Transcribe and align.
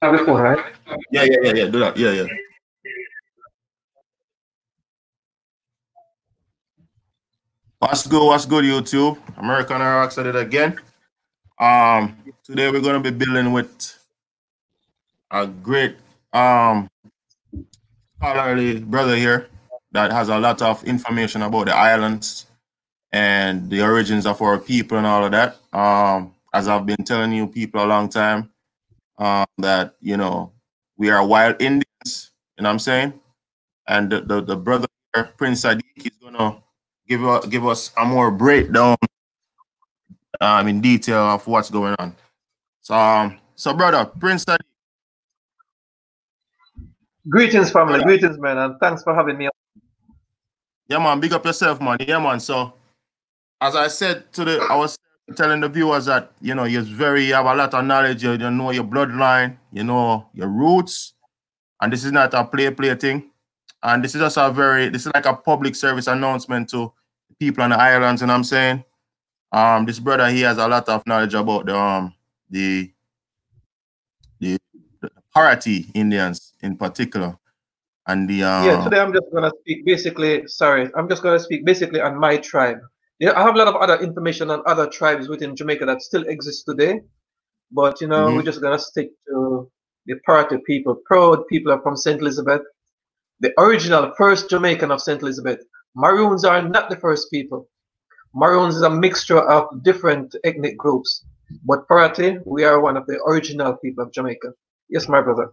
Have 0.00 0.20
phone, 0.20 0.40
right? 0.40 0.64
Yeah, 1.10 1.24
yeah, 1.24 1.38
yeah, 1.42 1.52
yeah. 1.54 1.66
Do 1.66 1.78
that. 1.80 1.96
Yeah, 1.96 2.12
yeah. 2.12 2.26
What's 7.80 8.06
good? 8.06 8.24
What's 8.24 8.46
good, 8.46 8.64
YouTube? 8.64 9.18
American 9.36 9.80
Rocks 9.80 10.16
at 10.18 10.26
it 10.26 10.36
again. 10.36 10.78
Um, 11.58 12.16
today 12.44 12.70
we're 12.70 12.80
gonna 12.80 13.00
be 13.00 13.10
building 13.10 13.52
with 13.52 13.98
a 15.30 15.46
great 15.46 15.96
um 16.32 16.88
scholarly 18.16 18.80
brother 18.80 19.16
here 19.16 19.48
that 19.92 20.12
has 20.12 20.28
a 20.28 20.38
lot 20.38 20.60
of 20.62 20.84
information 20.84 21.42
about 21.42 21.66
the 21.66 21.74
islands 21.74 22.46
and 23.12 23.70
the 23.70 23.82
origins 23.82 24.26
of 24.26 24.42
our 24.42 24.58
people 24.58 24.98
and 24.98 25.06
all 25.06 25.24
of 25.24 25.32
that. 25.32 25.56
Um, 25.72 26.34
as 26.52 26.68
I've 26.68 26.86
been 26.86 27.04
telling 27.04 27.32
you 27.32 27.46
people 27.46 27.84
a 27.84 27.86
long 27.86 28.08
time, 28.08 28.50
um, 29.18 29.46
that 29.58 29.96
you 30.00 30.16
know 30.16 30.52
we 30.96 31.10
are 31.10 31.26
wild 31.26 31.60
Indians. 31.60 32.32
You 32.56 32.62
know 32.62 32.68
what 32.68 32.72
I'm 32.72 32.78
saying? 32.78 33.20
And 33.86 34.10
the 34.10 34.20
the, 34.20 34.40
the 34.40 34.56
brother 34.56 34.86
Prince 35.36 35.64
Sadiq 35.64 35.82
is 35.96 36.16
gonna 36.22 36.62
give 37.06 37.24
us 37.24 37.46
give 37.46 37.66
us 37.66 37.92
a 37.96 38.04
more 38.04 38.30
breakdown 38.30 38.96
um 40.40 40.68
in 40.68 40.80
detail 40.80 41.18
of 41.18 41.46
what's 41.46 41.70
going 41.70 41.94
on. 41.98 42.14
So 42.80 42.94
um 42.94 43.38
so 43.54 43.74
brother 43.74 44.04
Prince 44.04 44.44
Sadiq. 44.44 44.60
Greetings, 47.28 47.70
family. 47.70 48.02
Greetings, 48.02 48.38
man, 48.38 48.56
and 48.56 48.80
thanks 48.80 49.02
for 49.02 49.14
having 49.14 49.36
me. 49.36 49.48
Yeah, 50.88 50.98
man. 50.98 51.20
Big 51.20 51.32
up 51.32 51.44
yourself, 51.44 51.80
man. 51.80 51.98
Yeah, 52.00 52.18
man. 52.18 52.40
So 52.40 52.72
as 53.60 53.76
I 53.76 53.88
said 53.88 54.32
to 54.34 54.44
the 54.44 54.66
I 54.70 54.76
was 54.76 54.98
telling 55.36 55.60
the 55.60 55.68
viewers 55.68 56.06
that 56.06 56.32
you 56.40 56.54
know 56.54 56.64
you're 56.64 56.82
very 56.82 57.26
you 57.26 57.34
have 57.34 57.46
a 57.46 57.54
lot 57.54 57.74
of 57.74 57.84
knowledge, 57.84 58.22
you, 58.22 58.32
you 58.32 58.50
know 58.50 58.70
your 58.70 58.84
bloodline, 58.84 59.56
you 59.72 59.84
know 59.84 60.28
your 60.32 60.48
roots, 60.48 61.14
and 61.80 61.92
this 61.92 62.04
is 62.04 62.12
not 62.12 62.34
a 62.34 62.44
play 62.44 62.70
play 62.70 62.94
thing. 62.94 63.30
And 63.82 64.02
this 64.02 64.14
is 64.14 64.20
just 64.20 64.36
a 64.36 64.50
very 64.50 64.88
this 64.88 65.06
is 65.06 65.12
like 65.14 65.26
a 65.26 65.34
public 65.34 65.74
service 65.74 66.06
announcement 66.06 66.68
to 66.70 66.92
people 67.38 67.62
on 67.62 67.70
the 67.70 67.80
islands, 67.80 68.22
and 68.22 68.32
I'm 68.32 68.44
saying 68.44 68.84
um 69.52 69.86
this 69.86 69.98
brother 69.98 70.28
he 70.28 70.42
has 70.42 70.58
a 70.58 70.68
lot 70.68 70.88
of 70.88 71.06
knowledge 71.06 71.34
about 71.34 71.66
the 71.66 71.76
um 71.76 72.14
the 72.50 72.92
the, 74.40 74.58
the 75.00 75.10
Parati 75.34 75.86
Indians 75.94 76.54
in 76.62 76.76
particular. 76.76 77.38
And 78.06 78.28
the 78.28 78.42
um, 78.42 78.64
Yeah, 78.64 78.84
today 78.84 79.00
I'm 79.00 79.12
just 79.12 79.26
gonna 79.32 79.52
speak 79.60 79.84
basically 79.84 80.46
sorry, 80.48 80.90
I'm 80.96 81.08
just 81.08 81.22
gonna 81.22 81.38
speak 81.38 81.64
basically 81.64 82.00
on 82.00 82.18
my 82.18 82.38
tribe. 82.38 82.78
Yeah, 83.18 83.32
I 83.36 83.42
have 83.42 83.54
a 83.54 83.58
lot 83.58 83.68
of 83.68 83.76
other 83.76 83.98
information 84.02 84.50
on 84.50 84.62
other 84.66 84.86
tribes 84.86 85.28
within 85.28 85.56
Jamaica 85.56 85.86
that 85.86 86.02
still 86.02 86.22
exist 86.22 86.64
today. 86.66 87.00
But 87.72 88.00
you 88.00 88.06
know, 88.06 88.28
Mhm. 88.28 88.36
we're 88.36 88.42
just 88.42 88.60
gonna 88.60 88.78
stick 88.78 89.10
to 89.28 89.70
the 90.06 90.14
Parati 90.24 90.58
people. 90.66 90.94
Proud 91.04 91.46
people 91.48 91.72
are 91.72 91.82
from 91.82 91.96
St. 91.96 92.20
Elizabeth. 92.20 92.62
The 93.40 93.52
original 93.58 94.12
first 94.16 94.48
Jamaican 94.50 94.90
of 94.90 95.00
St. 95.00 95.20
Elizabeth. 95.22 95.60
Maroons 95.94 96.44
are 96.44 96.62
not 96.62 96.90
the 96.90 96.96
first 96.96 97.30
people. 97.30 97.68
Maroons 98.34 98.76
is 98.76 98.82
a 98.82 98.90
mixture 98.90 99.40
of 99.40 99.82
different 99.82 100.34
ethnic 100.44 100.76
groups. 100.78 101.24
But 101.64 101.88
Parati, 101.88 102.38
we 102.44 102.64
are 102.64 102.78
one 102.80 102.96
of 102.96 103.06
the 103.06 103.20
original 103.26 103.76
people 103.76 104.04
of 104.04 104.12
Jamaica. 104.12 104.52
Yes, 104.88 105.08
my 105.08 105.20
brother. 105.20 105.50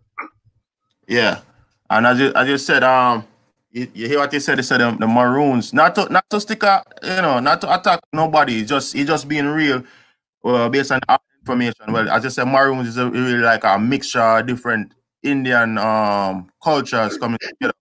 Yeah, 1.08 1.42
and 1.90 2.06
as 2.06 2.20
you 2.20 2.32
as 2.36 2.48
you 2.48 2.58
said, 2.58 2.84
um, 2.84 3.26
you, 3.76 3.92
you 3.94 4.08
hear 4.08 4.20
what 4.20 4.32
they 4.32 4.40
said. 4.40 4.58
They 4.58 4.62
said 4.64 4.82
um, 4.82 4.98
the 4.98 5.08
Maroons, 5.08 5.74
not 5.74 5.96
to 5.96 6.08
not 6.12 6.24
to 6.30 6.40
stick 6.40 6.64
a, 6.64 6.82
you 7.04 7.22
know, 7.22 7.40
not 7.42 7.60
to 7.62 7.76
attack 7.78 8.00
nobody. 8.14 8.62
It's 8.62 8.70
just 8.70 8.96
it's 8.96 9.08
just 9.10 9.28
being 9.28 9.48
real, 9.48 9.84
uh, 10.46 10.70
based 10.70 10.92
on 10.92 11.02
our 11.10 11.20
information. 11.42 11.92
Well, 11.92 12.10
as 12.10 12.26
I 12.26 12.30
said, 12.30 12.46
Maroons 12.46 12.88
is 12.88 12.98
a, 12.98 13.10
really 13.10 13.40
like 13.40 13.66
a 13.66 13.78
mixture 13.78 14.22
of 14.22 14.46
different 14.48 14.94
Indian 15.24 15.78
um 15.78 16.50
cultures 16.64 17.18
coming 17.18 17.38
together, 17.42 17.74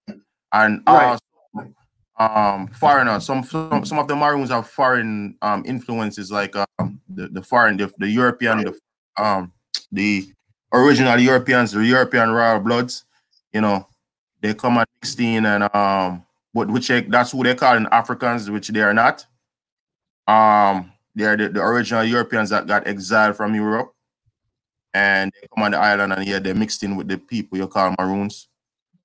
and 0.53 0.83
Right. 0.89 1.17
also 1.57 1.73
um 2.19 2.67
foreigners. 2.69 3.25
Some 3.25 3.45
some 3.45 3.85
some 3.85 3.99
of 4.01 4.09
the 4.09 4.17
Maroons 4.17 4.51
have 4.51 4.69
foreign 4.69 5.37
um 5.43 5.63
influences, 5.65 6.33
like 6.33 6.57
um 6.57 7.01
the 7.09 7.29
the 7.29 7.43
foreign 7.43 7.77
the, 7.77 7.93
the 7.99 8.09
European 8.09 8.65
the 8.65 8.75
um 9.23 9.53
the 9.93 10.29
original 10.73 11.21
Europeans, 11.21 11.71
the 11.71 11.85
European 11.85 12.31
royal 12.31 12.59
bloods 12.59 13.05
you 13.53 13.61
know, 13.61 13.87
they 14.45 14.53
come 14.53 14.77
at 14.77 14.89
16 15.03 15.47
and 15.47 15.75
um 15.75 16.23
what 16.53 16.69
which 16.71 16.89
that's 17.09 17.33
who 17.33 17.43
they 17.43 17.55
call 17.55 17.77
in 17.77 17.87
Africans, 17.91 18.51
which 18.51 18.69
they 18.69 18.83
are 18.83 18.93
not. 18.93 19.25
Um 20.29 20.93
they 21.15 21.25
are 21.25 21.37
the, 21.37 21.49
the 21.49 21.63
original 21.63 22.05
Europeans 22.05 22.51
that 22.51 22.67
got 22.67 22.87
exiled 22.87 23.37
from 23.37 23.55
Europe 23.55 23.93
and 24.93 25.33
they 25.33 25.49
come 25.55 25.65
on 25.65 25.71
the 25.73 25.79
island 25.79 26.13
and 26.13 26.27
yeah, 26.27 26.39
they 26.41 26.53
mixed 26.53 26.83
in 26.83 26.95
with 26.97 27.09
the 27.09 27.17
people 27.17 27.57
you 27.57 27.67
call 27.67 27.95
Maroons. 27.99 28.49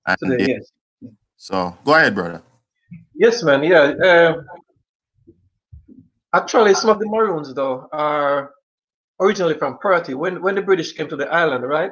And 0.06 0.18
Today, 0.22 0.38
they- 0.46 0.52
yes. 0.54 0.72
so 1.38 1.78
go 1.86 1.96
ahead, 1.96 2.14
brother. 2.16 2.42
Yes, 3.16 3.42
man. 3.44 3.64
Yeah. 3.64 3.94
Um, 4.10 4.46
actually, 6.34 6.74
some 6.74 6.90
of 6.90 7.00
the 7.00 7.08
Maroons, 7.08 7.54
though, 7.54 7.88
are 7.92 8.52
originally 9.22 9.54
from 9.56 9.78
Purity. 9.78 10.16
When 10.16 10.42
when 10.42 10.56
the 10.56 10.62
British 10.62 10.94
came 10.94 11.08
to 11.10 11.16
the 11.16 11.28
island, 11.32 11.64
right, 11.68 11.92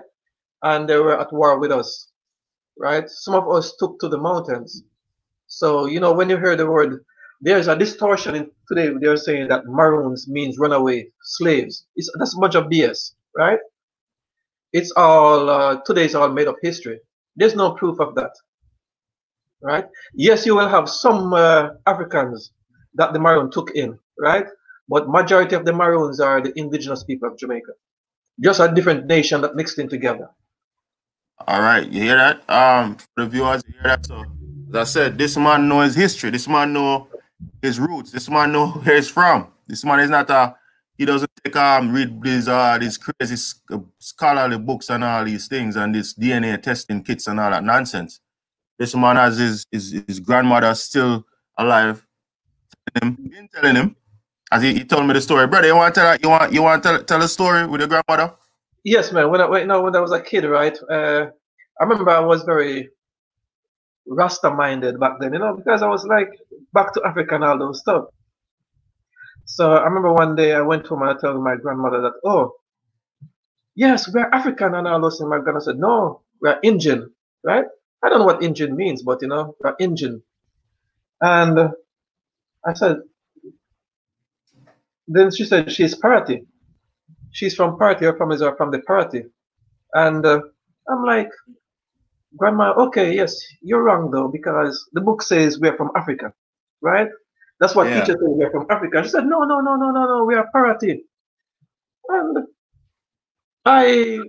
and 0.64 0.90
they 0.90 0.98
were 0.98 1.20
at 1.20 1.32
war 1.32 1.60
with 1.60 1.72
us, 1.72 2.12
right. 2.80 3.10
Some 3.10 3.36
of 3.36 3.50
us 3.50 3.76
took 3.78 4.00
to 4.02 4.10
the 4.10 4.18
mountains. 4.20 4.84
So 5.48 5.86
you 5.88 6.00
know, 6.00 6.14
when 6.14 6.30
you 6.30 6.38
hear 6.38 6.56
the 6.56 6.70
word, 6.70 7.04
there's 7.42 7.68
a 7.68 7.78
distortion 7.78 8.36
in 8.36 8.52
today. 8.68 8.92
They're 9.00 9.18
saying 9.18 9.50
that 9.50 9.66
Maroons 9.68 10.28
means 10.28 10.60
runaway 10.60 11.10
slaves. 11.24 11.86
It's 11.96 12.12
that's 12.20 12.36
a 12.36 12.40
bunch 12.40 12.56
of 12.56 12.66
BS, 12.66 13.14
right? 13.38 13.60
It's 14.74 14.92
all 14.98 15.50
uh, 15.50 15.82
today's 15.86 16.16
all 16.16 16.30
made 16.30 16.48
up 16.48 16.58
history. 16.62 17.00
There's 17.38 17.56
no 17.56 17.74
proof 17.74 18.00
of 18.00 18.16
that 18.16 18.32
right? 19.62 19.86
Yes, 20.14 20.46
you 20.46 20.56
will 20.56 20.70
have 20.70 20.90
some 20.90 21.34
uh, 21.34 21.70
Africans 21.88 22.52
that 22.96 23.14
the 23.14 23.20
Maroon 23.20 23.52
took 23.52 23.72
in, 23.76 24.00
right? 24.20 24.46
But 24.90 25.10
majority 25.10 25.56
of 25.56 25.66
the 25.66 25.74
Maroons 25.74 26.20
are 26.20 26.42
the 26.42 26.58
indigenous 26.60 27.04
people 27.04 27.30
of 27.30 27.38
Jamaica, 27.38 27.74
just 28.44 28.60
a 28.60 28.72
different 28.74 29.08
nation 29.08 29.42
that 29.42 29.56
mixed 29.56 29.80
in 29.80 29.90
together. 29.90 30.30
All 31.46 31.62
right, 31.62 31.88
you 31.88 32.02
hear 32.04 32.18
that? 32.18 32.50
Um 32.50 32.98
the 33.16 33.26
viewers, 33.28 33.64
you 33.68 33.74
hear 33.74 33.84
that? 33.84 34.06
So 34.06 34.24
as 34.70 34.76
I 34.76 34.84
said, 34.84 35.18
this 35.18 35.38
man 35.38 35.68
know 35.68 35.82
his 35.82 35.96
history, 35.96 36.30
this 36.30 36.48
man 36.48 36.74
know 36.74 37.08
his 37.62 37.80
roots, 37.80 38.12
this 38.12 38.30
man 38.30 38.52
know 38.52 38.68
where 38.70 38.96
he's 38.96 39.10
from. 39.10 39.48
This 39.68 39.84
man 39.86 40.00
is 40.00 40.10
not 40.10 40.30
a 40.30 40.56
he 40.98 41.06
doesn't 41.06 41.30
take 41.44 41.56
um 41.56 41.94
read 41.94 42.22
these 42.24 42.48
uh 42.48 42.78
these 42.80 42.98
crazy 42.98 43.36
uh, 43.72 43.80
scholarly 44.00 44.58
books 44.58 44.90
and 44.90 45.04
all 45.04 45.24
these 45.26 45.48
things 45.48 45.76
and 45.76 45.94
this 45.94 46.14
DNA 46.16 46.62
testing 46.62 47.04
kits 47.04 47.28
and 47.28 47.40
all 47.40 47.52
that 47.52 47.64
nonsense. 47.64 48.20
This 48.80 48.96
man 48.96 49.16
has 49.18 49.38
his 49.38 49.66
his, 49.72 50.04
his 50.08 50.20
grandmother 50.20 50.74
still 50.76 51.26
alive. 51.58 52.06
Him, 53.02 53.16
been 53.16 53.50
telling 53.54 53.76
him, 53.76 53.96
as 54.52 54.64
he, 54.64 54.74
he 54.74 54.86
told 54.86 55.06
me 55.08 55.14
the 55.14 55.22
story, 55.22 55.48
brother. 55.48 55.68
You 55.68 55.76
want 55.76 55.96
to 55.96 56.02
tell 56.02 56.18
you 56.18 56.30
want 56.30 56.54
you 56.54 56.64
want 56.64 56.84
to 56.84 56.90
tell, 56.90 57.04
tell 57.04 57.22
a 57.22 57.28
story 57.28 57.68
with 57.68 57.82
your 57.82 57.88
grandmother? 57.90 58.36
Yes, 58.88 59.12
man. 59.14 59.32
When 59.32 59.42
I 59.42 59.48
when, 59.50 59.68
know, 59.68 59.84
when 59.84 59.98
I 59.98 60.02
was 60.02 60.14
a 60.14 60.22
kid, 60.22 60.46
right? 60.46 60.78
Uh, 60.92 61.28
I 61.82 61.86
remember 61.86 62.10
I 62.12 62.22
was 62.22 62.44
very 62.46 62.90
Rasta 64.08 64.52
minded 64.52 65.00
back 65.00 65.20
then, 65.20 65.34
you 65.34 65.40
know, 65.40 65.56
because 65.56 65.82
I 65.84 65.88
was 65.88 66.06
like 66.06 66.30
back 66.74 66.94
to 66.94 67.04
Africa 67.06 67.36
and 67.36 67.44
all 67.46 67.60
those 67.60 67.80
stuff. 67.82 68.06
So 69.46 69.74
I 69.74 69.84
remember 69.86 70.14
one 70.14 70.36
day 70.36 70.54
I 70.54 70.62
went 70.62 70.88
home 70.88 71.04
and 71.04 71.12
I 71.12 71.22
told 71.22 71.44
my 71.44 71.56
grandmother 71.58 72.02
that, 72.02 72.14
oh, 72.26 72.54
yes, 73.76 74.12
we're 74.14 74.30
African 74.34 74.76
and 74.76 74.88
all 74.88 75.02
those. 75.02 75.20
And 75.22 75.30
my 75.30 75.40
grandma 75.40 75.60
said, 75.60 75.80
no, 75.80 76.24
we're 76.42 76.60
Indian, 76.64 77.12
right? 77.44 77.66
I 78.04 78.10
don't 78.10 78.20
know 78.20 78.26
what 78.26 78.44
Indian 78.44 78.76
means, 78.76 79.04
but 79.04 79.22
you 79.22 79.30
know, 79.30 79.56
we're 79.62 79.76
Indian. 79.80 80.24
And 81.22 81.72
I 82.66 82.74
said, 82.74 82.98
then 85.08 85.32
she 85.32 85.46
said 85.46 85.72
she's 85.72 85.96
Parati. 85.96 86.44
She's 87.38 87.54
from 87.54 87.78
Parati. 87.78 88.06
Her 88.06 88.18
families 88.18 88.42
are 88.42 88.56
from 88.58 88.72
the 88.72 88.80
Parati. 88.80 89.24
And 89.94 90.26
uh, 90.26 90.42
I'm 90.90 91.06
like, 91.06 91.30
Grandma, 92.36 92.74
okay, 92.86 93.14
yes, 93.14 93.40
you're 93.62 93.84
wrong 93.84 94.10
though, 94.10 94.28
because 94.28 94.90
the 94.94 95.02
book 95.02 95.22
says 95.22 95.60
we're 95.60 95.78
from 95.78 95.92
Africa, 95.96 96.34
right? 96.82 97.10
That's 97.60 97.76
what 97.76 97.90
Yeah. 97.90 98.00
teacher 98.00 98.18
said 98.20 98.32
we're 98.40 98.50
from 98.50 98.66
Africa. 98.72 99.04
She 99.04 99.10
said, 99.10 99.26
no, 99.28 99.44
no, 99.44 99.60
no, 99.62 99.76
no, 99.76 99.92
no, 99.92 100.08
no, 100.08 100.24
we 100.26 100.34
are 100.34 100.50
Parati. 100.52 101.04
And 102.10 102.38
I 103.66 104.20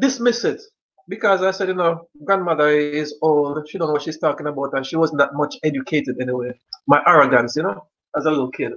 dismiss 0.00 0.42
it 0.42 0.60
because 1.08 1.42
I 1.42 1.52
said, 1.52 1.68
you 1.68 1.74
know, 1.74 2.08
grandmother 2.24 2.68
is 2.68 3.14
old. 3.22 3.68
She 3.68 3.78
don't 3.78 3.86
know 3.86 3.92
what 3.92 4.02
she's 4.02 4.18
talking 4.18 4.48
about, 4.48 4.74
and 4.74 4.84
she 4.84 4.96
wasn't 4.96 5.20
that 5.20 5.34
much 5.34 5.54
educated 5.62 6.20
anyway. 6.20 6.50
My 6.88 7.00
arrogance, 7.06 7.54
you 7.54 7.62
know, 7.62 7.86
as 8.16 8.26
a 8.26 8.30
little 8.30 8.50
kid. 8.50 8.72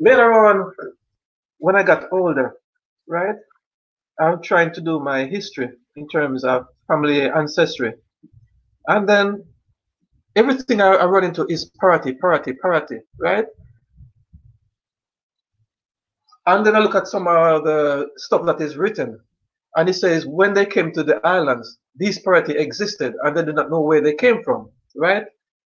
Later 0.00 0.32
on, 0.32 0.72
when 1.62 1.76
I 1.76 1.84
got 1.84 2.12
older, 2.12 2.54
right, 3.06 3.36
I'm 4.20 4.42
trying 4.42 4.72
to 4.74 4.80
do 4.80 4.98
my 4.98 5.24
history 5.24 5.68
in 5.94 6.08
terms 6.08 6.42
of 6.42 6.66
family 6.88 7.30
ancestry, 7.30 7.92
and 8.88 9.08
then 9.08 9.44
everything 10.34 10.80
I, 10.80 10.88
I 10.88 11.06
run 11.06 11.22
into 11.22 11.46
is 11.46 11.70
parity, 11.80 12.14
parity, 12.14 12.54
parity, 12.54 12.98
right? 13.20 13.46
And 16.46 16.66
then 16.66 16.74
I 16.74 16.80
look 16.80 16.96
at 16.96 17.06
some 17.06 17.28
of 17.28 17.62
the 17.62 18.08
stuff 18.16 18.44
that 18.46 18.60
is 18.60 18.76
written. 18.76 19.20
And 19.76 19.88
it 19.88 19.94
says 19.94 20.26
when 20.26 20.54
they 20.54 20.66
came 20.66 20.90
to 20.92 21.04
the 21.04 21.24
islands, 21.24 21.78
these 21.94 22.18
party 22.18 22.54
existed 22.58 23.14
and 23.22 23.36
they 23.36 23.44
did 23.44 23.54
not 23.54 23.70
know 23.70 23.80
where 23.82 24.00
they 24.00 24.14
came 24.14 24.42
from, 24.42 24.68
right? 24.96 25.24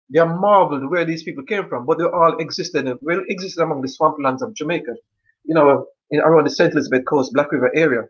They 0.09 0.19
are 0.19 0.39
marveled 0.39 0.89
where 0.91 1.05
these 1.05 1.23
people 1.23 1.45
came 1.45 1.69
from, 1.69 1.85
but 1.85 1.97
they 1.97 2.03
all 2.03 2.37
existed, 2.39 2.85
well, 3.01 3.21
existed 3.29 3.63
among 3.63 3.81
the 3.81 3.87
swamplands 3.87 4.41
of 4.41 4.53
Jamaica, 4.53 4.95
you 5.47 5.55
know, 5.55 5.87
in, 6.11 6.19
around 6.21 6.45
the 6.45 6.49
St. 6.49 6.73
Elizabeth 6.73 7.05
Coast, 7.05 7.33
Black 7.33 7.51
River 7.51 7.71
area. 7.75 8.03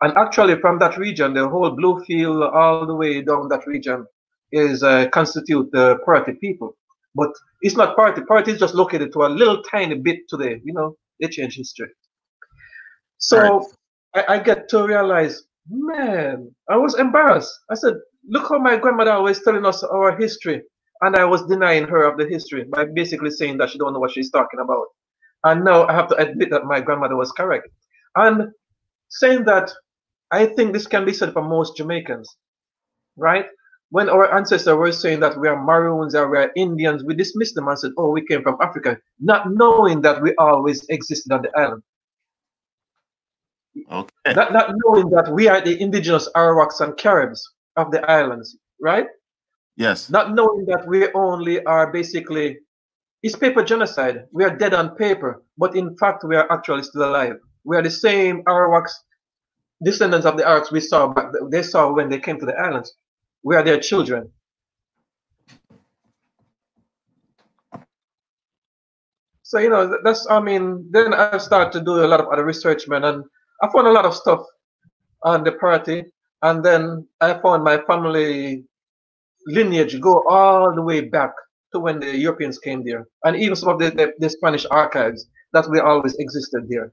And 0.00 0.16
actually, 0.16 0.60
from 0.60 0.78
that 0.80 0.98
region, 0.98 1.34
the 1.34 1.48
whole 1.48 1.70
Bluefield, 1.76 2.52
all 2.52 2.86
the 2.86 2.94
way 2.94 3.22
down 3.22 3.48
that 3.48 3.66
region, 3.66 4.06
is 4.50 4.82
uh, 4.82 5.08
constitute 5.10 5.70
the 5.72 5.98
Party 6.04 6.32
people. 6.32 6.76
But 7.14 7.30
it's 7.60 7.76
not 7.76 7.94
Party. 7.94 8.22
Party 8.22 8.52
is 8.52 8.58
just 8.58 8.74
located 8.74 9.12
to 9.12 9.20
a 9.22 9.28
little 9.28 9.62
tiny 9.62 9.94
bit 9.94 10.20
today. 10.28 10.60
You 10.64 10.72
know, 10.72 10.96
they 11.20 11.28
change 11.28 11.56
history. 11.56 11.88
So 13.18 13.38
right. 14.14 14.24
I, 14.28 14.34
I 14.34 14.38
get 14.40 14.68
to 14.70 14.84
realize, 14.84 15.44
man, 15.70 16.52
I 16.68 16.76
was 16.76 16.98
embarrassed. 16.98 17.52
I 17.70 17.74
said, 17.74 17.94
look 18.28 18.48
how 18.48 18.58
my 18.58 18.76
grandmother 18.76 19.12
always 19.12 19.42
telling 19.42 19.64
us 19.64 19.84
our 19.84 20.16
history. 20.16 20.62
And 21.02 21.16
I 21.16 21.24
was 21.24 21.46
denying 21.46 21.86
her 21.88 22.04
of 22.04 22.16
the 22.16 22.26
history 22.26 22.64
by 22.64 22.84
basically 22.84 23.30
saying 23.30 23.58
that 23.58 23.70
she 23.70 23.78
don't 23.78 23.92
know 23.92 24.00
what 24.00 24.12
she's 24.12 24.30
talking 24.30 24.60
about. 24.60 24.86
And 25.44 25.64
now 25.64 25.86
I 25.86 25.92
have 25.92 26.08
to 26.08 26.16
admit 26.16 26.50
that 26.50 26.64
my 26.64 26.80
grandmother 26.80 27.16
was 27.16 27.32
correct. 27.32 27.68
And 28.16 28.52
saying 29.08 29.44
that 29.44 29.72
I 30.30 30.46
think 30.46 30.72
this 30.72 30.86
can 30.86 31.04
be 31.04 31.12
said 31.12 31.32
for 31.32 31.42
most 31.42 31.76
Jamaicans, 31.76 32.36
right? 33.16 33.46
When 33.90 34.08
our 34.08 34.34
ancestors 34.34 34.74
were 34.74 34.90
saying 34.90 35.20
that 35.20 35.38
we 35.38 35.48
are 35.48 35.62
Maroons 35.62 36.14
or 36.14 36.28
we 36.30 36.38
are 36.38 36.50
Indians, 36.56 37.04
we 37.04 37.14
dismissed 37.14 37.54
them 37.54 37.68
and 37.68 37.78
said, 37.78 37.90
oh, 37.98 38.10
we 38.10 38.24
came 38.24 38.42
from 38.42 38.56
Africa, 38.62 38.98
not 39.20 39.52
knowing 39.52 40.00
that 40.00 40.22
we 40.22 40.34
always 40.36 40.86
existed 40.88 41.30
on 41.30 41.42
the 41.42 41.50
island. 41.58 41.82
Okay. 43.90 44.32
Not, 44.34 44.52
not 44.52 44.74
knowing 44.84 45.10
that 45.10 45.30
we 45.30 45.48
are 45.48 45.60
the 45.60 45.78
indigenous 45.80 46.28
Arawaks 46.34 46.80
and 46.80 46.96
Caribs 46.96 47.42
of 47.76 47.90
the 47.90 48.00
islands, 48.10 48.56
right? 48.80 49.06
Yes. 49.76 50.08
Not 50.08 50.34
knowing 50.34 50.64
that 50.66 50.86
we 50.86 51.12
only 51.12 51.62
are 51.64 51.92
basically, 51.92 52.58
it's 53.22 53.36
paper 53.36 53.62
genocide. 53.62 54.26
We 54.32 54.44
are 54.44 54.56
dead 54.56 54.74
on 54.74 54.96
paper, 54.96 55.42
but 55.56 55.76
in 55.76 55.96
fact, 55.96 56.24
we 56.24 56.36
are 56.36 56.50
actually 56.50 56.82
still 56.82 57.04
alive. 57.04 57.36
We 57.64 57.76
are 57.76 57.82
the 57.82 57.90
same 57.90 58.42
Arawaks 58.44 58.92
descendants 59.82 60.26
of 60.26 60.36
the 60.36 60.46
arts 60.46 60.70
we 60.70 60.80
saw 60.80 61.08
back 61.08 61.26
they 61.50 61.62
saw 61.62 61.92
when 61.92 62.08
they 62.08 62.18
came 62.18 62.38
to 62.38 62.46
the 62.46 62.54
islands. 62.54 62.94
We 63.42 63.56
are 63.56 63.62
their 63.62 63.80
children. 63.80 64.30
So 69.42 69.58
you 69.58 69.68
know 69.68 69.98
that's 70.02 70.26
I 70.30 70.40
mean 70.40 70.88
then 70.90 71.12
I 71.12 71.36
started 71.38 71.72
to 71.78 71.84
do 71.84 72.04
a 72.04 72.08
lot 72.08 72.20
of 72.20 72.28
other 72.28 72.44
research 72.44 72.88
man 72.88 73.04
and 73.04 73.24
I 73.62 73.68
found 73.70 73.86
a 73.86 73.92
lot 73.92 74.06
of 74.06 74.14
stuff 74.14 74.40
on 75.24 75.44
the 75.44 75.52
party 75.52 76.04
and 76.42 76.64
then 76.64 77.06
I 77.20 77.34
found 77.34 77.62
my 77.62 77.78
family 77.86 78.64
lineage 79.46 80.00
go 80.00 80.22
all 80.28 80.74
the 80.74 80.82
way 80.82 81.02
back 81.02 81.32
to 81.72 81.80
when 81.80 82.00
the 82.00 82.16
Europeans 82.16 82.58
came 82.58 82.84
there 82.84 83.06
and 83.24 83.36
even 83.36 83.56
some 83.56 83.70
of 83.70 83.78
the, 83.78 83.90
the, 83.90 84.12
the 84.18 84.30
Spanish 84.30 84.66
archives 84.70 85.26
that 85.52 85.68
we 85.68 85.80
always 85.80 86.14
existed 86.16 86.68
there. 86.68 86.92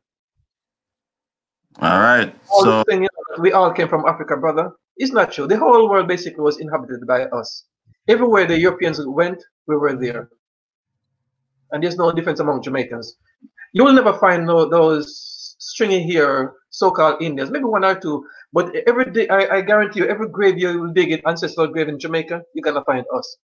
All 1.81 1.99
right. 1.99 2.33
All 2.51 2.63
so 2.63 2.83
thing, 2.83 3.03
you 3.03 3.09
know, 3.13 3.41
we 3.41 3.51
all 3.53 3.71
came 3.71 3.87
from 3.87 4.05
Africa, 4.05 4.35
brother. 4.35 4.71
It's 4.97 5.13
not 5.13 5.31
true. 5.31 5.47
The 5.47 5.57
whole 5.57 5.89
world 5.89 6.07
basically 6.07 6.41
was 6.41 6.59
inhabited 6.59 7.07
by 7.07 7.25
us. 7.25 7.65
Everywhere 8.07 8.45
the 8.45 8.59
Europeans 8.59 8.99
went, 9.05 9.41
we 9.67 9.77
were 9.77 9.95
there. 9.95 10.29
And 11.71 11.83
there's 11.83 11.95
no 11.95 12.11
difference 12.11 12.39
among 12.39 12.63
Jamaicans. 12.63 13.15
You 13.73 13.85
will 13.85 13.93
never 13.93 14.13
find 14.17 14.45
no, 14.45 14.67
those 14.67 15.55
stringy 15.59 16.01
here 16.01 16.53
so-called 16.71 17.21
Indians, 17.21 17.51
maybe 17.51 17.65
one 17.65 17.85
or 17.85 17.95
two. 17.95 18.25
But 18.51 18.75
every 18.87 19.11
day, 19.11 19.27
I, 19.29 19.57
I 19.57 19.61
guarantee 19.61 19.99
you, 19.99 20.07
every 20.07 20.27
grave 20.27 20.57
you 20.57 20.81
will 20.81 20.93
dig 20.93 21.11
in 21.11 21.21
ancestral 21.27 21.67
grave 21.67 21.87
in 21.87 21.99
Jamaica, 21.99 22.41
you're 22.53 22.63
gonna 22.63 22.83
find 22.83 23.05
us. 23.13 23.37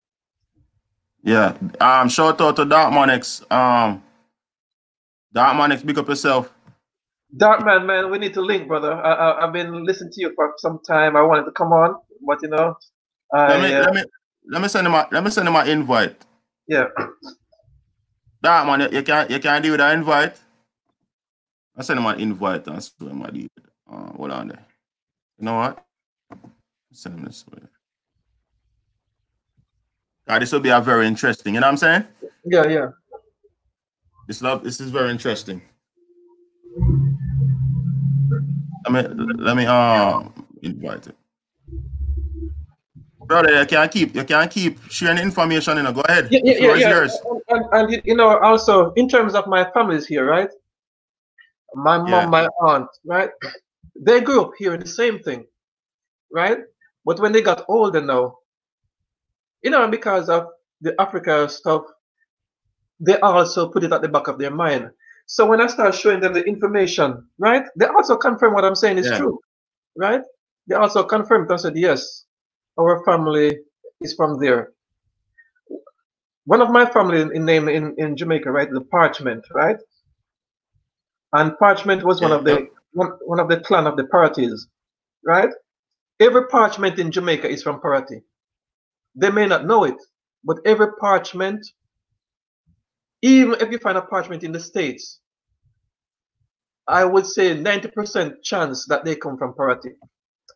Yeah. 1.25 1.57
Um. 1.81 2.07
Shout 2.07 2.39
out 2.39 2.55
to 2.55 2.65
Dark 2.65 2.93
Monix. 2.93 3.43
Um. 3.51 4.01
Dark 5.33 5.57
Monix, 5.57 5.85
pick 5.85 5.97
up 5.97 6.07
yourself. 6.07 6.53
Darkman, 7.35 7.85
man, 7.85 7.87
man, 7.87 8.11
we 8.11 8.17
need 8.19 8.33
to 8.33 8.41
link, 8.41 8.67
brother. 8.67 8.93
I, 8.93 9.41
have 9.41 9.51
been 9.53 9.83
listening 9.83 10.11
to 10.13 10.21
you 10.21 10.31
for 10.35 10.53
some 10.57 10.79
time. 10.87 11.17
I 11.17 11.21
wanted 11.21 11.43
to 11.45 11.51
come 11.51 11.73
on, 11.73 11.95
but 12.25 12.39
you 12.41 12.49
know, 12.49 12.77
I, 13.33 13.57
let 13.57 13.61
me 13.61 13.73
uh, 13.75 13.81
let 13.81 13.93
me 13.93 14.03
let 14.47 14.61
me 14.61 14.67
send 14.69 14.87
him 14.87 14.93
a 14.93 15.07
let 15.11 15.23
me 15.23 15.29
send 15.29 15.47
him 15.47 15.55
an 15.57 15.67
invite. 15.67 16.15
Yeah. 16.67 16.85
Darkman, 18.43 18.89
you, 18.89 18.97
you 18.99 19.03
can't 19.03 19.29
you 19.29 19.39
can't 19.39 19.63
do 19.63 19.75
that 19.75 19.93
invite. 19.95 20.39
I 21.75 21.81
send 21.81 21.99
him 21.99 22.05
an 22.05 22.21
invite 22.21 22.67
and 22.67 22.81
see 22.81 22.93
him 23.01 23.21
do 23.33 23.47
uh, 23.91 24.13
hold 24.13 24.31
on 24.31 24.47
there. 24.47 24.65
You 25.37 25.45
know 25.45 25.55
what? 25.55 25.83
Send 26.93 27.19
him 27.19 27.25
this 27.25 27.43
way. 27.51 27.59
God, 30.27 30.41
this 30.41 30.51
will 30.51 30.59
be 30.59 30.69
a 30.69 30.81
very 30.81 31.07
interesting. 31.07 31.53
You 31.53 31.61
know 31.61 31.67
what 31.67 31.71
I'm 31.71 31.77
saying? 31.77 32.05
Yeah, 32.45 32.67
yeah. 32.67 32.87
This 34.27 34.41
love. 34.41 34.63
This 34.63 34.79
is 34.79 34.89
very 34.89 35.11
interesting. 35.11 35.61
Let 38.87 38.91
me 38.91 39.23
let 39.37 39.55
me 39.55 39.65
um 39.65 40.33
invite 40.61 41.07
it. 41.07 41.15
Brother, 43.27 43.59
you 43.59 43.65
can't 43.65 43.91
keep 43.91 44.15
you 44.15 44.23
can't 44.23 44.49
keep 44.49 44.79
sharing 44.89 45.17
information, 45.17 45.77
you 45.77 45.83
know. 45.83 45.93
Go 45.93 46.01
ahead. 46.01 46.27
Yeah, 46.31 46.41
yeah, 46.43 46.75
yeah. 46.75 46.75
yeah. 46.75 47.07
And, 47.49 47.65
and, 47.71 48.01
you 48.03 48.15
know, 48.15 48.37
also 48.39 48.91
in 48.93 49.07
terms 49.07 49.35
of 49.35 49.47
my 49.47 49.69
families 49.71 50.05
here, 50.07 50.25
right? 50.25 50.49
My 51.75 51.97
mom, 51.97 52.09
yeah. 52.09 52.25
my 52.25 52.47
aunt, 52.61 52.87
right? 53.05 53.29
They 53.99 54.21
grew 54.21 54.41
up 54.41 54.51
here 54.57 54.73
in 54.73 54.79
the 54.79 54.87
same 54.87 55.19
thing, 55.19 55.45
right? 56.31 56.59
But 57.05 57.19
when 57.19 57.31
they 57.31 57.41
got 57.41 57.65
older 57.67 58.01
now, 58.01 58.37
you 59.65 59.71
know, 59.71 59.87
because 59.87 60.29
of 60.29 60.47
the 60.81 60.93
Africa 61.01 61.49
stuff, 61.49 61.81
they 62.99 63.19
also 63.19 63.67
put 63.67 63.83
it 63.83 63.91
at 63.91 64.03
the 64.03 64.07
back 64.07 64.27
of 64.27 64.37
their 64.37 64.51
mind. 64.51 64.91
So 65.25 65.47
when 65.47 65.59
I 65.59 65.65
start 65.65 65.95
showing 65.95 66.19
them 66.19 66.33
the 66.33 66.43
information, 66.43 67.27
right, 67.39 67.65
they 67.75 67.87
also 67.87 68.15
confirm 68.15 68.53
what 68.53 68.63
I'm 68.63 68.75
saying 68.75 68.99
is 68.99 69.07
yeah. 69.07 69.17
true, 69.17 69.39
right? 69.97 70.21
They 70.67 70.75
also 70.75 71.03
confirmed 71.03 71.49
and 71.49 71.59
said, 71.59 71.75
yes, 71.75 72.25
our 72.79 73.03
family 73.05 73.57
is 74.01 74.13
from 74.13 74.39
there. 74.39 74.71
One 76.45 76.61
of 76.61 76.69
my 76.69 76.85
family 76.85 77.21
in, 77.21 77.43
name 77.43 77.67
in, 77.67 77.95
in 77.97 78.15
Jamaica, 78.15 78.51
right, 78.51 78.69
the 78.71 78.81
Parchment, 78.81 79.43
right? 79.51 79.77
And 81.33 81.57
Parchment 81.57 82.03
was 82.03 82.21
one 82.21 82.31
of 82.31 82.45
the 82.45 82.67
one, 82.93 83.13
one 83.25 83.39
of 83.39 83.49
the 83.49 83.59
clan 83.61 83.87
of 83.87 83.97
the 83.97 84.05
Parties, 84.05 84.67
right? 85.25 85.49
Every 86.19 86.47
Parchment 86.49 86.99
in 86.99 87.11
Jamaica 87.11 87.49
is 87.49 87.63
from 87.63 87.81
Parati. 87.81 88.21
They 89.15 89.31
may 89.31 89.47
not 89.47 89.65
know 89.65 89.85
it, 89.85 89.95
but 90.43 90.59
every 90.65 90.87
Parchment 90.99 91.65
even 93.25 93.55
if 93.59 93.71
you 93.71 93.79
find 93.79 93.97
a 93.97 94.01
parchment 94.03 94.43
in 94.43 94.51
the 94.51 94.59
States, 94.59 95.19
I 96.87 97.03
would 97.05 97.25
say 97.25 97.55
90% 97.55 98.43
chance 98.43 98.85
that 98.87 99.03
they 99.03 99.15
come 99.15 99.37
from 99.37 99.55
Parati. 99.55 99.91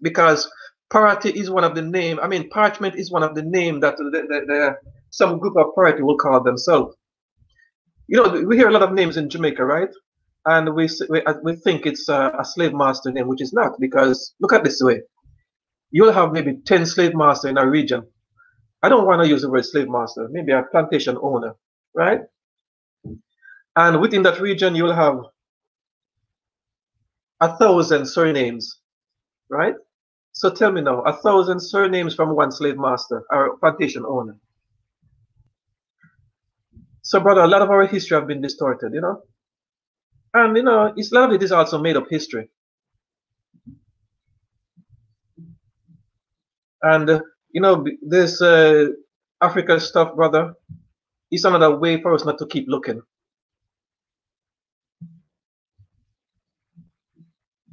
Because 0.01 0.49
Parati 0.91 1.29
is 1.29 1.49
one 1.49 1.63
of 1.63 1.73
the 1.73 1.81
name, 1.81 2.19
I 2.21 2.27
mean, 2.27 2.49
parchment 2.49 2.95
is 2.95 3.11
one 3.11 3.23
of 3.23 3.33
the 3.33 3.41
name 3.41 3.79
that 3.79 3.97
the, 3.97 4.03
the, 4.11 4.45
the, 4.45 4.75
some 5.09 5.39
group 5.39 5.57
of 5.57 5.73
Parati 5.73 6.03
will 6.03 6.17
call 6.17 6.43
themselves. 6.43 6.95
You 8.07 8.21
know, 8.21 8.43
we 8.47 8.55
hear 8.57 8.69
a 8.69 8.71
lot 8.71 8.83
of 8.83 8.93
names 8.93 9.17
in 9.17 9.29
Jamaica, 9.29 9.65
right? 9.65 9.89
And 10.45 10.75
we, 10.75 10.87
we, 11.09 11.23
uh, 11.23 11.35
we 11.43 11.55
think 11.55 11.87
it's 11.87 12.07
a, 12.09 12.33
a 12.39 12.45
slave 12.45 12.73
master 12.73 13.11
name, 13.11 13.27
which 13.27 13.41
is 13.41 13.53
not, 13.53 13.79
because 13.79 14.35
look 14.39 14.53
at 14.53 14.63
this 14.63 14.81
way. 14.81 15.01
You'll 15.91 16.13
have 16.13 16.31
maybe 16.31 16.57
10 16.65 16.85
slave 16.85 17.15
masters 17.15 17.51
in 17.51 17.57
a 17.57 17.67
region. 17.67 18.03
I 18.81 18.89
don't 18.89 19.05
want 19.05 19.21
to 19.21 19.27
use 19.27 19.41
the 19.41 19.49
word 19.49 19.65
slave 19.65 19.89
master, 19.89 20.27
maybe 20.31 20.51
a 20.51 20.63
plantation 20.63 21.17
owner, 21.21 21.53
right? 21.93 22.21
And 23.75 24.01
within 24.01 24.23
that 24.23 24.39
region, 24.39 24.75
you'll 24.75 24.93
have 24.93 25.19
a 27.41 27.57
thousand 27.57 28.05
surnames, 28.05 28.79
right? 29.49 29.75
So 30.33 30.49
tell 30.49 30.71
me 30.71 30.81
now, 30.81 31.01
a 31.01 31.13
thousand 31.13 31.59
surnames 31.59 32.15
from 32.15 32.35
one 32.35 32.51
slave 32.51 32.77
master 32.77 33.23
or 33.31 33.57
plantation 33.57 34.05
owner. 34.05 34.37
So, 37.01 37.19
brother, 37.19 37.41
a 37.41 37.47
lot 37.47 37.61
of 37.61 37.69
our 37.71 37.87
history 37.87 38.15
have 38.15 38.27
been 38.27 38.41
distorted, 38.41 38.93
you 38.93 39.01
know? 39.01 39.23
And, 40.33 40.55
you 40.55 40.63
know, 40.63 40.93
it's, 40.95 41.11
a 41.11 41.15
lot 41.15 41.29
of 41.29 41.35
it 41.35 41.43
is 41.43 41.51
also 41.51 41.79
made 41.81 41.97
up 41.97 42.05
history. 42.09 42.49
And, 46.83 47.21
you 47.51 47.61
know, 47.61 47.85
this 48.01 48.41
uh, 48.41 48.87
Africa 49.41 49.79
stuff, 49.79 50.15
brother, 50.15 50.53
is 51.31 51.45
another 51.45 51.75
way 51.75 52.01
for 52.01 52.13
us 52.13 52.25
not 52.25 52.37
to 52.39 52.45
keep 52.45 52.67
looking. 52.67 53.01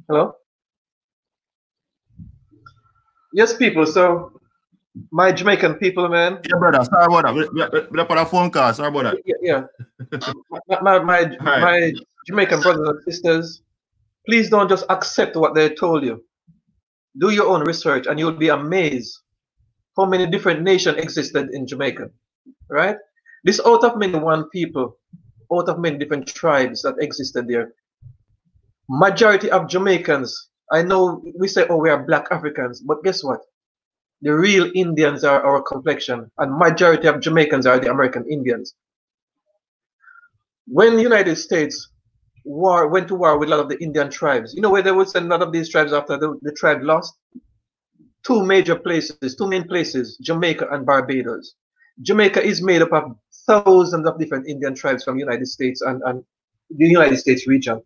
Hello? 0.07 0.35
Yes, 3.33 3.55
people. 3.55 3.85
So, 3.85 4.39
my 5.11 5.31
Jamaican 5.31 5.75
people, 5.75 6.07
man. 6.07 6.39
Yeah, 6.49 6.57
brother. 6.57 6.83
Sorry 6.85 7.05
about 7.05 7.25
that. 7.25 7.33
We, 7.33 7.47
we, 7.49 7.87
we 7.91 8.15
a 8.17 8.25
phone 8.25 8.49
call. 8.49 8.73
Sorry 8.73 8.87
about 8.87 9.03
that. 9.03 9.17
Yeah. 9.25 9.63
yeah. 10.11 10.33
my, 10.81 10.81
my, 10.81 10.99
my, 10.99 11.19
right. 11.21 11.37
my 11.61 11.93
Jamaican 12.25 12.61
brothers 12.61 12.87
and 12.89 13.03
sisters, 13.03 13.61
Please 14.27 14.49
don't 14.49 14.67
just 14.67 14.85
accept 14.89 15.37
what 15.37 15.55
they 15.55 15.69
told 15.73 16.03
you. 16.03 16.23
Do 17.17 17.29
your 17.29 17.47
own 17.47 17.61
research 17.61 18.07
and 18.07 18.19
you'll 18.19 18.33
be 18.33 18.49
amazed 18.49 19.19
how 19.97 20.05
many 20.05 20.27
different 20.27 20.61
nations 20.61 20.97
existed 20.97 21.49
in 21.51 21.65
Jamaica, 21.65 22.09
right? 22.69 22.97
This 23.43 23.59
out 23.65 23.83
of 23.83 23.97
many 23.97 24.17
one 24.19 24.49
people, 24.49 24.97
out 25.51 25.69
of 25.69 25.79
many 25.79 25.97
different 25.97 26.27
tribes 26.27 26.83
that 26.83 26.95
existed 26.99 27.47
there. 27.47 27.73
Majority 28.89 29.49
of 29.49 29.67
Jamaicans, 29.67 30.49
I 30.71 30.83
know 30.83 31.23
we 31.37 31.47
say, 31.47 31.65
oh, 31.69 31.77
we 31.77 31.89
are 31.89 32.03
black 32.03 32.27
Africans, 32.31 32.81
but 32.81 33.03
guess 33.03 33.23
what? 33.23 33.41
The 34.21 34.33
real 34.33 34.71
Indians 34.73 35.23
are 35.23 35.41
our 35.43 35.61
complexion, 35.61 36.31
and 36.37 36.57
majority 36.57 37.07
of 37.07 37.19
Jamaicans 37.19 37.65
are 37.65 37.79
the 37.79 37.91
American 37.91 38.25
Indians. 38.29 38.73
When 40.67 40.95
the 40.95 41.03
United 41.03 41.35
States 41.37 41.89
war 42.43 42.87
went 42.87 43.07
to 43.09 43.15
war 43.15 43.37
with 43.37 43.49
a 43.49 43.51
lot 43.51 43.59
of 43.59 43.69
the 43.69 43.81
Indian 43.81 44.09
tribes, 44.09 44.53
you 44.53 44.61
know 44.61 44.69
where 44.69 44.81
they 44.81 44.91
would 44.91 45.09
send 45.09 45.27
a 45.27 45.29
lot 45.29 45.41
of 45.41 45.51
these 45.51 45.69
tribes 45.69 45.93
after 45.93 46.17
the, 46.17 46.37
the 46.41 46.51
tribe 46.51 46.81
lost? 46.81 47.13
Two 48.27 48.45
major 48.45 48.75
places, 48.75 49.35
two 49.37 49.47
main 49.47 49.65
places, 49.65 50.17
Jamaica 50.17 50.67
and 50.71 50.85
Barbados. 50.85 51.55
Jamaica 52.01 52.43
is 52.43 52.61
made 52.61 52.81
up 52.81 52.91
of 52.91 53.15
thousands 53.47 54.05
of 54.05 54.19
different 54.19 54.47
Indian 54.49 54.75
tribes 54.75 55.05
from 55.05 55.15
the 55.15 55.23
United 55.23 55.47
States 55.47 55.81
and, 55.81 56.01
and 56.05 56.23
the 56.69 56.85
United 56.85 57.17
States 57.17 57.47
region. 57.47 57.81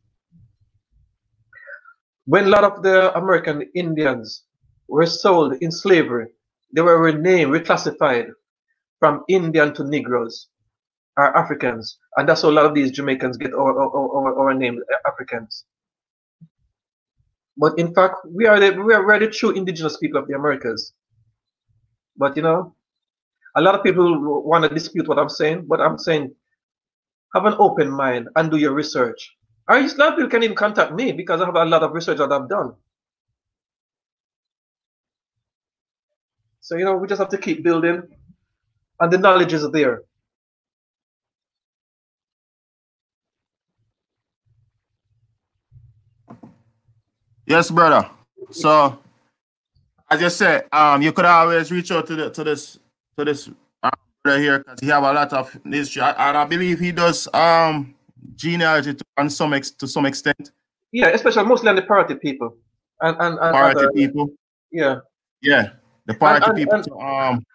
When 2.25 2.45
a 2.45 2.49
lot 2.49 2.63
of 2.63 2.81
the 2.81 3.15
American 3.15 3.69
Indians 3.75 4.43
were 4.87 5.05
sold 5.05 5.53
in 5.61 5.71
slavery, 5.71 6.29
they 6.73 6.81
were 6.81 6.99
renamed, 6.99 7.51
reclassified 7.51 8.31
from 8.99 9.23
Indian 9.27 9.75
to 9.75 9.83
Negroes 9.83 10.47
or 11.17 11.37
Africans. 11.37 11.99
And 12.17 12.27
that's 12.27 12.41
how 12.41 12.49
a 12.49 12.57
lot 12.57 12.65
of 12.65 12.73
these 12.73 12.91
Jamaicans 12.91 13.37
get 13.37 13.53
our, 13.53 13.79
our, 13.79 13.89
our, 13.89 14.39
our 14.39 14.53
name, 14.55 14.79
Africans. 15.05 15.65
But 17.61 17.77
in 17.77 17.93
fact, 17.93 18.15
we 18.25 18.47
are 18.47 18.59
the 18.59 18.71
we 18.71 18.91
are, 18.95 19.19
the 19.19 19.27
true 19.29 19.51
indigenous 19.51 19.95
people 19.97 20.19
of 20.19 20.27
the 20.27 20.33
Americas. 20.33 20.93
But 22.17 22.35
you 22.35 22.41
know, 22.41 22.75
a 23.55 23.61
lot 23.61 23.75
of 23.75 23.83
people 23.83 24.07
want 24.43 24.63
to 24.63 24.69
dispute 24.73 25.07
what 25.07 25.19
I'm 25.19 25.29
saying, 25.29 25.65
but 25.67 25.79
I'm 25.79 25.99
saying 25.99 26.33
have 27.35 27.45
an 27.45 27.53
open 27.59 27.91
mind 27.91 28.29
and 28.35 28.49
do 28.49 28.57
your 28.57 28.73
research. 28.73 29.21
Or 29.69 29.77
a 29.77 29.83
lot 29.83 30.09
of 30.09 30.15
people 30.15 30.31
can 30.31 30.41
even 30.41 30.55
contact 30.55 30.91
me 30.91 31.11
because 31.11 31.39
I 31.39 31.45
have 31.45 31.55
a 31.55 31.63
lot 31.65 31.83
of 31.83 31.93
research 31.93 32.17
that 32.17 32.31
I've 32.31 32.49
done. 32.49 32.73
So 36.61 36.77
you 36.77 36.85
know, 36.85 36.97
we 36.97 37.07
just 37.07 37.19
have 37.19 37.29
to 37.29 37.37
keep 37.37 37.63
building, 37.63 38.01
and 38.99 39.13
the 39.13 39.19
knowledge 39.19 39.53
is 39.53 39.69
there. 39.69 40.01
Yes, 47.51 47.69
brother. 47.69 48.09
So, 48.49 48.97
as 50.09 50.21
you 50.21 50.29
said, 50.29 50.67
um, 50.71 51.01
you 51.01 51.11
could 51.11 51.25
always 51.25 51.69
reach 51.69 51.91
out 51.91 52.07
to 52.07 52.15
the 52.15 52.29
to 52.29 52.43
this 52.45 52.79
to 53.17 53.25
this 53.25 53.49
um, 53.83 53.91
brother 54.23 54.39
here 54.39 54.59
because 54.59 54.79
he 54.79 54.87
have 54.87 55.03
a 55.03 55.11
lot 55.11 55.33
of 55.33 55.51
history, 55.65 56.01
and 56.01 56.37
I 56.37 56.45
believe 56.45 56.79
he 56.79 56.93
does 56.93 57.27
um 57.33 57.93
genealogy 58.35 58.93
to, 58.93 59.05
on 59.17 59.29
some 59.29 59.53
ex, 59.53 59.69
to 59.71 59.87
some 59.87 60.05
extent. 60.05 60.51
Yeah, 60.93 61.09
especially 61.09 61.43
mostly 61.43 61.67
on 61.67 61.75
the 61.75 61.81
party 61.81 62.15
people 62.15 62.55
and 63.01 63.17
and, 63.19 63.37
and 63.37 63.51
party 63.53 63.79
other, 63.79 63.91
people. 63.91 64.31
Yeah. 64.71 64.99
Yeah, 65.41 65.71
the 66.05 66.13
party 66.13 66.45
and, 66.45 66.55
people. 66.55 66.75
And, 66.75 66.85
so, 66.85 67.01
um, 67.01 67.45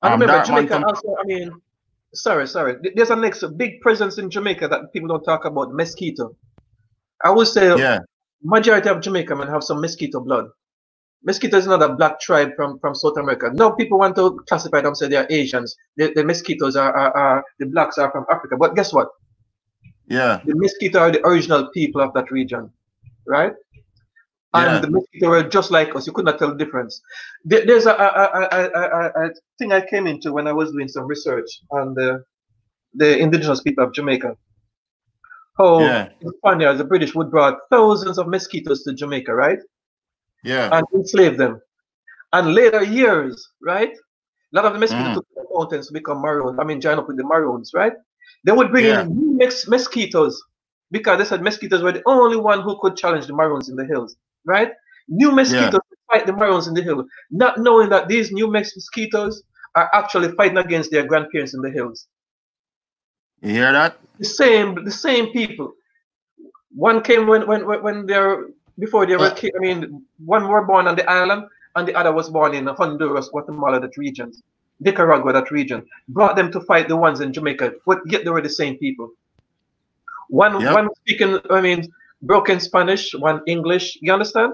I 0.00 0.12
um, 0.12 0.20
remember 0.20 0.44
Jamaica 0.46 0.82
also. 0.82 1.14
I 1.20 1.24
mean, 1.24 1.52
sorry, 2.14 2.46
sorry. 2.48 2.76
There's 2.94 3.10
a 3.10 3.16
next 3.16 3.44
big 3.58 3.82
presence 3.82 4.16
in 4.16 4.30
Jamaica 4.30 4.68
that 4.68 4.94
people 4.94 5.08
don't 5.08 5.24
talk 5.24 5.44
about. 5.44 5.74
Mosquito. 5.74 6.34
I 7.24 7.30
would 7.30 7.48
say 7.48 7.76
yeah. 7.76 8.00
majority 8.42 8.88
of 8.88 9.00
Jamaica 9.00 9.34
men 9.34 9.48
have 9.48 9.64
some 9.64 9.80
mosquito 9.80 10.20
blood. 10.20 10.46
Mosquito 11.24 11.56
is 11.56 11.66
not 11.66 11.82
a 11.82 11.94
black 11.94 12.20
tribe 12.20 12.50
from, 12.54 12.78
from 12.78 12.94
South 12.94 13.16
America. 13.16 13.50
No, 13.52 13.72
people 13.72 13.98
want 13.98 14.14
to 14.16 14.38
classify 14.48 14.80
them, 14.80 14.94
say 14.94 15.08
they 15.08 15.16
are 15.16 15.26
Asians. 15.30 15.76
The, 15.96 16.12
the 16.14 16.24
mosquitoes 16.24 16.76
are, 16.76 16.96
are, 16.96 17.16
are, 17.16 17.44
the 17.58 17.66
blacks 17.66 17.98
are 17.98 18.10
from 18.12 18.24
Africa. 18.30 18.56
But 18.56 18.76
guess 18.76 18.92
what? 18.92 19.08
Yeah. 20.06 20.40
The 20.44 20.54
mosquito 20.54 21.00
are 21.00 21.10
the 21.10 21.26
original 21.26 21.70
people 21.74 22.00
of 22.00 22.14
that 22.14 22.30
region, 22.30 22.70
right? 23.26 23.52
And 24.54 24.74
yeah. 24.74 24.80
the 24.80 24.90
mosquito 24.90 25.28
were 25.28 25.42
just 25.42 25.70
like 25.70 25.94
us. 25.94 26.06
You 26.06 26.12
could 26.12 26.24
not 26.24 26.38
tell 26.38 26.50
the 26.50 26.64
difference. 26.64 27.02
There, 27.44 27.66
there's 27.66 27.86
a, 27.86 27.92
a, 27.92 28.48
a, 28.52 29.26
a, 29.26 29.30
thing 29.58 29.72
I 29.72 29.84
came 29.84 30.06
into 30.06 30.32
when 30.32 30.46
I 30.46 30.52
was 30.52 30.72
doing 30.72 30.88
some 30.88 31.06
research 31.06 31.50
on 31.70 31.94
the, 31.94 32.24
the 32.94 33.18
indigenous 33.18 33.60
people 33.60 33.84
of 33.84 33.92
Jamaica. 33.92 34.36
How 35.58 35.80
yeah. 35.80 36.08
the 36.20 36.32
Spaniards, 36.38 36.78
the 36.78 36.84
British, 36.84 37.14
would 37.14 37.30
brought 37.30 37.58
thousands 37.70 38.18
of 38.18 38.28
mosquitoes 38.28 38.84
to 38.84 38.94
Jamaica, 38.94 39.34
right? 39.34 39.58
Yeah. 40.44 40.70
And 40.72 40.86
enslaved 40.94 41.38
them. 41.38 41.60
And 42.32 42.54
later 42.54 42.84
years, 42.84 43.48
right? 43.60 43.90
A 43.90 44.56
lot 44.56 44.64
of 44.64 44.72
the 44.72 44.78
mosquitoes 44.78 45.08
mm. 45.08 45.14
took 45.14 45.26
the 45.34 45.44
mountains 45.52 45.88
to 45.88 45.92
become 45.92 46.20
maroons. 46.20 46.58
I 46.60 46.64
mean, 46.64 46.80
join 46.80 46.98
up 46.98 47.08
with 47.08 47.16
the 47.16 47.24
maroons, 47.24 47.72
right? 47.74 47.92
They 48.44 48.52
would 48.52 48.70
bring 48.70 48.86
yeah. 48.86 49.02
in 49.02 49.16
new 49.16 49.50
mosquitoes 49.66 50.40
because 50.90 51.18
they 51.18 51.24
said 51.24 51.42
mosquitoes 51.42 51.82
were 51.82 51.92
the 51.92 52.02
only 52.06 52.36
one 52.36 52.60
who 52.62 52.78
could 52.80 52.96
challenge 52.96 53.26
the 53.26 53.34
maroons 53.34 53.68
in 53.68 53.76
the 53.76 53.84
hills, 53.84 54.16
right? 54.44 54.72
New 55.08 55.32
mosquitoes 55.32 55.80
yeah. 55.90 56.18
fight 56.18 56.26
the 56.26 56.32
maroons 56.32 56.68
in 56.68 56.74
the 56.74 56.82
hills, 56.82 57.04
not 57.30 57.58
knowing 57.58 57.88
that 57.90 58.08
these 58.08 58.30
new 58.30 58.46
mosquitoes 58.46 59.42
are 59.74 59.90
actually 59.92 60.32
fighting 60.32 60.58
against 60.58 60.90
their 60.90 61.04
grandparents 61.04 61.54
in 61.54 61.60
the 61.60 61.70
hills. 61.70 62.06
You 63.42 63.52
hear 63.52 63.72
that? 63.72 63.98
The 64.18 64.24
same, 64.24 64.84
the 64.84 64.90
same 64.90 65.32
people. 65.32 65.74
One 66.74 67.02
came 67.02 67.26
when 67.26 67.46
when 67.46 67.66
when 67.66 68.06
they're 68.06 68.48
before 68.78 69.06
they 69.06 69.16
were. 69.16 69.26
Uh, 69.26 69.48
I 69.56 69.58
mean, 69.58 70.04
one 70.24 70.48
were 70.48 70.64
born 70.64 70.86
on 70.86 70.96
the 70.96 71.08
island, 71.08 71.44
and 71.76 71.86
the 71.86 71.94
other 71.94 72.12
was 72.12 72.28
born 72.28 72.54
in 72.54 72.66
Honduras, 72.66 73.28
Guatemala, 73.28 73.80
that 73.80 73.96
regions, 73.96 74.42
Nicaragua, 74.80 75.32
that 75.32 75.50
region. 75.50 75.86
Brought 76.08 76.36
them 76.36 76.50
to 76.52 76.60
fight 76.62 76.88
the 76.88 76.96
ones 76.96 77.20
in 77.20 77.32
Jamaica, 77.32 77.74
but 77.86 78.00
yet 78.06 78.24
they 78.24 78.30
were 78.30 78.42
the 78.42 78.50
same 78.50 78.76
people. 78.76 79.10
One 80.28 80.60
yep. 80.60 80.74
one 80.74 80.88
speaking, 81.00 81.38
I 81.50 81.60
mean, 81.60 81.88
broken 82.22 82.60
Spanish, 82.60 83.14
one 83.14 83.40
English. 83.46 83.98
You 84.02 84.12
understand? 84.12 84.52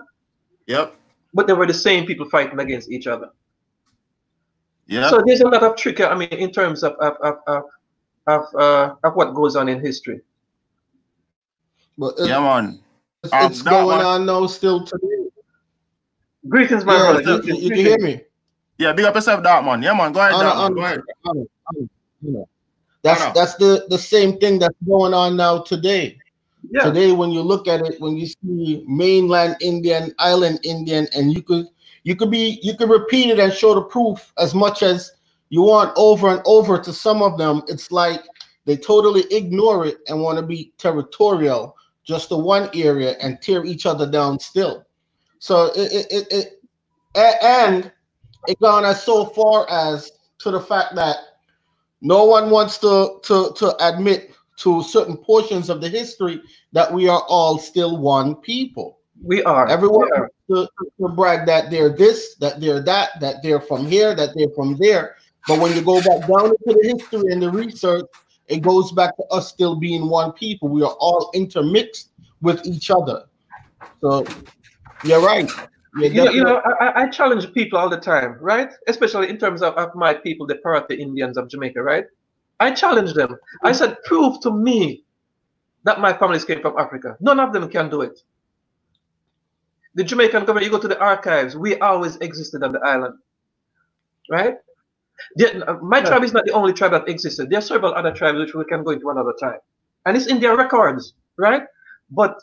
Yep. 0.67 0.95
But 1.33 1.47
they 1.47 1.53
were 1.53 1.67
the 1.67 1.75
same 1.75 2.07
people 2.07 2.29
fighting 2.29 2.61
against 2.61 2.91
each 2.91 3.07
other. 3.07 3.31
Yeah. 4.87 5.11
So 5.11 5.23
there's 5.27 5.41
a 5.41 5.49
lot 5.49 5.63
of 5.63 5.77
trickery. 5.77 6.07
I 6.07 6.15
mean, 6.15 6.29
in 6.29 6.53
terms 6.53 6.85
of 6.85 6.93
of, 6.95 7.17
of, 7.23 7.39
of 7.47 7.63
of 8.27 8.43
uh, 8.55 8.95
of 9.05 9.15
what 9.15 9.35
goes 9.35 9.57
on 9.57 9.69
in 9.69 9.81
history. 9.81 10.21
But 11.99 12.15
yeah, 12.19 12.41
man. 12.41 12.81
It's, 13.23 13.33
um, 13.33 13.51
it's 13.51 13.63
going 13.63 13.87
one. 13.87 14.05
on 14.05 14.27
now 14.27 14.47
still 14.47 14.85
today. 14.85 15.07
Greetings, 16.49 16.85
my 16.85 16.95
yeah, 16.95 17.23
brother. 17.23 17.43
You, 17.43 17.55
you, 17.57 17.69
can 17.71 17.79
hear 17.79 17.99
me? 17.99 18.21
Yeah, 18.77 18.93
big 18.93 19.07
up 19.07 19.15
yourself, 19.15 19.43
that 19.43 19.65
man. 19.65 19.83
Yeah, 19.83 19.95
man. 19.95 20.13
Go 20.13 20.21
ahead, 20.21 20.75
Go 20.75 20.83
ahead. 20.83 21.03
That's 23.03 23.25
that's 23.33 23.55
the 23.57 23.87
the 23.89 23.99
same 23.99 24.39
thing 24.39 24.59
that's 24.59 24.75
going 24.87 25.15
on 25.15 25.37
now 25.37 25.59
today. 25.63 26.19
Yeah. 26.71 26.85
Today, 26.85 27.13
when 27.13 27.31
you 27.31 27.43
look 27.43 27.69
at 27.69 27.83
it, 27.83 28.01
when 28.01 28.17
you 28.17 28.27
see 28.27 28.85
mainland 28.89 29.57
Indian, 29.61 30.15
island 30.19 30.61
Indian, 30.65 31.07
and 31.15 31.33
you 31.33 31.43
could 31.43 31.67
you 32.05 32.17
could 32.17 32.31
be 32.31 32.59
you 32.63 32.77
could 32.77 32.89
repeat 32.89 33.31
it 33.31 33.39
and 33.39 33.53
show 33.53 33.75
the 33.75 33.83
proof 33.83 34.33
as 34.39 34.55
much 34.55 34.83
as 34.83 35.13
you 35.55 35.63
want 35.63 35.93
over 35.97 36.31
and 36.31 36.43
over 36.47 36.81
to 36.81 36.93
some 36.93 37.23
of 37.23 37.39
them, 37.39 37.63
it's 37.69 37.93
like 37.93 38.25
they 38.65 38.77
totally 38.77 39.23
ignore 39.31 39.87
it 39.87 39.99
and 40.09 40.21
want 40.21 40.37
to 40.37 40.45
be 40.45 40.73
territorial 40.79 41.77
just 42.03 42.31
to 42.31 42.37
one 42.37 42.69
area 42.75 43.13
and 43.21 43.41
tear 43.41 43.65
each 43.65 43.87
other 43.87 44.11
down 44.11 44.41
still. 44.41 44.85
So 45.39 45.67
it, 45.77 45.93
it, 45.93 46.07
it, 46.11 46.53
it 47.15 47.35
and 47.41 47.93
it 48.49 48.59
gone 48.59 48.85
as 48.85 49.05
so 49.05 49.27
far 49.27 49.71
as 49.71 50.11
to 50.39 50.51
the 50.51 50.61
fact 50.61 50.97
that 50.97 51.19
no 52.01 52.25
one 52.25 52.51
wants 52.51 52.79
to 52.79 53.21
to 53.23 53.53
to 53.55 53.77
admit 53.89 54.33
to 54.57 54.83
certain 54.83 55.17
portions 55.17 55.71
of 55.71 55.81
the 55.81 55.89
history 55.89 56.43
that 56.73 56.93
we 56.93 57.07
are 57.07 57.23
all 57.29 57.59
still 57.59 57.99
one 57.99 58.35
people. 58.35 58.99
We 59.23 59.45
are. 59.45 59.69
Everyone 59.69 60.09
we 60.11 60.19
are. 60.19 60.31
To, 60.51 60.69
to 61.01 61.09
brag 61.11 61.47
that 61.47 61.71
they're 61.71 61.97
this, 61.97 62.35
that 62.41 62.61
they're 62.61 62.83
that, 62.83 63.21
that 63.21 63.37
they're 63.43 63.61
from 63.61 63.87
here, 63.87 64.17
that 64.17 64.31
they're 64.35 64.51
from 64.57 64.77
there. 64.79 65.17
But 65.47 65.61
when 65.61 65.75
you 65.75 65.83
go 65.83 66.01
back 66.01 66.29
down 66.29 66.47
into 66.47 66.57
the 66.67 66.97
history 66.97 67.33
and 67.33 67.43
the 67.43 67.51
research, 67.51 68.07
it 68.49 68.63
goes 68.63 68.93
back 68.93 69.17
to 69.17 69.25
us 69.25 69.49
still 69.49 69.77
being 69.77 70.09
one 70.09 70.33
people. 70.33 70.69
We 70.69 70.83
are 70.83 70.97
all 70.99 71.31
intermixed 71.35 72.11
with 72.41 72.65
each 72.67 72.91
other. 72.91 73.25
So 74.01 74.27
you're 75.03 75.21
right. 75.21 75.51
You're 75.97 76.11
you, 76.11 76.25
know, 76.25 76.31
you 76.31 76.45
know, 76.45 76.63
I, 76.81 77.03
I, 77.03 77.09
challenge 77.09 77.53
people 77.53 77.79
all 77.79 77.89
the 77.89 78.01
time, 78.01 78.37
right? 78.41 78.71
Especially 78.89 79.29
in 79.29 79.39
terms 79.39 79.63
of, 79.63 79.75
of 79.75 79.95
my 79.95 80.13
people, 80.13 80.45
the 80.47 80.57
Parati 80.57 80.97
Indians 80.97 81.37
of 81.37 81.49
Jamaica, 81.49 81.81
right? 81.81 82.05
I 82.59 82.73
challenge 82.73 83.15
them. 83.15 83.37
I 83.63 83.73
said, 83.73 84.03
prove 84.05 84.41
to 84.41 84.51
me 84.51 85.05
that 85.85 86.01
my 86.01 86.13
families 86.13 86.45
came 86.45 86.61
from 86.61 86.77
Africa. 86.79 87.17
None 87.21 87.39
of 87.39 87.53
them 87.53 87.69
can 87.69 87.91
do 87.91 88.01
it. 88.01 88.21
The 89.95 90.03
Jamaican 90.03 90.41
government, 90.41 90.65
you 90.65 90.73
go 90.73 90.81
to 90.81 90.89
the 90.89 90.99
archives, 90.99 91.57
we 91.57 91.79
always 91.79 92.17
existed 92.17 92.65
on 92.65 92.73
the 92.73 92.81
island, 92.81 93.15
right? 94.29 94.57
Uh, 95.41 95.75
my 95.83 95.99
yeah. 95.99 96.05
tribe 96.05 96.25
is 96.25 96.33
not 96.33 96.45
the 96.45 96.53
only 96.53 96.73
tribe 96.73 96.93
that 96.93 97.09
existed. 97.09 97.51
There 97.51 97.59
are 97.59 97.63
several 97.63 97.95
other 97.95 98.13
tribes 98.13 98.39
which 98.39 98.55
we 98.55 98.65
can 98.65 98.83
go 98.83 98.91
into 98.91 99.11
another 99.11 99.35
time. 99.41 99.59
And 100.07 100.17
it's 100.17 100.27
in 100.27 100.41
their 100.41 100.57
records, 100.57 101.15
right? 101.39 101.63
But 102.11 102.39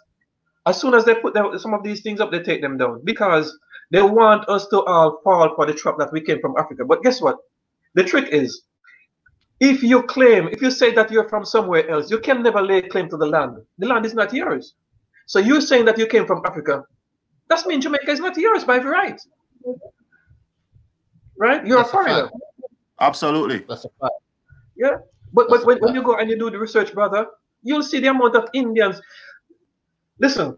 as 0.65 0.79
soon 0.79 0.93
as 0.93 1.05
they 1.05 1.15
put 1.15 1.35
some 1.59 1.73
of 1.73 1.83
these 1.83 2.01
things 2.01 2.19
up, 2.19 2.31
they 2.31 2.41
take 2.41 2.61
them 2.61 2.77
down 2.77 3.01
because 3.03 3.57
they 3.91 4.01
want 4.01 4.47
us 4.47 4.67
to 4.67 4.83
all 4.83 5.19
fall 5.23 5.55
for 5.55 5.65
the 5.65 5.73
trap 5.73 5.95
that 5.99 6.11
we 6.11 6.21
came 6.21 6.39
from 6.39 6.55
Africa. 6.57 6.85
But 6.85 7.03
guess 7.03 7.21
what? 7.21 7.37
The 7.95 8.03
trick 8.03 8.29
is, 8.29 8.63
if 9.59 9.83
you 9.83 10.03
claim, 10.03 10.47
if 10.47 10.61
you 10.61 10.71
say 10.71 10.93
that 10.93 11.11
you're 11.11 11.27
from 11.29 11.45
somewhere 11.45 11.87
else, 11.89 12.09
you 12.09 12.19
can 12.19 12.41
never 12.41 12.61
lay 12.61 12.81
claim 12.81 13.09
to 13.09 13.17
the 13.17 13.25
land. 13.25 13.57
The 13.77 13.87
land 13.87 14.05
is 14.05 14.13
not 14.13 14.33
yours. 14.33 14.75
So 15.27 15.39
you're 15.39 15.61
saying 15.61 15.85
that 15.85 15.97
you 15.97 16.07
came 16.07 16.25
from 16.25 16.41
Africa. 16.45 16.83
That 17.49 17.65
means 17.67 17.83
Jamaica 17.83 18.11
is 18.11 18.19
not 18.19 18.37
yours 18.37 18.63
by 18.63 18.77
right. 18.77 19.19
Right? 21.37 21.65
You're 21.65 21.77
That's 21.77 21.89
a 21.89 21.91
foreigner. 21.91 22.29
Absolutely. 23.01 23.65
That's 23.67 23.83
a 23.83 23.89
fact. 23.99 24.13
Yeah. 24.77 24.97
But 25.33 25.49
but 25.49 25.65
when, 25.65 25.79
when 25.79 25.95
you 25.95 26.03
go 26.03 26.15
and 26.15 26.29
you 26.29 26.37
do 26.37 26.49
the 26.49 26.59
research, 26.59 26.93
brother, 26.93 27.25
you'll 27.63 27.83
see 27.83 27.99
the 27.99 28.07
amount 28.07 28.35
of 28.35 28.47
Indians. 28.53 29.01
Listen, 30.19 30.55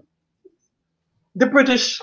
the 1.36 1.46
British, 1.46 2.02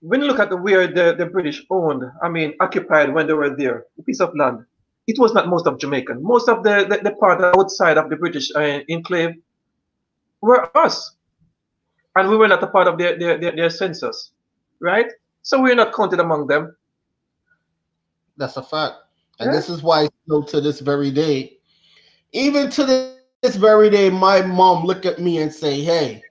when 0.00 0.20
you 0.20 0.26
look 0.26 0.38
at 0.38 0.50
the 0.50 0.56
where 0.56 0.86
the, 0.86 1.14
the 1.16 1.26
British 1.26 1.64
owned, 1.70 2.04
I 2.22 2.28
mean, 2.28 2.54
occupied 2.60 3.14
when 3.14 3.26
they 3.26 3.32
were 3.32 3.56
there, 3.56 3.86
a 3.98 4.02
piece 4.02 4.20
of 4.20 4.36
land, 4.36 4.64
it 5.06 5.18
was 5.18 5.32
not 5.32 5.48
most 5.48 5.66
of 5.66 5.78
Jamaican. 5.78 6.22
Most 6.22 6.48
of 6.48 6.62
the, 6.62 6.86
the, 6.88 7.10
the 7.10 7.16
part 7.16 7.40
outside 7.56 7.96
of 7.96 8.10
the 8.10 8.16
British 8.16 8.52
uh, 8.54 8.80
enclave 8.88 9.34
were 10.40 10.76
us. 10.76 11.16
And 12.16 12.28
we 12.28 12.36
were 12.36 12.48
not 12.48 12.62
a 12.62 12.66
part 12.66 12.86
of 12.86 12.98
their, 12.98 13.18
their, 13.18 13.38
their, 13.38 13.56
their 13.56 13.70
census, 13.70 14.32
right? 14.80 15.10
So 15.42 15.62
we're 15.62 15.74
not 15.74 15.94
counted 15.94 16.20
among 16.20 16.48
them. 16.48 16.76
That's 18.36 18.56
a 18.56 18.62
fact. 18.62 18.96
And 19.42 19.50
yeah. 19.50 19.56
this 19.58 19.68
is 19.68 19.82
why 19.82 20.08
still 20.24 20.44
to 20.44 20.60
this 20.60 20.78
very 20.78 21.10
day, 21.10 21.58
even 22.32 22.70
to 22.70 22.84
this 23.42 23.56
very 23.56 23.90
day, 23.90 24.08
my 24.08 24.40
mom 24.40 24.84
look 24.84 25.04
at 25.04 25.18
me 25.18 25.38
and 25.38 25.52
say, 25.52 25.82
Hey, 25.82 26.22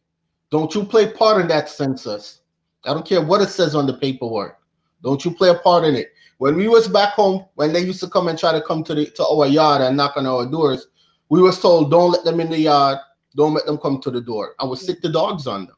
don't 0.50 0.74
you 0.74 0.86
play 0.86 1.12
part 1.12 1.42
in 1.42 1.48
that 1.50 1.68
census. 1.68 2.40
I 2.86 2.94
don't 2.94 3.06
care 3.06 3.22
what 3.22 3.42
it 3.42 3.50
says 3.50 3.76
on 3.76 3.86
the 3.86 3.94
paperwork. 3.94 4.60
Don't 5.04 5.26
you 5.26 5.32
play 5.32 5.50
a 5.50 5.56
part 5.56 5.84
in 5.84 5.96
it. 5.96 6.14
When 6.38 6.56
we 6.56 6.70
was 6.70 6.88
back 6.88 7.14
home, 7.14 7.46
when 7.56 7.74
they 7.74 7.82
used 7.82 8.00
to 8.00 8.08
come 8.08 8.30
and 8.30 8.40
try 8.40 8.54
to 8.54 8.62
come 8.62 8.82
to 8.86 8.96
the 8.96 9.08
to 9.08 9.26
our 9.26 9.46
yard 9.46 9.82
and 9.82 9.98
knock 9.98 10.16
on 10.16 10.26
our 10.26 10.46
doors, 10.46 10.88
we 11.28 11.42
was 11.42 11.60
told 11.60 11.92
don't 11.92 12.12
let 12.12 12.24
them 12.24 12.40
in 12.40 12.50
the 12.50 12.60
yard, 12.60 12.98
don't 13.36 13.54
let 13.54 13.66
them 13.66 13.78
come 13.78 14.00
to 14.02 14.10
the 14.10 14.22
door. 14.22 14.56
I 14.58 14.66
would 14.66 14.80
sick 14.80 15.02
the 15.02 15.10
dogs 15.10 15.48
on 15.48 15.66
them. 15.66 15.76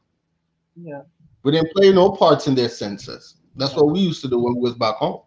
Yeah. 0.76 1.02
We 1.42 1.50
didn't 1.50 1.74
play 1.74 1.92
no 1.92 2.10
parts 2.12 2.46
in 2.46 2.54
their 2.54 2.68
census. 2.68 3.38
That's 3.56 3.74
what 3.74 3.90
we 3.90 4.00
used 4.00 4.22
to 4.22 4.28
do 4.28 4.38
when 4.38 4.54
we 4.54 4.60
was 4.60 4.74
back 4.74 4.96
home. 4.96 5.20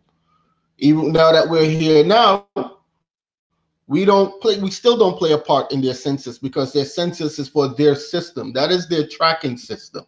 Even 0.80 1.12
now 1.12 1.32
that 1.32 1.50
we're 1.50 1.66
here 1.66 2.04
now, 2.04 2.48
we 3.88 4.04
don't 4.06 4.40
play 4.42 4.60
we 4.60 4.70
still 4.70 4.98
don't 4.98 5.18
play 5.18 5.32
a 5.32 5.38
part 5.38 5.72
in 5.72 5.82
their 5.82 5.94
census 5.94 6.38
because 6.38 6.74
their 6.74 6.86
census 6.86 7.40
is 7.40 7.48
for 7.48 7.70
their 7.70 7.96
system. 7.96 8.54
That 8.54 8.72
is 8.72 8.88
their 8.88 9.08
tracking 9.08 9.58
system. 9.58 10.06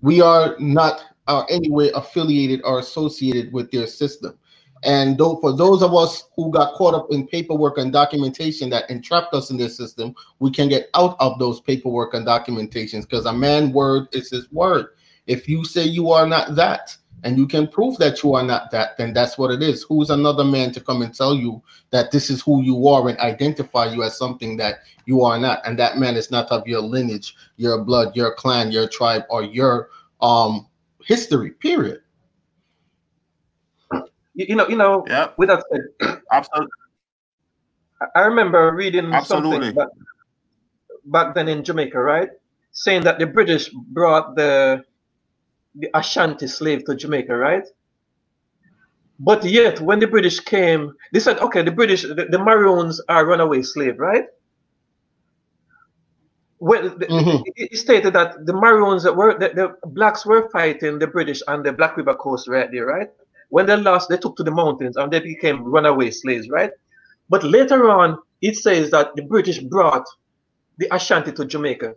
We 0.00 0.20
are 0.20 0.56
not 0.58 1.02
uh, 1.28 1.40
are 1.40 1.46
anyway 1.48 1.90
affiliated 1.94 2.60
or 2.64 2.80
associated 2.80 3.52
with 3.52 3.70
their 3.70 3.86
system. 3.86 4.36
And 4.82 5.18
though 5.18 5.36
for 5.36 5.54
those 5.54 5.82
of 5.82 5.94
us 5.94 6.24
who 6.34 6.50
got 6.50 6.74
caught 6.74 6.94
up 6.94 7.08
in 7.10 7.26
paperwork 7.26 7.78
and 7.78 7.92
documentation 7.92 8.70
that 8.70 8.90
entrapped 8.90 9.34
us 9.34 9.50
in 9.50 9.56
this 9.56 9.76
system, 9.76 10.14
we 10.38 10.50
can 10.50 10.68
get 10.68 10.88
out 10.94 11.16
of 11.20 11.38
those 11.38 11.60
paperwork 11.60 12.14
and 12.14 12.26
documentations 12.26 13.02
because 13.02 13.26
a 13.26 13.32
man 13.32 13.72
word 13.72 14.08
is 14.12 14.30
his 14.30 14.50
word. 14.50 14.86
If 15.26 15.48
you 15.48 15.64
say 15.64 15.84
you 15.84 16.10
are 16.10 16.26
not 16.26 16.56
that, 16.56 16.96
and 17.22 17.36
you 17.36 17.46
can 17.46 17.68
prove 17.68 17.96
that 17.98 18.22
you 18.22 18.34
are 18.34 18.42
not 18.42 18.70
that, 18.70 18.96
then 18.96 19.12
that's 19.12 19.36
what 19.36 19.50
it 19.50 19.62
is. 19.62 19.82
Who's 19.88 20.10
another 20.10 20.44
man 20.44 20.72
to 20.72 20.80
come 20.80 21.02
and 21.02 21.14
tell 21.14 21.34
you 21.34 21.62
that 21.90 22.10
this 22.10 22.30
is 22.30 22.40
who 22.42 22.62
you 22.62 22.88
are 22.88 23.08
and 23.08 23.18
identify 23.18 23.86
you 23.86 24.02
as 24.02 24.16
something 24.16 24.56
that 24.56 24.76
you 25.06 25.22
are 25.22 25.38
not? 25.38 25.60
And 25.66 25.78
that 25.78 25.98
man 25.98 26.16
is 26.16 26.30
not 26.30 26.50
of 26.50 26.66
your 26.66 26.80
lineage, 26.80 27.36
your 27.56 27.84
blood, 27.84 28.16
your 28.16 28.34
clan, 28.34 28.72
your 28.72 28.88
tribe, 28.88 29.24
or 29.28 29.42
your 29.42 29.90
um 30.20 30.66
history. 31.04 31.50
Period. 31.50 32.00
You, 34.34 34.46
you 34.48 34.56
know, 34.56 34.68
you 34.68 34.76
know. 34.76 35.04
Yeah. 35.06 35.30
With 35.36 35.48
that 35.48 35.64
said, 35.70 36.20
absolutely. 36.32 36.70
I 38.14 38.20
remember 38.20 38.72
reading 38.74 39.12
absolutely. 39.12 39.66
something 39.66 39.74
back, 39.74 39.88
back 41.04 41.34
then 41.34 41.48
in 41.48 41.62
Jamaica, 41.62 42.00
right? 42.00 42.30
Saying 42.72 43.02
that 43.02 43.18
the 43.18 43.26
British 43.26 43.68
brought 43.68 44.36
the 44.36 44.84
the 45.74 45.88
Ashanti 45.94 46.46
slave 46.46 46.84
to 46.86 46.94
Jamaica, 46.94 47.36
right? 47.36 47.66
But 49.18 49.44
yet, 49.44 49.80
when 49.80 49.98
the 50.00 50.06
British 50.06 50.40
came, 50.40 50.94
they 51.12 51.20
said, 51.20 51.38
okay, 51.38 51.62
the 51.62 51.70
British, 51.70 52.02
the, 52.02 52.26
the 52.30 52.38
Maroons 52.38 53.00
are 53.08 53.26
runaway 53.26 53.62
slave, 53.62 53.98
right? 53.98 54.24
Well, 56.58 56.90
mm-hmm. 56.90 57.42
it, 57.56 57.76
stated 57.76 58.14
that 58.14 58.46
the 58.46 58.52
Maroons 58.52 59.04
were 59.04 59.38
the, 59.38 59.48
the, 59.48 59.88
blacks 59.88 60.26
were 60.26 60.48
fighting 60.50 60.98
the 60.98 61.06
British 61.06 61.42
on 61.48 61.62
the 61.62 61.72
Black 61.72 61.96
River 61.96 62.14
coast 62.14 62.48
right 62.48 62.70
there, 62.70 62.86
right? 62.86 63.08
When 63.48 63.66
they 63.66 63.76
lost, 63.76 64.08
they 64.08 64.18
took 64.18 64.36
to 64.36 64.42
the 64.42 64.50
mountains 64.50 64.96
and 64.96 65.10
they 65.10 65.20
became 65.20 65.64
runaway 65.64 66.10
slaves, 66.10 66.48
right? 66.50 66.70
But 67.30 67.44
later 67.44 67.90
on, 67.90 68.18
it 68.42 68.56
says 68.56 68.90
that 68.90 69.14
the 69.16 69.22
British 69.22 69.58
brought 69.58 70.06
the 70.78 70.94
Ashanti 70.94 71.32
to 71.32 71.44
Jamaica. 71.44 71.94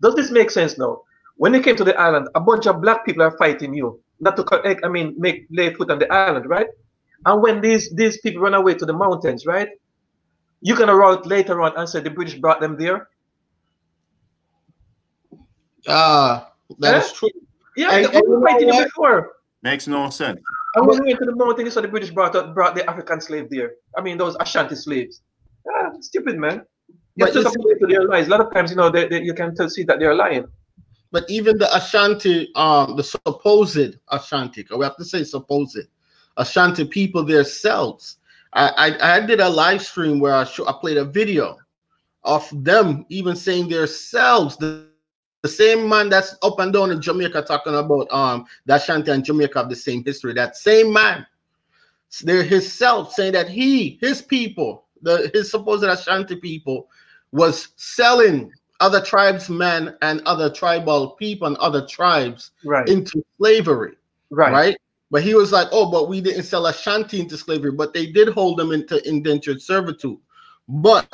Does 0.00 0.14
this 0.14 0.30
make 0.30 0.50
sense 0.50 0.78
now? 0.78 1.02
When 1.36 1.54
you 1.54 1.60
came 1.60 1.76
to 1.76 1.84
the 1.84 1.98
island, 1.98 2.28
a 2.34 2.40
bunch 2.40 2.66
of 2.66 2.80
black 2.80 3.04
people 3.04 3.22
are 3.22 3.36
fighting 3.36 3.74
you, 3.74 4.00
not 4.20 4.36
to 4.36 4.44
I 4.84 4.88
mean 4.88 5.14
make 5.18 5.46
lay 5.50 5.72
foot 5.74 5.90
on 5.90 5.98
the 5.98 6.10
island, 6.12 6.48
right? 6.48 6.68
And 7.24 7.42
when 7.42 7.60
these 7.60 7.90
these 7.94 8.18
people 8.20 8.42
run 8.42 8.54
away 8.54 8.74
to 8.74 8.86
the 8.86 8.92
mountains, 8.92 9.46
right? 9.46 9.68
You 10.60 10.74
can 10.74 10.88
write 10.88 11.26
later 11.26 11.60
on 11.60 11.76
and 11.76 11.88
say 11.88 12.00
the 12.00 12.10
British 12.10 12.36
brought 12.36 12.60
them 12.60 12.76
there. 12.78 13.08
Ah, 15.88 16.52
uh, 16.70 16.74
that's 16.78 17.12
yeah? 17.12 17.18
true. 17.18 17.30
Yeah, 17.76 17.92
and, 17.92 18.06
and 18.06 18.24
we 18.26 18.42
fighting 18.42 18.72
you 18.72 18.84
before. 18.84 19.32
Makes 19.62 19.86
no 19.86 20.08
sense. 20.10 20.40
I 20.76 20.80
when 20.80 21.02
we 21.02 21.08
went 21.08 21.18
to 21.20 21.26
the 21.26 21.36
mountains, 21.36 21.74
so 21.74 21.80
the 21.80 21.88
British 21.88 22.10
brought 22.10 22.32
brought 22.54 22.74
the 22.74 22.88
African 22.88 23.20
slave 23.20 23.48
there. 23.50 23.72
I 23.96 24.00
mean, 24.00 24.16
those 24.16 24.36
Ashanti 24.40 24.74
slaves. 24.74 25.20
Ah, 25.68 25.90
stupid 26.00 26.38
man. 26.38 26.64
But 27.16 27.32
just 27.32 27.52
to 27.52 27.86
their 27.88 28.04
lies. 28.04 28.26
A 28.26 28.30
lot 28.30 28.40
of 28.40 28.52
times, 28.52 28.70
you 28.70 28.76
know, 28.76 28.90
they, 28.90 29.08
they, 29.08 29.22
you 29.22 29.32
can 29.32 29.54
tell, 29.54 29.70
see 29.70 29.84
that 29.84 29.98
they're 29.98 30.14
lying. 30.14 30.44
But 31.12 31.24
even 31.28 31.58
the 31.58 31.74
Ashanti, 31.74 32.52
um, 32.54 32.96
the 32.96 33.04
supposed 33.04 33.98
Ashanti, 34.10 34.66
we 34.76 34.84
have 34.84 34.96
to 34.96 35.04
say 35.04 35.24
supposed 35.24 35.78
Ashanti 36.36 36.84
people 36.84 37.24
themselves. 37.24 38.18
I, 38.52 38.68
I, 39.00 39.16
I 39.16 39.26
did 39.26 39.40
a 39.40 39.48
live 39.48 39.82
stream 39.82 40.18
where 40.20 40.34
I, 40.34 40.42
I 40.42 40.74
played 40.80 40.96
a 40.96 41.04
video 41.04 41.56
of 42.24 42.48
them 42.64 43.06
even 43.08 43.36
saying 43.36 43.68
themselves 43.68 44.56
the, 44.56 44.88
the 45.42 45.48
same 45.48 45.88
man 45.88 46.08
that's 46.08 46.36
up 46.42 46.58
and 46.58 46.72
down 46.72 46.90
in 46.90 47.00
Jamaica 47.00 47.42
talking 47.42 47.74
about 47.74 48.10
um 48.10 48.46
that 48.66 48.82
Ashanti 48.82 49.12
and 49.12 49.24
Jamaica 49.24 49.60
have 49.60 49.68
the 49.70 49.76
same 49.76 50.02
history. 50.04 50.32
That 50.34 50.56
same 50.56 50.92
man, 50.92 51.24
there 52.22 52.42
himself 52.42 53.12
saying 53.12 53.32
that 53.32 53.48
he, 53.48 53.98
his 54.00 54.22
people, 54.22 54.86
the 55.02 55.30
his 55.32 55.50
supposed 55.50 55.84
Ashanti 55.84 56.36
people, 56.36 56.88
was 57.30 57.68
selling 57.76 58.52
other 58.80 59.00
tribesmen 59.00 59.96
and 60.02 60.20
other 60.26 60.50
tribal 60.50 61.10
people 61.10 61.46
and 61.46 61.56
other 61.58 61.86
tribes 61.86 62.52
right. 62.64 62.88
into 62.88 63.24
slavery. 63.38 63.94
Right. 64.30 64.52
Right. 64.52 64.76
But 65.10 65.22
he 65.22 65.34
was 65.34 65.52
like, 65.52 65.68
oh, 65.70 65.90
but 65.90 66.08
we 66.08 66.20
didn't 66.20 66.42
sell 66.42 66.66
Ashanti 66.66 67.20
into 67.20 67.36
slavery, 67.36 67.70
but 67.72 67.94
they 67.94 68.06
did 68.06 68.28
hold 68.28 68.58
them 68.58 68.72
into 68.72 69.06
indentured 69.08 69.62
servitude. 69.62 70.18
But 70.68 71.08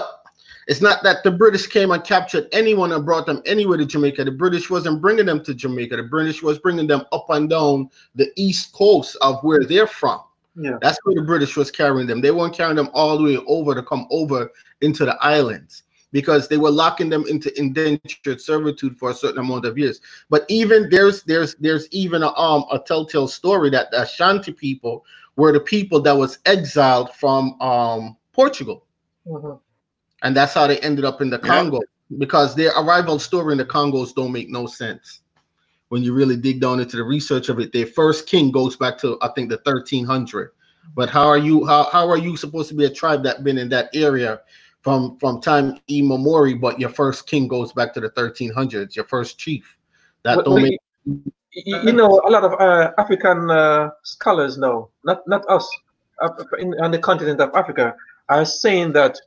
it's 0.66 0.80
not 0.80 1.02
that 1.02 1.22
the 1.24 1.30
British 1.30 1.66
came 1.66 1.90
and 1.90 2.02
captured 2.02 2.48
anyone 2.52 2.92
and 2.92 3.04
brought 3.04 3.26
them 3.26 3.42
anywhere 3.44 3.76
to 3.76 3.84
Jamaica. 3.84 4.24
The 4.24 4.30
British 4.30 4.70
wasn't 4.70 5.02
bringing 5.02 5.26
them 5.26 5.44
to 5.44 5.54
Jamaica. 5.54 5.96
The 5.96 6.04
British 6.04 6.42
was 6.42 6.58
bringing 6.58 6.86
them 6.86 7.04
up 7.12 7.26
and 7.30 7.50
down 7.50 7.90
the 8.14 8.32
east 8.36 8.72
coast 8.72 9.16
of 9.20 9.42
where 9.42 9.64
they're 9.64 9.86
from. 9.86 10.22
Yeah. 10.54 10.78
That's 10.80 10.98
where 11.04 11.14
the 11.14 11.22
British 11.22 11.56
was 11.56 11.70
carrying 11.70 12.06
them. 12.06 12.20
They 12.20 12.30
weren't 12.30 12.54
carrying 12.54 12.76
them 12.76 12.90
all 12.94 13.18
the 13.18 13.24
way 13.24 13.36
over 13.46 13.74
to 13.74 13.82
come 13.82 14.06
over 14.10 14.50
into 14.80 15.04
the 15.04 15.16
islands 15.22 15.82
because 16.12 16.46
they 16.46 16.58
were 16.58 16.70
locking 16.70 17.08
them 17.08 17.24
into 17.28 17.58
indentured 17.58 18.40
servitude 18.40 18.96
for 18.98 19.10
a 19.10 19.14
certain 19.14 19.38
amount 19.38 19.64
of 19.64 19.78
years. 19.78 20.00
But 20.28 20.44
even 20.48 20.88
there's 20.90 21.22
there's 21.24 21.54
there's 21.56 21.88
even 21.90 22.22
a 22.22 22.32
um 22.38 22.64
a 22.70 22.78
telltale 22.78 23.28
story 23.28 23.70
that 23.70 23.90
the 23.90 24.02
Ashanti 24.02 24.52
people 24.52 25.04
were 25.36 25.52
the 25.52 25.60
people 25.60 26.00
that 26.02 26.16
was 26.16 26.38
exiled 26.46 27.12
from 27.14 27.60
um 27.60 28.16
Portugal. 28.32 28.86
Mm-hmm. 29.26 29.54
And 30.22 30.36
that's 30.36 30.54
how 30.54 30.66
they 30.66 30.78
ended 30.78 31.04
up 31.04 31.20
in 31.20 31.30
the 31.30 31.38
Congo 31.38 31.80
yeah. 31.80 32.18
because 32.18 32.54
their 32.54 32.70
arrival 32.78 33.18
story 33.18 33.52
in 33.52 33.58
the 33.58 33.64
Congos 33.64 34.14
don't 34.14 34.32
make 34.32 34.50
no 34.50 34.66
sense. 34.66 35.20
When 35.88 36.02
you 36.02 36.14
really 36.14 36.36
dig 36.36 36.60
down 36.60 36.80
into 36.80 36.96
the 36.96 37.02
research 37.02 37.48
of 37.48 37.58
it, 37.58 37.72
their 37.72 37.86
first 37.86 38.26
king 38.26 38.50
goes 38.50 38.76
back 38.76 38.98
to 38.98 39.18
I 39.22 39.28
think 39.34 39.48
the 39.48 39.60
1300. 39.64 40.50
But 40.94 41.08
how 41.08 41.26
are 41.26 41.38
you 41.38 41.64
how, 41.66 41.88
how 41.90 42.08
are 42.08 42.18
you 42.18 42.36
supposed 42.36 42.68
to 42.68 42.74
be 42.74 42.84
a 42.84 42.90
tribe 42.90 43.22
that 43.24 43.44
been 43.44 43.58
in 43.58 43.68
that 43.70 43.88
area 43.94 44.40
from 44.82 45.16
from 45.18 45.40
time 45.40 45.78
immemorial, 45.88 46.58
but 46.58 46.78
your 46.78 46.90
first 46.90 47.26
king 47.26 47.48
goes 47.48 47.72
back 47.72 47.94
to 47.94 48.00
the 48.00 48.10
1300s. 48.10 48.94
Your 48.94 49.06
first 49.06 49.38
chief. 49.38 49.76
That 50.24 50.36
well, 50.36 50.56
don't 50.56 50.62
make. 50.62 50.80
You 51.54 51.92
know, 51.92 52.22
a 52.26 52.30
lot 52.30 52.44
of 52.44 52.52
uh, 52.60 52.92
African 52.98 53.50
uh, 53.50 53.90
scholars 54.04 54.56
know, 54.58 54.90
not 55.04 55.26
not 55.26 55.44
us, 55.48 55.68
in, 56.58 56.74
on 56.80 56.90
the 56.90 56.98
continent 56.98 57.40
of 57.40 57.50
Africa, 57.54 57.94
are 58.28 58.44
saying 58.44 58.92
that 58.92 59.18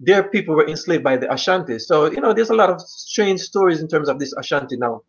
their 0.00 0.24
people 0.24 0.56
were 0.56 0.66
enslaved 0.68 1.04
by 1.04 1.16
the 1.16 1.32
Ashanti. 1.32 1.78
So 1.78 2.10
you 2.10 2.20
know, 2.20 2.32
there's 2.32 2.50
a 2.50 2.54
lot 2.54 2.70
of 2.70 2.80
strange 2.80 3.40
stories 3.40 3.80
in 3.80 3.88
terms 3.88 4.08
of 4.08 4.18
this 4.18 4.34
Ashanti 4.36 4.76
now. 4.76 5.02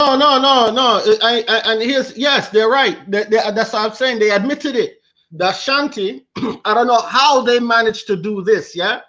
No, 0.00 0.16
no, 0.16 0.40
no, 0.40 0.70
no. 0.70 1.02
I, 1.22 1.44
I, 1.48 1.72
and 1.72 1.82
here's 1.82 2.16
yes, 2.16 2.50
they're 2.50 2.68
right. 2.68 2.98
They, 3.10 3.24
they, 3.24 3.42
that's 3.52 3.72
what 3.72 3.84
I'm 3.84 3.94
saying. 3.94 4.20
They 4.20 4.30
admitted 4.30 4.76
it. 4.76 5.02
The 5.32 5.48
Ashanti, 5.48 6.26
I 6.64 6.72
don't 6.72 6.86
know 6.86 7.00
how 7.00 7.42
they 7.42 7.58
managed 7.58 8.06
to 8.06 8.16
do 8.16 8.42
this. 8.42 8.76
Yeah, 8.76 9.00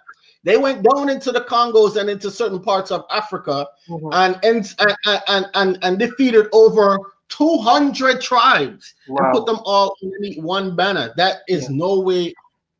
they 0.42 0.56
went 0.56 0.82
down 0.82 1.08
into 1.08 1.32
the 1.32 1.42
Congos 1.42 1.96
and 1.96 2.08
into 2.08 2.30
certain 2.30 2.60
parts 2.60 2.90
of 2.90 3.04
Africa 3.10 3.66
mm-hmm. 3.88 4.08
and, 4.12 4.38
and, 4.42 4.96
and, 5.28 5.46
and, 5.54 5.78
and, 5.82 5.98
defeated 5.98 6.46
over 6.52 6.98
200 7.28 8.20
tribes 8.20 8.94
wow. 9.08 9.24
and 9.24 9.34
put 9.34 9.46
them 9.46 9.58
all 9.64 9.94
underneath 10.02 10.42
one 10.42 10.74
banner. 10.74 11.12
That 11.16 11.38
is 11.46 11.64
yeah. 11.64 11.76
no 11.76 12.00
way 12.00 12.34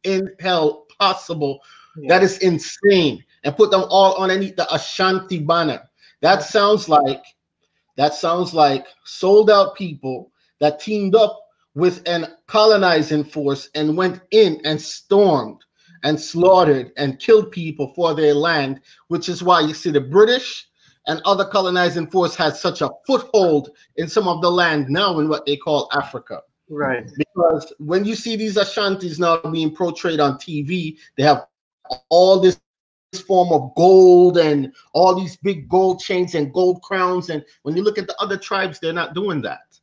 in 0.05 0.35
hell 0.41 0.87
possible. 0.99 1.61
Yeah. 1.97 2.09
That 2.09 2.23
is 2.23 2.39
insane. 2.39 3.25
And 3.45 3.57
put 3.57 3.71
them 3.71 3.85
all 3.89 4.17
underneath 4.17 4.57
the 4.57 4.73
Ashanti 4.73 5.39
banner. 5.39 5.83
That 6.21 6.43
sounds 6.43 6.89
like 6.89 7.23
that 7.97 8.15
sounds 8.15 8.55
like 8.55 8.87
sold 9.05 9.51
out 9.51 9.75
people 9.75 10.31
that 10.59 10.81
teamed 10.81 11.15
up 11.15 11.41
with 11.75 12.07
an 12.07 12.27
colonizing 12.47 13.25
force 13.25 13.71
and 13.75 13.97
went 13.97 14.21
in 14.31 14.61
and 14.65 14.81
stormed 14.81 15.61
and 16.03 16.21
slaughtered 16.21 16.93
and 16.97 17.19
killed 17.19 17.51
people 17.51 17.93
for 17.95 18.15
their 18.15 18.35
land, 18.35 18.81
which 19.09 19.29
is 19.29 19.43
why 19.43 19.61
you 19.61 19.75
see 19.75 19.91
the 19.91 20.01
British 20.01 20.69
and 21.07 21.21
other 21.25 21.45
colonizing 21.45 22.07
force 22.07 22.35
has 22.37 22.61
such 22.61 22.83
a 22.83 22.91
foothold 23.07 23.71
in 23.97 24.09
some 24.09 24.29
of 24.29 24.41
the 24.43 24.51
land 24.51 24.89
now 24.89 25.19
in 25.19 25.29
what 25.29 25.47
they 25.47 25.57
call 25.57 25.89
Africa. 25.93 26.41
Right. 26.69 27.11
Because 27.17 27.73
when 27.79 28.05
you 28.05 28.15
see 28.15 28.37
these 28.37 28.57
Ashantis 28.57 29.19
now 29.19 29.39
being 29.51 29.75
portrayed 29.75 30.21
on 30.21 30.35
TV, 30.35 30.99
they 31.17 31.25
have 31.25 31.47
all 32.09 32.39
this 32.39 32.61
form 33.27 33.53
of 33.53 33.75
gold 33.75 34.39
and 34.39 34.73
all 34.93 35.19
these 35.19 35.37
big 35.39 35.69
gold 35.69 36.01
chains 36.01 36.37
and 36.37 36.53
gold 36.53 36.81
crowns. 36.83 37.29
And 37.31 37.45
when 37.63 37.77
you 37.77 37.83
look 37.83 37.99
at 37.99 38.07
the 38.07 38.15
other 38.21 38.37
tribes, 38.37 38.79
they're 38.79 38.93
not 38.93 39.15
doing 39.15 39.43
that. 39.43 39.79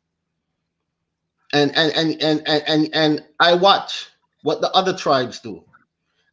And 1.54 1.76
and 1.76 1.92
and 1.94 2.22
and 2.22 2.42
and 2.48 2.64
and, 2.68 2.90
and 2.94 3.26
I 3.40 3.54
watch 3.54 4.08
what 4.44 4.62
the 4.62 4.72
other 4.72 4.96
tribes 4.96 5.40
do. 5.40 5.64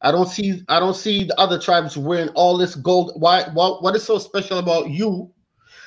I 0.05 0.13
don't 0.13 0.29
see 0.29 0.63
I 0.69 0.79
don't 0.79 0.95
see 0.95 1.25
the 1.25 1.41
other 1.41 1.59
tribes 1.59 1.97
wearing 1.97 2.29
all 2.31 2.59
this 2.59 2.75
gold. 2.75 3.13
Why 3.17 3.45
what, 3.55 3.97
is 3.97 4.05
so 4.05 4.19
special 4.19 4.59
about 4.59 4.91
you 4.91 5.33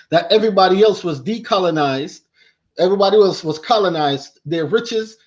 that 0.10 0.32
everybody 0.32 0.82
else 0.82 1.03
was 1.03 1.21
decolonized, 1.21 2.21
everybody 2.80 3.17
else 3.17 3.43
was 3.43 3.60
colonized, 3.60 4.39
their 4.43 4.65
riches 4.65 5.17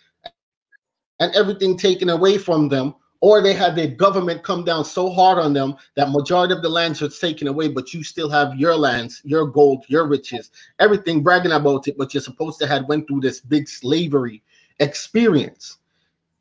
and 1.21 1.33
everything 1.37 1.77
taken 1.77 2.09
away 2.09 2.37
from 2.37 2.69
them, 2.69 2.95
or 3.21 3.41
they 3.41 3.53
had 3.53 3.77
their 3.77 3.87
government 3.87 4.43
come 4.43 4.65
down 4.65 4.85
so 4.85 5.09
hard 5.11 5.39
on 5.39 5.53
them 5.53 5.77
that 5.95 6.11
majority 6.11 6.53
of 6.53 6.63
the 6.63 6.69
lands 6.69 7.01
was 7.01 7.17
taken 7.19 7.47
away, 7.47 7.69
but 7.69 7.95
you 7.95 8.03
still 8.03 8.29
have 8.29 8.57
your 8.57 8.75
lands, 8.75 9.21
your 9.23 9.47
gold, 9.47 9.85
your 9.87 10.09
riches, 10.09 10.51
everything 10.81 11.23
bragging 11.23 11.53
about 11.53 11.87
it, 11.87 11.97
but 11.97 12.13
you're 12.13 12.23
supposed 12.23 12.59
to 12.59 12.67
have 12.67 12.89
went 12.89 13.07
through 13.07 13.21
this 13.21 13.41
big 13.41 13.69
slavery 13.69 14.43
experience. 14.81 15.77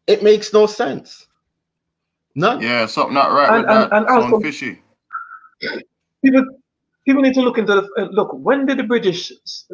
It 0.07 0.23
makes 0.23 0.51
no 0.51 0.65
sense. 0.65 1.27
None. 2.39 2.61
Yeah, 2.61 2.85
something 2.85 3.13
not 3.13 3.31
right 3.31 3.49
and, 3.49 3.57
with 3.57 3.69
and, 3.69 3.91
that. 3.91 3.97
And 3.97 4.07
also, 4.07 4.39
fishy. 4.39 4.81
People, 6.23 6.45
people 7.05 7.21
need 7.21 7.33
to 7.33 7.41
look 7.41 7.57
into 7.57 7.75
the 7.75 7.89
uh, 7.97 8.07
look. 8.11 8.31
When 8.31 8.65
did 8.65 8.77
the 8.77 8.83
British 8.83 9.33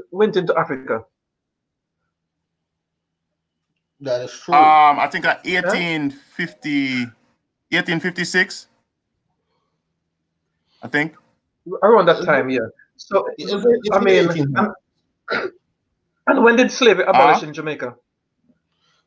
went 0.09 0.35
into 0.35 0.57
Africa? 0.57 1.05
That 4.01 4.21
is 4.21 4.31
true. 4.31 4.55
Um, 4.55 4.99
I 4.99 5.07
think 5.07 5.25
at 5.25 5.45
1850, 5.45 7.05
1856. 7.69 8.67
I 10.81 10.87
think 10.87 11.15
around 11.83 12.07
that 12.07 12.25
time, 12.25 12.49
yeah. 12.49 12.59
So 12.97 13.27
I 13.93 13.99
mean, 13.99 14.29
and, 15.29 15.53
and 16.27 16.43
when 16.43 16.55
did 16.55 16.71
slavery 16.71 17.05
abolish 17.05 17.43
uh, 17.43 17.47
in 17.47 17.53
Jamaica? 17.53 17.95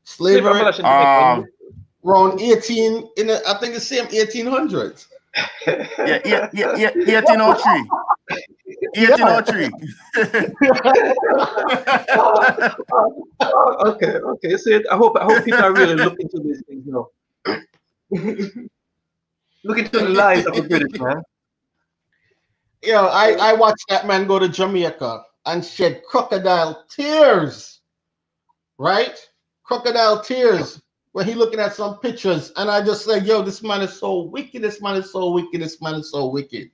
Slavery, 0.05 0.43
slavery 0.43 0.61
abolished 0.61 0.79
in 0.79 0.85
Jamaica. 0.85 1.09
Um, 1.09 1.47
around 2.05 2.41
18 2.41 3.09
in 3.17 3.27
the, 3.27 3.43
I 3.49 3.59
think 3.59 3.75
it's 3.75 3.87
same 3.87 4.07
1800s. 4.07 5.07
yeah, 5.67 6.21
yeah, 6.25 6.49
yeah, 6.53 6.77
yeah, 6.77 6.91
1803. 6.97 7.91
1803. 8.97 9.71
okay, 13.87 14.19
okay. 14.19 14.57
So 14.57 14.81
I 14.91 14.97
hope 14.97 15.17
I 15.17 15.25
hope 15.25 15.45
people 15.45 15.61
are 15.61 15.73
really 15.73 15.95
looking 15.95 16.29
to 16.31 16.41
these 16.41 16.61
things, 16.67 16.85
you 16.87 16.93
know. 16.93 17.11
Look 19.65 19.79
into 19.79 19.99
the 19.99 20.09
lives 20.09 20.47
of 20.47 20.55
the 20.55 20.63
British 20.63 20.99
man. 21.01 21.23
Yeah, 22.83 23.03
I, 23.03 23.33
I 23.33 23.53
watched 23.53 23.85
that 23.89 24.07
man 24.07 24.27
go 24.27 24.39
to 24.39 24.49
Jamaica 24.49 25.25
and 25.47 25.65
shed 25.65 26.03
crocodile 26.09 26.85
tears. 26.91 27.81
Right? 28.79 29.19
Crocodile 29.65 30.23
tears 30.23 30.81
he 31.27 31.35
looking 31.35 31.61
at 31.61 31.75
some 31.75 31.99
pictures, 31.99 32.53
and 32.57 32.71
I 32.71 32.85
just 32.85 33.07
like, 33.07 33.25
yo, 33.25 33.43
this 33.43 33.63
man 33.63 33.81
is 33.83 33.99
so 33.99 34.23
wicked, 34.23 34.63
this 34.63 34.81
man 34.81 34.97
is 34.97 35.11
so 35.11 35.31
wicked, 35.31 35.61
this 35.61 35.81
man 35.81 35.95
is 35.95 36.11
so 36.11 36.27
wicked. 36.27 36.71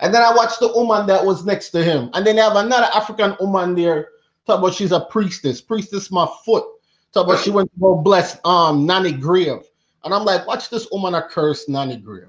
And 0.00 0.12
then 0.12 0.22
I 0.22 0.34
watched 0.34 0.60
the 0.60 0.68
woman 0.68 1.06
that 1.06 1.24
was 1.24 1.44
next 1.44 1.70
to 1.70 1.82
him, 1.82 2.10
and 2.14 2.26
then 2.26 2.36
they 2.36 2.42
have 2.42 2.56
another 2.56 2.88
African 2.94 3.36
woman 3.40 3.74
there. 3.74 4.08
Talk 4.46 4.58
about 4.60 4.74
she's 4.74 4.92
a 4.92 5.00
priestess, 5.00 5.60
priestess 5.60 6.10
my 6.10 6.28
foot. 6.44 6.64
Talk 7.12 7.26
about 7.26 7.40
she 7.40 7.50
went 7.50 7.72
to 7.72 7.80
go 7.80 7.96
bless 7.96 8.38
um 8.44 8.86
Nanny 8.86 9.12
Grave. 9.12 9.62
And 10.04 10.14
I'm 10.14 10.24
like, 10.24 10.46
watch 10.46 10.70
this 10.70 10.88
woman 10.92 11.14
a 11.14 11.22
curse 11.22 11.68
Nanny 11.68 11.96
Grave. 11.96 12.28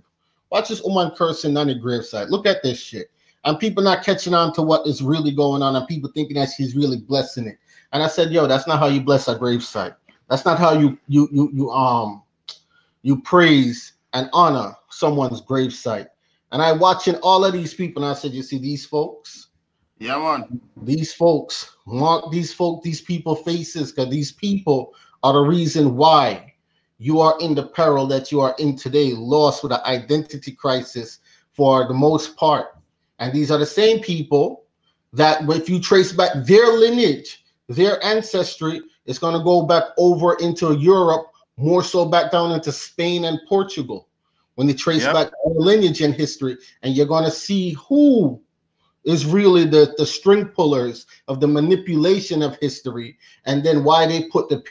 Watch 0.49 0.69
this 0.69 0.81
woman 0.81 1.11
cursing 1.11 1.53
Nanny 1.53 1.75
Grave 1.75 2.05
side. 2.05 2.29
Look 2.29 2.47
at 2.47 2.63
this 2.63 2.79
shit. 2.79 3.11
And 3.43 3.59
people 3.59 3.83
not 3.83 4.03
catching 4.03 4.33
on 4.33 4.53
to 4.53 4.61
what 4.61 4.87
is 4.87 5.01
really 5.01 5.31
going 5.31 5.61
on, 5.61 5.75
and 5.75 5.87
people 5.87 6.09
thinking 6.13 6.37
that 6.37 6.49
she's 6.55 6.75
really 6.75 6.97
blessing 6.97 7.47
it. 7.47 7.57
And 7.93 8.01
I 8.03 8.07
said, 8.07 8.31
yo, 8.31 8.47
that's 8.47 8.67
not 8.67 8.79
how 8.79 8.87
you 8.87 9.01
bless 9.01 9.27
a 9.27 9.37
grave 9.37 9.63
site. 9.63 9.93
That's 10.29 10.45
not 10.45 10.59
how 10.59 10.73
you 10.73 10.97
you 11.07 11.29
you 11.31 11.49
you 11.53 11.71
um 11.71 12.23
you 13.01 13.21
praise 13.21 13.93
and 14.13 14.29
honor 14.33 14.75
someone's 14.89 15.41
gravesite. 15.41 16.07
And 16.51 16.61
I 16.61 16.71
watching 16.71 17.15
all 17.15 17.43
of 17.43 17.53
these 17.53 17.73
people, 17.73 18.03
and 18.03 18.11
I 18.11 18.15
said, 18.15 18.31
you 18.31 18.41
see 18.43 18.57
these 18.57 18.85
folks? 18.85 19.47
Yeah, 19.99 20.17
man. 20.17 20.61
These 20.83 21.13
folks, 21.13 21.75
mark 21.85 22.31
these 22.31 22.53
folk, 22.53 22.83
these 22.83 23.01
people 23.01 23.35
faces, 23.35 23.91
because 23.91 24.09
these 24.09 24.31
people 24.31 24.93
are 25.23 25.33
the 25.33 25.39
reason 25.39 25.95
why 25.95 26.53
you 26.99 27.19
are 27.19 27.37
in 27.39 27.53
the 27.53 27.67
peril 27.67 28.07
that 28.07 28.31
you 28.31 28.39
are 28.39 28.55
in 28.59 28.75
today, 28.75 29.13
lost 29.13 29.63
with 29.63 29.71
an 29.71 29.81
identity 29.85 30.51
crisis 30.51 31.19
for 31.51 31.87
the 31.87 31.93
most 31.93 32.35
part. 32.37 32.77
And 33.19 33.33
these 33.33 33.51
are 33.51 33.57
the 33.57 33.65
same 33.65 33.99
people 33.99 34.63
that, 35.13 35.49
if 35.49 35.69
you 35.69 35.79
trace 35.79 36.11
back 36.11 36.45
their 36.45 36.67
lineage, 36.67 37.43
their 37.67 38.03
ancestry, 38.03 38.81
it's 39.07 39.19
going 39.19 39.37
to 39.37 39.43
go 39.43 39.63
back 39.63 39.83
over 39.97 40.35
into 40.35 40.77
Europe, 40.77 41.31
more 41.55 41.83
so 41.83 42.05
back 42.05 42.31
down 42.31 42.51
into 42.51 42.71
Spain 42.71 43.25
and 43.25 43.39
Portugal 43.47 44.09
when 44.55 44.67
they 44.67 44.73
trace 44.73 45.03
yep. 45.03 45.13
back 45.13 45.31
lineage 45.45 46.01
and 46.01 46.13
history. 46.13 46.57
And 46.83 46.95
you're 46.95 47.07
going 47.07 47.23
to 47.23 47.31
see 47.31 47.71
who 47.73 48.39
is 49.05 49.25
really 49.25 49.63
the, 49.63 49.95
the 49.97 50.05
string 50.05 50.45
pullers 50.45 51.07
of 51.27 51.39
the 51.39 51.47
manipulation 51.47 52.43
of 52.43 52.57
history 52.57 53.17
and 53.45 53.63
then 53.63 53.83
why 53.83 54.05
they 54.05 54.27
put 54.27 54.49
the 54.49 54.63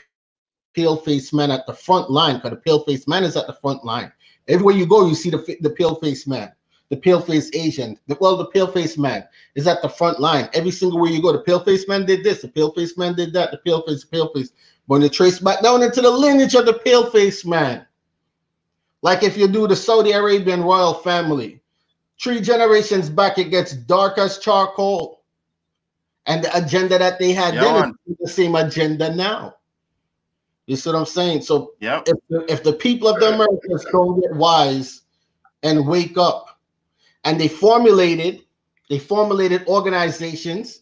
pale 0.73 0.95
faced 0.95 1.33
man 1.33 1.49
at 1.49 1.65
the 1.65 1.73
front 1.73 2.11
line 2.11 2.35
because 2.35 2.51
the 2.51 2.57
pale 2.57 2.83
faced 2.83 3.07
man 3.07 3.23
is 3.23 3.35
at 3.35 3.47
the 3.47 3.53
front 3.53 3.83
line. 3.83 4.11
Everywhere 4.47 4.75
you 4.75 4.85
go, 4.85 5.07
you 5.07 5.15
see 5.15 5.31
the, 5.31 5.57
the 5.61 5.71
pale 5.71 5.95
faced 5.95 6.27
man 6.27 6.53
the 6.89 6.97
pale 6.97 7.19
face 7.19 7.49
Asian, 7.53 7.97
the, 8.07 8.17
well, 8.19 8.37
the 8.37 8.45
pale 8.45 8.67
face 8.67 8.97
man 8.97 9.25
is 9.55 9.67
at 9.67 9.81
the 9.81 9.89
front 9.89 10.19
line. 10.19 10.49
Every 10.53 10.71
single 10.71 10.99
way 11.01 11.09
you 11.09 11.21
go, 11.21 11.33
the 11.33 11.39
pale 11.39 11.59
face 11.59 11.87
man 11.87 12.05
did 12.05 12.23
this, 12.23 12.41
the 12.41 12.47
pale 12.47 12.71
face 12.71 12.97
man 12.97 13.15
did 13.15 13.33
that, 13.33 13.51
the 13.51 13.57
pale 13.57 13.81
face, 13.81 14.03
the 14.03 14.07
pale 14.07 14.31
face. 14.33 14.51
When 14.85 15.01
you 15.01 15.09
trace 15.09 15.39
back 15.39 15.61
down 15.61 15.83
into 15.83 16.01
the 16.01 16.09
lineage 16.09 16.55
of 16.55 16.65
the 16.65 16.73
pale 16.73 17.09
face 17.09 17.45
man, 17.45 17.85
like 19.01 19.21
if 19.21 19.37
you 19.37 19.47
do 19.47 19.67
the 19.67 19.75
Saudi 19.75 20.11
Arabian 20.11 20.63
royal 20.63 20.93
family, 20.93 21.61
three 22.21 22.39
generations 22.39 23.09
back, 23.09 23.37
it 23.37 23.51
gets 23.51 23.73
dark 23.73 24.17
as 24.17 24.39
charcoal. 24.39 25.21
And 26.25 26.43
the 26.43 26.57
agenda 26.57 26.97
that 26.97 27.19
they 27.19 27.31
had 27.31 27.53
then 27.55 27.93
is 28.05 28.17
the 28.19 28.27
same 28.27 28.55
agenda 28.55 29.13
now. 29.13 29.55
You 30.65 30.75
see 30.75 30.89
what 30.89 30.99
I'm 30.99 31.05
saying? 31.05 31.41
So 31.43 31.73
yep. 31.79 32.03
if, 32.07 32.17
the, 32.29 32.51
if 32.51 32.63
the 32.63 32.73
people 32.73 33.07
of 33.07 33.19
the 33.21 33.33
Americas 33.33 33.85
don't 33.91 34.19
get 34.19 34.35
wise 34.35 35.03
and 35.63 35.87
wake 35.87 36.17
up 36.17 36.46
and 37.27 37.39
they 37.39 37.49
formulated 37.49 38.41
they 38.89 38.99
formulated 38.99 39.67
organizations 39.67 40.79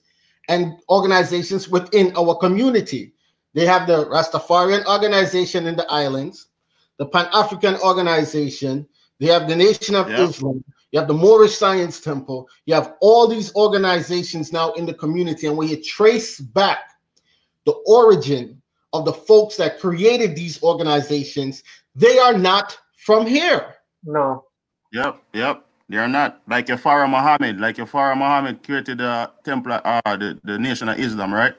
and 0.48 0.78
organizations 0.90 1.68
within 1.68 2.16
our 2.16 2.36
community. 2.36 3.14
They 3.56 3.66
have 3.66 3.88
the 3.88 4.06
Rastafarian 4.06 4.86
organization 4.86 5.66
in 5.66 5.76
the 5.76 5.88
islands, 5.92 6.50
the 6.98 7.08
Pan 7.08 7.28
African 7.34 7.76
organization, 7.78 8.88
they 9.20 9.26
have 9.26 9.50
the 9.50 9.56
Nation 9.56 9.96
of 9.96 10.12
Islam, 10.12 10.64
you 10.92 11.00
have 11.00 11.08
the 11.08 11.16
Moorish 11.16 11.58
Science 11.58 12.00
Temple, 12.00 12.48
you 12.68 12.76
have 12.76 12.94
all 13.02 13.28
these 13.28 13.56
organizations 13.56 14.54
now 14.54 14.72
in 14.74 14.86
the 14.86 14.94
community. 14.94 15.48
And 15.48 15.58
when 15.58 15.68
you 15.68 15.82
trace 15.82 16.40
back 16.40 16.92
the 17.66 17.74
origin 17.88 18.62
of 18.94 19.06
the 19.06 19.14
folks 19.14 19.58
that 19.58 19.80
created 19.80 20.36
these 20.36 20.62
organizations, 20.62 21.64
they 21.96 22.20
are 22.20 22.38
not 22.38 22.78
from 22.98 23.26
here. 23.26 23.78
No. 24.04 24.46
Yep, 24.94 25.24
yep. 25.34 25.65
They're 25.88 26.08
not 26.08 26.42
like 26.48 26.68
your 26.68 26.78
Fard 26.78 27.10
Muhammad, 27.10 27.60
like 27.60 27.78
your 27.78 27.86
Fard 27.86 28.18
Muhammad 28.18 28.64
created 28.64 28.98
the 28.98 29.32
temple, 29.44 29.74
uh, 29.74 30.02
the, 30.18 30.40
the 30.44 30.58
nation 30.58 30.90
of 30.90 31.00
Islam, 31.00 31.34
right? 31.34 31.54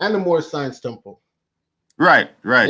And 0.00 0.14
the 0.14 0.18
Moorish 0.18 0.46
Science 0.46 0.80
Temple. 0.80 1.20
Right, 1.98 2.30
right. 2.42 2.68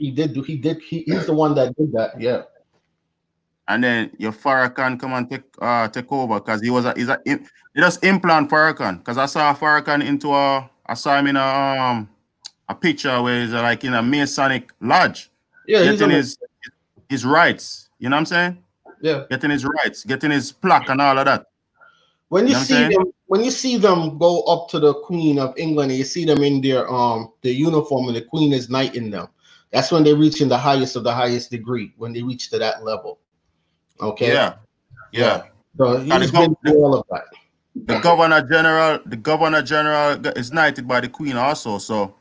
He 0.00 0.10
did. 0.10 0.34
do. 0.34 0.42
He 0.42 0.56
did. 0.56 0.82
He, 0.82 1.04
he's 1.06 1.26
the 1.26 1.32
one 1.32 1.54
that 1.54 1.76
did 1.76 1.92
that. 1.92 2.20
Yeah. 2.20 2.42
And 3.68 3.84
then 3.84 4.10
your 4.18 4.32
Farrakhan 4.32 4.98
come 4.98 5.12
and 5.12 5.30
take 5.30 5.44
uh 5.60 5.86
take 5.88 6.10
over 6.10 6.40
because 6.40 6.60
he 6.60 6.70
was 6.70 6.84
a 6.84 6.94
he's 6.96 7.08
a 7.08 7.20
he 7.24 7.36
just 7.76 8.02
implant 8.02 8.50
Farrakhan 8.50 8.98
because 8.98 9.18
I 9.18 9.26
saw 9.26 9.54
Farrakhan 9.54 10.04
into 10.04 10.32
a 10.32 10.68
I 10.86 10.94
saw 10.94 11.16
him 11.16 11.28
in 11.28 11.36
a 11.36 11.42
um 11.42 12.08
a 12.68 12.74
picture 12.74 13.22
where 13.22 13.42
he's 13.42 13.52
like 13.52 13.84
in 13.84 13.94
a 13.94 14.02
Masonic 14.02 14.70
lodge. 14.80 15.30
Yeah, 15.66 15.84
getting 15.84 16.10
his 16.10 16.38
his 17.08 17.24
rites. 17.24 17.88
You 18.00 18.08
know 18.08 18.16
what 18.16 18.20
I'm 18.20 18.26
saying? 18.26 18.64
Yeah. 19.00 19.24
Getting 19.30 19.50
his 19.50 19.64
rites, 19.64 20.04
getting 20.04 20.30
his 20.30 20.52
plaque 20.52 20.88
and 20.88 21.00
all 21.00 21.18
of 21.18 21.24
that. 21.24 21.46
When 22.28 22.46
you, 22.46 22.52
you 22.52 22.58
know 22.58 22.64
see 22.64 22.94
them, 22.94 23.12
when 23.26 23.44
you 23.44 23.50
see 23.50 23.78
them 23.78 24.18
go 24.18 24.42
up 24.42 24.68
to 24.70 24.78
the 24.78 24.94
Queen 24.94 25.38
of 25.38 25.56
England, 25.56 25.90
and 25.90 25.98
you 25.98 26.04
see 26.04 26.24
them 26.24 26.42
in 26.42 26.60
their 26.60 26.88
um 26.92 27.32
their 27.42 27.52
uniform, 27.52 28.08
and 28.08 28.16
the 28.16 28.22
Queen 28.22 28.52
is 28.52 28.68
knighting 28.68 29.10
them. 29.10 29.28
That's 29.72 29.90
when 29.90 30.04
they're 30.04 30.16
reaching 30.16 30.48
the 30.48 30.58
highest 30.58 30.96
of 30.96 31.04
the 31.04 31.12
highest 31.12 31.50
degree. 31.50 31.92
When 31.96 32.12
they 32.12 32.22
reach 32.22 32.50
to 32.50 32.58
that 32.58 32.84
level. 32.84 33.18
Okay. 34.00 34.32
Yeah. 34.32 34.54
Yeah. 35.12 35.44
So 35.76 35.98
he's 36.00 36.30
been 36.30 36.56
through 36.56 36.82
all 36.82 36.94
of 36.94 37.06
that. 37.10 37.24
The 37.86 38.00
governor 38.00 38.42
general, 38.42 38.98
the 39.06 39.16
governor 39.16 39.62
general 39.62 40.26
is 40.36 40.52
knighted 40.52 40.88
by 40.88 41.00
the 41.00 41.08
Queen 41.08 41.36
also. 41.36 41.78
So 41.78 42.14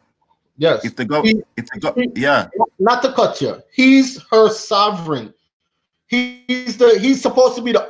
yes, 0.58 0.86
if 0.86 0.96
the 0.96 1.06
governor, 1.06 1.42
the 1.56 2.12
yeah, 2.16 2.48
not 2.80 3.02
to 3.02 3.12
cut 3.14 3.42
you, 3.42 3.62
he's 3.74 4.22
her 4.30 4.50
sovereign. 4.50 5.34
He's 6.08 6.78
the 6.78 6.98
he's 7.00 7.22
supposed 7.22 7.56
to 7.56 7.62
be 7.62 7.74
the 7.74 7.88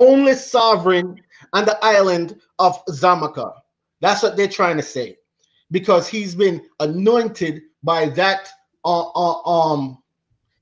only 0.00 0.34
sovereign 0.34 1.20
on 1.52 1.64
the 1.64 1.78
island 1.82 2.40
of 2.58 2.84
Zamaka. 2.86 3.52
That's 4.00 4.22
what 4.22 4.36
they're 4.36 4.48
trying 4.48 4.76
to 4.76 4.82
say, 4.82 5.16
because 5.70 6.08
he's 6.08 6.34
been 6.34 6.62
anointed 6.80 7.62
by 7.82 8.08
that 8.10 8.48
uh, 8.84 9.08
uh, 9.10 9.42
um 9.48 9.98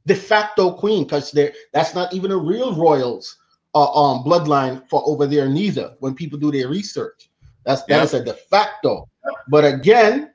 de 0.06 0.14
facto 0.14 0.72
queen, 0.72 1.04
because 1.04 1.32
that's 1.72 1.94
not 1.94 2.12
even 2.14 2.30
a 2.30 2.36
real 2.36 2.74
royals 2.74 3.36
uh, 3.74 3.92
um 3.92 4.24
bloodline 4.24 4.88
for 4.88 5.02
over 5.06 5.26
there 5.26 5.48
neither. 5.48 5.94
When 5.98 6.14
people 6.14 6.38
do 6.38 6.52
their 6.52 6.68
research, 6.68 7.30
that's 7.64 7.82
that 7.84 8.04
is 8.04 8.14
a 8.14 8.24
de 8.24 8.32
facto. 8.34 9.08
But 9.48 9.64
again, 9.64 10.32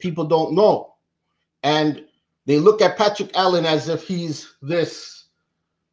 people 0.00 0.24
don't 0.24 0.52
know, 0.54 0.94
and 1.62 2.04
they 2.46 2.58
look 2.58 2.82
at 2.82 2.98
Patrick 2.98 3.30
Allen 3.36 3.64
as 3.64 3.88
if 3.88 4.06
he's 4.06 4.56
this 4.60 5.21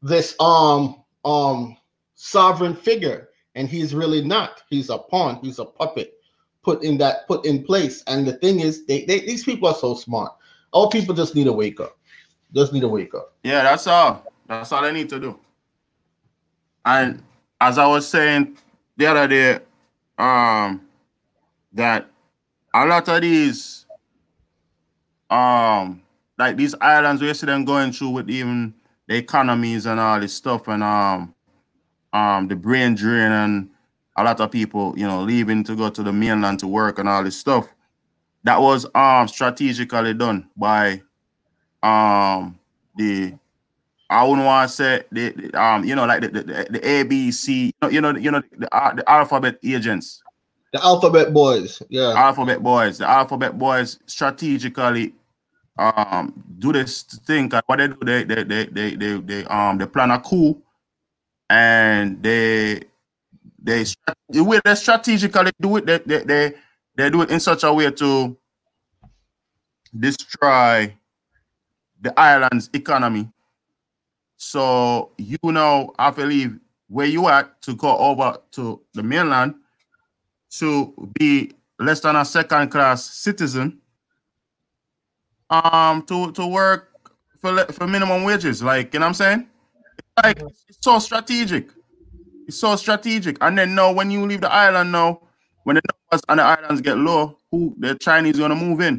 this 0.01 0.35
um 0.39 1.03
um 1.25 1.77
sovereign 2.15 2.75
figure 2.75 3.29
and 3.55 3.67
he's 3.67 3.93
really 3.93 4.23
not. 4.23 4.63
He's 4.69 4.89
a 4.89 4.97
pawn. 4.97 5.39
He's 5.41 5.59
a 5.59 5.65
puppet 5.65 6.13
put 6.63 6.83
in 6.83 6.97
that 6.97 7.27
put 7.27 7.45
in 7.45 7.63
place. 7.63 8.03
And 8.07 8.27
the 8.27 8.33
thing 8.33 8.59
is, 8.59 8.85
they, 8.85 9.05
they 9.05 9.19
these 9.19 9.43
people 9.43 9.67
are 9.67 9.75
so 9.75 9.95
smart. 9.95 10.33
All 10.71 10.89
people 10.89 11.15
just 11.15 11.35
need 11.35 11.45
to 11.45 11.53
wake 11.53 11.79
up. 11.79 11.97
Just 12.53 12.73
need 12.73 12.81
to 12.81 12.87
wake 12.87 13.13
up. 13.13 13.33
Yeah, 13.43 13.63
that's 13.63 13.87
all. 13.87 14.25
That's 14.47 14.71
all 14.71 14.81
they 14.81 14.91
need 14.91 15.09
to 15.09 15.19
do. 15.19 15.39
And 16.85 17.21
as 17.61 17.77
I 17.77 17.85
was 17.87 18.07
saying 18.07 18.57
the 18.97 19.07
other 19.07 19.27
day, 19.27 19.59
um, 20.17 20.81
that 21.73 22.09
a 22.73 22.85
lot 22.85 23.07
of 23.07 23.21
these, 23.21 23.85
um, 25.29 26.01
like 26.37 26.57
these 26.57 26.75
islands, 26.81 27.21
we 27.21 27.33
see 27.33 27.45
them 27.45 27.65
going 27.65 27.91
through 27.91 28.09
with 28.09 28.29
even 28.29 28.73
the 29.09 29.15
economies 29.15 29.87
and 29.87 29.99
all 29.99 30.19
this 30.19 30.35
stuff, 30.35 30.67
and 30.67 30.83
um, 30.83 31.33
um, 32.13 32.47
the 32.47 32.55
brain 32.55 32.93
drain 32.93 33.31
and 33.31 33.69
a 34.15 34.23
lot 34.23 34.39
of 34.39 34.51
people, 34.51 34.93
you 34.95 35.07
know, 35.07 35.23
leaving 35.23 35.63
to 35.63 35.75
go 35.75 35.89
to 35.89 36.03
the 36.03 36.13
mainland 36.13 36.59
to 36.59 36.67
work 36.67 36.99
and 36.99 37.09
all 37.09 37.23
this 37.23 37.35
stuff. 37.35 37.73
That 38.43 38.61
was 38.61 38.85
um 38.95 39.27
strategically 39.27 40.13
done 40.13 40.47
by 40.55 41.01
um 41.83 42.57
the 42.95 43.33
I 44.11 44.23
wouldn't 44.23 44.45
want 44.45 44.69
to 44.69 44.75
say 44.75 45.03
the, 45.11 45.29
the 45.31 45.61
um 45.61 45.83
you 45.83 45.95
know 45.95 46.05
like 46.05 46.21
the 46.21 46.29
the, 46.29 46.43
the 46.69 46.79
ABC 46.79 47.71
you 47.91 48.01
know 48.01 48.15
you 48.15 48.31
know 48.31 48.41
the, 48.51 48.67
the 48.95 49.03
alphabet 49.07 49.57
agents 49.63 50.21
the 50.71 50.83
alphabet 50.83 51.33
boys 51.33 51.81
yeah 51.89 52.13
alphabet 52.15 52.61
boys 52.63 52.99
the 52.99 53.09
alphabet 53.09 53.57
boys 53.57 53.99
strategically 54.05 55.13
um 55.79 56.33
do 56.59 56.73
this 56.73 57.03
thing 57.03 57.49
what 57.65 57.77
they 57.79 57.87
do 57.87 57.97
they 58.03 58.23
they 58.23 58.43
they 58.43 58.65
they 58.65 58.95
they, 58.95 59.17
they 59.19 59.45
um 59.45 59.77
they 59.77 59.85
plan 59.85 60.11
a 60.11 60.19
coup 60.19 60.61
and 61.49 62.21
they 62.21 62.81
they 63.61 63.83
the 64.29 64.43
way 64.43 64.59
they 64.63 64.75
strategically 64.75 65.51
do 65.59 65.77
it, 65.77 65.85
they, 65.85 65.97
they 65.99 66.23
they 66.23 66.53
they 66.95 67.09
do 67.09 67.21
it 67.21 67.31
in 67.31 67.39
such 67.39 67.63
a 67.63 67.73
way 67.73 67.91
to 67.91 68.37
destroy 69.97 70.95
the 72.01 72.17
island's 72.19 72.69
economy. 72.73 73.29
So 74.37 75.11
you 75.17 75.37
know, 75.43 75.93
I 75.97 76.11
believe 76.11 76.59
where 76.87 77.07
you 77.07 77.27
at 77.27 77.61
to 77.63 77.75
go 77.75 77.97
over 77.97 78.37
to 78.51 78.81
the 78.93 79.03
mainland 79.03 79.55
to 80.51 80.93
be 81.19 81.51
less 81.79 81.99
than 81.99 82.15
a 82.15 82.25
second 82.25 82.69
class 82.69 83.03
citizen 83.05 83.79
um 85.49 86.03
to 86.03 86.31
to 86.33 86.45
work 86.45 86.89
for 87.41 87.65
for 87.65 87.87
minimum 87.87 88.23
wages 88.23 88.61
like 88.61 88.93
you 88.93 88.99
know 88.99 89.05
what 89.05 89.09
i'm 89.09 89.13
saying 89.13 89.47
It's 89.97 90.07
like 90.23 90.39
it's 90.67 90.77
so 90.81 90.99
strategic. 90.99 91.69
It's 92.47 92.57
so 92.57 92.75
strategic. 92.75 93.37
And 93.41 93.57
then 93.57 93.75
now 93.75 93.91
when 93.91 94.09
you 94.09 94.25
leave 94.25 94.41
the 94.41 94.51
island 94.51 94.91
now, 94.91 95.21
when 95.63 95.75
the 95.75 95.81
numbers 95.91 96.23
on 96.29 96.37
the 96.37 96.43
islands 96.43 96.81
get 96.81 96.97
low, 96.97 97.37
who 97.51 97.75
the 97.77 97.95
Chinese 97.95 98.39
gonna 98.39 98.55
move 98.55 98.81
in? 98.81 98.95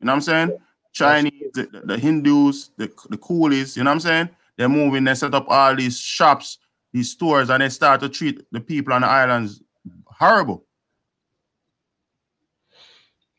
You 0.00 0.06
know 0.06 0.12
what 0.12 0.16
I'm 0.16 0.20
saying? 0.22 0.58
Chinese, 0.92 1.50
the, 1.54 1.66
the, 1.66 1.80
the 1.80 1.98
Hindus, 1.98 2.70
the, 2.76 2.90
the 3.08 3.16
coolies, 3.16 3.76
you 3.76 3.84
know 3.84 3.90
what 3.90 3.94
I'm 3.94 4.00
saying? 4.00 4.28
They're 4.56 4.68
moving, 4.68 5.04
they 5.04 5.14
set 5.14 5.34
up 5.34 5.46
all 5.48 5.74
these 5.76 5.98
shops, 5.98 6.58
these 6.92 7.10
stores, 7.10 7.48
and 7.48 7.62
they 7.62 7.68
start 7.68 8.00
to 8.00 8.08
treat 8.08 8.44
the 8.50 8.60
people 8.60 8.92
on 8.92 9.02
the 9.02 9.06
islands 9.06 9.62
horrible. 10.06 10.66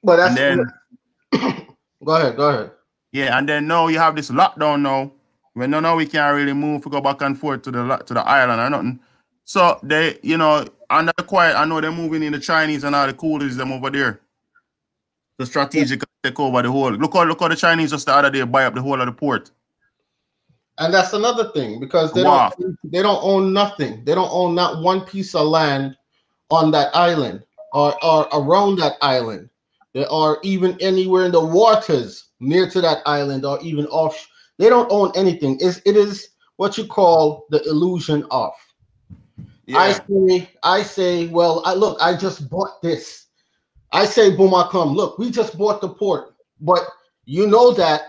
But 0.03 0.15
that's 0.15 0.39
and 0.39 0.65
then 1.33 1.67
go 2.03 2.15
ahead, 2.15 2.35
go 2.35 2.49
ahead. 2.49 2.71
Yeah, 3.11 3.37
and 3.37 3.47
then 3.47 3.67
now 3.67 3.87
you 3.87 3.99
have 3.99 4.15
this 4.15 4.29
lockdown 4.29 4.81
now 4.81 5.11
when 5.53 5.69
no, 5.69 5.79
no, 5.79 5.95
we 5.95 6.05
can't 6.05 6.35
really 6.35 6.53
move 6.53 6.83
to 6.83 6.89
go 6.89 7.01
back 7.01 7.21
and 7.21 7.37
forth 7.37 7.61
to 7.63 7.71
the 7.71 7.97
to 7.97 8.13
the 8.13 8.21
island 8.21 8.61
or 8.61 8.69
nothing. 8.69 8.99
So 9.43 9.79
they, 9.83 10.17
you 10.23 10.37
know, 10.37 10.65
under 10.89 11.11
the 11.17 11.23
quiet, 11.23 11.57
I 11.57 11.65
know 11.65 11.81
they're 11.81 11.91
moving 11.91 12.23
in 12.23 12.31
the 12.31 12.39
Chinese 12.39 12.83
and 12.83 12.95
all 12.95 13.07
the 13.07 13.13
coolies 13.13 13.57
them 13.57 13.71
over 13.71 13.89
there. 13.89 14.21
The 15.37 15.45
strategic 15.45 16.03
take 16.23 16.39
over 16.39 16.61
the 16.61 16.71
whole. 16.71 16.91
Look 16.91 17.13
how 17.13 17.23
look 17.23 17.39
how 17.39 17.47
the 17.47 17.55
Chinese 17.55 17.91
just 17.91 18.05
the 18.05 18.13
other 18.13 18.29
day 18.29 18.43
buy 18.43 18.65
up 18.65 18.75
the 18.75 18.81
whole 18.81 18.99
of 18.99 19.05
the 19.05 19.11
port. 19.11 19.51
And 20.77 20.93
that's 20.93 21.13
another 21.13 21.51
thing 21.51 21.79
because 21.79 22.13
they 22.13 22.23
wow. 22.23 22.51
don't 22.57 22.77
they 22.83 23.01
don't 23.01 23.19
own 23.21 23.51
nothing. 23.51 24.05
They 24.05 24.15
don't 24.15 24.31
own 24.31 24.55
not 24.55 24.81
one 24.81 25.01
piece 25.01 25.35
of 25.35 25.47
land 25.47 25.97
on 26.49 26.71
that 26.71 26.95
island 26.95 27.43
or, 27.73 27.93
or 28.03 28.27
around 28.33 28.77
that 28.79 28.97
island. 29.01 29.49
They 29.93 30.05
are 30.05 30.37
even 30.43 30.77
anywhere 30.79 31.25
in 31.25 31.31
the 31.31 31.45
waters 31.45 32.29
near 32.39 32.69
to 32.69 32.81
that 32.81 33.01
island 33.05 33.45
or 33.45 33.59
even 33.61 33.85
off 33.87 34.27
they 34.61 34.69
don't 34.69 34.91
own 34.91 35.11
anything. 35.15 35.57
It's, 35.59 35.81
it 35.85 35.97
is 35.97 36.29
what 36.57 36.77
you 36.77 36.85
call 36.85 37.47
the 37.49 37.63
illusion 37.63 38.23
of. 38.29 38.51
Yeah. 39.65 39.79
I 39.79 39.93
say, 39.93 40.49
I 40.61 40.83
say, 40.83 41.27
well, 41.27 41.63
I 41.65 41.73
look, 41.73 41.97
I 41.99 42.15
just 42.15 42.47
bought 42.47 42.79
this. 42.83 43.25
I 43.91 44.05
say, 44.05 44.29
Bumakam, 44.29 44.95
look, 44.95 45.17
we 45.17 45.31
just 45.31 45.57
bought 45.57 45.81
the 45.81 45.89
port, 45.89 46.35
but 46.59 46.81
you 47.25 47.47
know 47.47 47.71
that 47.71 48.01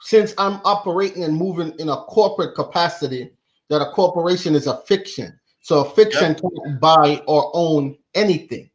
since 0.00 0.34
I'm 0.36 0.60
operating 0.64 1.22
and 1.22 1.36
moving 1.36 1.72
in 1.78 1.88
a 1.88 1.96
corporate 1.96 2.56
capacity, 2.56 3.30
that 3.70 3.80
a 3.80 3.92
corporation 3.92 4.56
is 4.56 4.66
a 4.66 4.78
fiction. 4.78 5.38
So 5.60 5.84
a 5.84 5.90
fiction 5.90 6.32
yep. 6.32 6.40
can't 6.40 6.80
buy 6.80 7.22
or 7.28 7.52
own 7.54 7.96
anything. 8.14 8.68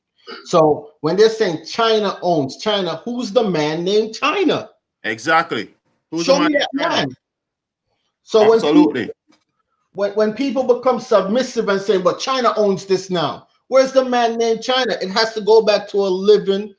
So 0.46 0.92
when 1.02 1.16
they're 1.16 1.30
saying 1.30 1.66
China 1.66 2.18
owns 2.22 2.58
China, 2.58 3.02
who's 3.06 3.32
the 3.32 3.44
man 3.44 3.84
named 3.84 4.14
China? 4.14 4.70
Exactly. 5.04 5.74
Who's 6.12 6.26
Show 6.26 6.40
me 6.40 6.54
that 6.54 6.70
man. 6.74 7.10
So 8.24 8.54
Absolutely. 8.54 9.02
when 9.02 9.08
people, 9.08 9.14
when, 9.94 10.12
when 10.14 10.34
people 10.34 10.64
become 10.64 11.00
submissive 11.00 11.70
and 11.70 11.82
say, 11.82 11.98
but 11.98 12.20
China 12.20 12.54
owns 12.58 12.86
this 12.86 13.10
now, 13.10 13.48
where's 13.68 13.92
the 13.92 14.06
man 14.06 14.38
named 14.38 14.62
China? 14.62 14.96
It 15.02 15.10
has 15.10 15.34
to 15.34 15.42
go 15.42 15.62
back 15.62 15.88
to 15.90 15.98
a 15.98 16.10
living, 16.10 16.74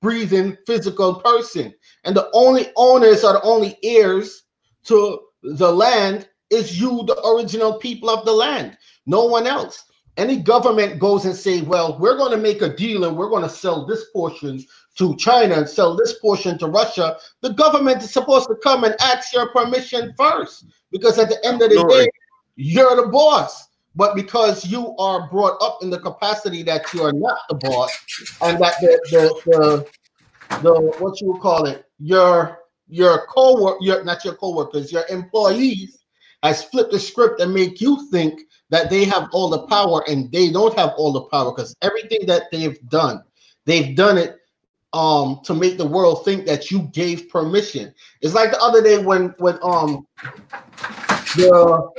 breathing, 0.00 0.56
physical 0.66 1.16
person. 1.16 1.74
And 2.04 2.16
the 2.16 2.30
only 2.32 2.68
owners 2.76 3.24
are 3.24 3.34
the 3.34 3.42
only 3.42 3.78
heirs 3.82 4.44
to 4.84 5.20
the 5.42 5.70
land 5.70 6.28
is 6.50 6.80
you, 6.80 7.04
the 7.06 7.20
original 7.26 7.78
people 7.78 8.08
of 8.08 8.24
the 8.24 8.32
land. 8.32 8.76
No 9.06 9.24
one 9.24 9.46
else. 9.46 9.84
Any 10.16 10.38
government 10.38 10.98
goes 10.98 11.24
and 11.24 11.34
say, 11.34 11.62
well, 11.62 11.98
we're 11.98 12.16
going 12.16 12.32
to 12.32 12.38
make 12.38 12.62
a 12.62 12.74
deal 12.74 13.04
and 13.04 13.16
we're 13.16 13.28
going 13.28 13.42
to 13.42 13.48
sell 13.48 13.86
this 13.86 14.10
portion 14.10 14.64
to 14.96 15.14
China 15.16 15.56
and 15.56 15.68
sell 15.68 15.94
this 15.94 16.18
portion 16.18 16.58
to 16.58 16.66
Russia, 16.66 17.18
the 17.42 17.52
government 17.52 18.02
is 18.02 18.10
supposed 18.10 18.48
to 18.48 18.56
come 18.62 18.84
and 18.84 18.96
ask 19.00 19.32
your 19.34 19.50
permission 19.50 20.14
first. 20.16 20.66
Because 20.90 21.18
at 21.18 21.28
the 21.28 21.44
end 21.46 21.60
of 21.60 21.70
the 21.70 21.86
day, 21.88 22.08
you're 22.56 22.96
the 22.96 23.08
boss. 23.08 23.68
But 23.94 24.14
because 24.14 24.66
you 24.66 24.94
are 24.98 25.28
brought 25.30 25.60
up 25.62 25.78
in 25.82 25.88
the 25.88 25.98
capacity 25.98 26.62
that 26.64 26.92
you 26.92 27.02
are 27.02 27.12
not 27.12 27.38
the 27.48 27.54
boss, 27.54 27.90
and 28.42 28.60
that 28.60 28.74
the 28.80 29.00
the 29.10 29.40
the, 29.46 30.60
the 30.60 30.72
what 30.98 31.18
you 31.20 31.32
would 31.32 31.40
call 31.40 31.64
it, 31.64 31.86
your 31.98 32.58
your 32.88 33.26
co-work, 33.26 33.78
your 33.80 34.04
not 34.04 34.22
your 34.22 34.34
co-workers, 34.34 34.92
your 34.92 35.04
employees 35.08 36.04
has 36.42 36.62
flipped 36.64 36.92
the 36.92 37.00
script 37.00 37.40
and 37.40 37.54
make 37.54 37.80
you 37.80 38.06
think 38.10 38.42
that 38.70 38.90
they 38.90 39.04
have 39.04 39.28
all 39.32 39.48
the 39.48 39.66
power 39.66 40.04
and 40.08 40.30
they 40.32 40.50
don't 40.50 40.76
have 40.76 40.92
all 40.96 41.12
the 41.12 41.22
power 41.22 41.52
because 41.52 41.74
everything 41.82 42.26
that 42.26 42.44
they've 42.50 42.78
done, 42.88 43.22
they've 43.64 43.96
done 43.96 44.18
it 44.18 44.38
um 44.92 45.40
to 45.44 45.52
make 45.52 45.76
the 45.76 45.86
world 45.86 46.24
think 46.24 46.46
that 46.46 46.70
you 46.70 46.82
gave 46.92 47.28
permission. 47.28 47.92
It's 48.22 48.34
like 48.34 48.50
the 48.50 48.60
other 48.60 48.82
day 48.82 48.98
when 48.98 49.34
when 49.38 49.58
um 49.62 50.06
the, 51.36 51.90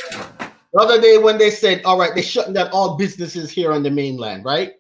the 0.74 0.80
other 0.80 1.00
day 1.00 1.18
when 1.18 1.38
they 1.38 1.52
said, 1.52 1.82
all 1.86 2.00
right, 2.00 2.12
they're 2.14 2.24
shutting 2.24 2.54
down 2.54 2.70
all 2.70 2.98
businesses 2.98 3.52
here 3.52 3.72
on 3.72 3.84
the 3.84 3.92
mainland, 3.92 4.46
right? 4.46 4.74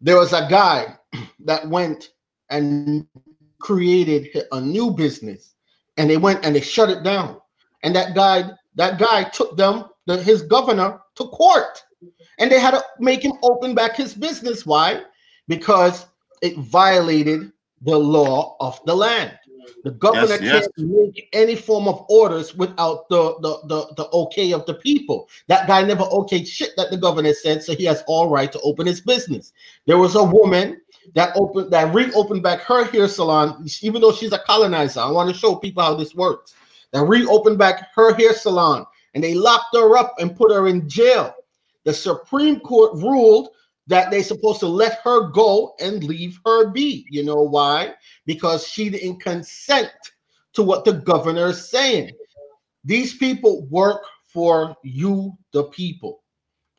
There 0.00 0.16
was 0.16 0.32
a 0.32 0.46
guy 0.48 0.96
that 1.44 1.68
went 1.68 2.10
and 2.50 3.06
created 3.58 4.44
a 4.52 4.60
new 4.60 4.90
business 4.90 5.54
and 5.96 6.08
they 6.08 6.16
went 6.16 6.44
and 6.44 6.54
they 6.54 6.60
shut 6.60 6.90
it 6.90 7.02
down. 7.02 7.40
And 7.82 7.94
that 7.96 8.14
guy, 8.14 8.50
that 8.76 8.98
guy 8.98 9.24
took 9.24 9.56
them, 9.56 9.86
the, 10.06 10.22
his 10.22 10.42
governor, 10.42 11.00
to 11.16 11.24
court. 11.24 11.82
And 12.38 12.50
they 12.50 12.60
had 12.60 12.72
to 12.72 12.84
make 12.98 13.24
him 13.24 13.32
open 13.42 13.74
back 13.74 13.96
his 13.96 14.14
business. 14.14 14.66
Why? 14.66 15.02
Because 15.48 16.06
it 16.42 16.56
violated 16.56 17.52
the 17.82 17.98
law 17.98 18.56
of 18.60 18.80
the 18.86 18.94
land. 18.94 19.38
The 19.82 19.92
governor 19.92 20.36
yes, 20.42 20.68
can't 20.76 20.90
make 20.90 21.28
any 21.32 21.56
form 21.56 21.88
of 21.88 22.04
orders 22.08 22.54
without 22.54 23.08
the, 23.08 23.34
the, 23.40 23.58
the, 23.66 23.94
the 23.96 24.08
okay 24.10 24.52
of 24.52 24.66
the 24.66 24.74
people. 24.74 25.28
That 25.46 25.66
guy 25.66 25.82
never 25.82 26.04
okayed 26.04 26.46
shit 26.46 26.70
that 26.76 26.90
the 26.90 26.96
governor 26.96 27.32
said, 27.32 27.62
so 27.62 27.74
he 27.74 27.84
has 27.84 28.02
all 28.06 28.28
right 28.28 28.50
to 28.52 28.60
open 28.60 28.86
his 28.86 29.00
business. 29.00 29.52
There 29.86 29.98
was 29.98 30.16
a 30.16 30.24
woman 30.24 30.80
that 31.14 31.36
opened 31.36 31.70
that 31.70 31.94
reopened 31.94 32.42
back 32.42 32.60
her 32.62 32.84
hair 32.84 33.08
salon, 33.08 33.66
even 33.82 34.00
though 34.00 34.12
she's 34.12 34.32
a 34.32 34.38
colonizer. 34.38 35.00
I 35.00 35.10
want 35.10 35.30
to 35.32 35.38
show 35.38 35.56
people 35.56 35.82
how 35.82 35.94
this 35.94 36.14
works. 36.14 36.54
That 36.92 37.04
reopened 37.04 37.58
back 37.58 37.88
her 37.94 38.14
hair 38.14 38.34
salon 38.34 38.86
and 39.14 39.22
they 39.22 39.34
locked 39.34 39.74
her 39.74 39.96
up 39.96 40.14
and 40.18 40.36
put 40.36 40.52
her 40.52 40.68
in 40.68 40.88
jail. 40.88 41.34
The 41.84 41.92
Supreme 41.94 42.60
Court 42.60 42.94
ruled 42.94 43.50
that 43.86 44.10
they're 44.10 44.22
supposed 44.22 44.60
to 44.60 44.66
let 44.66 45.00
her 45.04 45.28
go 45.28 45.74
and 45.80 46.02
leave 46.04 46.38
her 46.46 46.70
be. 46.70 47.06
You 47.10 47.24
know 47.24 47.42
why? 47.42 47.94
Because 48.26 48.66
she 48.66 48.88
didn't 48.88 49.20
consent 49.20 49.92
to 50.54 50.62
what 50.62 50.84
the 50.84 50.92
governor 50.92 51.48
is 51.48 51.68
saying. 51.68 52.10
These 52.84 53.16
people 53.16 53.66
work 53.66 54.02
for 54.26 54.76
you, 54.82 55.36
the 55.52 55.64
people. 55.64 56.22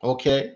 Okay. 0.02 0.52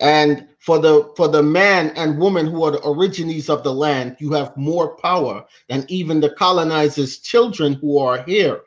And 0.00 0.48
for 0.58 0.78
the 0.78 1.12
for 1.16 1.28
the 1.28 1.42
man 1.42 1.90
and 1.96 2.18
woman 2.18 2.46
who 2.46 2.64
are 2.64 2.72
the 2.72 2.86
originaries 2.86 3.48
of 3.48 3.62
the 3.62 3.72
land, 3.72 4.16
you 4.18 4.32
have 4.32 4.56
more 4.56 4.96
power 4.96 5.44
than 5.68 5.84
even 5.88 6.20
the 6.20 6.30
colonizers' 6.30 7.18
children 7.18 7.74
who 7.74 7.98
are 7.98 8.22
here. 8.22 8.62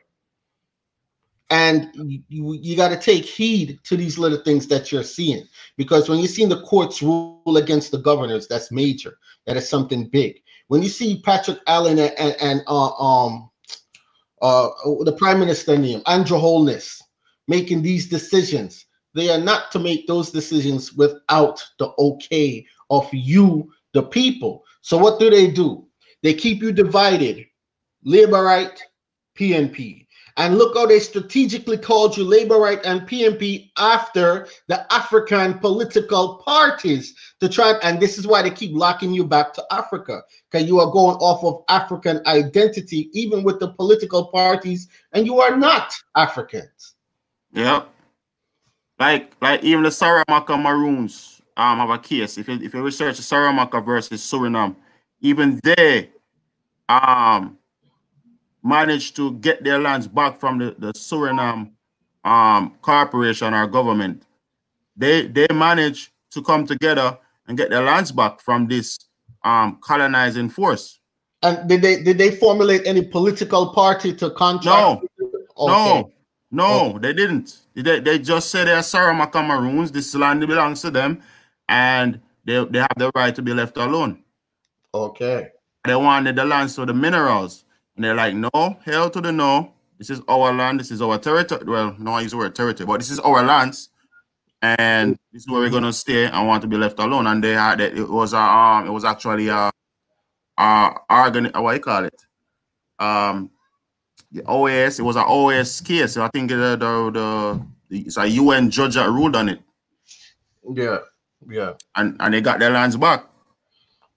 And 1.50 1.90
you, 2.28 2.58
you 2.60 2.76
got 2.76 2.88
to 2.88 2.96
take 2.96 3.24
heed 3.24 3.78
to 3.84 3.96
these 3.96 4.18
little 4.18 4.38
things 4.38 4.66
that 4.66 4.90
you're 4.90 5.04
seeing. 5.04 5.46
Because 5.76 6.08
when 6.08 6.18
you 6.18 6.26
see 6.26 6.44
the 6.44 6.62
courts 6.62 7.02
rule 7.02 7.56
against 7.56 7.92
the 7.92 7.98
governors, 7.98 8.48
that's 8.48 8.72
major. 8.72 9.18
That 9.46 9.56
is 9.56 9.68
something 9.68 10.08
big. 10.08 10.40
When 10.68 10.82
you 10.82 10.88
see 10.88 11.22
Patrick 11.22 11.58
Allen 11.68 11.98
and, 11.98 12.12
and, 12.18 12.36
and 12.40 12.62
uh, 12.66 12.90
um, 12.96 13.48
uh, 14.42 14.68
the 15.04 15.14
Prime 15.16 15.38
Minister 15.38 15.78
name, 15.78 16.02
Andrew 16.06 16.38
Holness, 16.38 17.00
making 17.46 17.82
these 17.82 18.08
decisions, 18.08 18.86
they 19.14 19.30
are 19.30 19.40
not 19.40 19.70
to 19.72 19.78
make 19.78 20.06
those 20.06 20.30
decisions 20.30 20.92
without 20.92 21.64
the 21.78 21.92
okay 21.98 22.66
of 22.90 23.08
you, 23.12 23.72
the 23.94 24.02
people. 24.02 24.64
So 24.82 24.98
what 24.98 25.18
do 25.20 25.30
they 25.30 25.50
do? 25.50 25.86
They 26.22 26.34
keep 26.34 26.60
you 26.60 26.72
divided. 26.72 27.46
Labor 28.04 28.42
right, 28.42 28.82
PNP. 29.38 30.05
And 30.38 30.58
look 30.58 30.76
how 30.76 30.84
they 30.86 30.98
strategically 31.00 31.78
called 31.78 32.16
you 32.16 32.24
Labor 32.24 32.56
Right 32.56 32.80
and 32.84 33.02
PNP 33.02 33.70
after 33.78 34.48
the 34.66 34.92
African 34.92 35.58
political 35.58 36.42
parties 36.44 37.14
to 37.40 37.48
try. 37.48 37.74
And 37.82 37.98
this 37.98 38.18
is 38.18 38.26
why 38.26 38.42
they 38.42 38.50
keep 38.50 38.74
locking 38.74 39.14
you 39.14 39.24
back 39.24 39.54
to 39.54 39.64
Africa 39.70 40.22
because 40.50 40.68
you 40.68 40.78
are 40.78 40.90
going 40.90 41.16
off 41.16 41.42
of 41.42 41.64
African 41.68 42.20
identity, 42.26 43.08
even 43.14 43.44
with 43.44 43.60
the 43.60 43.72
political 43.72 44.26
parties, 44.26 44.88
and 45.12 45.24
you 45.24 45.40
are 45.40 45.56
not 45.56 45.94
Africans. 46.14 46.96
Yep. 47.52 47.88
Like, 48.98 49.32
like 49.40 49.62
even 49.62 49.84
the 49.84 49.90
Saramaka 49.90 50.60
Maroons 50.60 51.36
um 51.56 51.78
have 51.78 51.90
a 51.90 51.98
case. 51.98 52.38
If 52.38 52.48
you 52.48 52.58
if 52.62 52.74
you 52.74 52.82
research 52.82 53.16
the 53.16 53.22
Saramaka 53.22 53.84
versus 53.84 54.20
Suriname, 54.20 54.76
even 55.20 55.60
they 55.62 56.10
um 56.88 57.58
managed 58.66 59.14
to 59.16 59.32
get 59.34 59.62
their 59.62 59.78
lands 59.78 60.08
back 60.08 60.40
from 60.40 60.58
the, 60.58 60.74
the 60.78 60.92
Suriname 60.92 61.70
um, 62.24 62.74
corporation 62.82 63.54
or 63.54 63.66
government. 63.66 64.24
They 64.96 65.26
they 65.28 65.46
managed 65.52 66.10
to 66.32 66.42
come 66.42 66.66
together 66.66 67.18
and 67.46 67.56
get 67.56 67.70
their 67.70 67.82
lands 67.82 68.10
back 68.10 68.40
from 68.40 68.66
this 68.66 68.98
um, 69.44 69.78
colonizing 69.80 70.48
force. 70.48 70.98
And 71.42 71.68
did 71.68 71.82
they 71.82 72.02
did 72.02 72.18
they 72.18 72.32
formulate 72.32 72.86
any 72.86 73.02
political 73.02 73.72
party 73.72 74.12
to 74.14 74.30
contract? 74.30 74.66
No, 74.66 75.28
okay. 75.56 76.00
no, 76.00 76.10
no, 76.50 76.90
okay. 76.90 76.98
they 76.98 77.12
didn't. 77.12 77.58
They, 77.74 78.00
they 78.00 78.18
just 78.18 78.50
said 78.50 78.66
they're 78.66 78.78
Saramaka 78.78 79.46
Maroons. 79.46 79.92
This 79.92 80.14
land 80.14 80.40
belongs 80.40 80.80
to 80.82 80.90
them, 80.90 81.22
and 81.68 82.20
they, 82.44 82.64
they 82.64 82.78
have 82.78 82.96
the 82.96 83.12
right 83.14 83.34
to 83.34 83.42
be 83.42 83.54
left 83.54 83.76
alone. 83.76 84.24
Okay. 84.94 85.50
They 85.84 85.94
wanted 85.94 86.34
the 86.36 86.44
lands 86.44 86.74
for 86.74 86.86
the 86.86 86.94
minerals. 86.94 87.65
And 87.96 88.04
they're 88.04 88.14
like, 88.14 88.34
no, 88.34 88.78
hell 88.84 89.10
to 89.10 89.20
the 89.20 89.32
no. 89.32 89.72
This 89.98 90.10
is 90.10 90.20
our 90.28 90.52
land. 90.52 90.80
This 90.80 90.90
is 90.90 91.00
our 91.00 91.18
territory. 91.18 91.64
Well, 91.64 91.96
no, 91.98 92.12
I 92.12 92.20
use 92.20 92.32
the 92.32 92.36
word 92.36 92.54
territory, 92.54 92.86
but 92.86 93.00
this 93.00 93.10
is 93.10 93.18
our 93.20 93.42
lands. 93.42 93.88
And 94.60 95.18
this 95.32 95.42
is 95.42 95.48
where 95.48 95.60
we're 95.60 95.70
gonna 95.70 95.92
stay 95.92 96.26
and 96.26 96.46
want 96.46 96.62
to 96.62 96.68
be 96.68 96.76
left 96.76 96.98
alone. 96.98 97.26
And 97.26 97.42
they 97.42 97.52
had 97.52 97.80
it, 97.80 97.96
it 97.98 98.08
was 98.08 98.32
a 98.32 98.38
um 98.38 98.86
it 98.86 98.90
was 98.90 99.04
actually 99.04 99.48
a 99.48 99.70
uh 100.58 100.90
organ 101.08 101.50
what 101.54 101.74
you 101.74 101.80
call 101.80 102.04
it? 102.04 102.22
Um 102.98 103.50
the 104.32 104.42
OAS, 104.42 104.98
it 104.98 105.02
was 105.02 105.16
an 105.16 105.24
OAS 105.24 105.84
case. 105.84 106.16
I 106.16 106.28
think 106.28 106.50
the 106.50 106.56
the, 106.56 107.10
the, 107.10 107.66
the 107.90 108.06
it's 108.06 108.16
a 108.16 108.26
UN 108.26 108.70
judge 108.70 108.94
that 108.94 109.08
ruled 109.08 109.36
on 109.36 109.48
it. 109.48 109.60
Yeah, 110.74 110.98
yeah. 111.48 111.74
And 111.94 112.16
and 112.20 112.34
they 112.34 112.40
got 112.40 112.58
their 112.58 112.70
lands 112.70 112.96
back. 112.96 113.24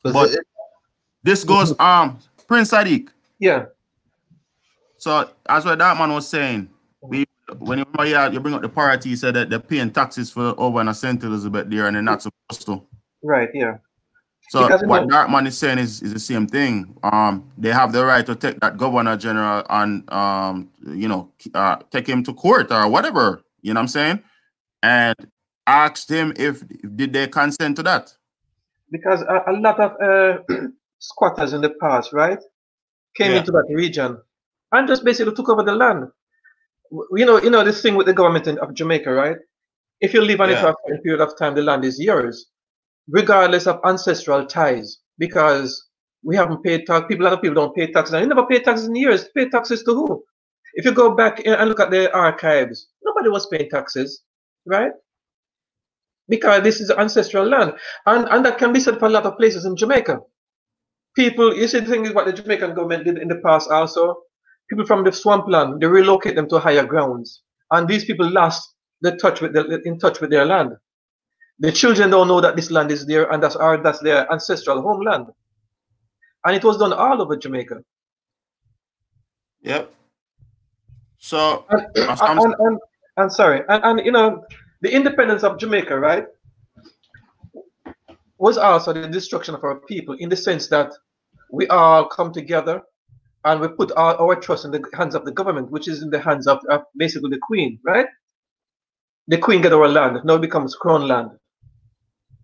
But 0.04 0.32
it, 0.32 0.40
this 1.24 1.44
goes 1.44 1.78
um 1.80 2.20
Prince 2.48 2.72
Sadiq. 2.72 3.10
Yeah. 3.40 3.66
So 4.98 5.30
as 5.48 5.66
what 5.66 5.80
that 5.80 5.98
man 5.98 6.12
was 6.12 6.28
saying, 6.28 6.70
we 7.02 7.26
when 7.58 7.80
you, 7.80 7.86
you 8.32 8.40
bring 8.40 8.54
up 8.54 8.62
the 8.62 8.70
party, 8.70 9.10
you 9.10 9.16
said 9.16 9.34
that 9.34 9.50
they're 9.50 9.60
paying 9.60 9.92
taxes 9.92 10.30
for 10.30 10.54
over 10.58 10.80
an 10.82 10.94
St. 10.94 11.24
Elizabeth 11.24 11.70
there 11.70 11.88
and 11.88 11.96
they're 11.96 12.04
not 12.04 12.22
supposed 12.22 12.66
to. 12.68 12.84
Right, 13.24 13.50
yeah. 13.54 13.78
So 14.50 14.64
because 14.64 14.84
what 14.84 15.10
that 15.10 15.30
man 15.30 15.46
is 15.48 15.58
saying 15.58 15.78
is, 15.78 16.02
is 16.02 16.14
the 16.14 16.20
same 16.20 16.48
thing. 16.48 16.98
Um, 17.04 17.52
they 17.58 17.70
have 17.70 17.92
the 17.92 18.04
right 18.06 18.26
to 18.26 18.36
take 18.36 18.60
that 18.62 18.78
governor 18.78 19.16
general 19.16 19.64
and 19.70 20.12
um, 20.12 20.70
you 20.88 21.08
know, 21.08 21.32
uh, 21.54 21.78
take 21.92 22.08
him 22.08 22.24
to 22.24 22.34
court 22.34 22.72
or 22.72 22.88
whatever. 22.88 23.42
You 23.62 23.74
know 23.74 23.80
what 23.80 23.84
I'm 23.84 23.88
saying? 23.90 24.24
And 24.82 25.16
asked 25.68 26.10
him 26.10 26.34
if 26.36 26.64
did 26.96 27.14
they 27.14 27.28
consent 27.28 27.76
to 27.78 27.84
that. 27.84 28.12
Because 28.92 29.22
a, 29.22 29.44
a 29.52 29.54
lot 29.54 29.80
of 29.80 29.92
uh, 30.02 30.42
squatters 31.00 31.54
in 31.54 31.62
the 31.62 31.70
past, 31.70 32.12
right? 32.12 32.40
Came 33.16 33.32
yeah. 33.32 33.40
into 33.40 33.52
that 33.52 33.68
region 33.70 34.18
and 34.72 34.88
just 34.88 35.04
basically 35.04 35.34
took 35.34 35.50
over 35.50 35.64
the 35.64 35.76
land. 35.76 36.08
You 37.12 37.26
know, 37.26 37.42
you 37.42 37.50
know 37.50 37.64
this 37.64 37.82
thing 37.82 37.96
with 37.96 38.08
the 38.08 38.14
government 38.14 38.48
in, 38.48 38.58
of 38.60 38.74
Jamaica, 38.74 39.12
right? 39.12 39.38
If 40.02 40.14
you 40.14 40.22
live 40.22 40.42
on 40.42 40.50
yeah. 40.50 40.70
it 40.70 40.76
for 40.86 40.94
a 40.94 40.98
period 41.00 41.22
of 41.22 41.38
time, 41.38 41.56
the 41.56 41.62
land 41.62 41.86
is 41.86 42.00
yours, 42.00 42.48
regardless 43.10 43.68
of 43.68 43.80
ancestral 43.86 44.46
ties, 44.46 44.98
because 45.18 45.88
we 46.24 46.36
haven't 46.36 46.64
paid 46.64 46.86
tax. 46.88 47.06
People, 47.08 47.26
a 47.26 47.28
lot 47.28 47.34
of 47.34 47.42
people 47.42 47.56
don't 47.56 47.76
pay 47.76 47.92
taxes, 47.92 48.14
and 48.14 48.24
you 48.24 48.28
never 48.28 48.48
pay 48.48 48.60
taxes 48.60 48.88
in 48.88 48.96
years. 48.96 49.28
Pay 49.36 49.50
taxes 49.50 49.84
to 49.84 49.94
who? 49.94 50.24
If 50.74 50.86
you 50.86 50.92
go 50.94 51.16
back 51.16 51.46
and 51.46 51.70
look 51.70 51.80
at 51.80 51.92
the 51.92 52.14
archives, 52.14 52.88
nobody 53.04 53.30
was 53.30 53.48
paying 53.48 53.70
taxes, 53.70 54.24
right? 54.66 54.92
Because 56.28 56.64
this 56.64 56.80
is 56.80 56.92
ancestral 56.92 57.46
land, 57.46 57.74
and 58.06 58.28
and 58.30 58.46
that 58.46 58.58
can 58.58 58.72
be 58.74 58.80
said 58.80 59.00
for 59.00 59.06
a 59.06 59.10
lot 59.10 59.26
of 59.26 59.38
places 59.38 59.66
in 59.66 59.76
Jamaica 59.76 60.20
people, 61.16 61.56
you 61.56 61.68
see 61.68 61.80
the 61.80 61.86
thing 61.90 62.06
is 62.06 62.14
what 62.14 62.26
the 62.26 62.34
Jamaican 62.34 62.74
government 62.74 63.06
did 63.06 63.18
in 63.18 63.28
the 63.28 63.42
past 63.46 63.70
also. 63.70 64.22
People 64.70 64.86
from 64.86 65.04
the 65.04 65.12
swampland, 65.12 65.82
they 65.82 65.88
relocate 65.88 66.36
them 66.36 66.48
to 66.50 66.60
higher 66.60 66.86
grounds. 66.86 67.42
And 67.72 67.88
these 67.88 68.06
people 68.06 68.30
lost 68.30 68.76
the 69.02 69.16
touch 69.18 69.42
with 69.42 69.54
the, 69.54 69.82
in 69.86 69.98
touch 70.00 70.22
with 70.22 70.30
their 70.30 70.46
land. 70.46 70.74
The 71.60 71.72
children 71.72 72.10
don't 72.10 72.28
know 72.28 72.42
that 72.42 72.56
this 72.56 72.72
land 72.72 72.92
is 72.92 73.06
there 73.06 73.32
and 73.32 73.44
that's 73.44 73.56
our 73.56 73.82
that's 73.82 74.00
their 74.00 74.32
ancestral 74.32 74.82
homeland. 74.82 75.28
And 76.46 76.56
it 76.56 76.64
was 76.64 76.78
done 76.78 76.94
all 76.94 77.22
over 77.22 77.36
Jamaica. 77.36 77.82
Yep. 79.62 79.92
So 81.18 81.66
and, 81.70 81.86
and, 81.96 82.20
and, 82.22 82.56
and, 82.60 82.80
and 83.18 83.32
sorry, 83.32 83.64
and, 83.68 83.84
and 83.84 84.06
you 84.06 84.12
know, 84.12 84.46
the 84.82 84.94
independence 84.94 85.44
of 85.44 85.60
Jamaica, 85.60 86.00
right, 86.00 86.26
was 88.40 88.58
also 88.58 88.94
the 88.94 89.08
destruction 89.08 89.54
of 89.54 89.64
our 89.64 89.76
people 89.82 90.16
in 90.16 90.30
the 90.30 90.36
sense 90.36 90.68
that 90.70 90.92
we 91.52 91.68
all 91.68 92.08
come 92.08 92.32
together 92.32 92.82
and 93.46 93.60
we 93.62 93.68
put 93.68 93.92
our, 93.96 94.16
our 94.16 94.36
trust 94.36 94.66
in 94.66 94.72
the 94.72 94.84
hands 94.94 95.14
of 95.14 95.26
the 95.26 95.32
government, 95.32 95.70
which 95.72 95.88
is 95.88 96.02
in 96.02 96.10
the 96.10 96.20
hands 96.20 96.48
of, 96.48 96.60
of 96.70 96.84
basically 96.98 97.30
the 97.30 97.40
queen, 97.42 97.80
right? 97.84 98.08
The 99.28 99.38
queen 99.38 99.62
get 99.62 99.74
our 99.74 99.88
land, 99.88 100.20
now 100.24 100.36
it 100.36 100.42
becomes 100.42 100.76
crown 100.76 101.08
land. 101.08 101.32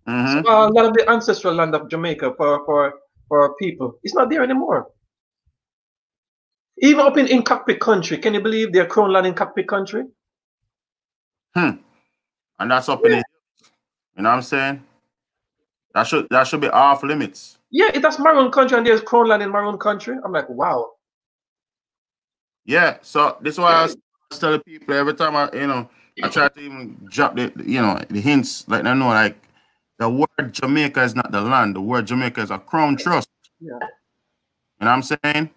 Mm-hmm. 0.08 0.44
So, 0.44 0.50
uh, 0.50 0.68
a 0.68 0.70
lot 0.70 0.84
of 0.84 0.94
the 0.94 1.08
ancestral 1.10 1.54
land 1.54 1.74
of 1.74 1.88
Jamaica 1.88 2.34
for, 2.36 2.64
for, 2.64 2.94
for 3.28 3.42
our 3.42 3.54
people, 3.54 3.98
it's 4.04 4.14
not 4.14 4.30
there 4.30 4.42
anymore. 4.42 4.88
Even 6.78 7.00
up 7.00 7.16
in, 7.16 7.26
in 7.26 7.42
cockpit 7.42 7.80
country, 7.80 8.18
can 8.18 8.34
you 8.34 8.40
believe 8.40 8.72
they're 8.72 8.86
crown 8.86 9.12
land 9.12 9.26
in 9.26 9.34
cockpit 9.34 9.66
country? 9.66 10.04
Hmm. 11.54 11.70
And 12.58 12.70
that's 12.70 12.88
up 12.88 13.00
yeah. 13.04 13.06
in 13.06 13.16
the 13.18 13.24
You 14.16 14.22
know 14.22 14.28
what 14.28 14.36
I'm 14.36 14.42
saying? 14.42 14.82
That 15.96 16.06
should 16.06 16.28
that 16.28 16.46
should 16.46 16.60
be 16.60 16.68
off 16.68 17.02
limits. 17.02 17.56
Yeah, 17.70 17.88
it 17.94 18.02
that's 18.02 18.18
my 18.18 18.32
own 18.32 18.50
country 18.50 18.76
and 18.76 18.86
there's 18.86 19.00
crown 19.00 19.28
land 19.28 19.42
in 19.42 19.50
my 19.50 19.60
own 19.60 19.78
country. 19.78 20.14
I'm 20.22 20.30
like, 20.30 20.46
wow. 20.50 20.90
Yeah, 22.66 22.98
so 23.00 23.38
this 23.40 23.54
is 23.54 23.58
why 23.58 23.72
I 23.72 23.82
was 23.84 23.96
telling 24.38 24.60
people 24.60 24.92
every 24.92 25.14
time 25.14 25.34
I 25.34 25.48
you 25.54 25.66
know 25.66 25.88
I 26.22 26.28
try 26.28 26.48
to 26.48 26.60
even 26.60 26.98
drop 27.08 27.34
the 27.34 27.50
you 27.64 27.80
know 27.80 27.98
the 28.10 28.20
hints 28.20 28.68
like 28.68 28.84
I 28.84 28.92
know 28.92 29.08
like 29.08 29.38
the 29.98 30.10
word 30.10 30.52
Jamaica 30.52 31.02
is 31.02 31.14
not 31.14 31.32
the 31.32 31.40
land. 31.40 31.74
The 31.74 31.80
word 31.80 32.06
Jamaica 32.08 32.42
is 32.42 32.50
a 32.50 32.58
crown 32.58 32.98
trust. 32.98 33.30
Yeah. 33.58 33.70
You 33.72 33.78
know 33.78 33.88
what 34.78 34.88
I'm 34.88 35.02
saying? 35.02 35.50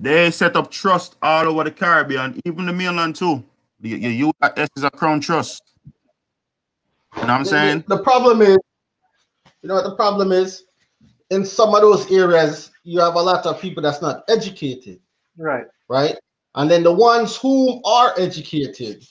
They 0.00 0.32
set 0.32 0.56
up 0.56 0.72
trust 0.72 1.14
all 1.22 1.46
over 1.46 1.62
the 1.62 1.70
Caribbean, 1.70 2.40
even 2.44 2.66
the 2.66 2.72
mainland 2.72 3.14
too. 3.14 3.44
The, 3.78 3.94
the 3.94 4.12
U.S. 4.26 4.68
is 4.76 4.82
a 4.82 4.90
crown 4.90 5.20
trust. 5.20 5.62
You 7.14 7.22
know 7.22 7.28
what 7.28 7.30
I'm 7.30 7.44
saying? 7.44 7.84
The, 7.86 7.98
the 7.98 8.02
problem 8.02 8.42
is, 8.42 8.58
you 9.62 9.68
know 9.68 9.74
what 9.74 9.84
the 9.84 9.96
problem 9.96 10.32
is? 10.32 10.64
In 11.30 11.46
some 11.46 11.74
of 11.74 11.80
those 11.80 12.10
areas, 12.10 12.70
you 12.84 13.00
have 13.00 13.14
a 13.14 13.22
lot 13.22 13.46
of 13.46 13.60
people 13.60 13.82
that's 13.82 14.02
not 14.02 14.24
educated. 14.28 15.00
Right. 15.38 15.64
Right. 15.88 16.16
And 16.54 16.70
then 16.70 16.82
the 16.82 16.92
ones 16.92 17.36
who 17.36 17.80
are 17.84 18.12
educated 18.18 19.04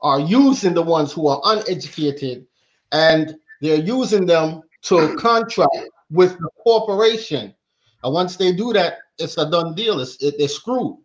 are 0.00 0.20
using 0.20 0.74
the 0.74 0.82
ones 0.82 1.12
who 1.12 1.28
are 1.28 1.40
uneducated 1.44 2.46
and 2.92 3.36
they're 3.60 3.82
using 3.82 4.26
them 4.26 4.62
to 4.82 5.16
contract 5.16 5.76
with 6.10 6.38
the 6.38 6.48
corporation. 6.62 7.54
And 8.02 8.14
once 8.14 8.36
they 8.36 8.52
do 8.52 8.72
that, 8.72 8.98
it's 9.18 9.36
a 9.36 9.50
done 9.50 9.74
deal. 9.74 10.00
It's 10.00 10.22
it, 10.22 10.36
they're 10.38 10.48
screwed. 10.48 10.96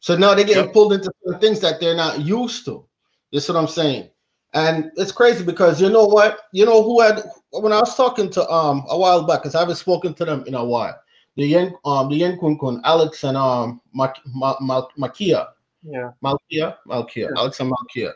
So 0.00 0.16
now 0.16 0.34
they're 0.34 0.44
getting 0.44 0.64
yep. 0.64 0.72
pulled 0.72 0.94
into 0.94 1.12
things 1.40 1.60
that 1.60 1.78
they're 1.78 1.96
not 1.96 2.20
used 2.20 2.64
to. 2.64 2.86
That's 3.32 3.48
what 3.48 3.58
I'm 3.58 3.68
saying. 3.68 4.08
And 4.52 4.90
it's 4.96 5.12
crazy 5.12 5.44
because 5.44 5.80
you 5.80 5.88
know 5.90 6.06
what? 6.06 6.40
You 6.52 6.64
know 6.64 6.82
who 6.82 7.00
had 7.00 7.22
when 7.50 7.72
I 7.72 7.78
was 7.78 7.96
talking 7.96 8.30
to 8.30 8.48
um 8.50 8.84
a 8.88 8.98
while 8.98 9.24
back, 9.24 9.42
because 9.42 9.54
I 9.54 9.60
haven't 9.60 9.76
spoken 9.76 10.14
to 10.14 10.24
them 10.24 10.44
in 10.46 10.54
a 10.54 10.64
while. 10.64 10.98
The 11.36 11.46
Yen 11.46 11.74
um 11.84 12.08
the 12.08 12.16
Yen 12.16 12.38
Kun 12.38 12.58
Kun, 12.58 12.80
Alex 12.84 13.22
and 13.24 13.36
um 13.36 13.80
Ma, 13.92 14.12
Ma, 14.34 14.56
Ma, 14.60 14.86
Makia. 14.98 15.48
Yeah. 15.82 16.10
Malkia, 16.22 16.76
Malkia, 16.86 17.16
yeah. 17.16 17.28
Alex 17.36 17.60
and 17.60 17.72
Malkia. 17.72 18.12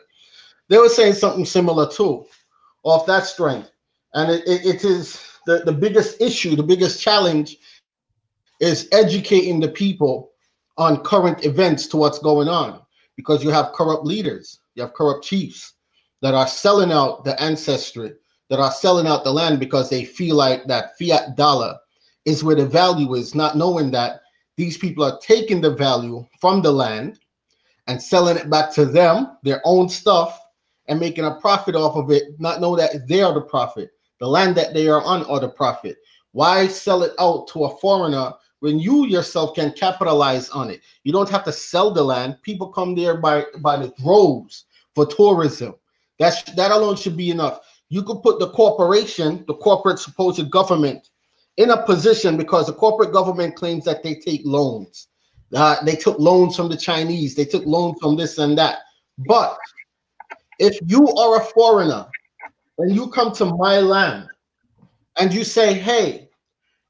They 0.67 0.77
were 0.77 0.89
saying 0.89 1.13
something 1.13 1.45
similar 1.45 1.89
too, 1.89 2.25
off 2.83 3.05
that 3.05 3.25
strength. 3.25 3.71
And 4.13 4.31
it, 4.31 4.43
it, 4.47 4.65
it 4.65 4.83
is 4.85 5.21
the, 5.45 5.59
the 5.59 5.71
biggest 5.71 6.21
issue, 6.21 6.55
the 6.55 6.63
biggest 6.63 7.01
challenge 7.01 7.57
is 8.59 8.87
educating 8.91 9.59
the 9.59 9.69
people 9.69 10.31
on 10.77 11.03
current 11.03 11.45
events 11.45 11.87
to 11.87 11.97
what's 11.97 12.19
going 12.19 12.47
on 12.47 12.81
because 13.15 13.43
you 13.43 13.49
have 13.49 13.73
corrupt 13.73 14.05
leaders, 14.05 14.59
you 14.75 14.83
have 14.83 14.93
corrupt 14.93 15.23
chiefs 15.23 15.74
that 16.25 16.33
are 16.33 16.47
selling 16.47 16.91
out 16.91 17.23
the 17.23 17.39
ancestry, 17.39 18.11
that 18.49 18.59
are 18.59 18.71
selling 18.71 19.05
out 19.05 19.23
the 19.23 19.31
land 19.31 19.59
because 19.59 19.91
they 19.91 20.03
feel 20.03 20.35
like 20.35 20.65
that 20.65 20.97
fiat 20.97 21.37
dollar 21.37 21.77
is 22.25 22.43
where 22.43 22.55
the 22.55 22.65
value 22.65 23.13
is, 23.13 23.35
not 23.35 23.55
knowing 23.55 23.91
that 23.91 24.21
these 24.57 24.75
people 24.75 25.03
are 25.03 25.19
taking 25.19 25.61
the 25.61 25.75
value 25.75 26.25
from 26.41 26.63
the 26.63 26.71
land 26.71 27.19
and 27.85 28.01
selling 28.01 28.37
it 28.37 28.49
back 28.49 28.73
to 28.73 28.85
them, 28.85 29.37
their 29.43 29.61
own 29.65 29.87
stuff, 29.87 30.39
and 30.87 30.99
making 30.99 31.25
a 31.25 31.35
profit 31.35 31.75
off 31.75 31.95
of 31.95 32.09
it, 32.09 32.23
not 32.39 32.59
know 32.59 32.75
that 32.75 33.07
they 33.07 33.21
are 33.21 33.35
the 33.35 33.41
profit. 33.41 33.91
The 34.19 34.27
land 34.27 34.55
that 34.55 34.73
they 34.73 34.87
are 34.87 35.03
on 35.03 35.25
are 35.25 35.39
the 35.39 35.49
profit. 35.49 35.97
Why 36.31 36.65
sell 36.67 37.03
it 37.03 37.13
out 37.19 37.47
to 37.49 37.65
a 37.65 37.77
foreigner 37.77 38.33
when 38.61 38.79
you 38.79 39.05
yourself 39.05 39.53
can 39.53 39.73
capitalize 39.73 40.49
on 40.49 40.71
it. 40.71 40.81
You 41.03 41.13
don't 41.13 41.29
have 41.29 41.43
to 41.43 41.51
sell 41.51 41.91
the 41.91 42.03
land. 42.03 42.41
People 42.41 42.69
come 42.69 42.95
there 42.95 43.17
by 43.17 43.45
by 43.59 43.77
the 43.77 43.93
droves 44.01 44.65
for 44.95 45.05
tourism. 45.05 45.75
That's 46.19 46.43
that 46.55 46.71
alone 46.71 46.95
should 46.95 47.17
be 47.17 47.31
enough. 47.31 47.59
You 47.89 48.03
could 48.03 48.21
put 48.23 48.39
the 48.39 48.49
corporation, 48.51 49.43
the 49.47 49.55
corporate 49.55 49.99
supposed 49.99 50.49
government, 50.51 51.09
in 51.57 51.71
a 51.71 51.85
position 51.85 52.37
because 52.37 52.67
the 52.67 52.73
corporate 52.73 53.13
government 53.13 53.55
claims 53.55 53.85
that 53.85 54.03
they 54.03 54.15
take 54.15 54.41
loans. 54.45 55.07
Uh, 55.53 55.83
they 55.85 55.95
took 55.95 56.19
loans 56.19 56.55
from 56.55 56.69
the 56.69 56.77
Chinese. 56.77 57.35
They 57.35 57.45
took 57.45 57.65
loans 57.65 57.97
from 58.01 58.17
this 58.17 58.37
and 58.37 58.57
that. 58.57 58.79
But 59.17 59.57
if 60.59 60.77
you 60.87 61.07
are 61.15 61.41
a 61.41 61.45
foreigner 61.45 62.07
and 62.79 62.95
you 62.95 63.09
come 63.09 63.33
to 63.33 63.45
my 63.45 63.79
land 63.79 64.29
and 65.19 65.33
you 65.33 65.43
say, 65.43 65.73
"Hey, 65.75 66.29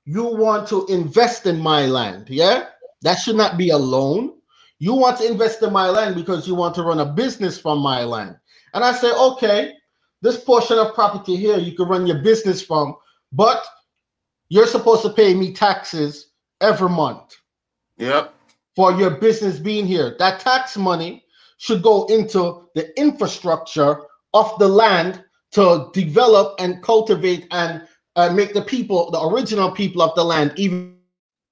you 0.06 0.24
want 0.26 0.68
to 0.70 0.86
invest 0.88 1.46
in 1.46 1.60
my 1.60 1.86
land, 1.86 2.30
yeah? 2.30 2.68
That 3.04 3.16
should 3.16 3.38
not 3.38 3.58
be 3.58 3.70
a 3.70 3.78
loan. 3.78 4.34
You 4.80 4.96
want 4.96 5.18
to 5.20 5.28
invest 5.32 5.64
in 5.64 5.74
my 5.74 5.90
land 5.90 6.16
because 6.16 6.48
you 6.48 6.56
want 6.56 6.76
to 6.76 6.84
run 6.84 7.00
a 7.00 7.06
business 7.06 7.60
from 7.60 7.80
my 7.80 8.04
land. 8.04 8.38
And 8.76 8.84
I 8.84 8.92
say, 8.92 9.10
okay, 9.12 9.74
this 10.22 10.44
portion 10.44 10.78
of 10.78 10.94
property 10.94 11.38
here 11.38 11.58
you 11.58 11.72
can 11.72 11.88
run 11.88 12.06
your 12.06 12.20
business 12.20 12.62
from, 12.62 12.96
but 13.32 13.66
you're 14.50 14.68
supposed 14.68 15.02
to 15.04 15.10
pay 15.10 15.34
me 15.34 15.54
taxes 15.54 16.32
every 16.60 16.90
month. 16.90 17.36
Yep. 17.98 18.34
For 18.76 18.92
your 18.92 19.12
business 19.12 19.60
being 19.60 19.88
here. 19.88 20.18
That 20.20 20.42
tax 20.42 20.76
money 20.76 21.24
should 21.58 21.82
go 21.82 22.06
into 22.08 22.68
the 22.76 22.98
infrastructure 23.00 24.02
of 24.34 24.60
the 24.60 24.68
land 24.68 25.24
to 25.54 25.90
develop 25.94 26.56
and 26.60 26.84
cultivate 26.84 27.48
and 27.52 27.88
uh, 28.18 28.30
make 28.34 28.54
the 28.54 28.62
people, 28.62 29.10
the 29.10 29.22
original 29.22 29.72
people 29.72 30.02
of 30.02 30.14
the 30.16 30.24
land, 30.24 30.52
even 30.58 30.98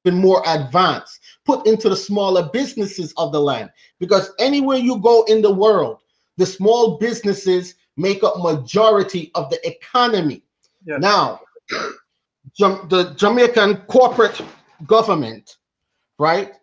more 0.05 0.43
advanced, 0.45 1.21
put 1.45 1.65
into 1.65 1.87
the 1.87 1.95
smaller 1.95 2.49
businesses 2.51 3.13
of 3.15 3.31
the 3.31 3.39
land. 3.39 3.69
Because 3.99 4.31
anywhere 4.39 4.77
you 4.77 4.99
go 4.99 5.23
in 5.29 5.41
the 5.41 5.53
world, 5.53 5.99
the 6.37 6.45
small 6.45 6.97
businesses 6.97 7.75
make 7.97 8.23
up 8.23 8.39
majority 8.39 9.31
of 9.35 9.49
the 9.49 9.65
economy. 9.67 10.43
Yes. 10.85 10.99
Now, 10.99 11.41
the 12.57 13.13
Jamaican 13.15 13.77
corporate 13.87 14.41
government, 14.85 15.57
right, 16.19 16.53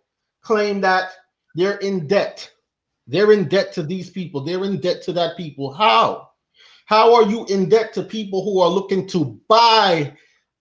claim 0.43 0.81
that 0.81 1.13
they're 1.55 1.79
in 1.79 2.07
debt. 2.07 2.51
They're 3.07 3.33
in 3.33 3.49
debt 3.49 3.73
to 3.75 3.83
these 3.83 4.11
people. 4.11 4.43
They're 4.43 4.65
in 4.65 4.81
debt 4.81 5.03
to 5.03 5.13
that 5.15 5.37
people. 5.37 5.73
How? 5.73 6.31
How 6.87 7.15
are 7.15 7.23
you 7.23 7.47
in 7.47 7.69
debt 7.69 7.93
to 7.95 8.03
people 8.03 8.45
who 8.45 8.61
are 8.61 8.69
looking 8.69 9.07
to 9.09 9.41
buy 9.49 10.13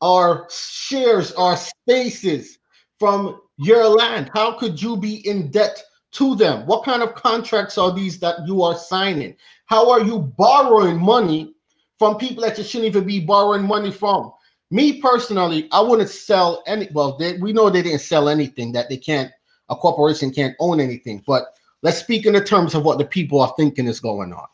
our 0.01 0.47
shares, 0.51 1.31
our 1.33 1.57
spaces 1.57 2.59
from 2.99 3.41
your 3.57 3.85
land? 3.85 4.29
How 4.33 4.57
could 4.57 4.81
you 4.81 4.95
be 4.95 5.27
in 5.27 5.51
debt 5.51 5.83
to 6.11 6.35
them? 6.35 6.65
What 6.65 6.83
kind 6.83 7.01
of 7.03 7.15
contracts 7.15 7.77
are 7.77 7.93
these 7.93 8.19
that 8.19 8.45
you 8.45 8.61
are 8.63 8.77
signing? 8.77 9.35
How 9.65 9.91
are 9.91 10.01
you 10.01 10.19
borrowing 10.37 10.99
money 10.99 11.53
from 11.97 12.17
people 12.17 12.43
that 12.43 12.57
you 12.57 12.63
shouldn't 12.63 12.87
even 12.87 13.05
be 13.05 13.19
borrowing 13.19 13.63
money 13.63 13.91
from? 13.91 14.31
Me 14.71 15.01
personally, 15.01 15.67
I 15.71 15.81
wouldn't 15.81 16.09
sell 16.09 16.63
any. 16.67 16.89
Well, 16.93 17.17
they, 17.17 17.37
we 17.37 17.53
know 17.53 17.69
they 17.69 17.81
didn't 17.81 18.01
sell 18.01 18.29
anything 18.29 18.71
that 18.73 18.89
they 18.89 18.97
can't. 18.97 19.31
A 19.69 19.75
corporation 19.75 20.31
can't 20.31 20.55
own 20.59 20.79
anything. 20.79 21.23
But 21.25 21.43
let's 21.81 21.97
speak 21.97 22.25
in 22.25 22.33
the 22.33 22.43
terms 22.43 22.75
of 22.75 22.83
what 22.83 22.97
the 22.97 23.05
people 23.05 23.41
are 23.41 23.53
thinking 23.57 23.87
is 23.87 23.99
going 23.99 24.33
on. 24.33 24.47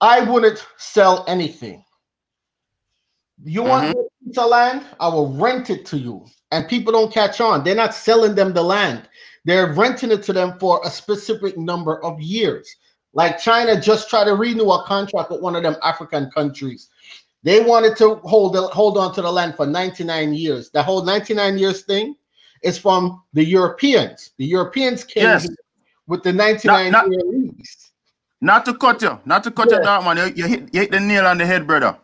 I 0.00 0.20
wouldn't 0.20 0.66
sell 0.78 1.24
anything. 1.28 1.84
You 3.44 3.62
want 3.62 3.96
mm-hmm. 3.96 4.38
of 4.38 4.50
land? 4.50 4.86
I 5.00 5.08
will 5.08 5.32
rent 5.34 5.70
it 5.70 5.86
to 5.86 5.98
you. 5.98 6.26
And 6.50 6.68
people 6.68 6.92
don't 6.92 7.12
catch 7.12 7.40
on. 7.40 7.64
They're 7.64 7.74
not 7.74 7.94
selling 7.94 8.34
them 8.34 8.52
the 8.52 8.62
land. 8.62 9.08
They're 9.44 9.72
renting 9.72 10.10
it 10.10 10.22
to 10.24 10.32
them 10.32 10.58
for 10.58 10.80
a 10.84 10.90
specific 10.90 11.58
number 11.58 12.02
of 12.04 12.20
years. 12.20 12.74
Like 13.12 13.38
China 13.38 13.80
just 13.80 14.08
tried 14.08 14.24
to 14.24 14.34
renew 14.34 14.70
a 14.70 14.84
contract 14.84 15.30
with 15.30 15.40
one 15.40 15.56
of 15.56 15.62
them 15.62 15.76
African 15.82 16.30
countries. 16.30 16.88
They 17.42 17.60
wanted 17.60 17.96
to 17.96 18.16
hold 18.16 18.56
hold 18.72 18.96
on 18.96 19.14
to 19.14 19.22
the 19.22 19.30
land 19.30 19.56
for 19.56 19.66
99 19.66 20.32
years. 20.32 20.70
The 20.70 20.82
whole 20.82 21.04
99 21.04 21.58
years 21.58 21.82
thing 21.82 22.14
is 22.62 22.78
from 22.78 23.22
the 23.32 23.44
Europeans. 23.44 24.30
The 24.38 24.46
Europeans 24.46 25.04
came 25.04 25.24
yes. 25.24 25.48
with 26.06 26.22
the 26.22 26.32
99 26.32 26.92
not, 26.92 27.08
not, 27.08 27.12
year 27.12 27.22
lease. 27.24 27.90
not 28.40 28.64
to 28.66 28.74
cut 28.74 29.02
you, 29.02 29.18
not 29.24 29.42
to 29.44 29.50
cut 29.50 29.68
yeah. 29.70 29.78
you 29.78 29.82
down, 29.82 30.04
man. 30.04 30.16
You, 30.16 30.32
you, 30.36 30.46
hit, 30.46 30.68
you 30.72 30.80
hit 30.80 30.90
the 30.92 31.00
nail 31.00 31.26
on 31.26 31.38
the 31.38 31.46
head, 31.46 31.66
brother. 31.66 31.98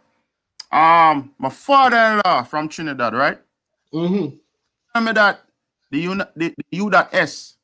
Um, 0.72 1.32
my 1.38 1.48
father-in-law 1.48 2.42
from 2.42 2.68
Trinidad, 2.68 3.14
right? 3.14 3.38
Mm-hmm. 3.94 4.36
Tell 4.92 5.02
me 5.02 5.12
that 5.12 5.40
the 5.90 6.00
U 6.00 6.14
the, 6.14 6.54
the 6.56 6.64
U.S 6.72 7.58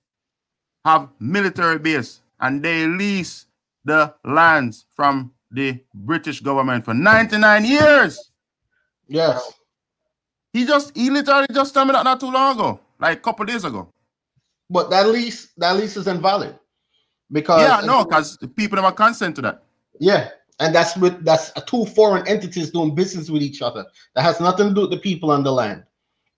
have 0.84 1.08
military 1.18 1.78
base 1.78 2.20
and 2.40 2.62
they 2.62 2.86
lease 2.86 3.46
the 3.84 4.14
lands 4.24 4.86
from 4.94 5.32
the 5.50 5.78
British 5.94 6.40
government 6.40 6.84
for 6.84 6.94
99 6.94 7.64
years. 7.64 8.30
Yes. 9.08 9.52
He 10.52 10.64
just 10.66 10.96
he 10.96 11.10
literally 11.10 11.46
just 11.52 11.74
told 11.74 11.88
me 11.88 11.92
that 11.92 12.04
not 12.04 12.20
too 12.20 12.30
long 12.30 12.54
ago, 12.54 12.80
like 13.00 13.18
a 13.18 13.20
couple 13.20 13.44
days 13.44 13.64
ago. 13.64 13.88
But 14.70 14.88
that 14.90 15.08
lease 15.08 15.52
that 15.56 15.76
lease 15.76 15.96
is 15.96 16.06
invalid 16.06 16.58
because 17.30 17.60
yeah, 17.60 17.84
no, 17.84 18.04
because 18.04 18.38
people 18.56 18.76
never 18.76 18.92
consent 18.92 19.36
to 19.36 19.42
that. 19.42 19.62
Yeah, 19.98 20.28
and 20.60 20.74
that's 20.74 20.96
with 20.96 21.24
that's 21.24 21.50
two 21.66 21.86
foreign 21.86 22.26
entities 22.28 22.70
doing 22.70 22.94
business 22.94 23.30
with 23.30 23.42
each 23.42 23.62
other. 23.62 23.84
That 24.14 24.22
has 24.22 24.40
nothing 24.40 24.68
to 24.68 24.74
do 24.74 24.80
with 24.82 24.90
the 24.90 24.98
people 24.98 25.32
on 25.32 25.42
the 25.42 25.52
land. 25.52 25.84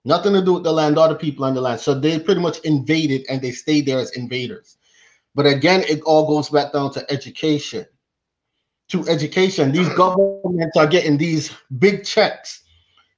Nothing 0.07 0.35
to 0.35 0.45
do 0.45 0.53
with 0.53 0.63
the 0.63 0.73
land 0.73 0.99
or 0.99 1.09
the 1.09 1.17
people 1.17 1.45
on 1.45 1.55
the 1.55 1.61
land. 1.61 1.81
So 1.81 1.93
they 1.93 2.21
pretty 2.21 2.41
much 2.41 2.61
invaded 2.61 3.27
and 3.29 3.43
they 3.43 3.51
stayed 3.51 3.87
there 3.87 3.99
as 3.99 4.13
invaders. 4.13 4.79
But 5.35 5.47
again, 5.47 5.83
it 5.89 6.01
all 6.03 6.29
goes 6.29 6.49
back 6.49 6.73
down 6.73 6.93
to 6.93 7.13
education. 7.13 7.85
To 8.91 9.07
education, 9.09 9.73
these 9.73 9.89
governments 9.95 10.77
are 10.77 10.87
getting 10.87 11.19
these 11.19 11.53
big 11.81 12.05
checks 12.05 12.63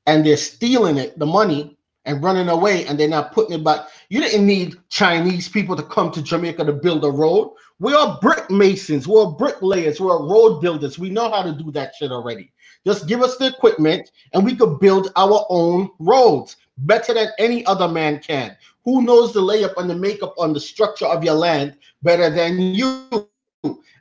and 0.06 0.24
they're 0.24 0.38
stealing 0.38 0.96
it, 0.96 1.18
the 1.18 1.26
money, 1.26 1.76
and 2.06 2.22
running 2.22 2.48
away, 2.48 2.86
and 2.86 2.98
they're 2.98 3.06
not 3.06 3.32
putting 3.32 3.60
it 3.60 3.62
back. 3.62 3.88
You 4.08 4.20
didn't 4.22 4.46
need 4.46 4.76
Chinese 4.88 5.46
people 5.46 5.76
to 5.76 5.82
come 5.82 6.10
to 6.12 6.22
Jamaica 6.22 6.64
to 6.64 6.72
build 6.72 7.04
a 7.04 7.10
road. 7.10 7.54
We 7.80 7.92
are 7.92 8.18
brick 8.22 8.50
masons, 8.50 9.06
we're 9.06 9.26
bricklayers, 9.26 10.00
we're 10.00 10.26
road 10.26 10.60
builders. 10.60 10.98
We 10.98 11.10
know 11.10 11.30
how 11.30 11.42
to 11.42 11.52
do 11.52 11.70
that 11.72 11.94
shit 11.96 12.12
already. 12.12 12.50
Just 12.86 13.06
give 13.06 13.20
us 13.20 13.36
the 13.36 13.48
equipment 13.48 14.10
and 14.32 14.42
we 14.42 14.56
could 14.56 14.80
build 14.80 15.12
our 15.16 15.44
own 15.50 15.90
roads 15.98 16.56
better 16.78 17.14
than 17.14 17.28
any 17.38 17.64
other 17.66 17.88
man 17.88 18.20
can. 18.20 18.56
Who 18.84 19.02
knows 19.02 19.32
the 19.32 19.40
layup 19.40 19.74
and 19.76 19.88
the 19.88 19.94
makeup 19.94 20.34
on 20.38 20.52
the 20.52 20.60
structure 20.60 21.06
of 21.06 21.24
your 21.24 21.34
land 21.34 21.76
better 22.02 22.30
than 22.30 22.58
you? 22.58 23.28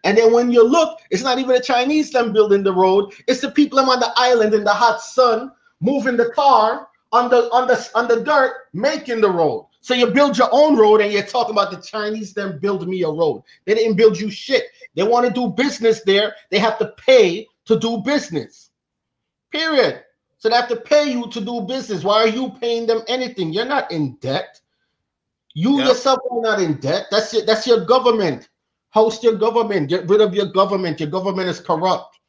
And 0.04 0.18
then 0.18 0.32
when 0.32 0.52
you 0.52 0.64
look, 0.64 1.00
it's 1.10 1.24
not 1.24 1.40
even 1.40 1.54
the 1.56 1.62
Chinese 1.62 2.12
them 2.12 2.32
building 2.32 2.64
the 2.64 2.74
road, 2.74 3.14
it's 3.28 3.42
the 3.42 3.52
people 3.52 3.80
on 3.80 4.00
the 4.00 4.14
island 4.16 4.54
in 4.54 4.64
the 4.64 4.72
hot 4.74 5.02
sun 5.02 5.52
moving 5.82 6.18
the 6.18 6.30
car 6.30 6.88
on 7.12 7.30
the 7.30 7.50
on 7.52 7.68
the 7.68 7.90
on 7.96 8.08
the 8.08 8.24
dirt 8.24 8.68
making 8.74 9.22
the 9.22 9.30
road. 9.30 9.68
So 9.82 9.94
you 9.94 10.08
build 10.08 10.38
your 10.38 10.50
own 10.52 10.76
road 10.76 11.02
and 11.02 11.12
you're 11.14 11.24
talking 11.24 11.54
about 11.54 11.72
the 11.72 11.78
Chinese 11.78 12.34
them 12.34 12.60
build 12.60 12.88
me 12.88 13.04
a 13.04 13.10
road. 13.10 13.44
They 13.66 13.74
didn't 13.74 13.96
build 13.96 14.20
you 14.20 14.30
shit. 14.30 14.66
They 14.96 15.04
want 15.04 15.26
to 15.26 15.32
do 15.32 15.50
business 15.50 16.02
there. 16.02 16.36
They 16.50 16.60
have 16.60 16.78
to 16.80 16.94
pay 16.98 17.48
to 17.66 17.80
do 17.80 18.00
business. 18.00 18.72
Period. 19.52 20.04
So 20.40 20.50
they 20.50 20.56
have 20.56 20.70
to 20.70 20.76
pay 20.76 21.12
you 21.12 21.28
to 21.30 21.42
do 21.42 21.62
business. 21.62 22.04
Why 22.04 22.24
are 22.24 22.28
you 22.28 22.50
paying 22.62 22.86
them 22.86 23.02
anything? 23.08 23.52
You're 23.52 23.66
not 23.66 23.92
in 23.92 24.16
debt. 24.18 24.62
You 25.54 25.80
yep. 25.80 25.88
yourself 25.88 26.20
are 26.30 26.42
not 26.42 26.62
in 26.62 26.80
debt. 26.80 27.08
That's 27.10 27.34
your, 27.34 27.44
that's 27.46 27.66
your 27.66 27.86
government. 27.86 28.50
Host 28.90 29.24
your 29.24 29.36
government. 29.36 29.90
Get 29.90 30.08
rid 30.08 30.22
of 30.22 30.36
your 30.36 30.46
government. 30.46 31.00
Your 31.00 31.10
government 31.10 31.50
is 31.50 31.60
corrupt. 31.60 32.20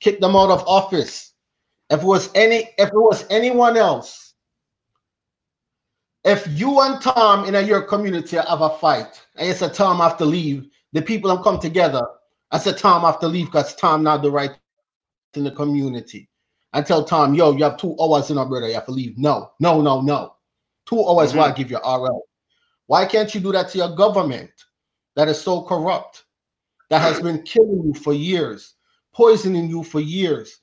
Kick 0.00 0.20
them 0.20 0.34
out 0.34 0.50
of 0.50 0.66
office. 0.66 1.34
If 1.90 2.00
it 2.00 2.06
was 2.06 2.30
any, 2.34 2.70
if 2.78 2.88
it 2.88 2.94
was 2.94 3.26
anyone 3.28 3.76
else, 3.76 4.34
if 6.24 6.46
you 6.48 6.80
and 6.80 7.00
Tom 7.00 7.44
in 7.44 7.54
a, 7.54 7.60
your 7.60 7.82
community 7.82 8.36
have 8.36 8.60
a 8.60 8.70
fight, 8.78 9.22
and 9.36 9.48
you 9.48 9.54
said 9.54 9.74
Tom 9.74 9.98
have 9.98 10.16
to 10.18 10.24
leave, 10.24 10.68
the 10.92 11.02
people 11.02 11.34
have 11.34 11.44
come 11.44 11.58
together. 11.58 12.02
I 12.50 12.58
said 12.58 12.78
Tom 12.78 13.02
have 13.02 13.20
to 13.20 13.28
leave 13.28 13.46
because 13.46 13.74
Tom 13.76 14.02
not 14.02 14.22
the 14.22 14.30
right 14.30 14.50
in 15.34 15.44
the 15.44 15.50
community 15.50 16.28
and 16.72 16.84
tell 16.84 17.04
Tom, 17.04 17.34
yo, 17.34 17.52
you 17.52 17.64
have 17.64 17.76
two 17.76 17.96
hours 18.00 18.30
in 18.30 18.36
brother, 18.36 18.68
you 18.68 18.74
have 18.74 18.86
to 18.86 18.92
leave. 18.92 19.16
No, 19.16 19.52
no, 19.60 19.80
no, 19.80 20.00
no. 20.00 20.34
Two 20.86 21.06
hours, 21.06 21.30
mm-hmm. 21.30 21.38
why 21.38 21.52
give 21.52 21.70
you 21.70 21.78
RL? 21.78 22.22
Why 22.86 23.06
can't 23.06 23.34
you 23.34 23.40
do 23.40 23.52
that 23.52 23.70
to 23.70 23.78
your 23.78 23.94
government 23.94 24.50
that 25.16 25.28
is 25.28 25.40
so 25.40 25.62
corrupt, 25.62 26.24
that 26.90 27.00
has 27.00 27.20
been 27.20 27.42
killing 27.42 27.82
you 27.84 27.94
for 27.94 28.12
years, 28.12 28.74
poisoning 29.14 29.68
you 29.68 29.82
for 29.82 30.00
years, 30.00 30.60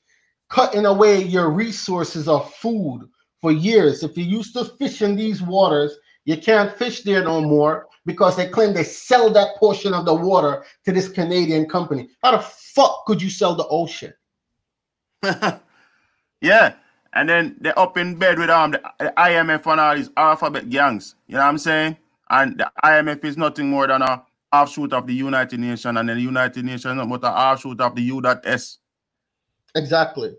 cutting 0.50 0.86
away 0.86 1.24
your 1.24 1.52
resources 1.52 2.28
of 2.28 2.52
food 2.56 3.08
for 3.42 3.52
years? 3.52 4.04
If 4.04 4.18
you 4.18 4.24
used 4.24 4.54
to 4.54 4.66
fish 4.66 5.02
in 5.02 5.16
these 5.16 5.42
waters, 5.42 5.96
you 6.26 6.38
can't 6.38 6.76
fish 6.78 7.02
there 7.02 7.24
no 7.24 7.42
more 7.42 7.88
because 8.08 8.36
they 8.36 8.48
claim 8.48 8.74
they 8.74 8.84
sell 8.84 9.30
that 9.32 9.58
portion 9.58 9.94
of 9.94 10.06
the 10.06 10.14
water 10.14 10.66
to 10.86 10.92
this 10.92 11.08
Canadian 11.08 11.68
company. 11.68 12.10
How 12.24 12.32
the 12.32 12.40
fuck 12.40 13.06
could 13.06 13.22
you 13.22 13.30
sell 13.30 13.56
the 13.56 13.68
ocean? 13.68 14.14
Yeah. 16.46 16.76
And 17.14 17.28
then 17.28 17.56
they're 17.60 17.78
up 17.80 17.98
in 17.98 18.16
bed 18.16 18.38
with 18.38 18.50
um 18.50 18.72
the, 18.72 18.82
the 19.00 19.14
IMF 19.18 19.72
and 19.72 19.82
all 19.82 19.96
these 19.96 20.10
alphabet 20.16 20.70
gangs. 20.70 21.16
You 21.28 21.36
know 21.36 21.42
what 21.42 21.48
I'm 21.48 21.58
saying? 21.58 21.98
And 22.30 22.60
the 22.60 22.72
IMF 22.84 23.24
is 23.24 23.38
nothing 23.38 23.70
more 23.70 23.88
than 23.88 24.02
a 24.02 24.24
offshoot 24.52 24.94
of 24.94 25.08
the 25.08 25.14
United 25.14 25.60
Nations, 25.60 25.98
and 25.98 26.10
the 26.10 26.20
United 26.20 26.64
Nations 26.64 26.86
is 26.86 26.96
not 26.96 27.10
but 27.10 27.24
an 27.24 27.34
offshoot 27.34 27.82
of 27.82 27.96
the 27.96 28.02
U.S. 28.04 28.78
Exactly. 29.76 30.30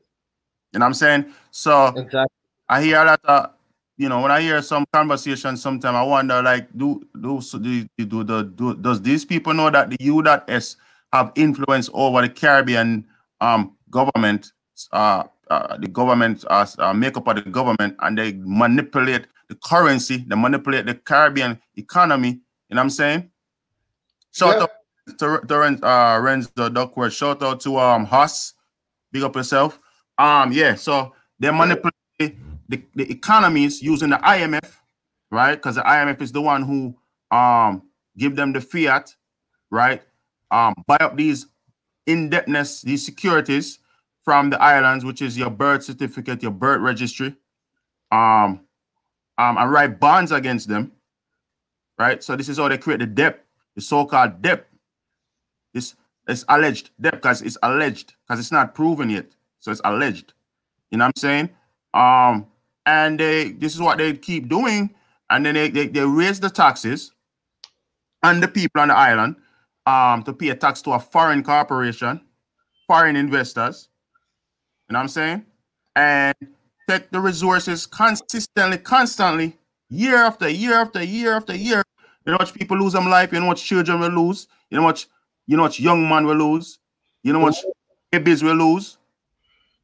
You 0.72 0.78
know 0.78 0.84
what 0.84 0.86
I'm 0.86 0.94
saying? 0.94 1.26
So 1.50 1.88
exactly. 1.88 2.26
I 2.68 2.82
hear 2.82 3.02
a 3.02 3.04
lot 3.04 3.20
of 3.24 3.50
you 3.96 4.09
know 4.09 4.20
when 4.20 4.30
I 4.30 4.40
hear 4.40 4.62
some 4.62 4.84
conversation, 4.92 5.57
sometimes 5.57 5.96
I 5.96 6.02
wonder 6.02 6.42
like, 6.42 6.68
do 6.76 7.07
do 7.20 7.40
do 7.40 7.88
do, 7.98 8.24
do, 8.24 8.44
do 8.44 8.74
does 8.76 9.02
these 9.02 9.24
people 9.24 9.54
know 9.54 9.70
that 9.70 9.90
the 9.90 9.96
U.S. 10.00 10.76
have 11.12 11.32
influence 11.34 11.90
over 11.92 12.22
the 12.22 12.28
Caribbean 12.28 13.07
um 13.40 13.76
government 13.90 14.52
uh 14.92 15.24
uh, 15.51 15.76
the 15.76 15.88
government 15.88 16.44
as 16.51 16.78
uh, 16.78 16.92
makeup 16.92 17.26
of 17.28 17.36
the 17.36 17.51
government 17.51 17.97
and 18.01 18.18
they 18.18 18.32
manipulate 18.38 19.26
the 19.49 19.55
currency, 19.55 20.24
they 20.26 20.36
manipulate 20.36 20.86
the 20.86 20.94
Caribbean 20.94 21.61
economy. 21.76 22.40
You 22.68 22.74
know 22.74 22.80
what 22.80 22.84
I'm 22.84 22.90
saying? 22.90 23.30
Shout 24.32 24.57
yeah. 24.57 24.62
out 24.62 24.70
to, 25.18 25.47
to 25.47 25.86
uh, 25.86 26.18
Renzo 26.18 26.68
Duckworth. 26.68 27.12
Shout 27.12 27.42
out 27.42 27.61
to 27.61 27.78
um 27.78 28.05
Haas. 28.07 28.55
Big 29.12 29.22
up 29.22 29.36
yourself. 29.36 29.78
Um, 30.18 30.53
yeah, 30.53 30.74
so 30.74 31.14
they 31.38 31.51
manipulate 31.51 31.92
the, 32.68 32.82
the 32.94 33.11
economies 33.11 33.82
using 33.82 34.11
the 34.11 34.16
IMF, 34.16 34.68
right? 35.30 35.55
Because 35.55 35.76
the 35.76 35.82
IMF 35.82 36.20
is 36.22 36.32
the 36.32 36.42
one 36.42 36.62
who 36.62 36.97
um 37.30 37.82
give 38.16 38.34
them 38.34 38.53
the 38.53 38.61
fiat, 38.61 39.14
right? 39.70 40.03
Um, 40.51 40.74
buy 40.86 40.97
up 40.97 41.16
these 41.16 41.47
indebtedness, 42.07 42.82
these 42.82 43.05
securities, 43.05 43.78
from 44.27 44.51
the 44.51 44.61
islands, 44.61 45.05
which 45.05 45.22
is 45.22 45.39
your 45.39 45.51
birth 45.51 45.85
certificate, 45.85 46.43
your 46.43 46.51
birth 46.51 46.81
registry, 46.81 47.35
um, 48.11 48.61
um, 49.39 49.57
and 49.57 49.70
write 49.70 50.01
bonds 50.01 50.33
against 50.33 50.68
them. 50.68 50.93
Right. 51.99 52.22
So 52.22 52.37
this 52.37 52.49
is 52.51 52.59
how 52.59 52.68
they 52.68 52.77
create 52.77 53.01
the 53.01 53.07
debt, 53.07 53.45
the 53.77 53.81
so-called 53.81 54.43
debt. 54.43 54.66
This 55.72 55.95
it's 56.29 56.45
alleged 56.49 56.91
debt 57.01 57.14
because 57.14 57.41
it's 57.41 57.57
alleged 57.62 58.14
because 58.27 58.41
it's 58.41 58.53
not 58.53 58.74
proven 58.74 59.09
yet. 59.09 59.27
So 59.61 59.70
it's 59.70 59.81
alleged. 59.85 60.35
You 60.91 60.99
know 60.99 61.05
what 61.05 61.14
I'm 61.16 61.20
saying? 61.20 61.51
Um, 61.95 62.47
and 62.85 63.18
they 63.18 63.53
this 63.53 63.74
is 63.74 63.81
what 63.81 63.99
they 63.99 64.12
keep 64.14 64.49
doing, 64.49 64.95
and 65.31 65.47
then 65.47 65.55
they, 65.55 65.70
they, 65.70 65.87
they 65.87 66.05
raise 66.05 66.41
the 66.41 66.51
taxes 66.51 67.12
on 68.22 68.41
the 68.41 68.49
people 68.49 68.81
on 68.81 68.89
the 68.89 68.97
island 68.97 69.37
um 69.87 70.22
to 70.24 70.33
pay 70.33 70.49
a 70.49 70.55
tax 70.55 70.83
to 70.83 70.91
a 70.93 70.99
foreign 70.99 71.45
corporation, 71.45 72.20
foreign 72.89 73.14
investors, 73.14 73.89
you 74.89 74.93
know 74.93 74.99
what 74.99 75.03
I'm 75.03 75.09
saying? 75.09 75.47
And 75.97 76.34
take 76.89 77.11
the 77.11 77.20
resources 77.20 77.87
consistently, 77.87 78.78
constantly, 78.78 79.57
year 79.89 80.16
after 80.16 80.49
year 80.49 80.74
after 80.74 81.03
year 81.03 81.34
after 81.34 81.57
year. 81.57 81.82
You 82.24 82.32
know 82.32 82.39
what 82.39 82.53
people 82.55 82.78
lose 82.78 82.93
them 82.93 83.09
life, 83.09 83.32
you 83.32 83.41
know 83.41 83.47
what 83.47 83.59
children 83.59 84.01
will 84.01 84.11
lose, 84.11 84.49
you 84.70 84.76
know 84.76 84.84
what 84.84 85.05
you 85.47 85.57
know 85.57 85.64
what 85.64 85.78
young 85.78 86.09
man 86.09 86.26
will 86.26 86.37
lose, 86.37 86.78
you 87.22 87.32
know 87.32 87.41
what 87.41 87.57
babies 88.11 88.43
will 88.43 88.55
lose. 88.55 88.99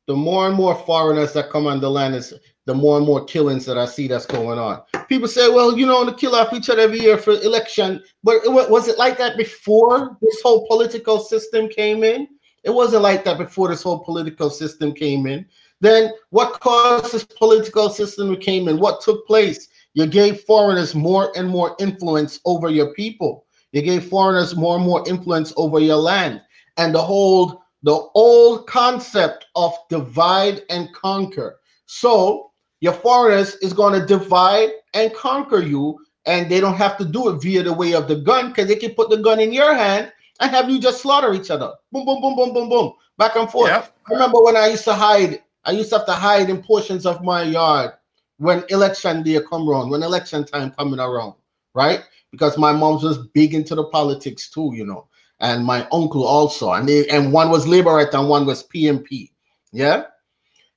The 0.06 0.14
more 0.16 0.48
and 0.48 0.56
more 0.56 0.74
foreigners 0.74 1.32
that 1.34 1.50
come 1.50 1.66
on 1.66 1.80
the 1.80 1.90
land 1.90 2.16
is 2.16 2.34
the 2.66 2.74
more 2.74 2.96
and 2.96 3.06
more 3.06 3.24
killings 3.24 3.64
that 3.66 3.78
I 3.78 3.86
see 3.86 4.06
that's 4.08 4.26
going 4.26 4.58
on. 4.58 4.82
People 5.08 5.28
say, 5.28 5.48
well, 5.48 5.76
you 5.76 5.86
know, 5.86 6.04
to 6.04 6.14
kill 6.14 6.34
off 6.34 6.52
each 6.52 6.70
other 6.70 6.82
every 6.82 7.00
year 7.00 7.18
for 7.18 7.32
election, 7.32 8.02
but 8.22 8.40
was 8.44 8.88
it 8.88 8.98
like 8.98 9.18
that 9.18 9.36
before 9.36 10.16
this 10.20 10.40
whole 10.42 10.66
political 10.68 11.18
system 11.18 11.68
came 11.68 12.04
in? 12.04 12.28
It 12.64 12.70
wasn't 12.70 13.02
like 13.02 13.24
that 13.24 13.38
before 13.38 13.68
this 13.68 13.82
whole 13.82 13.98
political 13.98 14.50
system 14.50 14.92
came 14.92 15.26
in. 15.26 15.46
Then 15.80 16.12
what 16.30 16.60
caused 16.60 17.12
this 17.12 17.24
political 17.24 17.90
system 17.90 18.30
to 18.30 18.36
came 18.36 18.68
in? 18.68 18.78
What 18.78 19.00
took 19.00 19.26
place? 19.26 19.68
You 19.94 20.06
gave 20.06 20.40
foreigners 20.42 20.94
more 20.94 21.32
and 21.36 21.48
more 21.48 21.76
influence 21.80 22.40
over 22.44 22.70
your 22.70 22.94
people. 22.94 23.46
You 23.72 23.82
gave 23.82 24.04
foreigners 24.04 24.54
more 24.54 24.76
and 24.76 24.84
more 24.84 25.06
influence 25.08 25.52
over 25.56 25.80
your 25.80 25.96
land. 25.96 26.40
And 26.76 26.94
the 26.94 27.02
whole 27.02 27.62
the 27.82 28.08
old 28.14 28.68
concept 28.68 29.46
of 29.56 29.74
divide 29.90 30.62
and 30.70 30.92
conquer. 30.94 31.58
So 31.86 32.52
your 32.80 32.92
foreigners 32.92 33.56
is 33.56 33.72
going 33.72 33.98
to 33.98 34.06
divide 34.06 34.70
and 34.94 35.12
conquer 35.14 35.60
you, 35.60 35.98
and 36.26 36.48
they 36.48 36.60
don't 36.60 36.76
have 36.76 36.96
to 36.98 37.04
do 37.04 37.28
it 37.30 37.42
via 37.42 37.64
the 37.64 37.72
way 37.72 37.94
of 37.94 38.06
the 38.06 38.16
gun 38.16 38.48
because 38.48 38.68
they 38.68 38.76
can 38.76 38.94
put 38.94 39.10
the 39.10 39.16
gun 39.16 39.40
in 39.40 39.52
your 39.52 39.74
hand 39.74 40.12
and 40.40 40.50
have 40.50 40.70
you 40.70 40.80
just 40.80 41.02
slaughter 41.02 41.34
each 41.34 41.50
other. 41.50 41.72
Boom, 41.90 42.04
boom, 42.04 42.20
boom, 42.20 42.36
boom, 42.36 42.52
boom, 42.52 42.68
boom, 42.68 42.92
back 43.18 43.36
and 43.36 43.50
forth. 43.50 43.70
Yep. 43.70 43.96
I 44.08 44.12
remember 44.12 44.42
when 44.42 44.56
I 44.56 44.68
used 44.68 44.84
to 44.84 44.94
hide. 44.94 45.42
I 45.64 45.72
used 45.72 45.90
to 45.90 45.98
have 45.98 46.06
to 46.06 46.12
hide 46.12 46.50
in 46.50 46.62
portions 46.62 47.06
of 47.06 47.22
my 47.22 47.42
yard 47.42 47.92
when 48.38 48.64
election 48.70 49.22
day 49.22 49.40
come 49.48 49.68
around, 49.68 49.90
when 49.90 50.02
election 50.02 50.44
time 50.44 50.72
coming 50.72 50.98
around, 50.98 51.34
right? 51.74 52.02
Because 52.32 52.58
my 52.58 52.72
mom's 52.72 53.04
was 53.04 53.18
big 53.28 53.54
into 53.54 53.76
the 53.76 53.84
politics 53.84 54.50
too, 54.50 54.72
you 54.74 54.84
know, 54.84 55.06
and 55.38 55.64
my 55.64 55.86
uncle 55.92 56.24
also, 56.24 56.72
and 56.72 56.88
they 56.88 57.06
and 57.08 57.32
one 57.32 57.50
was 57.50 57.66
Labourite 57.66 58.14
and 58.14 58.28
one 58.28 58.46
was 58.46 58.64
PNP, 58.64 59.30
yeah. 59.72 60.04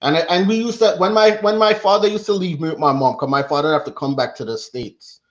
And 0.02 0.18
and 0.18 0.48
we 0.48 0.58
used 0.58 0.80
to 0.80 0.96
when 0.98 1.14
my 1.14 1.38
when 1.42 1.58
my 1.58 1.74
father 1.74 2.08
used 2.08 2.28
to 2.28 2.34
leave 2.34 2.60
me 2.60 2.70
with 2.70 2.78
my 2.78 2.92
mom, 2.92 3.14
because 3.14 3.30
my 3.30 3.42
father 3.42 3.74
have 3.74 3.86
to 3.86 3.92
come 3.92 4.16
back 4.16 4.36
to 4.36 4.46
the 4.46 4.58
states, 4.58 5.22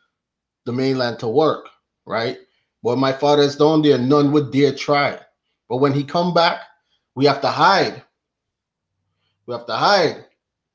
the 0.64 0.72
mainland 0.72 1.20
to 1.20 1.28
work, 1.28 1.68
right? 2.06 2.38
But 2.85 2.99
my 2.99 3.12
father 3.12 3.43
father's 3.43 3.57
down 3.57 3.80
there, 3.80 3.97
none 3.97 4.30
would 4.32 4.53
dare 4.53 4.74
try. 4.74 5.18
But 5.70 5.78
when 5.78 5.95
he 5.95 6.05
come 6.05 6.35
back, 6.35 6.61
we 7.14 7.24
have 7.24 7.41
to 7.41 7.49
hide. 7.49 8.03
We 9.47 9.55
have 9.55 9.64
to 9.66 9.74
hide. 9.74 10.26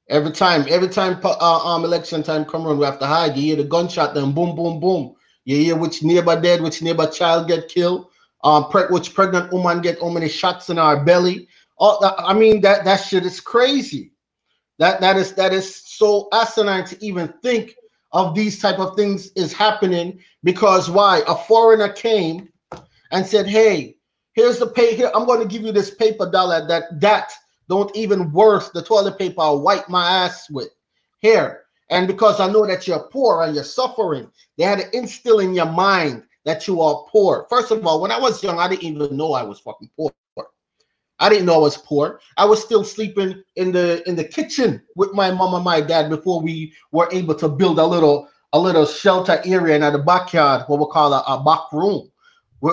Every 0.09 0.31
time, 0.31 0.65
every 0.67 0.87
time 0.89 1.19
uh, 1.23 1.65
um 1.65 1.85
election 1.85 2.23
time 2.23 2.45
come 2.45 2.65
around, 2.65 2.79
we 2.79 2.85
have 2.85 2.97
to 2.99 3.05
hide. 3.05 3.37
You 3.37 3.43
hear 3.43 3.55
the 3.57 3.63
gunshot, 3.63 4.15
then 4.15 4.31
boom, 4.31 4.55
boom, 4.55 4.79
boom. 4.79 5.15
You 5.45 5.57
hear 5.57 5.75
which 5.75 6.01
neighbor 6.01 6.39
dead, 6.41 6.61
which 6.63 6.81
neighbor 6.81 7.05
child 7.05 7.47
get 7.47 7.67
killed, 7.67 8.07
um, 8.43 8.69
pre- 8.69 8.87
which 8.89 9.13
pregnant 9.13 9.53
woman 9.53 9.79
get 9.79 10.01
how 10.01 10.09
many 10.09 10.29
shots 10.29 10.71
in 10.71 10.79
our 10.79 11.05
belly. 11.05 11.47
All 11.77 11.99
that, 12.01 12.15
I 12.17 12.33
mean, 12.33 12.59
that 12.61 12.85
that 12.85 12.97
shit 12.97 13.23
is 13.23 13.39
crazy. 13.39 14.13
That 14.79 14.99
that 15.01 15.15
is 15.15 15.33
that 15.35 15.53
is 15.53 15.75
so 15.75 16.27
asinine 16.33 16.85
to 16.85 17.05
even 17.05 17.31
think 17.43 17.75
of 18.11 18.35
these 18.35 18.59
type 18.59 18.79
of 18.79 18.95
things 18.95 19.31
is 19.35 19.53
happening 19.53 20.19
because 20.43 20.89
why? 20.89 21.21
A 21.27 21.35
foreigner 21.35 21.91
came 21.91 22.49
and 23.11 23.25
said, 23.25 23.47
"Hey, 23.47 23.97
here's 24.33 24.59
the 24.59 24.67
pay. 24.67 24.95
Here, 24.95 25.11
I'm 25.13 25.25
going 25.25 25.41
to 25.41 25.47
give 25.47 25.63
you 25.63 25.71
this 25.71 25.93
paper 25.93 26.29
dollar 26.29 26.67
that 26.67 26.99
that." 27.01 27.31
don't 27.69 27.95
even 27.95 28.31
worth 28.33 28.73
the 28.73 28.81
toilet 28.81 29.17
paper 29.17 29.41
I 29.41 29.51
wipe 29.51 29.87
my 29.87 30.05
ass 30.25 30.49
with. 30.49 30.69
Here. 31.19 31.61
And 31.91 32.07
because 32.07 32.39
I 32.39 32.51
know 32.51 32.65
that 32.67 32.87
you're 32.87 33.07
poor 33.11 33.43
and 33.43 33.55
you're 33.55 33.63
suffering, 33.63 34.29
they 34.57 34.63
had 34.63 34.79
to 34.79 34.97
instill 34.97 35.39
in 35.39 35.53
your 35.53 35.67
mind 35.67 36.23
that 36.45 36.67
you 36.67 36.81
are 36.81 37.05
poor. 37.09 37.47
First 37.49 37.71
of 37.71 37.85
all, 37.85 38.01
when 38.01 38.11
I 38.11 38.19
was 38.19 38.43
young, 38.43 38.59
I 38.59 38.67
didn't 38.67 38.83
even 38.83 39.17
know 39.17 39.33
I 39.33 39.43
was 39.43 39.59
fucking 39.59 39.89
poor. 39.95 40.11
I 41.19 41.29
didn't 41.29 41.45
know 41.45 41.55
I 41.55 41.57
was 41.57 41.77
poor. 41.77 42.21
I 42.37 42.45
was 42.45 42.61
still 42.61 42.83
sleeping 42.83 43.43
in 43.55 43.71
the 43.71 44.07
in 44.07 44.15
the 44.15 44.23
kitchen 44.23 44.81
with 44.95 45.13
my 45.13 45.31
mom 45.31 45.53
and 45.53 45.63
my 45.63 45.81
dad 45.81 46.09
before 46.09 46.41
we 46.41 46.73
were 46.91 47.09
able 47.11 47.35
to 47.35 47.49
build 47.49 47.79
a 47.79 47.85
little 47.85 48.29
a 48.53 48.59
little 48.59 48.85
shelter 48.85 49.41
area 49.45 49.75
in 49.75 49.93
the 49.93 49.99
backyard, 49.99 50.63
what 50.67 50.79
we 50.79 50.85
call 50.91 51.13
a, 51.13 51.23
a 51.27 51.43
back 51.43 51.71
room 51.71 52.09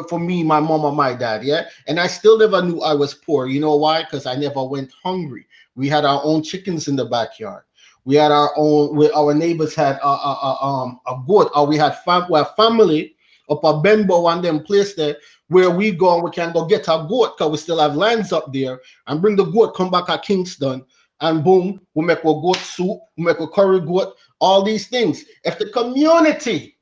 for 0.08 0.18
me, 0.18 0.42
my 0.42 0.60
mom, 0.60 0.84
and 0.84 0.96
my 0.96 1.14
dad. 1.14 1.44
Yeah. 1.44 1.68
And 1.86 2.00
I 2.00 2.06
still 2.06 2.38
never 2.38 2.62
knew 2.62 2.80
I 2.80 2.94
was 2.94 3.14
poor. 3.14 3.46
You 3.46 3.60
know 3.60 3.76
why? 3.76 4.02
Because 4.02 4.26
I 4.26 4.34
never 4.34 4.64
went 4.64 4.92
hungry. 5.02 5.46
We 5.74 5.88
had 5.88 6.04
our 6.04 6.20
own 6.24 6.42
chickens 6.42 6.88
in 6.88 6.96
the 6.96 7.04
backyard. 7.04 7.62
We 8.04 8.16
had 8.16 8.32
our 8.32 8.52
own, 8.56 8.96
we, 8.96 9.10
our 9.12 9.34
neighbors 9.34 9.74
had 9.74 9.96
a, 9.96 10.06
a, 10.06 10.38
a, 10.42 10.64
um, 10.64 11.00
a 11.06 11.22
goat, 11.26 11.50
or 11.54 11.66
we 11.66 11.76
had 11.76 11.98
fam- 12.04 12.30
we 12.30 12.40
family 12.56 13.16
up 13.48 13.62
a 13.64 13.80
Benbow 13.80 14.28
and 14.28 14.42
them 14.42 14.62
place 14.62 14.94
there 14.94 15.16
where 15.48 15.70
we 15.70 15.92
go 15.92 16.14
and 16.14 16.24
we 16.24 16.30
can 16.30 16.52
go 16.52 16.64
get 16.66 16.88
a 16.88 17.06
goat 17.08 17.36
because 17.36 17.50
we 17.50 17.56
still 17.58 17.78
have 17.78 17.94
lands 17.94 18.32
up 18.32 18.52
there 18.52 18.80
and 19.06 19.22
bring 19.22 19.36
the 19.36 19.44
goat, 19.44 19.74
come 19.74 19.90
back 19.90 20.08
at 20.08 20.22
Kingston, 20.22 20.84
and 21.20 21.44
boom, 21.44 21.80
we 21.94 22.04
make 22.04 22.18
a 22.20 22.22
goat 22.22 22.56
soup, 22.56 22.98
we 23.16 23.24
make 23.24 23.40
a 23.40 23.46
curry 23.46 23.80
goat, 23.80 24.14
all 24.40 24.62
these 24.62 24.88
things. 24.88 25.24
If 25.44 25.58
the 25.58 25.70
community 25.70 26.76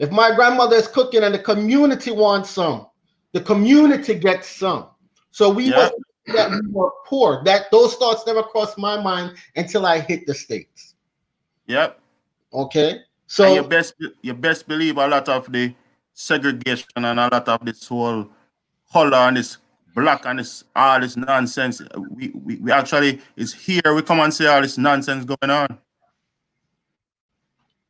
if 0.00 0.10
my 0.10 0.34
grandmother 0.34 0.76
is 0.76 0.88
cooking 0.88 1.22
and 1.22 1.34
the 1.34 1.38
community 1.38 2.10
wants 2.10 2.48
some, 2.48 2.86
the 3.32 3.40
community 3.40 4.14
gets 4.18 4.48
some. 4.48 4.88
So 5.30 5.50
we 5.50 5.70
were 5.70 5.92
that 6.32 6.50
we 6.50 6.72
were 6.72 6.90
poor. 7.06 7.44
That 7.44 7.70
those 7.70 7.94
thoughts 7.96 8.26
never 8.26 8.42
crossed 8.42 8.78
my 8.78 9.00
mind 9.00 9.36
until 9.56 9.84
I 9.84 10.00
hit 10.00 10.26
the 10.26 10.32
states. 10.32 10.94
Yep. 11.66 12.00
Okay. 12.52 13.00
So 13.26 13.44
and 13.44 13.54
you 13.56 13.62
best 13.62 13.94
you 14.22 14.32
best 14.32 14.66
believe 14.66 14.96
a 14.96 15.06
lot 15.06 15.28
of 15.28 15.52
the 15.52 15.74
segregation 16.20 16.88
and 16.96 17.06
a 17.06 17.14
lot 17.14 17.48
of 17.48 17.64
this 17.64 17.86
whole 17.86 18.28
color 18.92 19.16
and 19.16 19.36
this 19.36 19.58
black 19.94 20.26
and 20.26 20.38
this 20.38 20.64
all 20.76 21.00
this 21.00 21.16
nonsense. 21.16 21.82
We, 22.10 22.28
we 22.34 22.56
we 22.56 22.72
actually 22.72 23.20
is 23.36 23.52
here. 23.52 23.94
We 23.94 24.02
come 24.02 24.20
and 24.20 24.32
see 24.32 24.46
all 24.46 24.60
this 24.62 24.78
nonsense 24.78 25.24
going 25.24 25.50
on. 25.50 25.78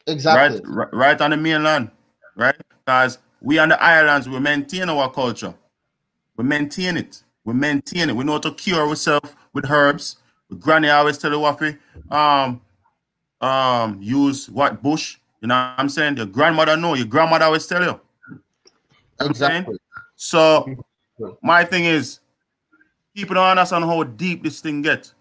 Exactly. 0.07 0.61
Right, 0.65 0.93
right 0.93 1.21
on 1.21 1.31
the 1.31 1.37
mainland 1.37 1.91
right? 2.41 2.57
Because 2.85 3.19
we 3.41 3.59
on 3.59 3.69
the 3.69 3.83
islands, 3.83 4.29
we 4.29 4.41
maintain 4.41 4.89
our 4.89 5.11
culture. 5.11 5.55
We 6.37 6.45
maintain 6.45 6.97
it. 6.97 7.23
We 7.45 7.55
maintain 7.55 8.11
it. 8.11 8.17
We 8.17 8.25
know 8.25 8.33
how 8.33 8.39
to 8.39 8.53
cure 8.53 8.89
ourselves 8.89 9.31
with 9.53 9.71
herbs. 9.71 10.17
Granny 10.59 10.89
always 10.89 11.19
tell 11.19 11.31
you 11.31 11.39
what 11.39 11.61
we 11.61 11.77
um 12.11 12.61
um 13.41 13.99
use 14.03 14.49
what 14.51 14.83
bush. 14.83 15.19
You 15.41 15.49
know 15.49 15.55
what 15.55 15.75
I'm 15.79 15.89
saying? 15.89 16.17
Your 16.17 16.27
grandmother 16.27 16.77
know, 16.77 16.95
your 16.95 17.07
grandmother 17.07 17.45
always 17.45 17.67
tell 17.67 17.83
you. 17.83 18.01
Exactly. 19.21 19.79
So 20.17 20.67
my 21.43 21.65
thing 21.65 21.85
is 21.85 22.21
people 23.15 23.35
don't 23.35 23.49
understand 23.49 23.85
how 23.85 24.03
deep 24.03 24.43
this 24.43 24.61
thing 24.61 24.83
gets. 24.83 25.15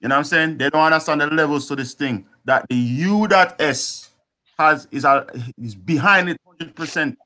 You 0.00 0.08
know 0.08 0.16
what 0.16 0.18
I'm 0.20 0.24
saying? 0.24 0.58
They 0.58 0.70
don't 0.70 0.82
understand 0.82 1.20
the 1.20 1.26
levels 1.28 1.68
to 1.68 1.76
this 1.76 1.94
thing. 1.94 2.26
That 2.44 2.66
the 2.68 2.74
U 2.74 3.28
dot 3.28 3.60
S 3.60 4.10
has 4.58 4.88
is 4.90 5.04
a, 5.04 5.26
is 5.58 5.74
behind 5.74 6.28
it 6.28 6.40
100 6.44 6.74
percent. 6.74 7.18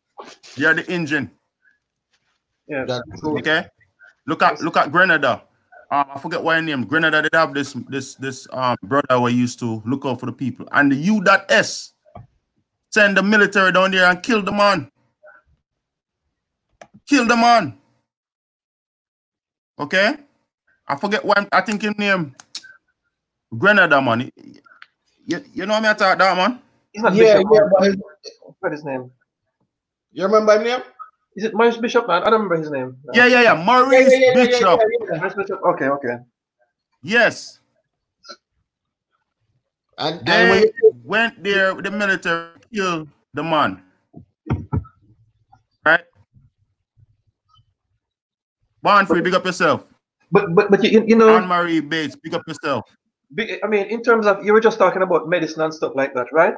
They 0.57 0.66
are 0.66 0.74
the 0.74 0.87
engine. 0.91 1.31
Yeah. 2.68 3.01
Okay. 3.24 3.66
Look 4.27 4.43
at 4.43 4.61
look 4.61 4.77
at 4.77 4.93
Grenada. 4.93 5.43
Um, 5.91 6.05
I 6.14 6.18
forget 6.18 6.43
what 6.43 6.61
name. 6.62 6.85
Grenada 6.85 7.22
did 7.22 7.35
have 7.35 7.55
this 7.55 7.72
this 7.89 8.16
this 8.16 8.47
um 8.53 8.77
brother 8.83 9.20
we 9.20 9.33
used 9.33 9.59
to 9.61 9.83
look 9.87 10.05
out 10.05 10.20
for 10.20 10.27
the 10.27 10.33
people. 10.33 10.68
And 10.72 10.91
the 10.91 10.97
U 10.97 11.22
dot 11.22 11.51
S 11.51 11.95
send 12.91 13.16
the 13.16 13.22
military 13.22 13.72
down 13.72 13.93
there 13.93 14.11
and 14.11 14.22
kill 14.22 14.43
the 14.43 14.53
man. 14.53 14.91
Kill 17.09 17.26
the 17.26 17.36
man. 17.36 17.78
Okay. 19.78 20.16
I 20.88 20.96
forget 20.96 21.24
what 21.24 21.48
I 21.52 21.61
think 21.61 21.82
his 21.82 21.96
name. 21.98 22.34
Grenada 23.57 24.00
man. 24.02 24.30
You, 25.26 25.44
you 25.54 25.66
know 25.66 25.80
me 25.80 25.88
I 25.88 25.94
talk 25.94 26.18
that 26.18 26.36
man? 26.36 26.61
He's 26.92 27.02
not 27.02 27.14
yeah, 27.14 27.34
Bishop. 27.34 27.48
Yeah, 27.52 27.61
but 27.72 27.84
his, 27.84 27.96
what 28.61 28.72
his 28.72 28.84
name? 28.84 29.11
You 30.12 30.24
remember 30.24 30.59
his 30.59 30.62
name? 30.62 30.82
Is 31.36 31.44
it 31.44 31.54
Maurice 31.54 31.76
Bishop, 31.76 32.09
man? 32.09 32.22
I 32.22 32.30
don't 32.30 32.40
remember 32.40 32.57
his 32.57 32.70
name. 32.70 32.96
No. 33.04 33.12
Yeah, 33.12 33.26
yeah, 33.26 33.42
yeah. 33.42 33.62
Maurice 33.62 34.11
yeah, 34.11 34.18
yeah, 34.18 34.32
yeah, 34.34 34.46
Bishop. 34.46 34.80
Maurice 35.11 35.34
Bishop. 35.34 35.61
Okay, 35.62 35.88
okay. 35.88 36.16
Yes. 37.02 37.61
And, 39.98 40.26
they 40.26 40.62
and 40.62 41.04
went 41.04 41.42
there 41.42 41.74
with 41.74 41.84
the 41.84 41.90
military, 41.90 42.50
killed 42.72 43.09
the 43.34 43.42
man. 43.42 43.82
Right? 45.84 46.04
Born 48.87 49.05
free, 49.05 49.20
big 49.20 49.34
up 49.34 49.45
yourself. 49.45 49.82
But 50.30 50.55
but 50.55 50.70
but 50.70 50.84
you, 50.84 51.05
you 51.09 51.16
know 51.16 51.28
Anne 51.37 51.49
Marie 51.49 51.80
Bates, 51.80 52.14
pick 52.14 52.34
up 52.34 52.43
yourself. 52.47 52.84
I 53.64 53.66
mean, 53.66 53.87
in 53.87 54.01
terms 54.01 54.26
of 54.26 54.45
you 54.45 54.53
were 54.53 54.61
just 54.61 54.78
talking 54.78 55.03
about 55.03 55.28
medicine 55.28 55.62
and 55.62 55.74
stuff 55.74 55.95
like 55.97 56.14
that, 56.14 56.28
right? 56.32 56.55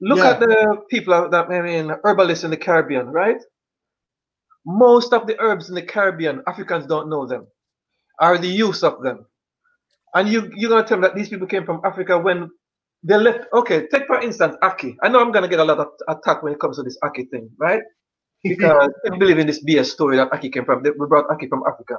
Look 0.00 0.18
yeah. 0.18 0.30
at 0.30 0.40
the 0.40 0.82
people 0.90 1.30
that 1.30 1.48
I 1.48 1.62
mean 1.62 1.92
herbalists 2.02 2.42
in 2.42 2.50
the 2.50 2.56
Caribbean, 2.56 3.06
right? 3.06 3.40
Most 4.66 5.12
of 5.12 5.28
the 5.28 5.38
herbs 5.38 5.68
in 5.68 5.76
the 5.76 5.82
Caribbean, 5.82 6.42
Africans 6.48 6.86
don't 6.86 7.08
know 7.08 7.24
them, 7.24 7.46
are 8.18 8.36
the 8.36 8.48
use 8.48 8.82
of 8.82 9.00
them. 9.00 9.26
And 10.14 10.28
you 10.28 10.50
you're 10.56 10.70
gonna 10.70 10.84
tell 10.84 10.98
me 10.98 11.02
that 11.02 11.14
these 11.14 11.28
people 11.28 11.46
came 11.46 11.64
from 11.64 11.82
Africa 11.84 12.18
when 12.18 12.50
they 13.04 13.16
left. 13.16 13.46
Okay, 13.52 13.86
take 13.92 14.08
for 14.08 14.20
instance 14.20 14.56
ackee. 14.64 14.96
I 15.04 15.08
know 15.08 15.20
I'm 15.20 15.30
gonna 15.30 15.46
get 15.46 15.60
a 15.60 15.64
lot 15.64 15.78
of 15.78 15.90
attack 16.08 16.42
when 16.42 16.52
it 16.52 16.58
comes 16.58 16.78
to 16.78 16.82
this 16.82 16.98
ackee 17.04 17.30
thing, 17.30 17.48
right? 17.58 17.84
Because 18.44 18.90
I 19.10 19.16
believe 19.16 19.38
in 19.38 19.46
this 19.46 19.64
BS 19.64 19.86
story 19.86 20.16
that 20.16 20.30
ackee 20.30 20.52
came 20.52 20.64
from. 20.64 20.82
We 20.82 21.06
brought 21.06 21.28
ackee 21.28 21.48
from 21.48 21.62
Africa. 21.66 21.98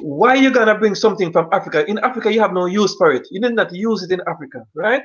Why 0.00 0.30
are 0.30 0.36
you 0.36 0.50
gonna 0.50 0.76
bring 0.76 0.94
something 0.94 1.32
from 1.32 1.48
Africa? 1.52 1.88
In 1.88 1.98
Africa, 1.98 2.32
you 2.32 2.40
have 2.40 2.52
no 2.52 2.66
use 2.66 2.94
for 2.96 3.12
it. 3.12 3.26
You 3.30 3.40
did 3.40 3.54
not 3.54 3.72
use 3.72 4.02
it 4.02 4.10
in 4.10 4.20
Africa, 4.26 4.64
right? 4.74 5.02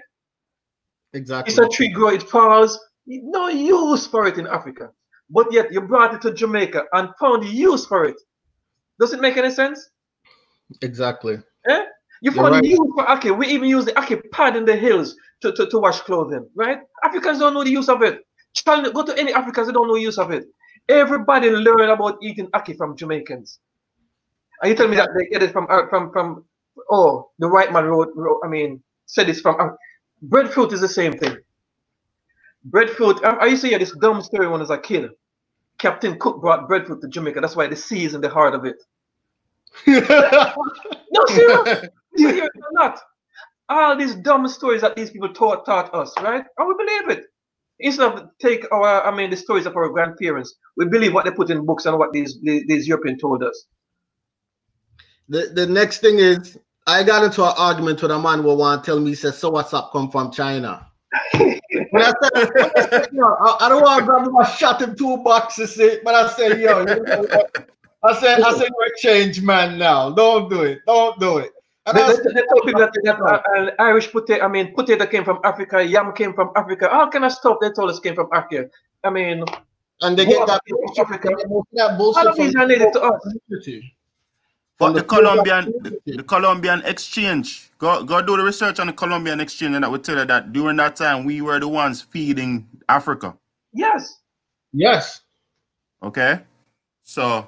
Exactly. 1.13 1.51
It's 1.51 1.59
a 1.59 1.69
tree 1.69 1.89
grow, 1.89 2.09
it 2.09 2.23
falls. 2.23 2.79
No 3.05 3.49
use 3.49 4.07
for 4.07 4.25
it 4.27 4.37
in 4.37 4.47
Africa. 4.47 4.89
But 5.29 5.51
yet 5.51 5.71
you 5.71 5.81
brought 5.81 6.13
it 6.13 6.21
to 6.21 6.33
Jamaica 6.33 6.85
and 6.93 7.09
found 7.19 7.45
use 7.45 7.85
for 7.85 8.05
it. 8.05 8.15
Does 8.99 9.13
it 9.13 9.21
make 9.21 9.37
any 9.37 9.51
sense? 9.51 9.89
Exactly. 10.81 11.37
Eh? 11.67 11.85
You 12.21 12.31
found 12.31 12.53
right. 12.53 12.63
use 12.63 12.79
for 12.95 13.05
ackee. 13.05 13.37
We 13.37 13.47
even 13.47 13.69
use 13.69 13.85
the 13.85 13.91
ackee 13.93 14.21
pad 14.31 14.55
in 14.55 14.65
the 14.65 14.75
hills 14.75 15.15
to, 15.41 15.51
to, 15.53 15.67
to 15.67 15.79
wash 15.79 16.01
clothing, 16.01 16.47
right? 16.55 16.79
Africans 17.03 17.39
don't 17.39 17.53
know 17.53 17.63
the 17.63 17.69
use 17.69 17.89
of 17.89 18.01
it. 18.01 18.21
Go 18.65 19.03
to 19.03 19.17
any 19.19 19.33
Africans, 19.33 19.67
they 19.67 19.73
don't 19.73 19.87
know 19.87 19.95
the 19.95 20.01
use 20.01 20.17
of 20.17 20.31
it. 20.31 20.45
Everybody 20.89 21.49
learn 21.51 21.89
about 21.89 22.17
eating 22.23 22.47
ackee 22.49 22.77
from 22.77 22.95
Jamaicans. 22.97 23.59
Are 24.61 24.69
you 24.69 24.75
telling 24.75 24.91
me 24.91 24.97
that 24.97 25.09
they 25.17 25.27
get 25.27 25.43
it 25.43 25.51
from 25.53 25.67
uh, 25.69 25.87
from 25.89 26.11
from 26.11 26.45
oh 26.91 27.31
the 27.39 27.49
white 27.49 27.73
man 27.73 27.85
wrote, 27.85 28.11
wrote 28.15 28.41
I 28.43 28.47
mean 28.47 28.83
said 29.05 29.29
it's 29.29 29.41
from 29.41 29.59
uh, 29.59 29.69
breadfruit 30.21 30.73
is 30.73 30.81
the 30.81 30.89
same 30.89 31.13
thing. 31.13 31.37
Breadfruit. 32.65 33.23
I, 33.25 33.31
I 33.31 33.45
used 33.47 33.63
to 33.63 33.69
hear 33.69 33.79
this 33.79 33.95
dumb 33.97 34.21
story 34.21 34.47
when 34.47 34.59
I 34.59 34.63
was 34.63 34.71
a 34.71 34.77
kid. 34.77 35.11
Captain 35.79 36.19
Cook 36.19 36.41
brought 36.41 36.67
breadfruit 36.67 37.01
to 37.01 37.07
Jamaica. 37.09 37.41
That's 37.41 37.55
why 37.55 37.67
the 37.67 37.75
sea 37.75 38.05
is 38.05 38.13
in 38.15 38.21
the 38.21 38.29
heart 38.29 38.55
of 38.55 38.65
it. 38.65 38.77
no, 39.87 41.25
seriously, 41.27 41.89
you 42.17 42.49
not. 42.73 42.99
All 43.69 43.97
these 43.97 44.15
dumb 44.15 44.47
stories 44.47 44.81
that 44.81 44.95
these 44.95 45.11
people 45.11 45.33
taught 45.33 45.65
taught 45.65 45.93
us, 45.93 46.13
right? 46.21 46.45
And 46.57 46.67
we 46.67 46.75
believe 46.85 47.17
it. 47.19 47.25
Instead 47.79 48.13
of 48.13 48.29
take 48.39 48.65
our, 48.71 49.05
I 49.05 49.15
mean, 49.15 49.29
the 49.29 49.37
stories 49.37 49.65
of 49.65 49.75
our 49.75 49.89
grandparents, 49.89 50.55
we 50.77 50.85
believe 50.85 51.13
what 51.13 51.25
they 51.25 51.31
put 51.31 51.49
in 51.49 51.65
books 51.65 51.85
and 51.85 51.97
what 51.97 52.13
these 52.13 52.39
these, 52.41 52.87
Europeans 52.87 53.21
told 53.21 53.43
us. 53.43 53.65
The 55.29 55.51
the 55.53 55.67
next 55.67 55.99
thing 55.99 56.19
is 56.19 56.57
I 56.85 57.03
got 57.03 57.23
into 57.23 57.43
an 57.43 57.53
argument 57.57 58.01
with 58.01 58.11
a 58.11 58.19
man 58.19 58.43
who 58.43 58.55
want 58.55 58.83
to 58.83 58.85
tell 58.85 58.99
me 58.99 59.11
he 59.11 59.15
says, 59.15 59.37
so 59.37 59.49
what's 59.49 59.73
up 59.73 59.91
come 59.91 60.11
from 60.11 60.31
China. 60.31 60.87
I 61.33 61.59
said, 61.95 63.09
I, 63.13 63.57
I, 63.61 63.69
don't 63.69 63.81
want 63.81 63.99
to 63.99 64.05
grab 64.05 64.31
my 64.31 64.43
shot 64.45 64.81
in 64.81 64.95
two 64.95 65.17
boxes, 65.17 65.79
but 66.03 66.15
I 66.15 66.27
said, 66.29 66.59
yo, 66.59 66.81
I 68.03 68.19
said, 68.19 68.41
I 68.41 68.51
said, 68.53 68.69
you're 68.69 68.87
a 68.87 68.97
change 68.97 69.41
man 69.41 69.77
now. 69.77 70.09
Don't 70.09 70.49
do 70.49 70.63
it. 70.63 70.79
Don't 70.87 71.19
do 71.19 71.37
it. 71.37 71.51
And 71.85 71.97
they, 71.97 72.01
they, 72.01 72.33
they 72.33 72.47
told 72.47 72.63
people 72.65 72.79
that, 72.79 72.93
that 73.03 73.19
uh, 73.19 73.41
uh, 73.57 73.71
Irish 73.79 74.11
potato, 74.11 74.45
I 74.45 74.47
mean, 74.47 74.73
potato 74.73 75.05
came 75.05 75.25
from 75.25 75.39
Africa, 75.43 75.83
yam 75.83 76.13
came 76.13 76.33
from 76.33 76.51
Africa, 76.55 76.89
all 76.89 77.09
kind 77.09 77.25
of 77.25 77.31
stuff 77.33 77.57
they 77.59 77.71
told 77.71 77.89
us 77.89 77.99
came 77.99 78.15
from 78.15 78.29
Africa. 78.31 78.69
I 79.03 79.09
mean, 79.09 79.43
and 80.01 80.17
they 80.17 80.25
get 80.25 80.47
that, 80.47 80.61
from 80.67 81.05
Africa. 81.05 81.29
All 81.99 82.27
of 82.27 82.35
these 82.37 82.55
are 82.55 82.65
needed 82.65 82.93
to 82.93 83.01
us. 83.01 83.21
But 84.77 84.93
the, 84.93 85.01
the 85.01 85.03
Columbian, 85.03 85.65
the, 85.81 85.99
the, 86.05 86.23
Columbian 86.23 86.81
exchange, 86.85 87.69
go 87.77 88.03
go 88.03 88.21
do 88.21 88.37
the 88.37 88.43
research 88.43 88.79
on 88.79 88.87
the 88.87 88.93
Columbian 88.93 89.39
exchange, 89.39 89.75
and 89.75 89.83
that 89.83 89.91
would 89.91 90.03
tell 90.03 90.17
you 90.17 90.25
that 90.25 90.51
during 90.51 90.77
that 90.77 90.95
time 90.95 91.25
we 91.25 91.41
were 91.41 91.59
the 91.59 91.67
ones 91.67 92.01
feeding 92.01 92.67
Africa. 92.89 93.37
Yes. 93.71 94.19
Yes. 94.71 95.21
Okay. 96.01 96.39
So 97.03 97.47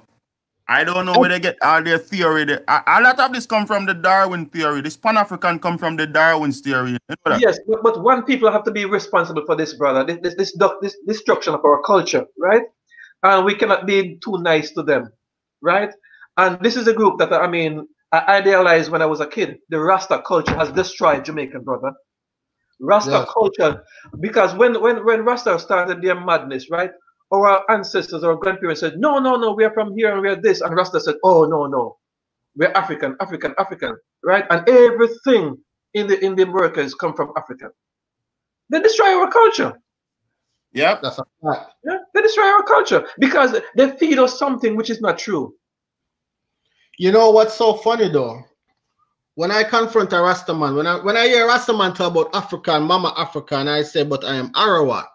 I 0.67 0.83
don't 0.83 1.05
know 1.05 1.19
where 1.19 1.29
they 1.29 1.39
get 1.39 1.57
all 1.61 1.83
their 1.83 1.99
theory. 1.99 2.57
A, 2.67 3.01
lot 3.01 3.19
of 3.19 3.33
this 3.33 3.45
come 3.45 3.67
from 3.67 3.85
the 3.85 3.93
Darwin 3.93 4.47
theory. 4.47 4.81
This 4.81 4.97
Pan 4.97 5.15
African 5.15 5.59
come 5.59 5.77
from 5.77 5.95
the 5.95 6.07
Darwin's 6.07 6.61
theory. 6.61 6.91
You 6.91 6.97
know 7.09 7.37
yes, 7.37 7.59
but, 7.67 7.83
but 7.83 8.01
one 8.01 8.23
people 8.23 8.51
have 8.51 8.63
to 8.63 8.71
be 8.71 8.85
responsible 8.85 9.45
for 9.45 9.55
this, 9.55 9.75
brother. 9.75 10.03
This 10.03 10.35
this 10.35 10.57
this, 10.57 10.71
this 10.81 10.97
destruction 11.07 11.53
of 11.53 11.63
our 11.63 11.81
culture, 11.83 12.25
right? 12.39 12.63
And 13.21 13.45
we 13.45 13.53
cannot 13.55 13.85
be 13.85 14.17
too 14.23 14.41
nice 14.41 14.71
to 14.71 14.81
them, 14.81 15.09
right? 15.61 15.91
And 16.37 16.59
this 16.61 16.75
is 16.75 16.87
a 16.87 16.93
group 16.93 17.19
that 17.19 17.31
I 17.31 17.47
mean 17.47 17.87
I 18.11 18.37
idealized 18.37 18.89
when 18.91 19.03
I 19.03 19.05
was 19.05 19.19
a 19.19 19.27
kid. 19.27 19.59
The 19.69 19.79
Rasta 19.79 20.23
culture 20.25 20.55
has 20.55 20.71
destroyed 20.71 21.25
Jamaican, 21.25 21.63
brother. 21.63 21.93
Rasta 22.79 23.11
yes. 23.11 23.29
culture, 23.31 23.83
because 24.19 24.55
when 24.55 24.81
when 24.81 25.05
when 25.05 25.23
Rasta 25.23 25.59
started 25.59 26.01
their 26.01 26.19
madness, 26.19 26.71
right? 26.71 26.91
Our 27.33 27.69
ancestors, 27.71 28.23
our 28.23 28.35
grandparents 28.35 28.81
said, 28.81 28.97
no, 28.97 29.19
no, 29.19 29.35
no, 29.35 29.53
we 29.53 29.63
are 29.63 29.73
from 29.73 29.95
here 29.97 30.13
and 30.13 30.21
we 30.21 30.29
are 30.29 30.35
this. 30.41 30.61
And 30.61 30.75
Rasta 30.75 30.99
said, 30.99 31.15
oh, 31.23 31.45
no, 31.45 31.65
no, 31.65 31.97
we're 32.55 32.71
African, 32.71 33.15
African, 33.19 33.53
African, 33.57 33.95
right? 34.23 34.45
And 34.49 34.67
everything 34.69 35.57
in 35.93 36.07
the 36.07 36.23
in 36.23 36.35
the 36.35 36.43
Americas 36.43 36.93
come 36.95 37.13
from 37.15 37.31
Africa. 37.37 37.69
They 38.69 38.79
destroy 38.81 39.17
our 39.17 39.31
culture. 39.31 39.73
Yeah, 40.73 40.99
that's 41.01 41.19
a 41.19 41.25
fact. 41.43 41.73
Yeah, 41.85 41.99
they 42.13 42.21
destroy 42.21 42.45
our 42.45 42.63
culture 42.63 43.07
because 43.19 43.59
they 43.75 43.91
feed 43.97 44.19
us 44.19 44.37
something 44.37 44.75
which 44.75 44.89
is 44.89 45.01
not 45.01 45.17
true. 45.17 45.55
You 46.97 47.11
know 47.11 47.31
what's 47.31 47.55
so 47.55 47.75
funny 47.75 48.09
though? 48.09 48.43
When 49.35 49.51
I 49.51 49.63
confront 49.63 50.13
a 50.13 50.17
Rastaman, 50.17 50.75
when 50.75 50.87
I 50.87 51.03
when 51.03 51.17
I 51.17 51.27
hear 51.27 51.47
a 51.47 51.51
Rastaman 51.51 51.95
talk 51.95 52.11
about 52.11 52.35
Africa 52.35 52.73
and 52.73 52.85
Mama 52.85 53.13
Africa, 53.17 53.55
and 53.57 53.69
I 53.69 53.83
say, 53.83 54.03
but 54.03 54.23
I 54.25 54.35
am 54.35 54.51
Arawak, 54.53 55.07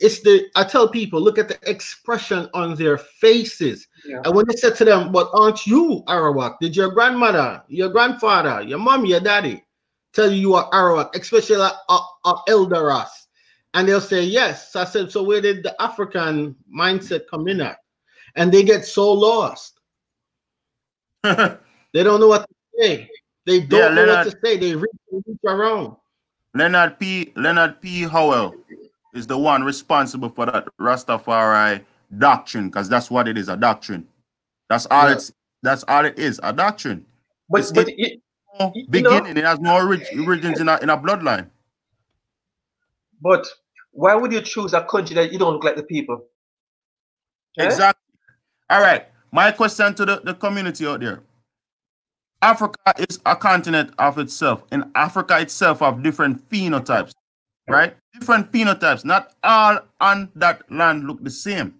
it's 0.00 0.20
the 0.20 0.48
I 0.54 0.64
tell 0.64 0.88
people, 0.88 1.20
look 1.20 1.38
at 1.38 1.48
the 1.48 1.58
expression 1.68 2.48
on 2.54 2.74
their 2.76 2.98
faces. 2.98 3.86
Yeah. 4.04 4.22
And 4.24 4.34
when 4.34 4.46
they 4.48 4.56
said 4.56 4.76
to 4.76 4.84
them, 4.84 5.10
But 5.10 5.28
aren't 5.34 5.66
you 5.66 6.02
Arawak? 6.06 6.58
Did 6.60 6.76
your 6.76 6.90
grandmother, 6.90 7.62
your 7.68 7.88
grandfather, 7.88 8.62
your 8.62 8.78
mom, 8.78 9.04
your 9.06 9.20
daddy 9.20 9.64
tell 10.12 10.30
you 10.30 10.38
you 10.38 10.54
are 10.54 10.70
Arawak, 10.70 11.14
especially 11.16 11.56
uh, 11.56 11.98
uh, 12.24 12.40
elder 12.48 12.90
us? 12.90 13.26
And 13.74 13.88
they'll 13.88 14.00
say, 14.00 14.22
Yes. 14.22 14.72
So 14.72 14.80
I 14.80 14.84
said, 14.84 15.10
So 15.10 15.22
where 15.24 15.40
did 15.40 15.62
the 15.64 15.74
African 15.82 16.54
mindset 16.72 17.22
come 17.28 17.48
in 17.48 17.60
at? 17.60 17.78
And 18.36 18.52
they 18.52 18.62
get 18.62 18.84
so 18.84 19.12
lost. 19.12 19.80
they 21.24 21.58
don't 21.92 22.20
know 22.20 22.28
what 22.28 22.48
to 22.48 22.54
say. 22.80 23.10
They 23.46 23.60
don't 23.60 23.80
yeah, 23.80 23.88
know 23.88 24.04
Leonard, 24.06 24.26
what 24.26 24.32
to 24.32 24.38
say. 24.44 24.56
They 24.58 24.76
reach, 24.76 24.90
reach 25.10 25.38
around. 25.44 25.96
Leonard 26.54 27.00
P. 27.00 27.32
Leonard 27.34 27.80
P. 27.80 28.02
Howell 28.02 28.54
is 29.14 29.26
the 29.26 29.38
one 29.38 29.64
responsible 29.64 30.28
for 30.28 30.46
that 30.46 30.66
Rastafari 30.80 31.82
doctrine, 32.18 32.68
because 32.68 32.88
that's 32.88 33.10
what 33.10 33.28
it 33.28 33.38
is, 33.38 33.48
a 33.48 33.56
doctrine. 33.56 34.06
That's 34.68 34.86
all 34.86 35.06
yeah. 35.06 35.14
it's 35.14 35.32
that's 35.62 35.84
all 35.88 36.04
it 36.04 36.18
is, 36.18 36.40
a 36.42 36.52
doctrine. 36.52 37.04
But, 37.48 37.60
it's, 37.60 37.72
but 37.72 37.88
it, 37.88 38.20
no 38.58 38.72
beginning, 38.90 39.34
know, 39.34 39.40
it 39.40 39.44
has 39.44 39.58
no 39.58 39.76
origins 39.76 40.60
in 40.60 40.68
a, 40.68 40.78
in 40.78 40.90
a 40.90 40.96
bloodline. 40.96 41.48
But 43.20 43.46
why 43.90 44.14
would 44.14 44.32
you 44.32 44.40
choose 44.42 44.74
a 44.74 44.82
country 44.82 45.14
that 45.16 45.32
you 45.32 45.38
don't 45.38 45.54
look 45.54 45.64
like 45.64 45.76
the 45.76 45.82
people? 45.82 46.24
Eh? 47.58 47.64
Exactly. 47.64 48.14
All 48.70 48.80
right. 48.80 49.06
My 49.32 49.50
question 49.50 49.94
to 49.94 50.04
the, 50.04 50.20
the 50.22 50.34
community 50.34 50.86
out 50.86 51.00
there. 51.00 51.22
Africa 52.40 52.94
is 52.98 53.18
a 53.26 53.34
continent 53.34 53.92
of 53.98 54.18
itself, 54.18 54.62
and 54.70 54.84
Africa 54.94 55.40
itself 55.40 55.80
have 55.80 56.04
different 56.04 56.48
phenotypes 56.48 57.12
right? 57.68 57.94
Different 58.18 58.52
phenotypes. 58.52 59.04
Not 59.04 59.34
all 59.42 59.80
on 60.00 60.30
that 60.34 60.70
land 60.70 61.04
look 61.04 61.22
the 61.22 61.30
same. 61.30 61.74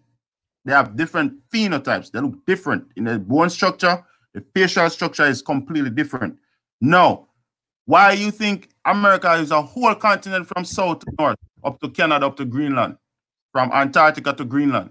They 0.65 0.73
have 0.73 0.97
different 0.97 1.35
phenotypes. 1.51 2.11
They 2.11 2.21
look 2.21 2.45
different 2.47 2.87
in 2.97 3.05
the 3.05 3.19
bone 3.19 3.51
structure. 3.51 4.05
The 4.35 4.45
facial 4.55 4.89
structure 4.91 5.25
is 5.25 5.43
completely 5.43 5.91
different. 5.91 6.39
Now, 6.81 7.29
Why 7.89 8.13
you 8.13 8.31
think 8.31 8.69
America 8.85 9.33
is 9.33 9.51
a 9.51 9.63
whole 9.63 9.95
continent 9.95 10.47
from 10.47 10.67
south 10.67 10.99
to 10.99 11.07
north, 11.19 11.39
up 11.65 11.81
to 11.81 11.89
Canada, 11.89 12.27
up 12.27 12.37
to 12.37 12.45
Greenland, 12.45 12.99
from 13.51 13.73
Antarctica 13.73 14.35
to 14.35 14.45
Greenland? 14.45 14.91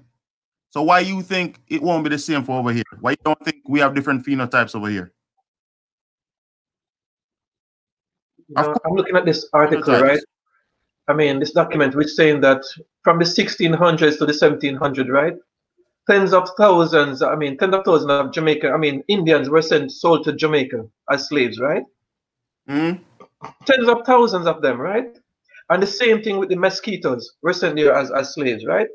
So 0.72 0.82
why 0.82 1.02
you 1.02 1.22
think 1.22 1.62
it 1.68 1.84
won't 1.84 2.04
be 2.04 2.10
the 2.10 2.18
same 2.18 2.44
for 2.44 2.58
over 2.58 2.74
here? 2.74 2.82
Why 3.00 3.12
you 3.12 3.18
don't 3.24 3.40
think 3.46 3.58
we 3.70 3.80
have 3.82 3.94
different 3.94 4.26
phenotypes 4.26 4.74
over 4.74 4.90
here? 4.90 5.14
I'm 8.56 8.74
looking 8.94 9.16
at 9.16 9.26
this 9.26 9.48
article, 9.54 9.94
right? 9.94 10.20
I 11.08 11.14
mean, 11.14 11.40
this 11.40 11.52
document 11.52 11.96
which 11.96 12.10
saying 12.10 12.42
that 12.42 12.62
from 13.04 13.20
the 13.20 13.26
1600s 13.26 14.18
to 14.18 14.26
the 14.26 14.34
1700s, 14.34 15.10
right? 15.10 15.34
Tens 16.10 16.34
of 16.34 16.50
thousands, 16.58 17.22
I 17.22 17.36
mean, 17.36 17.58
tens 17.58 17.76
of 17.76 17.84
thousands 17.86 18.12
of 18.12 18.34
Jamaica, 18.34 18.70
I 18.70 18.78
mean, 18.78 19.04
Indians 19.08 19.50
were 19.50 19.62
sent, 19.62 19.92
sold 19.92 20.24
to 20.26 20.34
Jamaica 20.34 20.86
as 21.12 21.28
slaves, 21.28 21.60
right? 21.60 21.84
Mm. 22.70 23.02
Tens 23.66 23.88
of 23.88 24.06
thousands 24.06 24.48
of 24.48 24.62
them, 24.62 24.80
right? 24.80 25.18
And 25.70 25.84
the 25.84 25.88
same 25.88 26.22
thing 26.22 26.38
with 26.38 26.50
the 26.50 26.56
mosquitoes 26.56 27.34
were 27.42 27.54
sent 27.54 27.76
there 27.76 27.94
as, 27.94 28.12
as 28.12 28.34
slaves, 28.34 28.66
right? 28.66 28.88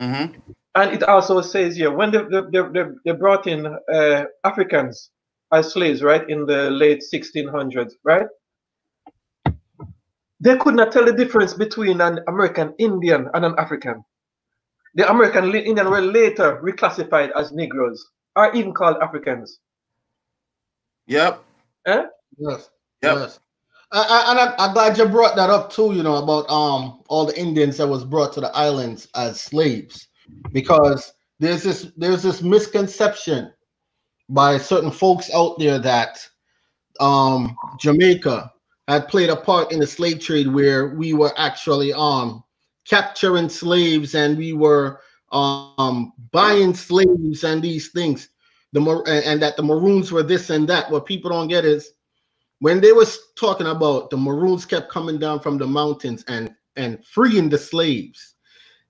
Mm-hmm. 0.00 0.38
And 0.74 0.92
it 0.92 1.02
also 1.02 1.40
says 1.40 1.76
here 1.76 1.90
when 1.90 2.10
they, 2.10 2.22
they, 2.30 2.60
they, 2.72 2.84
they 3.04 3.12
brought 3.12 3.46
in 3.46 3.66
uh, 3.92 4.24
Africans 4.44 5.10
as 5.52 5.72
slaves, 5.72 6.02
right, 6.02 6.28
in 6.28 6.46
the 6.46 6.70
late 6.70 7.02
1600s, 7.12 7.92
right? 8.04 8.26
They 10.40 10.56
could 10.56 10.74
not 10.74 10.92
tell 10.92 11.04
the 11.04 11.12
difference 11.12 11.54
between 11.54 12.00
an 12.00 12.20
American 12.28 12.74
Indian 12.78 13.28
and 13.34 13.44
an 13.44 13.54
African. 13.58 14.04
The 14.94 15.08
American 15.10 15.54
Indian 15.54 15.90
were 15.90 16.00
later 16.00 16.60
reclassified 16.62 17.30
as 17.36 17.52
Negroes, 17.52 18.10
or 18.36 18.54
even 18.54 18.72
called 18.72 18.96
Africans. 19.02 19.58
Yep. 21.06 21.42
Eh? 21.86 22.04
Yes. 22.38 22.70
Yep. 23.02 23.16
Yes. 23.16 23.40
I, 23.90 24.24
and 24.30 24.38
I, 24.38 24.54
I'm 24.58 24.74
glad 24.74 24.98
you 24.98 25.06
brought 25.06 25.34
that 25.36 25.50
up 25.50 25.72
too. 25.72 25.94
You 25.94 26.02
know 26.02 26.16
about 26.16 26.48
um 26.50 27.02
all 27.08 27.24
the 27.24 27.38
Indians 27.38 27.78
that 27.78 27.88
was 27.88 28.04
brought 28.04 28.32
to 28.34 28.40
the 28.40 28.54
islands 28.54 29.08
as 29.14 29.40
slaves, 29.40 30.08
because 30.52 31.14
there's 31.38 31.62
this 31.62 31.90
there's 31.96 32.22
this 32.22 32.42
misconception 32.42 33.52
by 34.28 34.58
certain 34.58 34.90
folks 34.90 35.30
out 35.32 35.58
there 35.58 35.78
that 35.78 36.18
um 37.00 37.56
Jamaica 37.78 38.52
had 38.88 39.08
played 39.08 39.28
a 39.28 39.36
part 39.36 39.70
in 39.70 39.78
the 39.78 39.86
slave 39.86 40.18
trade 40.18 40.48
where 40.48 40.88
we 40.88 41.12
were 41.12 41.32
actually 41.36 41.92
um 41.92 42.42
capturing 42.86 43.48
slaves 43.48 44.14
and 44.14 44.36
we 44.38 44.52
were 44.54 45.00
um 45.30 46.12
buying 46.32 46.74
slaves 46.74 47.44
and 47.44 47.62
these 47.62 47.88
things. 47.90 48.30
The 48.72 48.80
and 49.26 49.40
that 49.42 49.56
the 49.56 49.62
maroons 49.62 50.10
were 50.10 50.22
this 50.22 50.50
and 50.50 50.68
that. 50.68 50.90
What 50.90 51.06
people 51.06 51.30
don't 51.30 51.48
get 51.48 51.64
is 51.64 51.92
when 52.60 52.80
they 52.80 52.92
was 52.92 53.18
talking 53.38 53.66
about 53.66 54.10
the 54.10 54.16
maroons 54.16 54.64
kept 54.64 54.90
coming 54.90 55.18
down 55.18 55.40
from 55.40 55.58
the 55.58 55.66
mountains 55.66 56.24
and 56.28 56.54
and 56.76 57.04
freeing 57.04 57.48
the 57.48 57.58
slaves. 57.58 58.34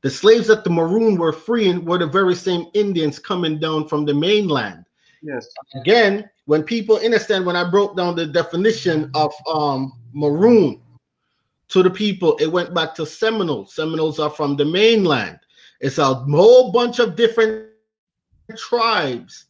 The 0.03 0.11
slaves 0.11 0.46
that 0.46 0.62
the 0.62 0.70
maroon 0.70 1.16
were 1.16 1.32
freeing 1.32 1.84
were 1.84 1.99
the 1.99 2.07
very 2.07 2.36
same 2.36 2.66
indians 2.74 3.18
coming 3.18 3.59
down 3.59 3.88
from 3.88 4.05
the 4.05 4.14
mainland 4.14 4.84
yes 5.22 5.48
again 5.74 6.28
when 6.48 6.62
people 6.62 6.96
understand 6.96 7.44
when 7.44 7.56
I 7.56 7.68
broke 7.68 7.94
down 7.94 8.16
the 8.16 8.24
definition 8.24 9.10
of 9.14 9.34
um, 9.52 9.92
maroon 10.14 10.80
to 11.68 11.82
the 11.82 11.90
people, 11.90 12.36
it 12.38 12.50
went 12.50 12.72
back 12.72 12.94
to 12.94 13.04
Seminoles. 13.04 13.74
Seminoles 13.74 14.18
are 14.18 14.30
from 14.30 14.56
the 14.56 14.64
mainland. 14.64 15.38
It's 15.80 15.98
a 15.98 16.14
whole 16.14 16.72
bunch 16.72 16.98
of 17.00 17.16
different 17.16 17.68
tribes 18.56 19.44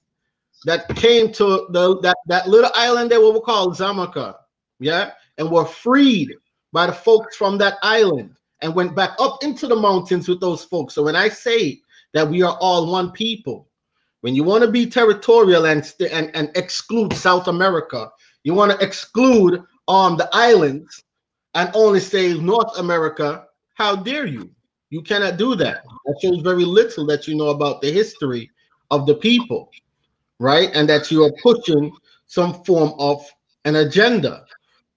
that 0.64 0.88
came 0.96 1.32
to 1.34 1.68
the 1.70 2.00
that, 2.00 2.16
that 2.26 2.48
little 2.48 2.72
island 2.74 3.12
that 3.12 3.20
we 3.20 3.40
call 3.42 3.70
Zamaka, 3.70 4.34
yeah, 4.80 5.12
and 5.38 5.48
were 5.48 5.64
freed 5.64 6.34
by 6.72 6.86
the 6.86 6.92
folks 6.92 7.36
from 7.36 7.58
that 7.58 7.78
island 7.82 8.34
and 8.60 8.74
went 8.74 8.96
back 8.96 9.12
up 9.20 9.44
into 9.44 9.68
the 9.68 9.76
mountains 9.76 10.26
with 10.26 10.40
those 10.40 10.64
folks. 10.64 10.94
So 10.94 11.04
when 11.04 11.14
I 11.14 11.28
say 11.28 11.80
that 12.12 12.28
we 12.28 12.42
are 12.42 12.58
all 12.60 12.90
one 12.90 13.12
people, 13.12 13.67
when 14.20 14.34
you 14.34 14.42
want 14.44 14.64
to 14.64 14.70
be 14.70 14.86
territorial 14.86 15.66
and, 15.66 15.92
and, 16.12 16.30
and 16.34 16.50
exclude 16.54 17.12
South 17.12 17.48
America, 17.48 18.10
you 18.44 18.54
want 18.54 18.72
to 18.72 18.84
exclude 18.84 19.62
um 19.88 20.16
the 20.16 20.28
islands 20.32 21.02
and 21.54 21.70
only 21.74 22.00
say 22.00 22.34
North 22.34 22.78
America, 22.78 23.46
how 23.74 23.96
dare 23.96 24.26
you? 24.26 24.50
You 24.90 25.02
cannot 25.02 25.36
do 25.36 25.54
that. 25.56 25.84
That 26.06 26.18
shows 26.22 26.40
very 26.40 26.64
little 26.64 27.06
that 27.06 27.26
you 27.26 27.34
know 27.34 27.48
about 27.48 27.80
the 27.80 27.90
history 27.90 28.50
of 28.90 29.06
the 29.06 29.14
people, 29.14 29.70
right? 30.40 30.70
And 30.74 30.88
that 30.88 31.10
you 31.10 31.24
are 31.24 31.32
pushing 31.42 31.92
some 32.26 32.62
form 32.64 32.92
of 32.98 33.24
an 33.64 33.76
agenda. 33.76 34.44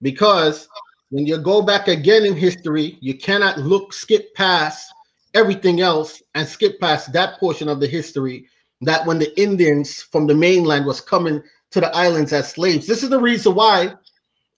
Because 0.00 0.68
when 1.10 1.26
you 1.26 1.38
go 1.38 1.62
back 1.62 1.88
again 1.88 2.24
in 2.24 2.36
history, 2.36 2.96
you 3.00 3.14
cannot 3.18 3.58
look, 3.58 3.92
skip 3.92 4.34
past 4.34 4.92
everything 5.34 5.80
else 5.80 6.22
and 6.34 6.46
skip 6.46 6.78
past 6.80 7.12
that 7.12 7.38
portion 7.38 7.68
of 7.68 7.80
the 7.80 7.86
history 7.86 8.46
that 8.82 9.06
when 9.06 9.18
the 9.18 9.40
Indians 9.40 10.02
from 10.02 10.26
the 10.26 10.34
mainland 10.34 10.86
was 10.86 11.00
coming 11.00 11.42
to 11.70 11.80
the 11.80 11.94
islands 11.94 12.32
as 12.32 12.50
slaves. 12.50 12.86
This 12.86 13.02
is 13.02 13.08
the 13.08 13.20
reason 13.20 13.54
why 13.54 13.94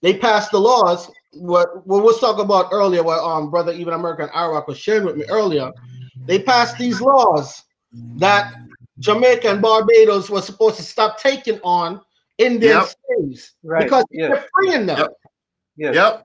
they 0.01 0.17
passed 0.17 0.51
the 0.51 0.59
laws. 0.59 1.09
What 1.33 1.85
what 1.87 2.03
was 2.03 2.19
talking 2.19 2.45
about 2.45 2.69
earlier, 2.71 3.03
what 3.03 3.19
um 3.19 3.49
brother 3.49 3.71
even 3.71 3.93
American 3.93 4.29
Iraq 4.35 4.67
was 4.67 4.77
sharing 4.77 5.05
with 5.05 5.15
me 5.15 5.25
earlier. 5.29 5.71
They 6.27 6.39
passed 6.39 6.77
these 6.77 7.01
laws 7.01 7.63
that 8.17 8.53
Jamaica 8.99 9.49
and 9.49 9.61
Barbados 9.61 10.29
was 10.29 10.45
supposed 10.45 10.77
to 10.77 10.83
stop 10.83 11.19
taking 11.19 11.59
on 11.61 12.01
Indian 12.37 12.77
yep. 12.77 12.87
slaves 13.07 13.53
right. 13.63 13.83
because 13.83 14.05
yes. 14.11 14.31
they're 14.31 14.45
freeing 14.53 14.85
them. 14.85 14.97
Yep. 14.97 15.13
Yes. 15.77 15.95
Yep. 15.95 16.23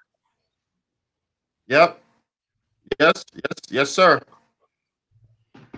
Yep. 1.69 2.01
Yes. 2.99 3.25
Yes. 3.35 3.59
Yes, 3.71 3.91
sir. 3.91 4.21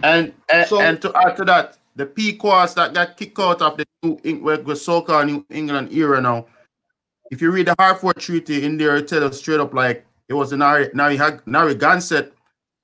And 0.03 0.33
and, 0.53 0.69
so, 0.69 0.81
and 0.81 1.01
to 1.03 1.13
add 1.15 1.37
to 1.37 1.45
that, 1.45 1.79
the 1.95 2.07
Pequots 2.07 2.75
that 2.75 2.95
got 2.95 3.17
kicked 3.17 3.39
out 3.39 3.63
of 3.63 3.77
the 3.77 3.87
New 4.03 4.19
England, 4.25 4.79
so-called 4.79 5.27
New 5.27 5.45
England 5.51 5.93
era 5.93 6.21
now. 6.21 6.47
If 7.31 7.41
you 7.41 7.51
read 7.51 7.67
the 7.67 7.75
Hartford 7.79 8.17
Treaty 8.17 8.65
in 8.65 8.77
there, 8.77 8.97
it 8.97 9.09
tells 9.09 9.25
us 9.25 9.39
straight 9.39 9.61
up 9.61 9.73
like 9.75 10.07
it 10.29 10.35
was 10.35 10.51
the 10.51 10.57
Narragansett 10.57 12.35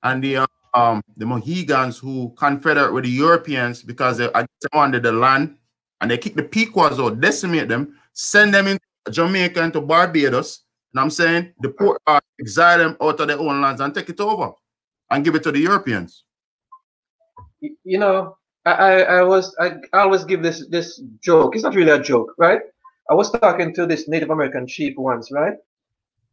and 0.03 0.23
the 0.23 0.47
um 0.73 1.01
the 1.17 1.25
Mohegans 1.25 1.97
who 1.97 2.33
confederate 2.37 2.93
with 2.93 3.03
the 3.03 3.09
Europeans 3.09 3.81
because 3.81 4.17
they 4.17 4.29
wanted 4.73 5.03
the 5.03 5.11
land 5.11 5.57
and 6.01 6.11
they 6.11 6.17
kick 6.17 6.35
the 6.35 6.43
Pequots 6.43 6.99
out, 6.99 7.19
decimate 7.19 7.67
them, 7.67 7.95
send 8.13 8.53
them 8.53 8.67
into 8.67 8.81
Jamaica 9.09 9.63
into 9.63 9.81
Barbados. 9.81 10.63
And 10.93 11.01
I'm 11.01 11.09
saying 11.09 11.53
the 11.61 11.69
poor 11.69 11.99
uh, 12.07 12.19
exile 12.39 12.77
them 12.79 12.97
out 13.01 13.19
of 13.19 13.27
their 13.27 13.39
own 13.39 13.61
lands 13.61 13.81
and 13.81 13.93
take 13.93 14.09
it 14.09 14.19
over 14.19 14.53
and 15.09 15.23
give 15.23 15.35
it 15.35 15.43
to 15.43 15.51
the 15.51 15.59
Europeans. 15.59 16.23
You 17.83 17.99
know, 17.99 18.37
I, 18.73 19.01
I 19.01 19.23
was 19.23 19.55
I, 19.59 19.75
always 19.93 20.23
give 20.23 20.43
this 20.43 20.67
this 20.69 21.01
joke. 21.21 21.55
It's 21.55 21.63
not 21.63 21.75
really 21.75 21.91
a 21.91 21.99
joke, 21.99 22.33
right? 22.37 22.61
I 23.09 23.13
was 23.13 23.31
talking 23.31 23.73
to 23.75 23.85
this 23.85 24.07
Native 24.07 24.29
American 24.29 24.67
chief 24.67 24.95
once, 24.97 25.31
right? 25.31 25.55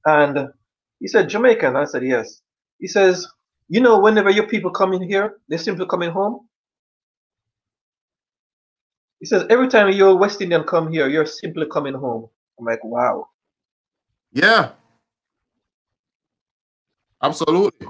And 0.05 0.51
he 1.01 1.09
said, 1.09 1.28
Jamaican. 1.28 1.76
I 1.76 1.84
said, 1.84 2.05
yes. 2.05 2.43
He 2.78 2.87
says, 2.87 3.26
you 3.68 3.80
know, 3.80 3.99
whenever 3.99 4.30
your 4.30 4.47
people 4.47 4.70
come 4.70 4.93
in 4.93 5.03
here, 5.03 5.39
they're 5.49 5.59
simply 5.59 5.87
coming 5.87 6.11
home. 6.11 6.49
He 9.20 9.26
says, 9.26 9.47
every 9.49 9.68
time 9.68 9.91
you're 9.93 10.14
West 10.14 10.41
Indian 10.43 10.64
come 10.64 10.93
here, 10.93 11.09
you're 11.09 11.26
simply 11.26 11.66
coming 11.66 11.95
home. 11.95 12.28
I'm 12.59 12.66
like, 12.66 12.84
wow. 12.84 13.28
Yeah. 14.32 14.72
Absolutely. 17.22 17.89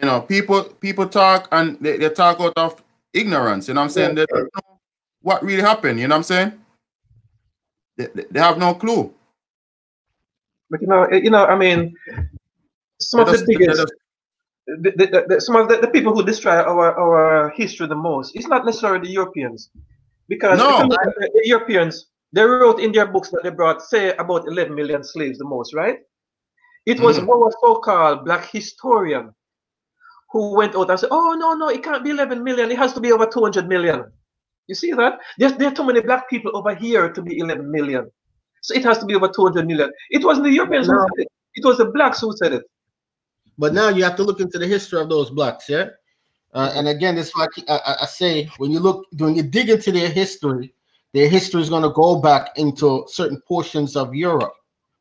You 0.00 0.06
know, 0.06 0.20
people 0.20 0.62
people 0.62 1.08
talk 1.08 1.48
and 1.50 1.76
they, 1.80 1.96
they 1.96 2.08
talk 2.10 2.40
out 2.40 2.52
of 2.56 2.82
ignorance. 3.12 3.66
You 3.66 3.74
know 3.74 3.80
what 3.80 3.86
I'm 3.86 3.90
saying? 3.90 4.16
Yeah. 4.16 4.26
They 4.26 4.26
don't 4.26 4.50
know 4.54 4.78
what 5.22 5.42
really 5.42 5.62
happened. 5.62 5.98
You 5.98 6.06
know 6.06 6.14
what 6.14 6.18
I'm 6.18 6.22
saying? 6.22 6.52
They, 7.96 8.06
they 8.30 8.38
have 8.38 8.58
no 8.58 8.74
clue. 8.74 9.12
But 10.70 10.82
you 10.82 10.86
know, 10.86 11.10
you 11.10 11.30
know, 11.30 11.46
I 11.46 11.56
mean, 11.56 11.96
some 13.00 13.20
of 13.20 13.26
the 13.26 13.44
biggest, 13.44 13.92
the, 14.66 14.92
the, 14.96 15.24
the, 15.28 15.40
some 15.40 15.56
of 15.56 15.68
the, 15.68 15.78
the 15.78 15.88
people 15.88 16.14
who 16.14 16.22
destroy 16.22 16.52
our, 16.52 16.96
our 16.96 17.50
history 17.56 17.88
the 17.88 17.96
most, 17.96 18.36
it's 18.36 18.46
not 18.46 18.66
necessarily 18.66 19.04
the 19.04 19.12
Europeans, 19.12 19.70
because 20.28 20.58
no. 20.58 20.86
the, 20.86 21.42
Europeans 21.44 22.06
they 22.32 22.42
wrote 22.42 22.78
in 22.78 22.92
their 22.92 23.06
books 23.06 23.30
that 23.30 23.42
they 23.42 23.50
brought, 23.50 23.82
say, 23.82 24.14
about 24.16 24.46
11 24.46 24.74
million 24.74 25.02
slaves 25.02 25.38
the 25.38 25.44
most, 25.44 25.74
right? 25.74 26.00
It 26.84 27.00
was 27.00 27.18
mm. 27.18 27.28
our 27.28 27.50
so-called 27.62 28.26
black 28.26 28.50
historian 28.50 29.34
who 30.30 30.54
went 30.56 30.74
out 30.76 30.90
and 30.90 31.00
said, 31.00 31.08
"Oh 31.10 31.34
no, 31.38 31.54
no, 31.54 31.68
it 31.68 31.82
can't 31.82 32.04
be 32.04 32.10
11 32.10 32.42
million. 32.42 32.70
It 32.70 32.78
has 32.78 32.92
to 32.94 33.00
be 33.00 33.12
over 33.12 33.26
200 33.26 33.68
million." 33.68 34.04
You 34.66 34.74
see 34.74 34.92
that? 34.92 35.18
There's 35.38 35.54
there 35.54 35.68
are 35.68 35.74
too 35.74 35.84
many 35.84 36.00
black 36.00 36.28
people 36.28 36.56
over 36.56 36.74
here 36.74 37.10
to 37.10 37.22
be 37.22 37.38
11 37.38 37.70
million, 37.70 38.10
so 38.60 38.74
it 38.74 38.84
has 38.84 38.98
to 38.98 39.06
be 39.06 39.14
over 39.14 39.28
200 39.28 39.66
million. 39.66 39.90
It 40.10 40.24
wasn't 40.24 40.44
the 40.44 40.52
Europeans 40.52 40.88
no. 40.88 40.94
who 40.94 41.00
said 41.00 41.22
it; 41.22 41.28
it 41.54 41.64
was 41.64 41.78
the 41.78 41.86
blacks 41.86 42.20
who 42.20 42.36
said 42.36 42.52
it. 42.52 42.64
But 43.56 43.74
now 43.74 43.88
you 43.88 44.04
have 44.04 44.16
to 44.16 44.22
look 44.22 44.40
into 44.40 44.58
the 44.58 44.66
history 44.66 45.00
of 45.00 45.08
those 45.08 45.30
blacks, 45.30 45.68
yeah. 45.68 45.88
Uh, 46.54 46.72
and 46.74 46.88
again, 46.88 47.14
this 47.14 47.34
like 47.34 47.50
I, 47.68 47.96
I, 48.02 48.06
say, 48.06 48.48
when 48.58 48.70
you 48.70 48.80
look, 48.80 49.06
when 49.18 49.34
you 49.34 49.42
dig 49.42 49.68
into 49.68 49.92
their 49.92 50.08
history, 50.08 50.74
their 51.12 51.28
history 51.28 51.60
is 51.60 51.68
going 51.68 51.82
to 51.82 51.90
go 51.90 52.20
back 52.20 52.56
into 52.56 53.04
certain 53.08 53.40
portions 53.46 53.96
of 53.96 54.14
Europe. 54.14 54.54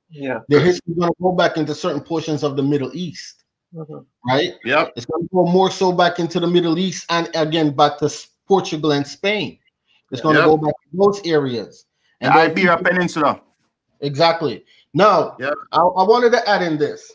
Yeah, 0.09 0.39
their 0.49 0.59
history 0.59 0.93
is 0.93 0.97
going 0.97 1.11
to 1.11 1.21
go 1.21 1.31
back 1.33 1.57
into 1.57 1.75
certain 1.75 2.01
portions 2.01 2.43
of 2.43 2.55
the 2.55 2.63
Middle 2.63 2.91
East. 2.93 3.45
Mm-hmm. 3.75 3.99
Right? 4.27 4.53
Yep. 4.63 4.93
It's 4.95 5.05
going 5.05 5.23
to 5.23 5.29
go 5.33 5.45
more 5.45 5.69
so 5.71 5.91
back 5.91 6.19
into 6.19 6.39
the 6.39 6.47
Middle 6.47 6.77
East 6.77 7.05
and 7.09 7.29
again 7.35 7.75
back 7.75 7.97
to 7.99 8.13
Portugal 8.47 8.91
and 8.93 9.05
Spain. 9.05 9.59
It's 10.11 10.21
going 10.21 10.35
yep. 10.35 10.45
to 10.45 10.49
go 10.49 10.57
back 10.57 10.73
to 10.73 10.97
those 10.97 11.21
areas. 11.25 11.85
And 12.21 12.33
the 12.33 12.39
Iberian 12.39 12.83
Peninsula. 12.83 13.41
Exactly. 14.01 14.63
Now, 14.93 15.35
yep. 15.39 15.53
I, 15.71 15.79
I 15.79 16.03
wanted 16.03 16.31
to 16.31 16.49
add 16.49 16.61
in 16.61 16.77
this. 16.77 17.13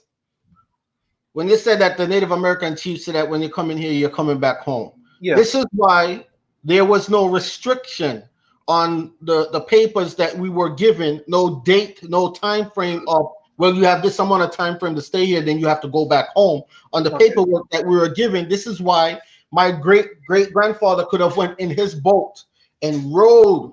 When 1.32 1.48
you 1.48 1.56
said 1.56 1.80
that 1.80 1.96
the 1.96 2.06
Native 2.06 2.30
American 2.30 2.76
chiefs 2.76 3.06
said 3.06 3.14
that 3.14 3.28
when 3.28 3.40
you 3.42 3.48
come 3.48 3.70
in 3.70 3.78
here, 3.78 3.92
you're 3.92 4.10
coming 4.10 4.38
back 4.38 4.60
home. 4.60 4.92
Yeah. 5.20 5.34
This 5.34 5.54
is 5.54 5.64
why 5.72 6.26
there 6.62 6.84
was 6.84 7.08
no 7.08 7.26
restriction 7.26 8.22
on 8.68 9.12
the, 9.22 9.48
the 9.50 9.62
papers 9.62 10.14
that 10.16 10.36
we 10.36 10.50
were 10.50 10.70
given, 10.70 11.22
no 11.26 11.60
date, 11.64 12.00
no 12.08 12.30
time 12.30 12.70
frame 12.70 13.02
of 13.08 13.32
well, 13.58 13.74
you 13.74 13.84
have 13.84 14.02
this 14.02 14.18
amount 14.18 14.42
of 14.42 14.50
time 14.50 14.78
frame 14.78 14.94
to 14.94 15.02
stay 15.02 15.26
here, 15.26 15.42
then 15.42 15.58
you 15.58 15.66
have 15.66 15.80
to 15.82 15.88
go 15.88 16.04
back 16.04 16.28
home. 16.34 16.62
On 16.92 17.02
the 17.02 17.14
okay. 17.14 17.28
paperwork 17.28 17.68
that 17.70 17.86
we 17.86 17.96
were 17.96 18.08
given, 18.08 18.48
this 18.48 18.66
is 18.66 18.80
why 18.80 19.18
my 19.50 19.70
great 19.70 20.24
great 20.26 20.52
grandfather 20.52 21.04
could 21.06 21.20
have 21.20 21.36
went 21.36 21.58
in 21.60 21.70
his 21.70 21.94
boat 21.94 22.42
and 22.82 23.14
rowed 23.14 23.72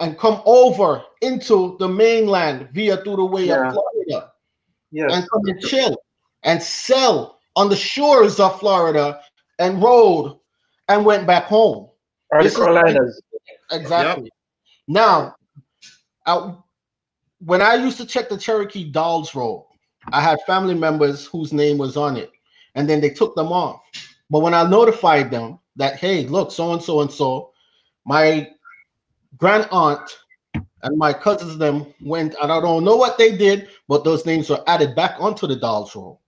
and 0.00 0.18
come 0.18 0.42
over 0.46 1.02
into 1.20 1.76
the 1.78 1.88
mainland 1.88 2.68
via 2.72 2.96
through 2.98 3.16
the 3.16 3.24
way 3.24 3.46
yeah. 3.46 3.68
of 3.68 3.74
Florida, 3.74 4.32
yes. 4.90 5.12
and 5.12 5.30
come 5.30 5.42
and 5.46 5.60
chill 5.60 5.96
and 6.44 6.62
sell 6.62 7.38
on 7.56 7.68
the 7.68 7.76
shores 7.76 8.38
of 8.40 8.58
Florida 8.60 9.20
and 9.58 9.82
rowed 9.82 10.38
and 10.88 11.04
went 11.04 11.26
back 11.26 11.44
home. 11.44 11.88
Or 12.30 12.42
the 12.42 12.50
Carolinas. 12.50 13.20
Exactly. 13.70 14.24
Yep. 14.24 14.32
Now, 14.86 15.34
I, 16.26 16.54
when 17.40 17.62
I 17.62 17.74
used 17.74 17.96
to 17.98 18.06
check 18.06 18.28
the 18.28 18.36
Cherokee 18.36 18.90
Dawes 18.90 19.34
roll, 19.34 19.68
I 20.12 20.20
had 20.20 20.40
family 20.46 20.74
members 20.74 21.26
whose 21.26 21.52
name 21.52 21.78
was 21.78 21.96
on 21.96 22.16
it, 22.16 22.30
and 22.74 22.88
then 22.88 23.00
they 23.00 23.10
took 23.10 23.34
them 23.34 23.52
off. 23.52 23.80
But 24.30 24.40
when 24.40 24.54
I 24.54 24.68
notified 24.68 25.30
them 25.30 25.58
that, 25.76 25.96
hey, 25.96 26.26
look, 26.26 26.50
so 26.50 26.72
and 26.72 26.82
so 26.82 27.00
and 27.00 27.10
so, 27.10 27.52
my 28.04 28.48
grand 29.36 29.68
aunt 29.70 30.18
and 30.54 30.98
my 30.98 31.12
cousins 31.12 31.58
them 31.58 31.92
went, 32.00 32.34
and 32.40 32.52
I 32.52 32.60
don't 32.60 32.84
know 32.84 32.96
what 32.96 33.18
they 33.18 33.36
did, 33.36 33.68
but 33.88 34.04
those 34.04 34.26
names 34.26 34.50
were 34.50 34.62
added 34.66 34.94
back 34.94 35.16
onto 35.18 35.46
the 35.46 35.56
Dawes 35.56 35.94
roll. 35.94 36.20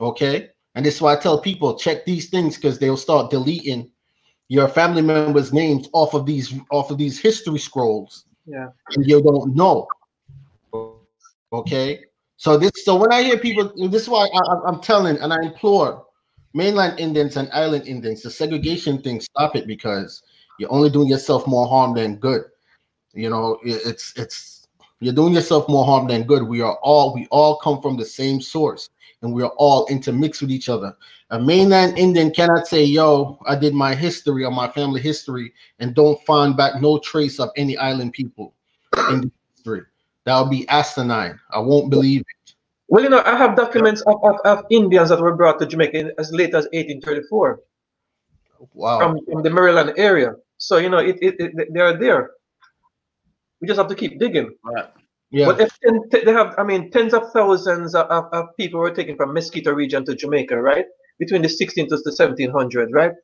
Okay. 0.00 0.50
And 0.74 0.86
this 0.86 0.96
is 0.96 1.02
why 1.02 1.14
I 1.14 1.16
tell 1.16 1.40
people 1.40 1.76
check 1.76 2.04
these 2.04 2.30
things 2.30 2.56
because 2.56 2.78
they'll 2.78 2.96
start 2.96 3.30
deleting 3.30 3.90
your 4.48 4.68
family 4.68 5.02
members' 5.02 5.52
names 5.52 5.88
off 5.92 6.14
of 6.14 6.26
these 6.26 6.54
off 6.70 6.90
of 6.90 6.98
these 6.98 7.18
history 7.18 7.58
scrolls. 7.58 8.24
Yeah. 8.46 8.68
And 8.94 9.06
you 9.06 9.22
don't 9.22 9.54
know. 9.54 9.86
Okay. 11.52 12.04
So 12.36 12.56
this, 12.56 12.72
so 12.84 12.96
when 12.96 13.12
I 13.12 13.22
hear 13.22 13.36
people, 13.38 13.72
this 13.90 14.02
is 14.02 14.08
why 14.08 14.26
I, 14.26 14.68
am 14.68 14.80
telling 14.80 15.18
and 15.18 15.32
I 15.32 15.36
implore 15.42 16.06
mainland 16.54 16.98
Indians 16.98 17.36
and 17.36 17.50
island 17.52 17.86
Indians, 17.86 18.22
the 18.22 18.30
segregation 18.30 19.02
thing, 19.02 19.20
stop 19.20 19.56
it 19.56 19.66
because 19.66 20.22
you're 20.58 20.72
only 20.72 20.90
doing 20.90 21.08
yourself 21.08 21.46
more 21.46 21.68
harm 21.68 21.94
than 21.94 22.16
good. 22.16 22.44
You 23.12 23.28
know, 23.30 23.58
it's 23.62 24.12
it's 24.16 24.66
you're 25.00 25.14
doing 25.14 25.34
yourself 25.34 25.68
more 25.68 25.84
harm 25.84 26.06
than 26.06 26.22
good. 26.22 26.42
We 26.42 26.60
are 26.60 26.76
all 26.82 27.12
we 27.12 27.26
all 27.30 27.56
come 27.56 27.82
from 27.82 27.96
the 27.96 28.04
same 28.04 28.40
source. 28.40 28.88
and 29.22 29.34
we're 29.34 29.54
all 29.58 29.86
intermixed 29.88 30.40
with 30.40 30.50
each 30.50 30.70
other. 30.70 30.96
A 31.30 31.38
mainland 31.38 31.98
Indian 31.98 32.30
cannot 32.30 32.66
say, 32.66 32.84
"Yo, 32.84 33.38
I 33.46 33.54
did 33.54 33.74
my 33.74 33.94
history 33.94 34.44
or 34.44 34.50
my 34.50 34.68
family 34.68 35.00
history," 35.00 35.52
and 35.78 35.94
don't 35.94 36.18
find 36.24 36.56
back 36.56 36.80
no 36.80 36.98
trace 36.98 37.38
of 37.38 37.50
any 37.56 37.76
island 37.76 38.12
people. 38.14 38.54
That 40.30 40.42
would 40.42 40.50
be 40.50 40.68
asinine. 40.68 41.40
I 41.50 41.58
won't 41.58 41.90
believe 41.90 42.20
it. 42.20 42.54
Well, 42.86 43.02
you 43.02 43.10
know, 43.10 43.20
I 43.26 43.36
have 43.36 43.56
documents 43.56 44.00
of, 44.02 44.14
of, 44.22 44.36
of 44.44 44.64
Indians 44.70 45.08
that 45.08 45.20
were 45.20 45.34
brought 45.34 45.58
to 45.58 45.66
Jamaica 45.66 46.12
as 46.18 46.30
late 46.30 46.54
as 46.54 46.66
1834. 46.70 47.58
Wow. 48.72 48.98
From, 49.00 49.18
from 49.26 49.42
the 49.42 49.50
Maryland 49.50 49.94
area. 49.96 50.34
So, 50.56 50.76
you 50.76 50.88
know, 50.88 50.98
it, 50.98 51.18
it, 51.20 51.34
it, 51.40 51.74
they 51.74 51.80
are 51.80 51.98
there. 51.98 52.30
We 53.60 53.66
just 53.66 53.78
have 53.78 53.88
to 53.88 53.96
keep 53.96 54.20
digging. 54.20 54.54
Right. 54.62 54.86
Yeah. 55.32 55.46
But 55.46 55.62
if 55.62 56.24
they 56.24 56.32
have, 56.32 56.54
I 56.56 56.62
mean, 56.62 56.92
tens 56.92 57.12
of 57.12 57.32
thousands 57.32 57.96
of, 57.96 58.06
of 58.32 58.56
people 58.56 58.78
were 58.78 58.94
taken 58.94 59.16
from 59.16 59.34
Mosquito 59.34 59.72
region 59.72 60.04
to 60.04 60.14
Jamaica, 60.14 60.62
right? 60.62 60.86
Between 61.18 61.42
the 61.42 61.48
16th 61.48 61.88
to 61.88 61.96
the 61.96 62.14
1700s, 62.16 62.90
right? 62.92 63.14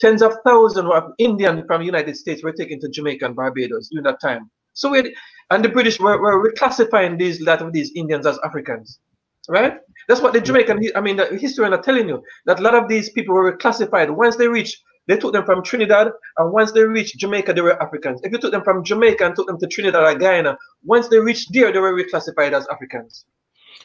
Tens 0.00 0.20
of 0.20 0.34
thousands 0.44 0.90
of 0.92 1.12
Indian 1.18 1.64
from 1.68 1.82
the 1.82 1.86
United 1.86 2.16
States 2.16 2.42
were 2.42 2.52
taken 2.52 2.80
to 2.80 2.88
Jamaica 2.88 3.26
and 3.26 3.36
Barbados 3.36 3.88
during 3.90 4.02
that 4.02 4.20
time. 4.20 4.50
So 4.76 4.90
we, 4.90 5.16
and 5.50 5.64
the 5.64 5.70
British 5.70 5.98
were, 5.98 6.20
were 6.20 6.52
reclassifying 6.52 7.18
these 7.18 7.40
lot 7.40 7.62
of 7.62 7.72
these 7.72 7.90
Indians 7.96 8.26
as 8.26 8.38
Africans, 8.44 9.00
right? 9.48 9.78
That's 10.06 10.20
what 10.20 10.34
the 10.34 10.40
mm. 10.40 10.44
Jamaican, 10.44 10.90
I 10.94 11.00
mean, 11.00 11.16
the 11.16 11.26
historian 11.26 11.72
are 11.72 11.82
telling 11.82 12.08
you 12.08 12.22
that 12.44 12.60
a 12.60 12.62
lot 12.62 12.74
of 12.74 12.86
these 12.86 13.10
people 13.10 13.34
were 13.34 13.56
reclassified 13.56 14.10
once 14.10 14.36
they 14.36 14.48
reached 14.48 14.82
they 15.08 15.16
took 15.16 15.32
them 15.32 15.44
from 15.44 15.62
Trinidad, 15.62 16.10
and 16.38 16.52
once 16.52 16.72
they 16.72 16.82
reached 16.82 17.16
Jamaica, 17.18 17.52
they 17.52 17.60
were 17.60 17.80
Africans. 17.80 18.20
If 18.24 18.32
you 18.32 18.38
took 18.38 18.50
them 18.50 18.64
from 18.64 18.82
Jamaica 18.82 19.24
and 19.24 19.36
took 19.36 19.46
them 19.46 19.58
to 19.60 19.66
Trinidad 19.68 20.02
or 20.02 20.18
Guyana, 20.18 20.58
once 20.84 21.06
they 21.06 21.20
reached 21.20 21.52
there, 21.52 21.72
they 21.72 21.78
were 21.78 21.92
reclassified 21.92 22.52
as 22.52 22.66
Africans. 22.72 23.24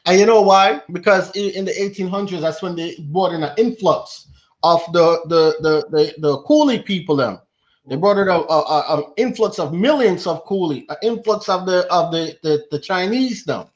And 0.08 0.20
you 0.20 0.26
know 0.26 0.42
why? 0.42 0.82
Because 0.92 1.30
in 1.36 1.66
the 1.66 1.74
1800s, 1.74 2.42
that's 2.42 2.64
when 2.64 2.76
they 2.76 2.96
brought 3.12 3.34
in 3.34 3.44
an 3.44 3.54
influx 3.58 4.28
of 4.64 4.82
the 4.94 5.22
the 5.28 5.56
the 5.62 5.86
the, 5.92 6.14
the 6.18 6.38
coolie 6.44 6.84
people. 6.84 7.16
Them 7.16 7.40
they 7.86 7.96
brought 7.96 8.18
in 8.18 8.30
an 8.30 9.04
influx 9.18 9.60
of 9.60 9.74
millions 9.74 10.28
of 10.28 10.46
coolie, 10.46 10.86
an 10.90 10.98
influx 11.02 11.50
of 11.50 11.66
the 11.66 11.92
of 11.92 12.12
the 12.12 12.38
the, 12.44 12.66
the 12.72 12.80
Chinese 12.80 13.44
them 13.44 13.68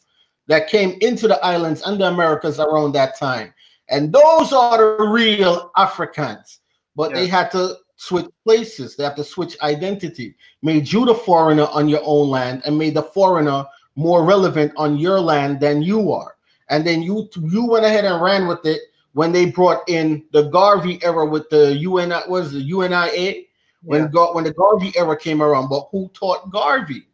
that 0.48 0.70
came 0.70 0.98
into 1.02 1.28
the 1.28 1.44
islands 1.44 1.82
and 1.82 2.00
the 2.00 2.08
Americas 2.08 2.60
around 2.60 2.92
that 2.94 3.18
time. 3.18 3.54
And 3.90 4.14
those 4.14 4.54
are 4.54 4.78
the 4.78 5.04
real 5.06 5.72
Africans 5.76 6.60
but 6.96 7.12
yeah. 7.12 7.18
they 7.18 7.28
had 7.28 7.52
to 7.52 7.78
switch 7.98 8.28
places. 8.44 8.96
They 8.96 9.04
have 9.04 9.16
to 9.16 9.24
switch 9.24 9.58
identity. 9.62 10.36
Made 10.62 10.92
you 10.92 11.06
the 11.06 11.16
foreigner 11.16 11.68
on 11.72 11.90
your 11.90 12.02
own 12.04 12.30
land 12.30 12.64
and 12.66 12.78
made 12.78 12.96
the 12.96 13.04
foreigner 13.04 13.66
more 13.96 14.26
relevant 14.26 14.74
on 14.78 14.98
your 14.98 15.20
land 15.20 15.60
than 15.60 15.82
you 15.82 16.12
are. 16.12 16.36
And 16.70 16.86
then 16.86 17.04
you 17.04 17.30
you 17.42 17.66
went 17.66 17.86
ahead 17.86 18.06
and 18.06 18.22
ran 18.22 18.48
with 18.48 18.66
it 18.66 18.82
when 19.14 19.32
they 19.32 19.46
brought 19.46 19.88
in 19.88 20.26
the 20.32 20.44
Garvey 20.50 21.00
era 21.04 21.26
with 21.26 21.50
the 21.50 21.76
UN 21.76 22.14
was 22.28 22.52
the 22.52 22.60
UNIA 22.60 23.46
when 23.86 24.10
yeah. 24.14 24.34
when 24.34 24.44
the 24.44 24.54
Garvey 24.54 24.92
era 24.98 25.18
came 25.18 25.42
around. 25.42 25.70
But 25.70 25.88
who 25.92 26.10
taught 26.14 26.52
Garvey? 26.52 27.08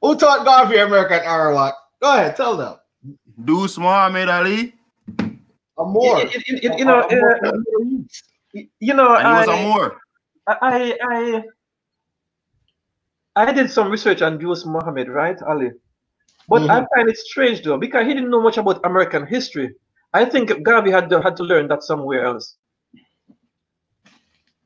Who 0.00 0.16
taught 0.16 0.44
Garvey 0.44 0.78
American 0.78 1.20
Arawak? 1.20 1.72
Go 2.00 2.14
ahead, 2.14 2.36
tell 2.36 2.56
them. 2.56 2.76
Dusé 3.40 3.78
Mohamed 3.78 4.28
Ali. 4.28 4.74
Amor. 5.78 6.24
You, 6.46 6.84
know, 6.84 7.00
uh, 7.00 7.52
you 8.78 8.94
know, 8.94 9.16
and 9.16 9.26
he 9.26 9.34
was 9.34 9.48
I, 9.48 9.62
more. 9.62 10.00
I, 10.46 10.96
I, 11.02 11.42
I 13.34 13.52
did 13.52 13.70
some 13.70 13.90
research 13.90 14.22
on 14.22 14.38
Dusé 14.38 14.66
Mohamed, 14.66 15.08
right, 15.08 15.40
Ali? 15.42 15.70
But 16.48 16.62
mm-hmm. 16.62 16.70
I 16.70 16.86
find 16.94 17.08
it 17.08 17.16
strange 17.16 17.62
though, 17.62 17.78
because 17.78 18.06
he 18.06 18.14
didn't 18.14 18.30
know 18.30 18.42
much 18.42 18.58
about 18.58 18.84
American 18.84 19.26
history. 19.26 19.74
I 20.12 20.24
think 20.24 20.62
Garvey 20.62 20.90
had 20.92 21.10
to, 21.10 21.20
had 21.20 21.36
to 21.36 21.42
learn 21.42 21.66
that 21.68 21.82
somewhere 21.82 22.24
else. 22.24 22.56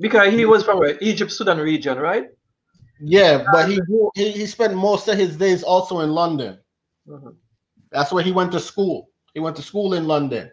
Because 0.01 0.33
he 0.33 0.45
was 0.45 0.65
from 0.65 0.79
where? 0.79 0.99
Egypt, 1.01 1.33
Sudan 1.33 1.59
region, 1.59 1.99
right? 1.99 2.27
Yeah, 3.01 3.45
but 3.53 3.69
he, 3.69 3.81
he 4.15 4.33
he 4.33 4.47
spent 4.47 4.75
most 4.75 5.09
of 5.09 5.17
his 5.17 5.37
days 5.37 5.63
also 5.63 6.01
in 6.01 6.11
London. 6.11 6.59
Mm-hmm. 7.09 7.31
That's 7.91 8.13
where 8.13 8.25
he 8.25 8.33
went 8.33 8.53
to 8.53 8.61
school. 8.61 9.11
He 9.35 9.41
went 9.41 9.57
to 9.57 9.63
school 9.63 9.95
in 9.95 10.07
London. 10.07 10.51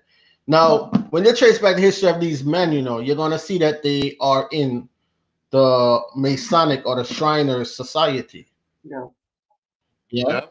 Now, 0.48 0.92
when 1.10 1.26
you 1.26 1.36
trace 1.36 1.58
back 1.58 1.76
the 1.76 1.82
history 1.82 2.10
of 2.10 2.20
these 2.20 2.44
men, 2.44 2.72
you 2.72 2.84
know, 2.84 3.00
you're 3.00 3.16
gonna 3.16 3.40
see 3.40 3.58
that 3.60 3.82
they 3.82 4.16
are 4.20 4.48
in 4.52 4.88
the 5.50 6.02
Masonic 6.16 6.86
or 6.86 6.96
the 6.98 7.04
Shriners 7.04 7.76
Society. 7.76 8.48
Yeah. 8.84 9.08
Yeah. 10.10 10.42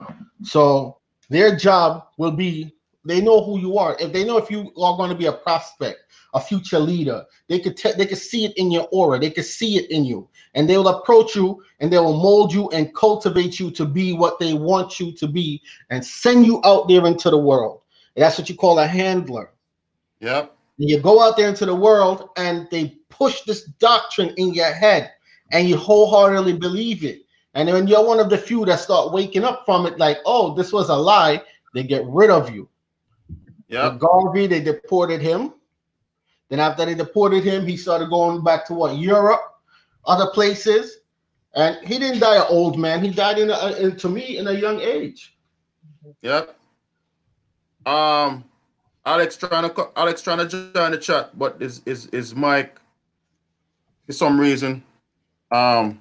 So 0.43 0.99
their 1.29 1.57
job 1.57 2.09
will 2.17 2.33
be 2.33 2.75
they 3.05 3.21
know 3.21 3.45
who 3.45 3.59
you 3.59 3.79
are. 3.79 3.97
If 4.01 4.13
they 4.13 4.25
know 4.25 4.39
if 4.39 4.51
you 4.51 4.73
are 4.83 4.97
going 4.97 5.11
to 5.11 5.17
be 5.17 5.27
a 5.27 5.33
prospect, 5.33 6.01
a 6.35 6.41
future 6.41 6.79
leader, 6.79 7.25
they 7.49 7.59
could 7.59 7.77
te- 7.77 7.93
they 7.97 8.07
could 8.07 8.19
see 8.19 8.45
it 8.45 8.53
in 8.57 8.71
your 8.71 8.89
aura. 8.93 9.19
They 9.19 9.31
could 9.31 9.45
see 9.45 9.77
it 9.79 9.91
in 9.91 10.05
you, 10.05 10.29
and 10.55 10.69
they 10.69 10.77
will 10.77 10.89
approach 10.89 11.35
you 11.35 11.63
and 11.81 11.93
they 11.93 11.99
will 11.99 12.21
mold 12.21 12.53
you 12.53 12.69
and 12.71 12.95
cultivate 12.95 13.59
you 13.59 13.71
to 13.71 13.85
be 13.85 14.13
what 14.13 14.39
they 14.39 14.55
want 14.55 15.01
you 15.01 15.13
to 15.13 15.27
be, 15.27 15.63
and 15.91 16.05
send 16.05 16.47
you 16.47 16.61
out 16.65 16.89
there 16.89 17.07
into 17.07 17.31
the 17.31 17.39
world. 17.39 17.81
And 18.17 18.23
that's 18.23 18.39
what 18.39 18.49
you 18.49 18.55
call 18.55 18.79
a 18.79 18.87
handler. 18.87 19.51
Yep. 20.21 20.57
And 20.79 20.91
you 20.91 21.01
go 21.01 21.23
out 21.23 21.37
there 21.37 21.49
into 21.49 21.67
the 21.67 21.75
world 21.75 22.31
and 22.37 22.69
they 22.71 22.97
push 23.09 23.43
this 23.43 23.65
doctrine 23.79 24.35
in 24.37 24.55
your 24.55 24.73
head 24.73 25.13
and 25.53 25.69
you 25.69 25.77
wholeheartedly 25.77 26.55
believe 26.55 27.05
it. 27.05 27.23
And 27.55 27.69
when 27.69 27.87
you're 27.87 28.05
one 28.05 28.19
of 28.19 28.31
the 28.31 28.39
few 28.39 28.65
that 28.65 28.81
start 28.81 29.13
waking 29.13 29.45
up 29.45 29.65
from 29.65 29.87
it, 29.87 29.99
like, 29.99 30.19
oh, 30.27 30.55
this 30.55 30.73
was 30.73 30.89
a 30.89 30.97
lie, 30.97 31.43
they 31.75 31.85
get 31.85 32.05
rid 32.07 32.31
of 32.31 32.53
you. 32.53 32.69
Yeah. 33.69 33.97
Garvey, 33.99 34.47
they 34.47 34.61
deported 34.61 35.21
him. 35.21 35.55
Then 36.51 36.61
after 36.61 36.85
they 36.85 36.95
deported 36.95 37.45
him, 37.45 37.67
he 37.67 37.77
started 37.77 38.11
going 38.11 38.45
back 38.45 38.67
to 38.67 38.75
what 38.75 38.97
Europe, 38.97 39.43
other 40.07 40.31
places, 40.33 40.99
and 41.55 41.77
he 41.87 41.99
didn't 41.99 42.21
die 42.21 42.37
an 42.37 42.47
old 42.49 42.79
man. 42.79 43.03
He 43.03 43.11
died 43.11 43.39
in, 43.39 43.51
a, 43.51 43.77
in 43.77 43.97
to 43.97 44.09
me 44.09 44.39
in 44.39 44.47
a 44.49 44.53
young 44.53 44.81
age. 44.81 45.37
Yep. 46.23 46.57
Um, 47.87 48.45
Alex 49.07 49.37
trying 49.37 49.69
to 49.69 49.91
Alex 49.97 50.23
trying 50.23 50.39
to 50.39 50.73
join 50.73 50.93
the 50.93 50.99
chat, 50.99 51.39
but 51.39 51.57
is 51.61 51.83
is 51.85 52.07
is 52.07 52.35
Mike 52.35 52.81
for 54.07 54.13
some 54.13 54.41
reason. 54.41 54.83
Um 55.51 56.01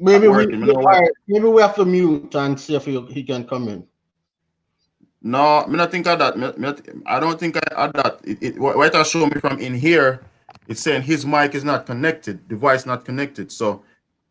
maybe 0.00 0.28
we, 0.28 0.46
maybe 0.46 1.46
we 1.46 1.62
have 1.62 1.76
to 1.76 1.84
mute 1.84 2.34
and 2.34 2.58
see 2.58 2.74
if 2.74 2.84
he, 2.84 3.00
he 3.02 3.22
can 3.22 3.46
come 3.46 3.68
in. 3.68 3.86
No, 5.26 5.60
I 5.60 5.66
mean 5.66 5.80
I 5.80 5.86
think 5.86 6.06
of 6.06 6.18
that. 6.18 6.34
I 7.06 7.18
don't 7.18 7.40
think 7.40 7.56
I 7.56 7.82
had 7.82 7.94
that. 7.94 8.20
It, 8.24 8.42
it, 8.42 8.58
what 8.58 8.94
it 8.94 9.06
show 9.06 9.24
me 9.24 9.40
from 9.40 9.58
in 9.58 9.72
here, 9.72 10.22
it's 10.68 10.82
saying 10.82 11.00
his 11.00 11.24
mic 11.24 11.54
is 11.54 11.64
not 11.64 11.86
connected, 11.86 12.46
device 12.46 12.84
not 12.84 13.06
connected. 13.06 13.50
So 13.50 13.82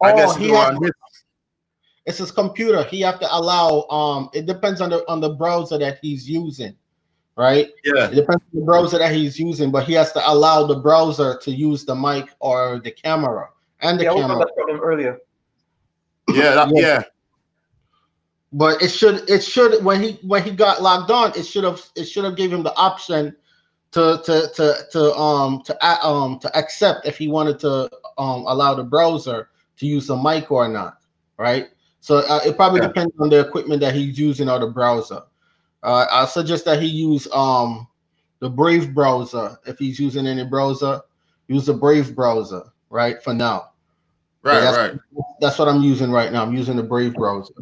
oh, 0.02 0.06
I 0.06 0.16
guess 0.16 0.36
he 0.36 0.50
has, 0.50 0.78
his, 0.80 0.92
it's 2.06 2.18
his 2.20 2.32
computer. 2.32 2.84
He 2.84 3.02
have 3.02 3.20
to 3.22 3.36
allow. 3.36 3.88
Um, 3.90 4.30
it 4.34 4.46
depends 4.46 4.82
on 4.82 4.92
the 4.92 5.04
on 5.10 5.20
the 5.20 5.30
browser 5.30 5.80
that 5.80 5.98
he's 6.00 6.30
using, 6.30 6.76
right? 7.38 7.70
Yeah. 7.84 8.12
It 8.12 8.14
depends 8.14 8.44
on 8.54 8.60
the 8.60 8.66
browser 8.66 9.00
that 9.00 9.16
he's 9.16 9.40
using, 9.40 9.72
but 9.72 9.86
he 9.86 9.94
has 9.94 10.12
to 10.12 10.30
allow 10.30 10.68
the 10.68 10.76
browser 10.76 11.40
to 11.40 11.52
use 11.52 11.86
the 11.86 11.96
mic 11.96 12.30
or 12.40 12.80
the 12.84 12.92
camera 12.92 13.50
and 13.82 14.00
the 14.00 14.04
yeah, 14.04 14.14
camera. 14.14 14.38
that 14.38 14.56
problem 14.56 14.80
earlier. 14.80 15.18
Yeah, 16.30 16.54
that, 16.54 16.70
yeah. 16.72 16.82
yeah. 16.82 17.04
But 18.54 18.84
it 18.84 18.90
should 18.90 19.28
it 19.28 19.44
should 19.44 19.84
when 19.84 20.02
he 20.02 20.20
when 20.22 20.44
he 20.44 20.52
got 20.52 20.82
locked 20.82 21.10
on, 21.10 21.32
it 21.36 21.44
should 21.44 21.64
have 21.64 21.82
it 21.96 22.06
should 22.06 22.24
have 22.24 22.36
gave 22.36 22.54
him 22.54 22.62
the 22.62 22.76
option 22.76 23.36
to 23.92 24.22
to 24.26 24.50
to 24.56 24.78
to 24.92 25.16
um 25.16 25.64
to 25.64 26.06
um 26.06 26.40
to 26.40 26.56
accept 26.56 27.08
if 27.08 27.18
he 27.18 27.28
wanted 27.28 27.60
to 27.60 27.90
um 28.18 28.46
allow 28.46 28.76
the 28.76 28.84
browser 28.84 29.50
to 29.78 29.88
use 29.88 30.08
the 30.08 30.16
mic 30.16 30.52
or 30.52 30.68
not, 30.68 30.98
right? 31.38 31.70
So 32.00 32.18
uh, 32.18 32.42
it 32.46 32.56
probably 32.56 32.82
yeah. 32.82 32.88
depends 32.88 33.14
on 33.20 33.30
the 33.30 33.40
equipment 33.40 33.82
that 33.82 33.96
he's 33.96 34.20
using 34.20 34.50
or 34.50 34.60
the 34.60 34.68
browser. 34.68 35.22
Uh, 35.82 36.06
I 36.12 36.26
suggest 36.26 36.66
that 36.66 36.82
he 36.82 36.88
use 36.88 37.28
um 37.32 37.88
the 38.40 38.50
Brave 38.50 38.94
browser 38.94 39.58
if 39.66 39.80
he's 39.80 40.00
using 40.00 40.28
any 40.28 40.46
browser. 40.46 41.02
Use 41.48 41.66
the 41.66 41.74
Brave 41.74 42.16
browser, 42.16 42.64
right? 42.90 43.24
For 43.24 43.34
now. 43.34 43.72
Right, 44.44 44.60
that's, 44.60 44.78
right. 44.78 45.00
That's 45.40 45.58
what 45.58 45.70
I'm 45.70 45.82
using 45.82 46.12
right 46.12 46.32
now. 46.32 46.44
I'm 46.44 46.54
using 46.54 46.76
the 46.76 46.84
Brave 46.84 47.14
browser. 47.14 47.54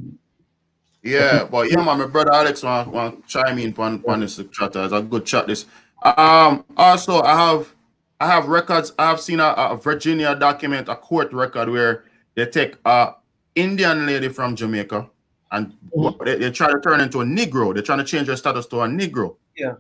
Yeah, 1.03 1.45
but 1.45 1.71
yeah, 1.71 1.77
man, 1.77 1.97
my 1.97 2.05
brother 2.05 2.33
Alex 2.33 2.61
want, 2.61 2.91
want 2.91 3.27
chime 3.27 3.57
in 3.57 3.73
on, 3.77 4.03
on 4.07 4.19
this 4.19 4.35
chat. 4.51 4.75
It's 4.75 4.93
a 4.93 5.01
good 5.01 5.25
chat. 5.25 5.47
This. 5.47 5.65
Um. 6.03 6.63
Also, 6.77 7.21
I 7.21 7.35
have 7.35 7.73
I 8.19 8.27
have 8.27 8.47
records. 8.47 8.93
I 8.99 9.09
have 9.09 9.19
seen 9.19 9.39
a, 9.39 9.47
a 9.57 9.75
Virginia 9.75 10.35
document, 10.35 10.89
a 10.89 10.95
court 10.95 11.33
record 11.33 11.69
where 11.69 12.05
they 12.35 12.45
take 12.45 12.75
a 12.85 13.13
Indian 13.55 14.05
lady 14.05 14.29
from 14.29 14.55
Jamaica, 14.55 15.09
and 15.51 15.73
mm-hmm. 15.95 16.23
they, 16.23 16.35
they 16.37 16.51
try 16.51 16.71
to 16.71 16.79
turn 16.79 17.01
into 17.01 17.21
a 17.21 17.25
Negro. 17.25 17.73
They're 17.73 17.83
trying 17.83 17.97
to 17.97 18.03
change 18.03 18.27
her 18.27 18.35
status 18.35 18.67
to 18.67 18.81
a 18.81 18.87
Negro. 18.87 19.37
Yeah. 19.57 19.73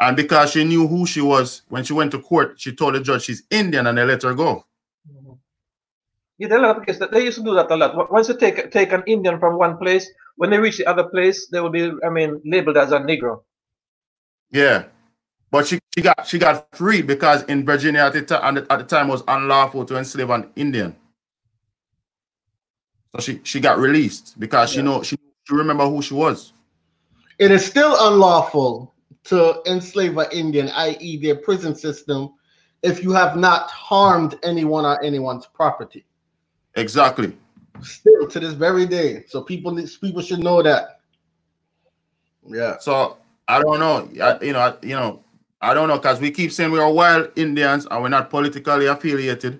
And 0.00 0.16
because 0.16 0.52
she 0.52 0.64
knew 0.64 0.86
who 0.86 1.06
she 1.06 1.20
was 1.20 1.62
when 1.68 1.84
she 1.84 1.92
went 1.92 2.12
to 2.12 2.20
court, 2.20 2.58
she 2.58 2.74
told 2.74 2.94
the 2.94 3.00
judge 3.00 3.24
she's 3.24 3.42
Indian, 3.50 3.86
and 3.86 3.98
they 3.98 4.04
let 4.04 4.22
her 4.22 4.34
go. 4.34 4.64
Yeah, 6.38 6.48
there 6.48 6.58
are 6.58 6.64
a 6.64 6.66
lot 6.68 6.78
of 6.78 6.86
cases. 6.86 7.06
They 7.10 7.24
used 7.24 7.38
to 7.38 7.44
do 7.44 7.54
that 7.54 7.70
a 7.70 7.76
lot. 7.76 8.10
Once 8.12 8.28
you 8.28 8.36
take 8.36 8.70
take 8.70 8.92
an 8.92 9.02
Indian 9.06 9.38
from 9.40 9.58
one 9.58 9.76
place, 9.76 10.08
when 10.36 10.50
they 10.50 10.58
reach 10.58 10.78
the 10.78 10.86
other 10.86 11.04
place, 11.04 11.48
they 11.48 11.60
will 11.60 11.70
be, 11.70 11.90
I 12.04 12.10
mean, 12.10 12.40
labeled 12.44 12.76
as 12.76 12.92
a 12.92 13.00
Negro. 13.00 13.42
Yeah, 14.50 14.84
but 15.50 15.66
she, 15.66 15.80
she 15.94 16.02
got 16.02 16.26
she 16.26 16.38
got 16.38 16.68
freed 16.76 17.06
because 17.06 17.42
in 17.44 17.64
Virginia 17.64 18.02
at 18.02 18.12
the, 18.12 18.22
time, 18.22 18.56
at 18.56 18.68
the 18.68 18.84
time 18.84 19.08
was 19.08 19.22
unlawful 19.26 19.84
to 19.86 19.96
enslave 19.96 20.30
an 20.30 20.50
Indian. 20.56 20.94
So 23.14 23.20
she 23.20 23.40
she 23.42 23.58
got 23.58 23.78
released 23.78 24.38
because 24.38 24.72
yeah. 24.72 24.76
she 24.76 24.82
know 24.84 25.02
she, 25.02 25.16
she 25.44 25.54
remember 25.54 25.86
who 25.86 26.02
she 26.02 26.14
was. 26.14 26.52
It 27.38 27.50
is 27.50 27.64
still 27.64 27.96
unlawful 27.98 28.94
to 29.24 29.60
enslave 29.66 30.16
an 30.18 30.26
Indian, 30.32 30.68
i.e., 30.70 31.18
their 31.18 31.36
prison 31.36 31.74
system, 31.74 32.34
if 32.82 33.02
you 33.02 33.12
have 33.12 33.36
not 33.36 33.70
harmed 33.70 34.38
anyone 34.42 34.84
or 34.84 35.02
anyone's 35.02 35.46
property. 35.46 36.04
Exactly. 36.78 37.36
Still 37.82 38.26
to 38.28 38.40
this 38.40 38.54
very 38.54 38.86
day, 38.86 39.24
so 39.28 39.42
people 39.42 39.78
people 40.00 40.22
should 40.22 40.38
know 40.40 40.62
that. 40.62 41.00
Yeah. 42.46 42.78
So 42.78 43.18
I 43.46 43.60
don't 43.60 43.78
know. 43.80 44.08
I, 44.22 44.42
you 44.44 44.52
know. 44.52 44.60
I, 44.60 44.74
you 44.82 44.94
know. 44.94 45.24
I 45.60 45.74
don't 45.74 45.88
know 45.88 45.96
because 45.96 46.20
we 46.20 46.30
keep 46.30 46.52
saying 46.52 46.70
we 46.70 46.78
are 46.78 46.88
wild 46.90 47.32
Indians 47.34 47.84
and 47.90 48.00
we're 48.00 48.08
not 48.08 48.30
politically 48.30 48.86
affiliated. 48.86 49.58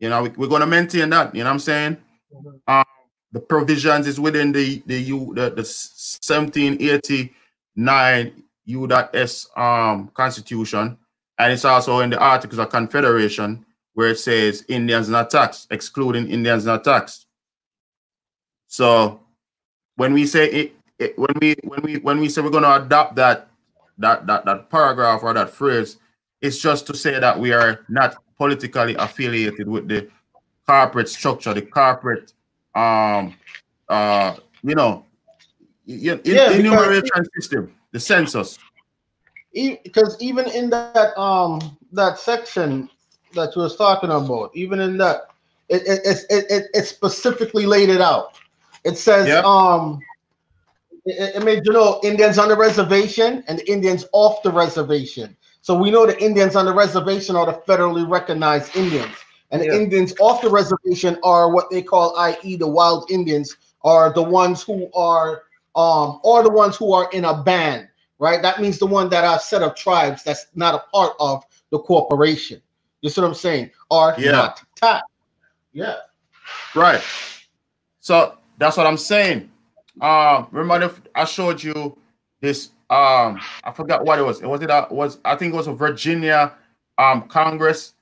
You 0.00 0.08
know, 0.08 0.24
we, 0.24 0.30
are 0.30 0.48
going 0.48 0.62
to 0.62 0.66
maintain 0.66 1.10
that. 1.10 1.32
You 1.32 1.44
know 1.44 1.50
what 1.50 1.54
I'm 1.54 1.60
saying? 1.60 1.96
Mm-hmm. 2.34 2.48
Um, 2.66 2.82
the 3.30 3.38
provisions 3.38 4.08
is 4.08 4.18
within 4.18 4.50
the 4.50 4.82
the 4.86 5.00
U 5.00 5.32
the, 5.34 5.50
the 5.50 5.62
1789 5.62 8.42
U.S. 8.64 9.46
um 9.56 10.08
constitution, 10.08 10.98
and 11.38 11.52
it's 11.52 11.64
also 11.64 12.00
in 12.00 12.10
the 12.10 12.18
Articles 12.18 12.58
of 12.58 12.68
Confederation 12.68 13.64
where 13.94 14.08
it 14.08 14.18
says 14.18 14.64
Indians 14.68 15.08
not 15.08 15.30
taxed, 15.30 15.68
excluding 15.70 16.28
Indians 16.28 16.64
not 16.64 16.84
taxed. 16.84 17.26
So 18.68 19.20
when 19.96 20.12
we 20.12 20.26
say 20.26 20.50
it, 20.50 20.72
it 20.98 21.18
when 21.18 21.34
we 21.40 21.56
when 21.64 21.82
we 21.82 21.96
when 21.98 22.18
we 22.20 22.28
say 22.28 22.40
we're 22.40 22.50
going 22.50 22.62
to 22.62 22.76
adopt 22.76 23.16
that 23.16 23.48
that 23.98 24.26
that 24.26 24.44
that 24.44 24.70
paragraph 24.70 25.22
or 25.22 25.34
that 25.34 25.50
phrase, 25.50 25.98
it's 26.40 26.58
just 26.58 26.86
to 26.86 26.96
say 26.96 27.18
that 27.18 27.38
we 27.38 27.52
are 27.52 27.84
not 27.88 28.16
politically 28.38 28.94
affiliated 28.96 29.68
with 29.68 29.88
the 29.88 30.08
corporate 30.66 31.08
structure, 31.08 31.52
the 31.52 31.62
corporate 31.62 32.32
um 32.74 33.34
uh 33.90 34.34
you 34.62 34.74
know 34.74 35.04
in, 35.86 36.20
yeah, 36.24 36.50
enumeration 36.52 37.24
system, 37.36 37.74
the 37.90 38.00
census. 38.00 38.58
Because 39.52 40.16
even 40.20 40.48
in 40.50 40.70
that 40.70 41.16
um 41.18 41.76
that 41.92 42.18
section 42.18 42.88
that 43.34 43.54
you 43.56 43.62
was 43.62 43.76
talking 43.76 44.10
about, 44.10 44.50
even 44.54 44.80
in 44.80 44.96
that 44.98 45.28
it 45.68 45.82
it 45.86 46.24
it, 46.30 46.46
it, 46.50 46.66
it 46.74 46.84
specifically 46.84 47.66
laid 47.66 47.88
it 47.88 48.00
out. 48.00 48.38
It 48.84 48.98
says 48.98 49.28
yep. 49.28 49.44
um 49.44 50.00
it, 51.04 51.36
it 51.36 51.44
made 51.44 51.64
you 51.64 51.72
know 51.72 52.00
Indians 52.02 52.38
on 52.38 52.48
the 52.48 52.56
reservation 52.56 53.44
and 53.48 53.60
Indians 53.66 54.04
off 54.12 54.42
the 54.42 54.50
reservation. 54.50 55.36
So 55.60 55.76
we 55.76 55.90
know 55.90 56.06
the 56.06 56.20
Indians 56.20 56.56
on 56.56 56.66
the 56.66 56.74
reservation 56.74 57.36
are 57.36 57.46
the 57.46 57.52
federally 57.52 58.08
recognized 58.08 58.74
Indians. 58.76 59.14
And 59.52 59.60
the 59.60 59.68
Indians 59.68 60.14
off 60.18 60.40
the 60.40 60.48
reservation 60.48 61.18
are 61.22 61.52
what 61.52 61.70
they 61.70 61.82
call, 61.82 62.16
i.e., 62.16 62.56
the 62.56 62.66
wild 62.66 63.10
Indians, 63.10 63.54
are 63.84 64.12
the 64.12 64.22
ones 64.22 64.62
who 64.62 64.90
are 64.94 65.42
um 65.74 66.20
are 66.24 66.42
the 66.42 66.50
ones 66.50 66.76
who 66.76 66.92
are 66.92 67.08
in 67.12 67.24
a 67.26 67.42
band, 67.42 67.88
right? 68.18 68.40
That 68.42 68.60
means 68.60 68.78
the 68.78 68.86
one 68.86 69.08
that 69.10 69.24
are 69.24 69.38
set 69.38 69.62
of 69.62 69.74
tribes 69.74 70.22
that's 70.22 70.46
not 70.54 70.74
a 70.74 70.84
part 70.90 71.14
of 71.20 71.44
the 71.70 71.78
corporation. 71.78 72.62
You 73.02 73.10
see 73.10 73.20
what 73.20 73.28
I'm 73.28 73.34
saying? 73.34 73.70
Are 73.90 74.14
yeah. 74.18 74.30
not 74.30 74.62
taxed. 74.74 75.04
Yeah. 75.72 75.96
Right. 76.74 77.02
So 78.00 78.38
that's 78.58 78.76
what 78.76 78.86
I'm 78.86 78.96
saying. 78.96 79.50
Um, 80.00 80.48
remember 80.50 80.94
I 81.14 81.24
showed 81.26 81.62
you 81.62 81.98
this. 82.40 82.70
Um, 82.88 83.40
I 83.64 83.72
forgot 83.74 84.04
what 84.04 84.18
it 84.18 84.22
was. 84.22 84.40
It 84.40 84.46
was 84.46 84.62
it 84.62 84.70
a, 84.70 84.86
was 84.90 85.18
I 85.24 85.36
think 85.36 85.52
it 85.52 85.56
was 85.56 85.66
a 85.66 85.74
Virginia 85.74 86.54
um 86.98 87.22
Congress. 87.28 87.94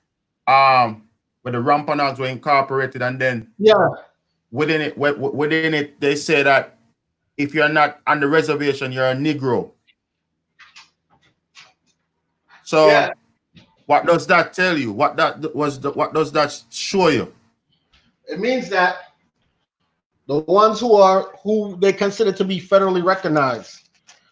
Um, 0.47 1.03
where 1.41 1.51
the 1.51 1.61
Wampanoags 1.61 2.19
were 2.19 2.27
incorporated, 2.27 3.01
and 3.01 3.19
then 3.19 3.51
yeah, 3.57 3.89
within 4.51 4.81
it, 4.81 4.97
within 4.97 5.73
it, 5.73 5.99
they 5.99 6.15
say 6.15 6.43
that 6.43 6.77
if 7.37 7.53
you're 7.53 7.69
not 7.69 7.99
on 8.05 8.19
the 8.19 8.27
reservation, 8.27 8.91
you're 8.91 9.09
a 9.09 9.15
Negro. 9.15 9.71
So, 12.63 12.87
yeah. 12.87 13.11
What 13.85 14.05
does 14.05 14.27
that 14.27 14.53
tell 14.53 14.77
you? 14.77 14.91
What 14.91 15.15
that 15.17 15.55
was? 15.55 15.79
The, 15.79 15.91
what 15.91 16.13
does 16.13 16.31
that 16.31 16.57
show 16.69 17.07
you? 17.09 17.33
It 18.27 18.39
means 18.39 18.69
that 18.69 19.13
the 20.27 20.39
ones 20.39 20.79
who 20.79 20.95
are 20.95 21.33
who 21.43 21.77
they 21.77 21.93
consider 21.93 22.31
to 22.31 22.43
be 22.43 22.59
federally 22.59 23.03
recognized, 23.03 23.89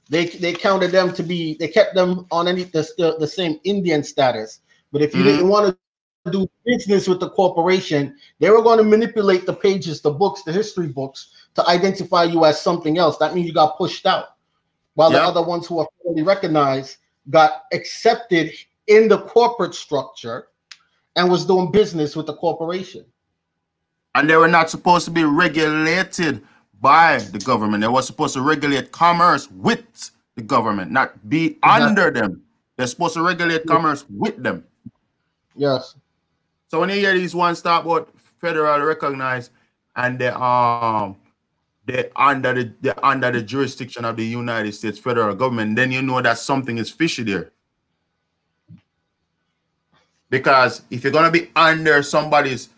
they 0.10 0.28
they 0.28 0.54
counted 0.54 0.92
them 0.92 1.14
to 1.14 1.24
be 1.24 1.56
they 1.60 1.68
kept 1.68 1.96
them 1.96 2.26
on 2.32 2.48
any 2.48 2.64
the, 2.64 3.18
the 3.20 3.28
same 3.28 3.60
Indian 3.64 4.04
status. 4.04 4.62
But 4.92 5.02
if 5.02 5.14
you 5.14 5.22
mm-hmm. 5.22 5.30
didn't 5.30 5.50
want 5.50 5.78
to 6.26 6.32
do 6.32 6.48
business 6.66 7.08
with 7.08 7.20
the 7.20 7.30
corporation, 7.30 8.16
they 8.40 8.50
were 8.50 8.62
going 8.62 8.78
to 8.78 8.84
manipulate 8.84 9.46
the 9.46 9.54
pages, 9.54 10.02
the 10.02 10.12
books, 10.12 10.44
the 10.44 10.52
history 10.52 10.88
books 10.88 11.32
to 11.56 11.68
identify 11.68 12.24
you 12.24 12.46
as 12.46 12.62
something 12.62 12.98
else. 12.98 13.18
That 13.18 13.34
means 13.34 13.48
you 13.48 13.54
got 13.54 13.78
pushed 13.78 14.06
out. 14.06 14.36
While 14.96 15.12
yep. 15.12 15.22
the 15.22 15.28
other 15.28 15.44
ones 15.48 15.68
who 15.68 15.80
are 15.80 15.88
fully 16.04 16.24
recognized 16.24 16.98
got 17.30 17.64
accepted 17.72 18.52
in 18.90 19.08
the 19.08 19.20
corporate 19.20 19.74
structure 19.74 20.48
and 21.16 21.30
was 21.30 21.46
doing 21.46 21.72
business 21.72 22.16
with 22.16 22.26
the 22.26 22.36
corporation. 22.36 23.06
And 24.16 24.30
they 24.30 24.36
were 24.36 24.48
not 24.48 24.70
supposed 24.70 25.06
to 25.06 25.12
be 25.12 25.24
regulated 25.24 26.42
by 26.82 27.20
the 27.20 27.40
government. 27.40 27.82
They 27.82 27.88
were 27.88 28.02
supposed 28.02 28.34
to 28.34 28.42
regulate 28.42 28.92
commerce 28.92 29.50
with 29.52 30.12
the 30.36 30.42
government, 30.42 30.92
not 30.92 31.30
be 31.30 31.58
exactly. 31.64 31.86
under 31.86 32.12
them. 32.12 32.42
They're 32.76 32.88
supposed 32.88 33.14
to 33.14 33.22
regulate 33.22 33.66
commerce 33.68 34.06
with 34.10 34.42
them. 34.42 34.66
Yes. 35.56 35.96
So 36.68 36.80
when 36.80 36.90
you 36.90 36.96
hear 36.96 37.14
these 37.14 37.36
ones 37.36 37.62
talk 37.62 37.86
about 37.86 38.10
federal 38.40 38.80
recognized 38.80 39.52
and 39.96 40.18
they 40.18 40.30
um 40.30 41.18
they 41.86 42.10
under 42.16 42.54
the 42.54 42.74
they 42.82 42.94
under 43.04 43.32
the 43.32 43.42
jurisdiction 43.42 44.06
of 44.06 44.16
the 44.16 44.26
United 44.26 44.74
States 44.74 44.98
federal 44.98 45.36
government, 45.36 45.76
then 45.76 45.92
you 45.92 46.02
know 46.02 46.22
that 46.22 46.38
something 46.38 46.78
is 46.78 46.90
fishy 46.90 47.24
there. 47.24 47.52
Because 50.30 50.84
if 50.90 51.04
you're 51.04 51.14
gonna 51.14 51.32
be 51.32 51.50
under 51.56 52.04
somebody's 52.04 52.70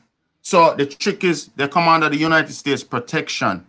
so 0.41 0.73
the 0.75 0.85
trick 0.85 1.23
is 1.23 1.47
they 1.55 1.67
come 1.67 1.87
under 1.87 2.09
the 2.09 2.17
United 2.17 2.53
States 2.53 2.83
protection. 2.83 3.65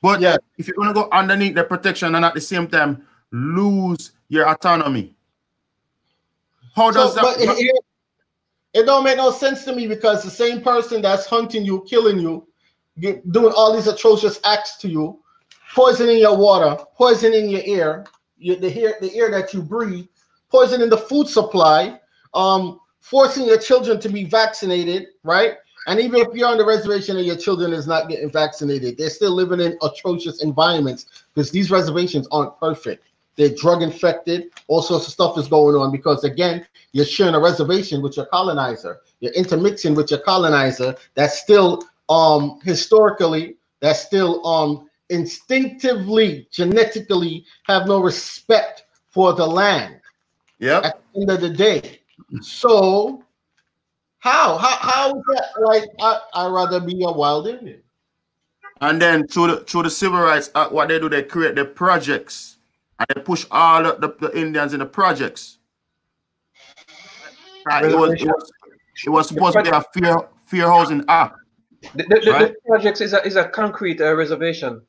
But 0.00 0.20
yeah. 0.20 0.36
if 0.56 0.68
you're 0.68 0.76
gonna 0.76 0.94
go 0.94 1.08
underneath 1.12 1.54
the 1.54 1.64
protection 1.64 2.14
and 2.14 2.24
at 2.24 2.34
the 2.34 2.40
same 2.40 2.68
time 2.68 3.06
lose 3.32 4.12
your 4.28 4.48
autonomy, 4.48 5.14
how 6.74 6.90
does 6.90 7.14
so, 7.14 7.20
that? 7.22 7.80
It 8.76 8.84
don't 8.84 9.04
make 9.04 9.16
no 9.16 9.30
sense 9.30 9.64
to 9.64 9.74
me 9.74 9.86
because 9.86 10.22
the 10.22 10.30
same 10.30 10.60
person 10.60 11.00
that's 11.00 11.24
hunting 11.24 11.64
you, 11.64 11.82
killing 11.88 12.18
you, 12.18 12.46
get, 13.00 13.32
doing 13.32 13.50
all 13.56 13.74
these 13.74 13.86
atrocious 13.86 14.38
acts 14.44 14.76
to 14.78 14.88
you, 14.88 15.18
poisoning 15.74 16.18
your 16.18 16.36
water, 16.36 16.76
poisoning 16.94 17.48
your 17.48 17.62
air, 17.64 18.04
your, 18.36 18.56
the 18.56 18.78
air, 18.78 18.96
the 19.00 19.14
air 19.16 19.30
that 19.30 19.54
you 19.54 19.62
breathe, 19.62 20.06
poisoning 20.50 20.90
the 20.90 20.98
food 20.98 21.26
supply, 21.26 21.98
um, 22.36 22.80
forcing 23.00 23.46
your 23.46 23.58
children 23.58 23.98
to 24.00 24.08
be 24.08 24.24
vaccinated, 24.24 25.08
right? 25.24 25.54
And 25.86 26.00
even 26.00 26.20
if 26.20 26.28
you're 26.34 26.48
on 26.48 26.58
the 26.58 26.66
reservation 26.66 27.16
and 27.16 27.24
your 27.24 27.36
children 27.36 27.72
is 27.72 27.86
not 27.86 28.08
getting 28.08 28.30
vaccinated, 28.30 28.98
they're 28.98 29.10
still 29.10 29.32
living 29.32 29.60
in 29.60 29.78
atrocious 29.82 30.42
environments 30.42 31.24
because 31.32 31.50
these 31.50 31.70
reservations 31.70 32.26
aren't 32.32 32.58
perfect. 32.58 33.04
They're 33.36 33.54
drug 33.54 33.82
infected. 33.82 34.50
All 34.66 34.82
sorts 34.82 35.06
of 35.06 35.12
stuff 35.12 35.38
is 35.38 35.46
going 35.46 35.76
on 35.76 35.92
because 35.92 36.24
again, 36.24 36.66
you're 36.92 37.04
sharing 37.04 37.34
a 37.34 37.40
reservation 37.40 38.02
with 38.02 38.16
your 38.16 38.26
colonizer. 38.26 38.98
You're 39.20 39.32
intermixing 39.32 39.94
with 39.94 40.10
your 40.10 40.20
colonizer. 40.20 40.96
That's 41.14 41.38
still 41.38 41.82
um 42.08 42.58
historically. 42.64 43.56
That's 43.80 44.00
still 44.00 44.44
um 44.46 44.88
instinctively, 45.10 46.48
genetically 46.50 47.44
have 47.64 47.86
no 47.86 48.00
respect 48.00 48.84
for 49.10 49.34
the 49.34 49.46
land. 49.46 50.00
Yeah. 50.58 50.80
At 50.82 51.00
the 51.14 51.20
end 51.20 51.30
of 51.30 51.40
the 51.40 51.50
day. 51.50 51.95
So 52.40 53.22
how 54.18 54.56
how 54.58 54.76
how 54.76 55.08
is 55.16 55.22
that 55.34 55.46
like 55.60 55.84
I 56.00 56.20
I 56.34 56.48
rather 56.48 56.80
be 56.80 57.04
a 57.04 57.10
wild 57.12 57.46
Indian. 57.46 57.82
And 58.80 59.00
then 59.00 59.26
through 59.28 59.46
the 59.48 59.56
through 59.64 59.84
the 59.84 59.90
civil 59.90 60.20
rights 60.20 60.50
act, 60.54 60.72
what 60.72 60.88
they 60.88 60.98
do, 60.98 61.08
they 61.08 61.22
create 61.22 61.54
the 61.54 61.64
projects 61.64 62.56
and 62.98 63.06
they 63.14 63.20
push 63.22 63.46
all 63.50 63.82
the, 63.82 63.96
the, 63.96 64.28
the 64.28 64.38
Indians 64.38 64.72
in 64.72 64.80
the 64.80 64.86
projects. 64.86 65.58
it, 67.66 67.96
was, 67.96 68.12
it, 68.20 68.26
was, 68.26 68.52
it 69.06 69.10
was 69.10 69.28
supposed 69.28 69.56
to 69.56 69.62
be 69.62 69.68
a 69.68 69.82
fair, 69.94 70.16
fair 70.46 70.66
housing 70.66 71.04
act. 71.08 71.36
The, 71.94 72.04
the, 72.04 72.30
right? 72.30 72.48
the 72.48 72.54
projects 72.66 73.00
is 73.00 73.12
a, 73.12 73.24
is 73.26 73.36
a 73.36 73.48
concrete 73.48 74.00
uh, 74.00 74.14
reservation. 74.14 74.80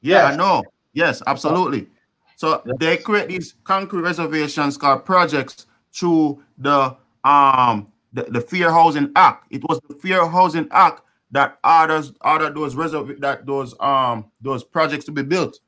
Yeah, 0.00 0.16
yes. 0.16 0.32
I 0.32 0.36
know. 0.36 0.62
Yes, 0.92 1.22
absolutely. 1.26 1.88
So 2.36 2.62
they 2.78 2.98
create 2.98 3.28
these 3.28 3.54
concrete 3.64 4.02
reservations 4.02 4.76
called 4.76 5.04
projects 5.04 5.66
through 5.92 6.42
the 6.58 6.96
um 7.24 7.92
the, 8.12 8.24
the 8.24 8.40
Fair 8.40 8.70
Housing 8.70 9.12
Act. 9.16 9.46
It 9.50 9.62
was 9.68 9.80
the 9.88 9.94
Fair 9.94 10.26
Housing 10.26 10.68
Act 10.70 11.02
that 11.30 11.58
orders 11.62 12.12
ordered 12.20 12.54
those 12.54 12.74
reserv 12.74 13.20
that 13.20 13.46
those 13.46 13.74
um 13.80 14.30
those 14.40 14.64
projects 14.64 15.04
to 15.06 15.12
be 15.12 15.22
built. 15.22 15.60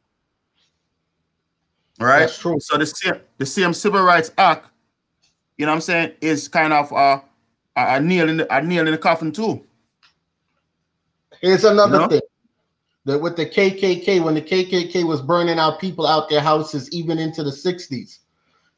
right? 1.99 2.21
That's 2.21 2.39
true. 2.39 2.59
So 2.61 2.79
the 2.79 2.87
same 2.87 3.15
the 3.39 3.47
same 3.47 3.75
Civil 3.75 4.03
Rights 4.03 4.33
Act, 4.39 4.71
you 5.59 5.67
know 5.67 5.73
what 5.73 5.77
I'm 5.77 5.83
saying, 5.83 6.13
is 6.21 6.49
kind 6.49 6.73
of 6.73 6.93
uh, 6.93 7.21
a, 7.77 7.97
a 7.97 8.01
nail 8.01 8.29
in 8.29 8.39
the, 8.39 8.55
a 8.55 8.63
nail 8.63 8.87
in 8.87 8.93
the 8.93 8.99
coffin 8.99 9.33
too. 9.33 9.65
Here's 11.41 11.65
another 11.65 11.95
you 11.95 12.01
know? 12.01 12.09
thing. 12.09 12.21
That 13.07 13.21
with 13.21 13.37
the 13.37 13.47
KKK, 13.47 14.23
when 14.23 14.35
the 14.35 14.43
KKK 14.43 15.07
was 15.07 15.23
burning 15.23 15.59
out 15.59 15.81
people 15.81 16.07
out 16.07 16.29
their 16.29 16.43
houses, 16.43 16.91
even 16.93 17.19
into 17.19 17.43
the 17.43 17.51
60s, 17.51 18.19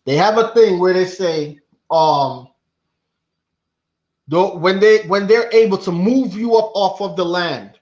they 0.04 0.16
have 0.16 0.38
a 0.38 0.54
thing 0.54 0.78
where 0.78 0.92
they 0.92 1.06
say, 1.06 1.58
um, 1.92 2.48
though 4.26 4.56
when 4.56 4.80
they 4.80 5.02
when 5.02 5.26
they're 5.26 5.50
able 5.52 5.78
to 5.78 5.92
move 5.92 6.34
you 6.34 6.56
up 6.56 6.72
off 6.74 7.00
of 7.00 7.16
the 7.16 7.24
land. 7.24 7.78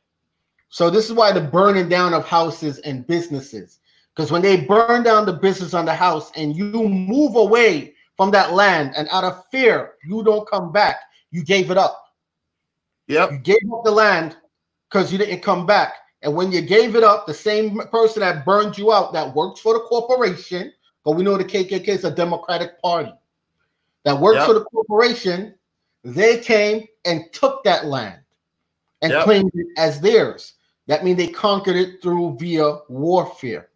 So 0.69 0.91
this 0.91 1.07
is 1.07 1.13
why 1.13 1.33
the 1.33 1.41
burning 1.41 1.89
down 1.89 2.13
of 2.15 2.27
houses 2.27 2.79
and 2.81 3.07
businesses. 3.07 3.79
Because 4.15 4.31
when 4.31 4.43
they 4.43 4.61
burn 4.61 5.03
down 5.03 5.27
the 5.27 5.33
business 5.33 5.75
on 5.75 5.85
the 5.85 5.95
house 5.95 6.31
and 6.37 6.57
you 6.57 6.89
move 6.89 7.37
away 7.37 7.95
from 8.17 8.31
that 8.33 8.53
land 8.53 8.93
and 8.97 9.09
out 9.11 9.25
of 9.25 9.45
fear, 9.51 9.95
you 10.05 10.23
don't 10.23 10.49
come 10.49 10.71
back, 10.71 10.97
you 11.31 11.43
gave 11.43 11.71
it 11.71 11.79
up. 11.79 12.05
Yep. 13.09 13.33
You 13.33 13.39
gave 13.39 13.73
up 13.73 13.85
the 13.85 13.91
land 13.91 14.37
because 14.89 15.11
you 15.11 15.19
didn't 15.19 15.41
come 15.41 15.67
back. 15.67 15.95
And 16.23 16.35
when 16.35 16.53
you 16.53 16.61
gave 16.61 16.95
it 16.95 17.03
up, 17.03 17.27
the 17.27 17.35
same 17.35 17.79
person 17.91 18.21
that 18.21 18.45
burned 18.45 18.77
you 18.77 18.93
out 18.93 19.13
that 19.13 19.35
works 19.35 19.61
for 19.61 19.73
the 19.75 19.81
corporation, 19.81 20.73
but 21.05 21.13
we 21.13 21.25
know 21.25 21.37
the 21.37 21.45
KKK 21.45 21.89
is 21.89 22.05
a 22.05 22.11
Democratic 22.11 22.81
Party 22.81 23.13
that 24.05 24.19
works 24.19 24.39
yep. 24.39 24.47
for 24.47 24.55
the 24.55 24.65
corporation, 24.65 25.55
they 26.05 26.39
came 26.39 26.87
and 27.05 27.25
took 27.33 27.63
that 27.65 27.87
land 27.87 28.21
and 29.03 29.13
yep. 29.13 29.25
claimed 29.25 29.51
it 29.55 29.67
as 29.77 30.01
theirs. 30.01 30.55
That 30.87 31.05
means 31.05 31.19
they 31.19 31.29
conquered 31.29 31.77
it 31.77 32.03
through 32.03 32.37
via 32.39 32.79
warfare. 32.89 33.69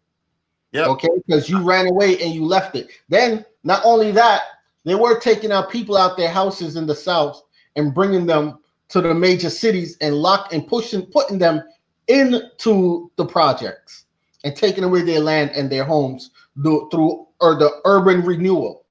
Yeah. 0.71 0.87
Okay, 0.87 1.09
because 1.25 1.49
you 1.49 1.61
ran 1.61 1.87
away 1.87 2.21
and 2.21 2.33
you 2.33 2.43
left 2.43 2.75
it. 2.75 2.89
Then 3.07 3.45
not 3.63 3.81
only 3.85 4.11
that, 4.11 4.41
they 4.83 4.95
were 4.95 5.19
taking 5.19 5.51
out 5.51 5.71
people 5.71 5.97
out 5.97 6.17
their 6.17 6.29
houses 6.29 6.75
in 6.75 6.85
the 6.85 6.95
south 6.95 7.43
and 7.75 7.93
bringing 7.93 8.25
them 8.25 8.59
to 8.89 9.01
the 9.01 9.13
major 9.13 9.49
cities 9.49 9.97
and 10.01 10.15
lock 10.15 10.53
and 10.53 10.67
pushing, 10.67 11.05
putting 11.05 11.39
them 11.39 11.63
into 12.07 13.11
the 13.15 13.25
projects 13.25 14.05
and 14.43 14.55
taking 14.55 14.83
away 14.83 15.01
their 15.01 15.19
land 15.19 15.51
and 15.51 15.71
their 15.71 15.83
homes 15.83 16.31
through, 16.61 16.89
through 16.91 17.27
or 17.39 17.55
the 17.55 17.81
urban 17.85 18.21
renewal, 18.21 18.84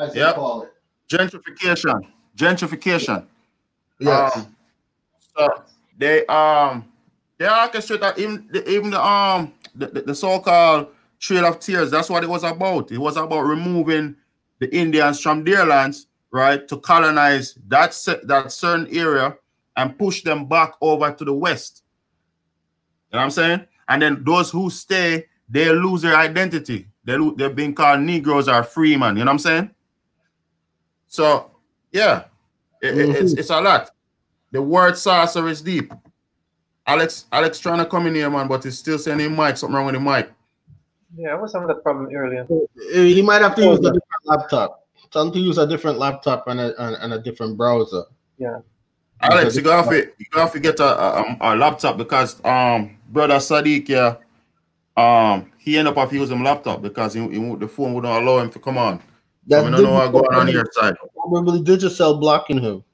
as 0.00 0.14
yep. 0.14 0.34
they 0.34 0.40
call 0.40 0.62
it. 0.62 0.72
Gentrification. 1.08 2.00
Gentrification. 2.36 3.26
Yes. 3.98 4.36
Um, 4.36 4.56
so 5.36 5.62
they 5.98 6.26
um 6.26 6.84
they 7.38 7.46
orchestrate 7.46 8.00
that 8.00 8.18
even 8.18 8.48
the, 8.50 8.68
even 8.68 8.90
the 8.90 9.04
um 9.04 9.52
the, 9.74 9.86
the, 9.86 10.02
the 10.02 10.14
so-called 10.14 10.88
Trail 11.18 11.44
of 11.44 11.60
Tears. 11.60 11.90
That's 11.90 12.08
what 12.08 12.24
it 12.24 12.28
was 12.28 12.44
about. 12.44 12.90
It 12.90 12.98
was 12.98 13.16
about 13.16 13.42
removing 13.42 14.16
the 14.58 14.74
Indians 14.74 15.20
from 15.20 15.44
their 15.44 15.66
lands, 15.66 16.06
right, 16.30 16.66
to 16.68 16.78
colonize 16.78 17.58
that 17.68 17.96
that 18.24 18.52
certain 18.52 18.88
area 18.94 19.36
and 19.76 19.98
push 19.98 20.22
them 20.22 20.46
back 20.46 20.74
over 20.80 21.12
to 21.12 21.24
the 21.24 21.34
west. 21.34 21.82
You 23.10 23.16
know 23.16 23.18
what 23.18 23.24
I'm 23.24 23.30
saying? 23.30 23.66
And 23.88 24.02
then 24.02 24.24
those 24.24 24.50
who 24.50 24.70
stay, 24.70 25.26
they 25.48 25.70
lose 25.72 26.02
their 26.02 26.16
identity. 26.16 26.86
They 27.04 27.16
they're 27.36 27.50
being 27.50 27.74
called 27.74 28.00
Negroes 28.00 28.48
or 28.48 28.62
freemen. 28.62 29.16
You 29.16 29.24
know 29.24 29.30
what 29.30 29.32
I'm 29.32 29.38
saying? 29.38 29.70
So 31.10 31.50
yeah, 31.90 32.24
it, 32.80 32.94
mm-hmm. 32.94 33.12
it's 33.16 33.32
it's 33.34 33.50
a 33.50 33.60
lot. 33.60 33.90
The 34.52 34.62
word 34.62 34.96
saucer 34.96 35.48
is 35.48 35.60
deep. 35.60 35.92
Alex, 36.86 37.26
Alex 37.32 37.58
trying 37.58 37.78
to 37.78 37.84
come 37.84 38.06
in 38.06 38.14
here, 38.14 38.30
man, 38.30 38.46
but 38.46 38.62
he's 38.62 38.78
still 38.78 38.98
saying 38.98 39.18
he 39.18 39.28
mic, 39.28 39.56
something 39.56 39.74
wrong 39.74 39.86
with 39.86 39.96
the 39.96 40.00
mic. 40.00 40.30
Yeah, 41.16 41.30
I 41.30 41.34
was 41.34 41.52
having 41.52 41.66
that 41.68 41.82
problem 41.82 42.14
earlier. 42.14 42.46
He 42.92 43.22
might 43.22 43.42
have 43.42 43.56
to 43.56 43.62
use 43.62 43.80
a 43.80 43.92
different 43.92 44.24
laptop. 44.24 44.86
Time 45.10 45.32
to 45.32 45.38
use 45.40 45.58
a 45.58 45.66
different 45.66 45.98
laptop 45.98 46.46
and 46.46 46.60
a, 46.60 46.80
and, 46.82 46.96
and 46.96 47.12
a 47.14 47.18
different 47.18 47.56
browser. 47.56 48.04
Yeah. 48.38 48.60
Alex, 49.20 49.56
you 49.56 49.62
gotta 49.62 50.12
you 50.16 50.26
gotta 50.30 50.60
get 50.60 50.78
a, 50.78 50.84
a, 50.84 51.36
a, 51.40 51.56
laptop 51.56 51.96
because 51.96 52.42
um 52.44 52.96
brother 53.10 53.34
Sadiq 53.34 53.88
yeah 53.88 54.16
um 54.96 55.50
he 55.58 55.76
ended 55.76 55.98
up 55.98 56.12
using 56.12 56.42
laptop 56.42 56.80
because 56.80 57.14
he, 57.14 57.20
he, 57.28 57.54
the 57.56 57.68
phone 57.68 57.92
wouldn't 57.92 58.22
allow 58.22 58.38
him 58.38 58.50
to 58.50 58.58
come 58.60 58.78
on. 58.78 59.02
That's 59.46 59.62
so 59.62 59.70
we 59.70 59.70
don't 59.70 59.82
know 59.82 59.92
what's 59.92 60.12
going 60.12 60.34
on 60.34 60.48
your 60.48 60.66
side. 60.72 60.94
Probably 61.14 61.60
Digicel 61.60 62.20
blocking 62.20 62.60
him. 62.60 62.84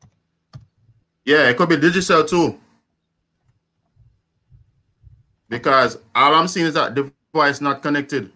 Yeah, 1.24 1.48
it 1.48 1.56
could 1.56 1.68
be 1.68 1.76
Digicel 1.76 2.28
too. 2.28 2.58
Because 5.48 5.98
all 6.14 6.34
I'm 6.34 6.48
seeing 6.48 6.66
is 6.66 6.74
that 6.74 6.94
device 6.94 7.60
not 7.60 7.82
connected. 7.82 8.32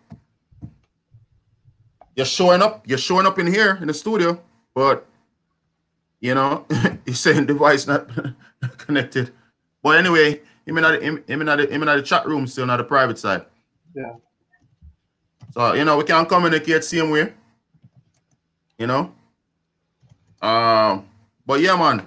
You're 2.16 2.26
showing 2.26 2.62
up, 2.62 2.86
you're 2.86 2.98
showing 2.98 3.26
up 3.26 3.38
in 3.38 3.46
here 3.46 3.78
in 3.80 3.86
the 3.86 3.94
studio, 3.94 4.40
but 4.74 5.06
you 6.20 6.34
know, 6.34 6.66
you're 7.06 7.14
saying 7.14 7.46
device 7.46 7.86
not 7.86 8.08
connected. 8.78 9.32
But 9.82 9.98
anyway, 9.98 10.40
him 10.66 10.78
in 10.78 10.82
the 10.82 11.00
him, 11.00 11.24
him 11.26 11.40
in 11.40 11.46
the 11.46 11.66
him 11.66 11.82
in 11.82 11.88
the 11.88 12.02
chat 12.02 12.26
room 12.26 12.46
still 12.46 12.66
not 12.66 12.76
the 12.76 12.84
private 12.84 13.18
side. 13.18 13.46
Yeah. 13.94 14.14
So 15.52 15.72
you 15.74 15.84
know 15.84 15.96
we 15.96 16.04
can't 16.04 16.28
communicate 16.28 16.66
the 16.76 16.82
same 16.82 17.10
way. 17.10 17.32
You 18.80 18.86
know. 18.86 19.12
Um, 20.40 21.06
but 21.44 21.60
yeah, 21.60 21.76
man. 21.76 22.06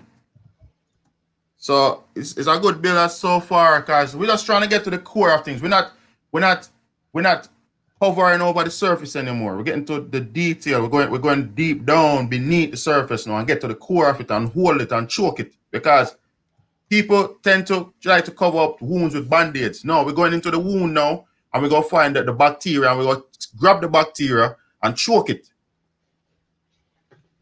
So 1.56 2.04
it's, 2.16 2.36
it's 2.36 2.48
a 2.48 2.58
good 2.60 2.82
build 2.82 3.12
so 3.12 3.40
far 3.40 3.80
because 3.80 4.16
we're 4.16 4.26
just 4.26 4.46
trying 4.46 4.64
to 4.64 4.68
get 4.68 4.84
to 4.86 4.90
the 4.90 4.98
core 4.98 5.32
of 5.32 5.46
things. 5.46 5.62
We're 5.62 5.70
not 5.70 5.92
we're 6.32 6.42
not 6.42 6.68
we're 7.14 7.22
not 7.22 7.48
hovering 8.02 8.42
over 8.42 8.64
the 8.64 8.72
surface 8.72 9.16
anymore. 9.16 9.56
We're 9.56 9.64
getting 9.64 9.86
to 9.86 10.02
the 10.02 10.20
detail. 10.20 10.82
We're 10.82 10.90
going 10.90 11.12
we're 11.12 11.20
going 11.20 11.54
deep 11.54 11.86
down 11.86 12.28
beneath 12.28 12.72
the 12.72 12.78
surface 12.78 13.28
now 13.28 13.38
and 13.38 13.48
get 13.48 13.62
to 13.62 13.68
the 13.68 13.76
core 13.76 14.10
of 14.10 14.20
it 14.20 14.32
and 14.32 14.50
hold 14.52 14.82
it 14.82 14.92
and 14.92 15.08
choke 15.08 15.42
it 15.42 15.54
because 15.70 16.18
people 16.90 17.38
tend 17.44 17.68
to 17.68 17.94
try 18.02 18.20
to 18.20 18.32
cover 18.32 18.58
up 18.58 18.82
wounds 18.82 19.14
with 19.14 19.30
band-aids. 19.30 19.86
No, 19.86 20.04
we're 20.04 20.12
going 20.14 20.34
into 20.34 20.50
the 20.50 20.60
wound 20.60 20.96
now 20.96 21.26
and 21.54 21.62
we're 21.62 21.70
gonna 21.70 21.86
find 21.86 22.16
the, 22.16 22.24
the 22.24 22.34
bacteria 22.34 22.90
and 22.90 22.98
we're 23.00 23.14
gonna 23.14 23.26
grab 23.58 23.80
the 23.80 23.88
bacteria 23.88 24.56
and 24.82 24.98
choke 24.98 25.30
it. 25.30 25.50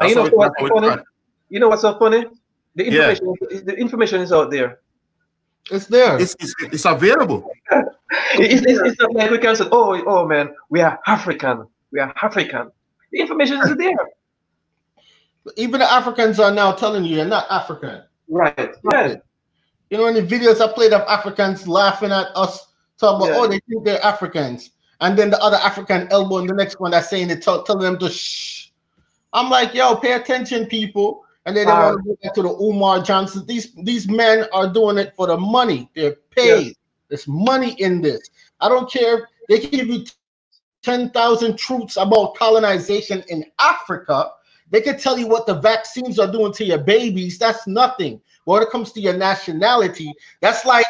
You 0.09 0.15
know, 0.15 0.29
what's 0.29 0.55
funny? 0.59 1.01
you 1.49 1.59
know 1.59 1.69
what's 1.69 1.81
so 1.81 1.97
funny? 1.97 2.25
The 2.75 2.85
information, 2.85 3.35
yeah. 3.51 3.59
the 3.65 3.75
information 3.75 4.21
is 4.21 4.31
out 4.31 4.49
there. 4.51 4.79
It's 5.69 5.87
there. 5.87 6.19
It's, 6.19 6.35
it's, 6.39 6.55
it's 6.61 6.85
available. 6.85 7.49
it's, 7.71 8.65
it's, 8.65 8.81
it's, 8.81 8.99
not 8.99 9.13
like 9.13 9.29
we 9.29 9.37
can 9.37 9.55
say, 9.55 9.65
oh, 9.71 10.01
oh 10.07 10.25
man, 10.25 10.55
we 10.69 10.81
are 10.81 10.99
African. 11.05 11.67
We 11.91 11.99
are 11.99 12.13
African. 12.21 12.71
The 13.11 13.19
information 13.19 13.59
is 13.61 13.75
there. 13.75 13.97
Even 15.57 15.79
the 15.79 15.91
Africans 15.91 16.39
are 16.39 16.51
now 16.51 16.71
telling 16.71 17.03
you 17.03 17.17
you're 17.17 17.25
not 17.25 17.45
African. 17.49 18.03
Right. 18.27 18.75
Yeah. 18.91 19.15
You 19.89 19.97
know, 19.97 20.07
in 20.07 20.15
the 20.15 20.21
videos 20.21 20.61
I 20.61 20.71
played 20.71 20.93
of 20.93 21.01
Africans 21.01 21.67
laughing 21.67 22.11
at 22.11 22.27
us, 22.35 22.67
talking 22.97 23.27
about, 23.27 23.37
oh, 23.37 23.41
yeah. 23.41 23.47
oh, 23.47 23.47
they 23.47 23.59
think 23.67 23.83
they're 23.83 24.03
Africans. 24.03 24.71
And 25.01 25.17
then 25.17 25.31
the 25.31 25.41
other 25.41 25.57
African 25.57 26.03
elbow 26.03 26.13
elbowing 26.13 26.47
the 26.47 26.53
next 26.53 26.79
one 26.79 26.91
that's 26.91 27.09
saying 27.09 27.29
it, 27.29 27.41
telling 27.41 27.79
them 27.79 27.97
to 27.99 28.09
shh. 28.09 28.60
I'm 29.33 29.49
like, 29.49 29.73
yo, 29.73 29.95
pay 29.95 30.13
attention, 30.13 30.65
people. 30.65 31.25
And 31.45 31.55
then 31.55 31.67
they 31.67 31.73
want 31.73 31.97
to 31.97 32.09
go 32.09 32.17
back 32.21 32.33
to 32.35 32.43
the 32.43 32.49
Umar 32.49 33.01
Johnson. 33.01 33.45
These 33.47 33.73
these 33.83 34.07
men 34.07 34.47
are 34.53 34.71
doing 34.71 34.97
it 34.97 35.15
for 35.15 35.27
the 35.27 35.37
money. 35.37 35.89
They're 35.95 36.17
paid. 36.29 36.67
Yes. 36.67 36.75
There's 37.07 37.27
money 37.27 37.73
in 37.79 38.01
this. 38.01 38.29
I 38.59 38.69
don't 38.69 38.89
care. 38.89 39.27
They 39.49 39.59
can 39.59 39.71
give 39.71 39.87
you 39.87 40.05
10,000 40.83 41.57
truths 41.57 41.97
about 41.97 42.35
colonization 42.35 43.23
in 43.27 43.45
Africa. 43.59 44.31
They 44.69 44.81
can 44.81 44.97
tell 44.97 45.17
you 45.17 45.27
what 45.27 45.45
the 45.45 45.55
vaccines 45.55 46.19
are 46.19 46.31
doing 46.31 46.53
to 46.53 46.63
your 46.63 46.77
babies. 46.77 47.37
That's 47.37 47.67
nothing. 47.67 48.21
When 48.45 48.61
it 48.61 48.69
comes 48.69 48.91
to 48.93 49.01
your 49.01 49.17
nationality, 49.17 50.13
that's 50.39 50.65
like 50.65 50.85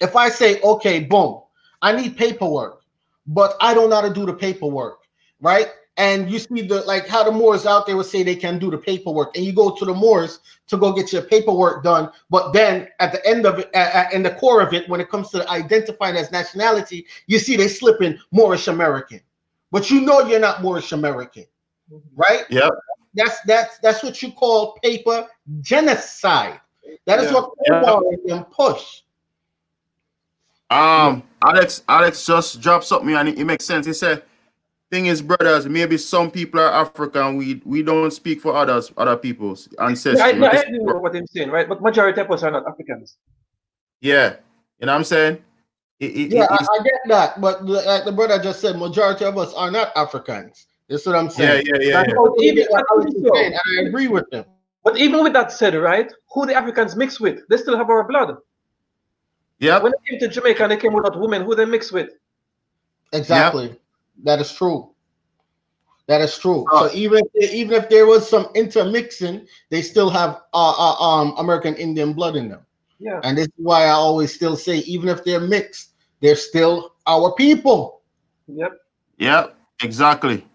if 0.00 0.16
I 0.16 0.28
say, 0.28 0.60
okay, 0.60 1.00
boom, 1.00 1.40
I 1.80 1.92
need 1.92 2.16
paperwork, 2.16 2.82
but 3.26 3.56
I 3.60 3.74
don't 3.74 3.90
know 3.90 3.96
how 3.96 4.08
to 4.08 4.12
do 4.12 4.26
the 4.26 4.34
paperwork, 4.34 4.98
right? 5.40 5.68
And 5.98 6.30
you 6.30 6.38
see 6.38 6.62
the 6.62 6.80
like 6.82 7.06
how 7.06 7.22
the 7.22 7.30
Moors 7.30 7.66
out 7.66 7.86
there 7.86 7.96
would 7.96 8.06
say 8.06 8.22
they 8.22 8.34
can 8.34 8.58
do 8.58 8.70
the 8.70 8.78
paperwork, 8.78 9.36
and 9.36 9.44
you 9.44 9.52
go 9.52 9.70
to 9.76 9.84
the 9.84 9.92
Moors 9.92 10.40
to 10.68 10.78
go 10.78 10.92
get 10.92 11.12
your 11.12 11.22
paperwork 11.22 11.84
done. 11.84 12.10
But 12.30 12.52
then 12.52 12.88
at 12.98 13.12
the 13.12 13.24
end 13.26 13.44
of 13.44 13.58
it, 13.58 13.70
at, 13.74 14.10
in 14.12 14.22
the 14.22 14.30
core 14.30 14.62
of 14.62 14.72
it, 14.72 14.88
when 14.88 15.02
it 15.02 15.10
comes 15.10 15.28
to 15.30 15.46
identifying 15.50 16.16
as 16.16 16.32
nationality, 16.32 17.06
you 17.26 17.38
see 17.38 17.56
they 17.56 17.68
slip 17.68 18.00
in 18.00 18.18
Moorish 18.30 18.68
American, 18.68 19.20
but 19.70 19.90
you 19.90 20.00
know 20.00 20.20
you're 20.20 20.40
not 20.40 20.62
Moorish 20.62 20.92
American, 20.92 21.44
right? 22.16 22.46
Yeah. 22.48 22.70
That's 23.14 23.40
that's 23.42 23.78
that's 23.78 24.02
what 24.02 24.22
you 24.22 24.32
call 24.32 24.78
paper 24.82 25.28
genocide. 25.60 26.58
That 27.04 27.20
is 27.20 27.30
yeah. 27.30 27.34
what 27.34 27.50
Umar 27.68 28.02
yeah. 28.24 28.36
and 28.36 28.50
push. 28.50 29.02
Um, 30.70 31.22
Alex, 31.44 31.82
Alex 31.86 32.24
just 32.24 32.60
dropped 32.62 32.84
something 32.84 33.14
and 33.14 33.28
it, 33.28 33.38
it 33.38 33.44
makes 33.44 33.66
sense. 33.66 33.84
He 33.84 33.92
said 33.92 34.22
thing 34.92 35.06
is, 35.06 35.22
brothers, 35.22 35.66
maybe 35.66 35.96
some 35.96 36.30
people 36.30 36.60
are 36.60 36.70
African. 36.70 37.36
We 37.36 37.62
we 37.64 37.82
don't 37.82 38.12
speak 38.12 38.40
for 38.40 38.54
others, 38.54 38.92
other 38.96 39.16
people's 39.16 39.68
ancestry. 39.80 40.18
Yeah, 40.18 40.26
I, 40.26 40.32
no, 40.32 40.46
I 40.48 40.64
know 40.68 40.98
what 40.98 41.16
I'm 41.16 41.26
saying, 41.26 41.50
right? 41.50 41.68
But 41.68 41.80
majority 41.80 42.20
of 42.20 42.30
us 42.30 42.42
are 42.42 42.50
not 42.50 42.68
Africans. 42.68 43.16
Yeah, 44.00 44.36
you 44.78 44.86
know 44.86 44.92
what 44.92 44.98
I'm 44.98 45.04
saying. 45.04 45.42
It, 45.98 46.10
it, 46.16 46.32
yeah, 46.32 46.46
I, 46.50 46.56
I, 46.56 46.82
get 46.82 47.00
that, 47.06 47.40
but 47.40 47.64
like 47.64 48.04
the 48.04 48.12
brother 48.12 48.38
just 48.42 48.60
said, 48.60 48.76
majority 48.76 49.24
of 49.24 49.38
us 49.38 49.54
are 49.54 49.70
not 49.70 49.92
Africans. 49.96 50.66
That's 50.88 51.06
what 51.06 51.16
I'm 51.16 51.30
saying. 51.30 51.64
Yeah, 51.66 51.78
yeah, 51.80 52.04
yeah. 52.04 52.04
yeah. 52.08 52.50
Even, 52.50 52.66
I, 52.74 53.58
I 53.78 53.82
agree 53.86 54.08
with 54.08 54.28
them. 54.30 54.44
But 54.84 54.98
even 54.98 55.22
with 55.22 55.32
that 55.32 55.52
said, 55.52 55.74
right, 55.74 56.12
who 56.34 56.44
the 56.44 56.54
Africans 56.54 56.96
mix 56.96 57.20
with, 57.20 57.46
they 57.48 57.56
still 57.56 57.76
have 57.78 57.88
our 57.88 58.04
blood. 58.04 58.36
Yeah. 59.60 59.78
When 59.78 59.92
they 59.92 60.10
came 60.10 60.20
to 60.20 60.28
Jamaica 60.28 60.64
and 60.64 60.72
they 60.72 60.76
came 60.76 60.92
without 60.92 61.18
women, 61.18 61.42
who 61.42 61.54
they 61.54 61.64
mix 61.64 61.92
with? 61.92 62.10
Exactly. 63.12 63.68
Yep. 63.68 63.81
That 64.22 64.40
is 64.40 64.52
true. 64.52 64.90
That 66.06 66.20
is 66.20 66.36
true. 66.36 66.64
Oh. 66.70 66.88
So 66.88 66.94
even 66.94 67.22
if, 67.34 67.52
even 67.52 67.74
if 67.74 67.88
there 67.88 68.06
was 68.06 68.28
some 68.28 68.48
intermixing, 68.54 69.46
they 69.70 69.82
still 69.82 70.10
have 70.10 70.40
uh, 70.52 70.74
uh, 70.76 70.94
um 70.94 71.34
American 71.38 71.74
Indian 71.76 72.12
blood 72.12 72.36
in 72.36 72.48
them. 72.48 72.66
Yeah. 72.98 73.20
And 73.24 73.36
this 73.36 73.46
is 73.46 73.52
why 73.56 73.84
I 73.84 73.90
always 73.90 74.32
still 74.32 74.56
say, 74.56 74.78
even 74.78 75.08
if 75.08 75.24
they're 75.24 75.40
mixed, 75.40 75.94
they're 76.20 76.36
still 76.36 76.94
our 77.06 77.34
people. 77.34 78.02
Yep. 78.46 78.72
Yep. 79.18 79.56
Exactly. 79.82 80.46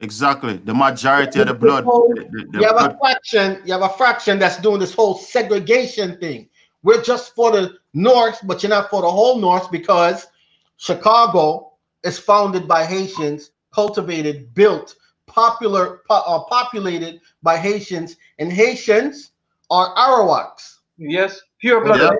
Exactly. 0.00 0.58
The 0.58 0.74
majority 0.74 1.40
of 1.40 1.48
the 1.48 1.54
blood. 1.54 1.84
The, 1.84 2.46
the, 2.52 2.60
you 2.60 2.66
have 2.66 2.76
blood. 2.76 2.92
a 2.92 2.98
fraction. 2.98 3.62
You 3.64 3.72
have 3.72 3.82
a 3.82 3.88
fraction 3.90 4.38
that's 4.38 4.58
doing 4.58 4.78
this 4.78 4.94
whole 4.94 5.16
segregation 5.16 6.18
thing. 6.18 6.48
We're 6.82 7.02
just 7.02 7.34
for 7.34 7.50
the 7.50 7.74
North, 7.94 8.38
but 8.44 8.62
you're 8.62 8.70
not 8.70 8.90
for 8.90 9.02
the 9.02 9.10
whole 9.10 9.38
North 9.38 9.70
because 9.70 10.28
Chicago 10.76 11.67
is 12.04 12.18
founded 12.18 12.68
by 12.68 12.84
Haitians, 12.84 13.50
cultivated, 13.72 14.54
built, 14.54 14.94
popular, 15.26 16.02
po- 16.08 16.22
uh, 16.26 16.40
populated 16.44 17.20
by 17.42 17.56
Haitians, 17.56 18.16
and 18.38 18.52
Haitians 18.52 19.32
are 19.70 19.94
Arawaks. 19.94 20.78
Yes, 20.96 21.40
pure 21.60 21.84
blood. 21.84 22.00
Yep. 22.00 22.18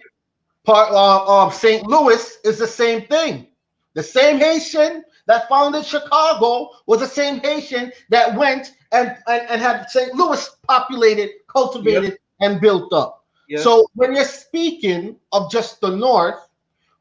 Part 0.65 0.93
uh, 0.93 1.45
um, 1.45 1.51
St. 1.51 1.87
Louis 1.87 2.39
is 2.45 2.59
the 2.59 2.67
same 2.67 3.07
thing. 3.07 3.47
The 3.95 4.03
same 4.03 4.39
Haitian 4.39 5.03
that 5.27 5.49
founded 5.49 5.85
Chicago 5.85 6.71
was 6.87 7.01
the 7.01 7.07
same 7.07 7.41
Haitian 7.41 7.93
that 8.11 8.37
went 8.37 8.75
and, 8.93 9.17
and, 9.27 9.49
and 9.49 9.61
had 9.61 9.89
St. 9.91 10.15
Louis 10.15 10.49
populated, 10.67 11.31
cultivated, 11.49 12.11
yep. 12.11 12.19
and 12.41 12.61
built 12.61 12.93
up. 12.93 13.25
Yep. 13.49 13.61
So 13.61 13.87
when 13.95 14.15
you're 14.15 14.25
speaking 14.25 15.17
of 15.33 15.51
just 15.51 15.81
the 15.81 15.91
North, 15.91 16.49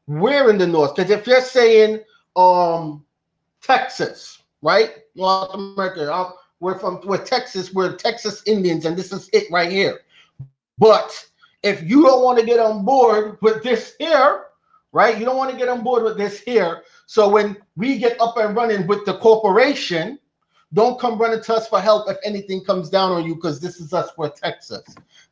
we're 0.06 0.50
in 0.50 0.58
the 0.58 0.66
North. 0.66 0.96
Because 0.96 1.10
if 1.10 1.26
you're 1.26 1.40
saying 1.40 2.00
um 2.38 3.04
Texas, 3.60 4.42
right? 4.62 4.90
North 5.16 5.52
America, 5.52 6.12
uh, 6.12 6.30
we're 6.60 6.78
from 6.78 7.00
we're 7.04 7.24
Texas, 7.24 7.74
we're 7.74 7.96
Texas 7.96 8.42
Indians, 8.46 8.84
and 8.84 8.96
this 8.96 9.12
is 9.12 9.28
it 9.32 9.50
right 9.50 9.70
here. 9.70 10.00
But 10.78 11.12
if 11.62 11.82
you 11.82 12.02
don't 12.04 12.22
want 12.22 12.38
to 12.38 12.46
get 12.46 12.60
on 12.60 12.84
board 12.84 13.38
with 13.42 13.62
this 13.64 13.94
here, 13.98 14.44
right? 14.92 15.18
You 15.18 15.24
don't 15.24 15.36
want 15.36 15.50
to 15.50 15.56
get 15.56 15.68
on 15.68 15.82
board 15.82 16.04
with 16.04 16.16
this 16.16 16.40
here. 16.40 16.84
So 17.06 17.28
when 17.28 17.56
we 17.76 17.98
get 17.98 18.20
up 18.20 18.36
and 18.36 18.54
running 18.54 18.86
with 18.86 19.04
the 19.04 19.18
corporation, 19.18 20.18
don't 20.72 21.00
come 21.00 21.18
running 21.18 21.42
to 21.42 21.54
us 21.54 21.68
for 21.68 21.80
help 21.80 22.08
if 22.08 22.18
anything 22.24 22.62
comes 22.64 22.90
down 22.90 23.10
on 23.10 23.24
you 23.24 23.34
because 23.34 23.58
this 23.58 23.80
is 23.80 23.92
us 23.92 24.10
for 24.12 24.28
Texas. 24.28 24.84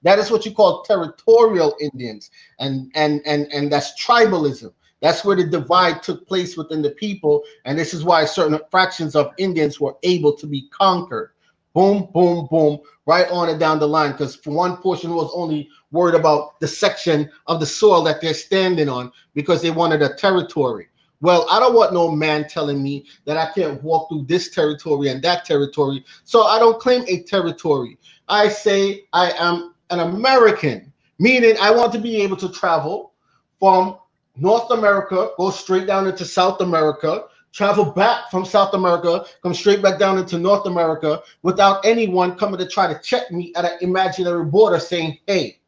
That 0.02 0.18
is 0.18 0.30
what 0.30 0.44
you 0.44 0.52
call 0.52 0.82
territorial 0.82 1.76
Indians, 1.80 2.30
and 2.58 2.90
and 2.94 3.20
and 3.26 3.46
and 3.52 3.70
that's 3.70 3.92
tribalism. 4.02 4.72
That's 5.02 5.24
where 5.24 5.36
the 5.36 5.44
divide 5.44 6.02
took 6.02 6.26
place 6.26 6.56
within 6.56 6.82
the 6.82 6.90
people, 6.90 7.42
and 7.64 7.78
this 7.78 7.92
is 7.92 8.04
why 8.04 8.24
certain 8.24 8.58
fractions 8.70 9.14
of 9.14 9.32
Indians 9.38 9.80
were 9.80 9.96
able 10.02 10.34
to 10.36 10.46
be 10.46 10.68
conquered. 10.68 11.32
Boom, 11.74 12.08
boom, 12.14 12.48
boom, 12.50 12.78
right 13.04 13.28
on 13.30 13.50
and 13.50 13.60
down 13.60 13.78
the 13.78 13.86
line. 13.86 14.12
Because 14.12 14.40
one 14.46 14.78
portion 14.78 15.14
was 15.14 15.30
only 15.34 15.68
worried 15.90 16.14
about 16.14 16.58
the 16.60 16.66
section 16.66 17.30
of 17.46 17.60
the 17.60 17.66
soil 17.66 18.02
that 18.04 18.22
they're 18.22 18.32
standing 18.32 18.88
on 18.88 19.12
because 19.34 19.60
they 19.60 19.70
wanted 19.70 20.00
a 20.00 20.14
territory. 20.14 20.88
Well, 21.20 21.46
I 21.50 21.60
don't 21.60 21.74
want 21.74 21.92
no 21.92 22.10
man 22.10 22.48
telling 22.48 22.82
me 22.82 23.06
that 23.26 23.36
I 23.36 23.50
can't 23.52 23.82
walk 23.82 24.08
through 24.08 24.24
this 24.24 24.50
territory 24.50 25.08
and 25.08 25.22
that 25.22 25.44
territory. 25.44 26.04
So 26.24 26.44
I 26.44 26.58
don't 26.58 26.80
claim 26.80 27.04
a 27.08 27.22
territory. 27.22 27.98
I 28.28 28.48
say 28.48 29.04
I 29.12 29.32
am 29.32 29.74
an 29.90 30.00
American, 30.00 30.92
meaning 31.18 31.56
I 31.60 31.70
want 31.70 31.92
to 31.92 31.98
be 31.98 32.16
able 32.22 32.36
to 32.38 32.50
travel 32.50 33.12
from 33.58 33.98
North 34.36 34.70
America, 34.70 35.30
go 35.36 35.50
straight 35.50 35.86
down 35.86 36.06
into 36.06 36.24
South 36.24 36.60
America, 36.60 37.24
travel 37.52 37.84
back 37.84 38.30
from 38.30 38.44
South 38.44 38.74
America, 38.74 39.24
come 39.42 39.54
straight 39.54 39.82
back 39.82 39.98
down 39.98 40.18
into 40.18 40.38
North 40.38 40.66
America 40.66 41.22
without 41.42 41.84
anyone 41.84 42.36
coming 42.36 42.58
to 42.58 42.68
try 42.68 42.92
to 42.92 43.00
check 43.02 43.30
me 43.30 43.52
at 43.56 43.64
an 43.64 43.78
imaginary 43.80 44.44
border 44.44 44.78
saying, 44.78 45.18
hey, 45.26 45.58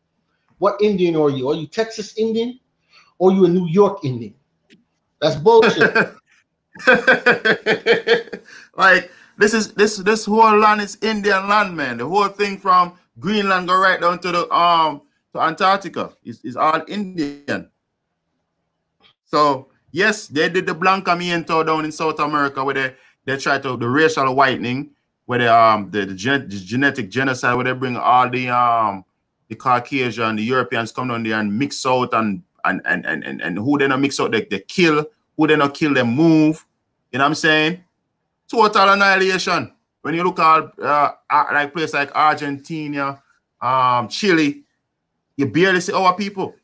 what 0.59 0.81
Indian 0.83 1.17
are 1.17 1.31
you? 1.31 1.49
Are 1.49 1.55
you 1.55 1.67
Texas 1.67 2.19
Indian? 2.19 2.61
Or 3.19 3.33
you 3.33 3.47
a 3.47 3.49
New 3.49 3.67
York 3.67 4.05
Indian? 4.05 4.35
That's 5.21 5.37
bullshit. 5.37 6.15
like 8.77 9.11
this 9.37 9.55
is 9.55 9.73
this 9.75 9.97
this 9.97 10.25
whole 10.27 10.57
land 10.57 10.81
is 10.81 10.97
Indian 11.03 11.49
land, 11.49 11.77
man. 11.77 11.99
The 11.99 12.07
whole 12.07 12.29
thing 12.29 12.59
from 12.59 12.93
Greenland 13.19 13.67
go 13.67 13.77
right 13.77 14.01
down 14.01 14.21
to 14.21 14.31
the 14.31 14.55
um 14.55 15.03
to 15.33 15.41
Antarctica 15.41 16.13
is, 16.25 16.41
is 16.45 16.57
all 16.57 16.83
Indian. 16.87 17.71
So 19.29 19.69
yes, 19.93 20.27
they 20.27 20.49
did 20.49 20.67
the 20.67 20.75
Blancamiento 20.75 21.65
down 21.65 21.85
in 21.85 21.93
South 21.93 22.19
America 22.19 22.65
where 22.65 22.75
they 22.75 22.95
they 23.25 23.37
try 23.37 23.59
to 23.59 23.77
the 23.77 23.89
racial 23.89 24.35
whitening, 24.35 24.91
where 25.27 25.39
they 25.39 25.49
um 25.49 25.91
the, 25.91 26.07
the, 26.07 26.15
gen, 26.15 26.49
the 26.49 26.59
genetic 26.59 27.11
genocide 27.11 27.55
where 27.55 27.65
they 27.65 27.73
bring 27.73 27.97
all 27.97 28.29
the 28.29 28.49
um 28.49 29.05
the 29.49 29.55
Caucasian, 29.55 30.37
the 30.37 30.43
Europeans 30.43 30.93
come 30.93 31.09
down 31.09 31.23
there 31.23 31.39
and 31.39 31.57
mix 31.57 31.85
out 31.87 32.13
and 32.15 32.43
and 32.65 32.81
and 32.87 33.07
and 33.07 33.25
and, 33.25 33.41
and 33.41 33.59
who 33.59 33.79
they 33.79 33.87
not 33.87 34.01
mix 34.01 34.19
out, 34.19 34.33
they, 34.33 34.45
they 34.45 34.61
kill, 34.61 35.07
who 35.37 35.47
they 35.47 35.57
not 35.57 35.75
kill, 35.75 35.95
they 35.95 36.03
move. 36.03 36.65
You 37.13 37.19
know 37.19 37.25
what 37.25 37.29
I'm 37.29 37.35
saying? 37.35 37.85
Total 38.51 38.91
annihilation. 38.91 39.73
When 40.03 40.15
you 40.15 40.25
look 40.25 40.39
at 40.39 40.79
uh, 40.79 41.13
like 41.31 41.75
place 41.75 41.93
like 41.93 42.15
Argentina, 42.15 43.23
um, 43.61 44.09
Chile, 44.09 44.63
you 45.37 45.47
barely 45.47 45.81
see 45.81 45.93
our 45.93 46.15
people. 46.15 46.55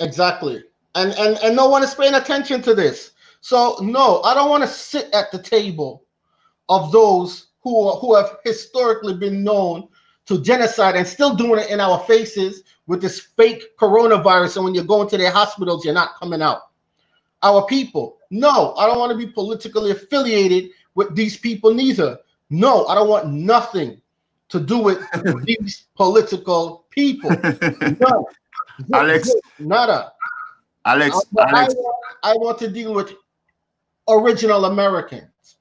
Exactly 0.00 0.64
and 0.94 1.12
and 1.12 1.38
and 1.42 1.56
no 1.56 1.68
one 1.68 1.82
is 1.82 1.94
paying 1.94 2.14
attention 2.14 2.62
to 2.62 2.74
this. 2.74 3.12
So 3.40 3.76
no, 3.80 4.22
I 4.22 4.34
don't 4.34 4.50
want 4.50 4.62
to 4.62 4.68
sit 4.68 5.12
at 5.12 5.32
the 5.32 5.42
table 5.42 6.04
of 6.68 6.92
those 6.92 7.48
who 7.62 7.92
who 7.96 8.14
have 8.14 8.36
historically 8.44 9.14
been 9.14 9.42
known 9.42 9.88
to 10.26 10.40
genocide 10.40 10.96
and 10.96 11.06
still 11.06 11.34
doing 11.34 11.60
it 11.60 11.70
in 11.70 11.80
our 11.80 11.98
faces 12.00 12.62
with 12.86 13.00
this 13.00 13.20
fake 13.36 13.76
coronavirus. 13.78 14.56
And 14.56 14.64
when 14.64 14.74
you're 14.74 14.84
going 14.84 15.08
to 15.08 15.18
their 15.18 15.30
hospitals, 15.30 15.84
you're 15.84 15.94
not 15.94 16.14
coming 16.18 16.42
out. 16.42 16.62
Our 17.42 17.66
people, 17.66 18.18
no, 18.30 18.74
I 18.76 18.86
don't 18.86 18.98
want 18.98 19.10
to 19.10 19.18
be 19.18 19.32
politically 19.32 19.90
affiliated 19.90 20.70
with 20.94 21.14
these 21.16 21.36
people 21.36 21.74
neither. 21.74 22.18
No, 22.50 22.86
I 22.86 22.94
don't 22.94 23.08
want 23.08 23.32
nothing 23.32 24.00
to 24.50 24.60
do 24.60 24.78
with 24.78 25.04
these 25.44 25.86
political 25.96 26.86
people. 26.90 27.30
No. 27.98 28.28
Alex, 28.92 29.32
nada. 29.58 30.12
Alex, 30.84 31.16
I, 31.38 31.42
Alex. 31.42 31.74
I, 31.74 31.76
want, 31.76 31.96
I 32.22 32.32
want 32.34 32.58
to 32.58 32.68
deal 32.68 32.94
with 32.94 33.14
original 34.08 34.64
Americans. 34.66 35.56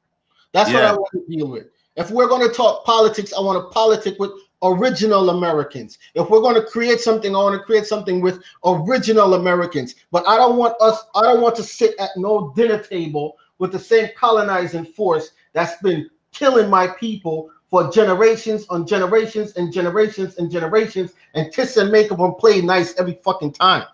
That's 0.53 0.69
yeah. 0.69 0.75
what 0.75 0.85
I 0.85 0.93
want 0.93 1.11
to 1.13 1.35
deal 1.35 1.47
with. 1.47 1.67
If 1.95 2.09
we're 2.09 2.27
going 2.27 2.47
to 2.47 2.53
talk 2.53 2.85
politics, 2.85 3.33
I 3.37 3.41
want 3.41 3.63
to 3.63 3.73
politic 3.73 4.17
with 4.19 4.31
original 4.63 5.29
Americans. 5.29 5.97
If 6.15 6.29
we're 6.29 6.41
going 6.41 6.55
to 6.55 6.63
create 6.63 6.99
something, 6.99 7.35
I 7.35 7.39
want 7.39 7.59
to 7.59 7.65
create 7.65 7.85
something 7.85 8.21
with 8.21 8.41
original 8.65 9.33
Americans. 9.33 9.95
But 10.11 10.27
I 10.27 10.37
don't 10.37 10.57
want 10.57 10.75
us, 10.81 11.03
I 11.15 11.23
don't 11.23 11.41
want 11.41 11.55
to 11.57 11.63
sit 11.63 11.95
at 11.99 12.11
no 12.15 12.53
dinner 12.55 12.81
table 12.81 13.37
with 13.59 13.71
the 13.71 13.79
same 13.79 14.09
colonizing 14.15 14.85
force 14.85 15.31
that's 15.53 15.81
been 15.81 16.09
killing 16.31 16.69
my 16.69 16.87
people 16.87 17.51
for 17.69 17.91
generations 17.91 18.65
on 18.69 18.85
generations 18.85 19.53
and 19.55 19.71
generations 19.71 20.37
and 20.37 20.51
generations 20.51 21.13
and 21.35 21.53
kiss 21.53 21.77
and 21.77 21.91
make 21.91 22.11
up 22.11 22.19
and 22.19 22.37
play 22.37 22.61
nice 22.61 22.97
every 22.97 23.19
fucking 23.23 23.53
time. 23.53 23.85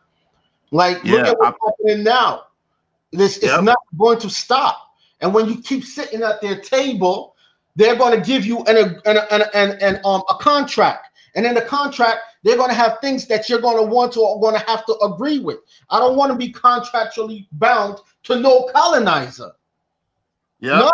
Like, 0.72 1.04
yeah, 1.04 1.16
look 1.16 1.28
at 1.28 1.40
what's 1.40 1.58
I'm, 1.64 1.72
happening 1.72 2.04
now. 2.04 2.44
This 3.12 3.42
yep. 3.42 3.60
is 3.60 3.64
not 3.64 3.78
going 3.98 4.20
to 4.20 4.30
stop. 4.30 4.92
And 5.22 5.34
when 5.34 5.48
you 5.48 5.62
keep 5.62 5.84
sitting 5.84 6.24
at 6.24 6.42
their 6.42 6.60
table, 6.60 7.36
they're 7.76 7.96
going 7.96 8.20
to 8.20 8.26
give 8.26 8.46
you 8.46 8.64
an, 8.66 9.00
an, 9.06 9.18
an, 9.32 9.44
an, 9.54 9.78
an 9.82 10.00
um, 10.04 10.24
a 10.30 10.36
contract. 10.36 11.08
And 11.36 11.46
in 11.46 11.54
the 11.54 11.62
contract, 11.62 12.20
they're 12.44 12.58
going 12.58 12.70
to 12.70 12.76
have 12.76 12.98
things 13.00 13.28
that 13.28 13.48
you're 13.48 13.62
going 13.62 13.78
to 13.78 13.84
want 13.84 14.14
to 14.14 14.22
or 14.22 14.40
going 14.42 14.60
to 14.60 14.66
have 14.68 14.86
to 14.88 14.98
agree 15.00 15.40
with. 15.40 15.60
I 15.90 16.00
don't 16.00 16.18
want 16.18 16.32
to 16.32 16.38
be 16.38 16.52
contractually 16.52 17.48
bound 17.54 18.00
to 18.24 18.40
no 18.40 18.70
colonizer. 18.74 19.52
Yeah. 20.60 20.90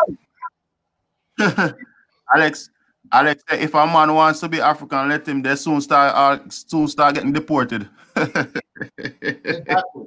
No. 1.40 1.74
Alex, 2.36 2.70
Alex, 3.12 3.44
if 3.52 3.74
a 3.76 3.86
man 3.86 4.14
wants 4.14 4.40
to 4.40 4.50
be 4.50 4.62
African, 4.62 5.10
let 5.10 5.28
him. 5.28 5.42
They 5.42 5.56
soon 5.56 5.82
start 5.82 6.14
uh, 6.16 6.50
soon 6.50 6.88
start 6.88 7.16
getting 7.16 7.34
deported. 7.34 7.88
exactly. 8.16 10.04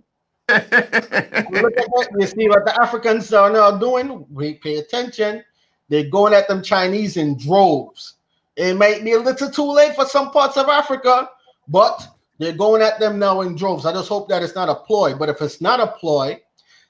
Look 0.49 1.77
at 1.79 1.89
that. 1.93 2.09
You 2.19 2.27
see 2.27 2.49
what 2.49 2.65
the 2.65 2.75
Africans 2.81 3.33
are 3.33 3.51
now 3.51 3.77
doing? 3.79 4.25
We 4.31 4.55
pay 4.55 4.77
attention. 4.77 5.45
They're 5.89 6.09
going 6.11 6.35
at 6.35 6.49
them 6.49 6.63
Chinese 6.63 7.17
in 7.17 7.37
droves. 7.39 8.15
It 8.57 8.77
might 8.77 9.05
be 9.05 9.13
a 9.13 9.19
little 9.19 9.51
too 9.51 9.71
late 9.71 9.95
for 9.95 10.07
some 10.07 10.31
parts 10.31 10.57
of 10.57 10.69
Africa, 10.69 11.31
but 11.69 12.09
They're 12.39 12.53
going 12.53 12.83
at 12.83 12.99
them 13.01 13.19
now 13.19 13.41
in 13.41 13.57
droves. 13.57 13.87
I 13.87 13.93
just 13.93 14.09
hope 14.09 14.29
that 14.29 14.43
it's 14.43 14.55
not 14.55 14.69
a 14.69 14.75
ploy. 14.75 15.15
But 15.15 15.29
if 15.29 15.41
it's 15.41 15.61
not 15.61 15.81
a 15.81 15.87
ploy, 15.87 16.41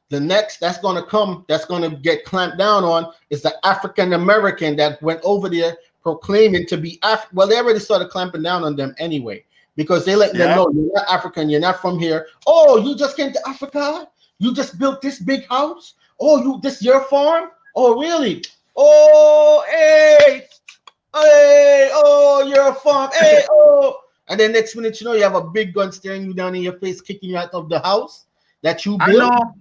the 0.09 0.21
next 0.21 0.59
that's 0.59 0.79
going 0.79 0.97
to 0.97 1.09
come, 1.09 1.45
that's 1.49 1.65
going 1.65 1.89
to 1.89 1.97
get 1.97 2.25
clamped 2.25 2.59
down 2.59 2.85
on, 2.85 3.13
is 3.31 3.43
the 3.43 3.55
African 3.65 4.13
American 4.13 4.77
that 4.77 5.01
went 5.03 5.21
over 5.23 5.49
there 5.49 5.77
proclaiming 6.07 6.65
to 6.65 6.77
be 6.77 7.01
Af. 7.03 7.27
Well, 7.33 7.49
they 7.49 7.57
already 7.57 7.81
started 7.81 8.11
clamping 8.11 8.43
down 8.43 8.63
on 8.63 8.77
them 8.77 8.95
anyway 8.99 9.45
because 9.75 10.05
they 10.05 10.15
let 10.15 10.33
yeah. 10.33 10.47
them 10.47 10.57
know 10.57 10.71
you're 10.73 10.93
not 10.95 11.09
African, 11.09 11.51
you're 11.51 11.59
not 11.59 11.81
from 11.81 11.99
here. 11.99 12.29
Oh, 12.47 12.77
you 12.79 12.95
just 12.95 13.17
came 13.17 13.33
to 13.33 13.41
Africa? 13.49 14.07
You 14.39 14.55
just 14.55 14.79
built 14.79 15.03
this 15.03 15.19
big 15.19 15.49
house? 15.49 15.95
Oh, 16.21 16.41
you 16.41 16.61
this 16.63 16.81
your 16.81 17.01
farm? 17.01 17.51
Oh, 17.75 17.99
really? 18.01 18.45
Oh, 18.77 19.65
hey, 19.69 20.47
hey, 21.13 21.91
oh, 21.93 22.45
you're 22.47 22.69
a 22.69 22.75
farm. 22.75 23.11
Hey, 23.19 23.43
oh. 23.51 23.99
And 24.29 24.39
then 24.39 24.53
next 24.53 24.77
minute, 24.77 25.01
you 25.01 25.07
know, 25.07 25.15
you 25.15 25.25
have 25.25 25.35
a 25.35 25.43
big 25.43 25.75
gun 25.75 25.91
staring 25.91 26.25
you 26.25 26.35
down 26.35 26.55
in 26.55 26.63
your 26.63 26.79
face, 26.79 27.01
kicking 27.01 27.31
you 27.31 27.37
out 27.37 27.51
of 27.53 27.69
the 27.69 27.81
house 27.81 28.27
that 28.63 28.87
you 28.87 28.97
built. 28.99 29.23
I 29.23 29.29
know. 29.29 29.55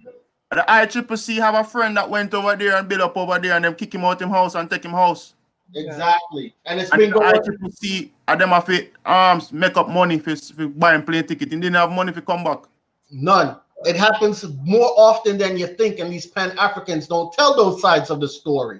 The 0.51 0.63
ICCC 0.67 1.38
have 1.38 1.55
a 1.55 1.63
friend 1.63 1.97
that 1.97 2.07
went 2.07 2.34
over 2.35 2.55
there 2.55 2.76
and 2.76 2.88
built 2.88 3.01
up 3.01 3.17
over 3.17 3.39
there 3.39 3.53
and 3.53 3.65
them 3.65 3.73
kick 3.73 3.95
him 3.95 4.05
out 4.05 4.22
him 4.22 4.30
house 4.30 4.53
and 4.53 4.69
take 4.69 4.85
him 4.85 4.91
house. 4.91 5.35
Exactly. 5.74 6.56
And 6.66 6.80
it's 6.80 6.92
and 6.92 7.00
been 7.00 7.12
going 7.12 7.34
ICCC 7.34 8.12
and 8.28 8.42
them 8.42 8.50
have 8.50 8.66
to 8.66 8.88
um, 9.06 9.42
make 9.52 9.76
up 9.78 9.90
money 9.90 10.20
for, 10.20 10.36
for 10.36 10.68
buying 10.68 11.04
plane 11.04 11.26
ticket 11.26 11.52
and 11.52 11.62
didn't 11.62 11.76
have 11.76 11.92
money 11.92 12.14
to 12.14 12.22
come 12.22 12.44
back. 12.44 12.64
None. 13.12 13.58
It 13.84 13.96
happens 13.96 14.46
more 14.64 14.92
often 14.96 15.38
than 15.38 15.58
you 15.58 15.68
think, 15.68 16.00
and 16.00 16.12
these 16.12 16.26
Pan 16.26 16.58
Africans 16.58 17.08
don't 17.08 17.32
tell 17.34 17.56
those 17.56 17.82
sides 17.82 18.10
of 18.10 18.20
the 18.20 18.28
story. 18.28 18.80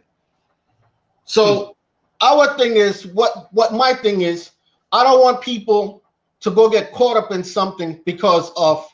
So, 1.26 1.76
hmm. 2.22 2.26
our 2.26 2.58
thing 2.58 2.78
is 2.78 3.06
what 3.08 3.54
what 3.54 3.74
my 3.74 3.94
thing 3.94 4.22
is 4.22 4.52
I 4.92 5.04
don't 5.04 5.22
want 5.22 5.42
people 5.42 6.02
to 6.42 6.52
go 6.52 6.70
get 6.70 6.94
caught 6.94 7.18
up 7.18 7.32
in 7.32 7.44
something 7.44 8.00
because 8.06 8.52
of 8.56 8.88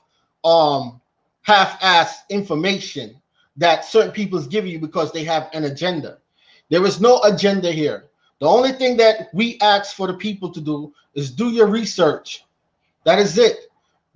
um 0.43 0.99
half-ass 1.43 2.23
information 2.29 3.15
that 3.57 3.85
certain 3.85 4.11
people's 4.11 4.47
give 4.47 4.65
you 4.65 4.79
because 4.79 5.11
they 5.11 5.23
have 5.23 5.49
an 5.53 5.65
agenda. 5.65 6.17
There 6.71 6.85
is 6.85 7.01
no 7.01 7.21
agenda 7.23 7.71
here. 7.71 8.05
The 8.39 8.47
only 8.47 8.71
thing 8.71 8.97
that 8.97 9.29
we 9.33 9.59
ask 9.59 9.95
for 9.95 10.07
the 10.07 10.15
people 10.15 10.49
to 10.51 10.61
do 10.61 10.93
is 11.13 11.29
do 11.29 11.49
your 11.49 11.67
research. 11.67 12.45
That 13.03 13.19
is 13.19 13.37
it. 13.37 13.67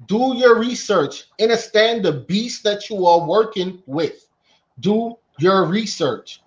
Do 0.08 0.34
your 0.36 0.58
research. 0.58 1.26
Understand 1.40 2.04
the 2.04 2.14
beast 2.14 2.64
that 2.64 2.90
you 2.90 3.06
are 3.06 3.28
working 3.28 3.84
with. 3.86 4.28
Do 4.80 5.18
your 5.38 5.66
research. 5.66 6.42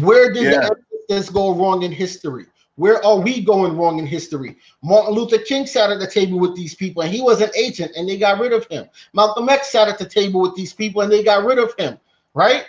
Where 0.00 0.32
did 0.32 0.44
yeah. 0.44 0.70
the 1.08 1.30
go 1.32 1.54
wrong 1.54 1.82
in 1.82 1.92
history? 1.92 2.46
Where 2.76 3.04
are 3.04 3.20
we 3.20 3.42
going 3.42 3.76
wrong 3.76 3.98
in 3.98 4.06
history? 4.06 4.56
Martin 4.82 5.12
Luther 5.12 5.38
King 5.38 5.66
sat 5.66 5.90
at 5.90 5.98
the 5.98 6.06
table 6.06 6.38
with 6.38 6.56
these 6.56 6.74
people 6.74 7.02
and 7.02 7.12
he 7.12 7.20
was 7.20 7.42
an 7.42 7.50
agent 7.54 7.92
and 7.96 8.08
they 8.08 8.16
got 8.16 8.40
rid 8.40 8.54
of 8.54 8.66
him. 8.68 8.88
Malcolm 9.12 9.50
X 9.50 9.72
sat 9.72 9.88
at 9.88 9.98
the 9.98 10.08
table 10.08 10.40
with 10.40 10.54
these 10.54 10.72
people 10.72 11.02
and 11.02 11.12
they 11.12 11.22
got 11.22 11.44
rid 11.44 11.58
of 11.58 11.74
him, 11.78 11.98
right? 12.32 12.64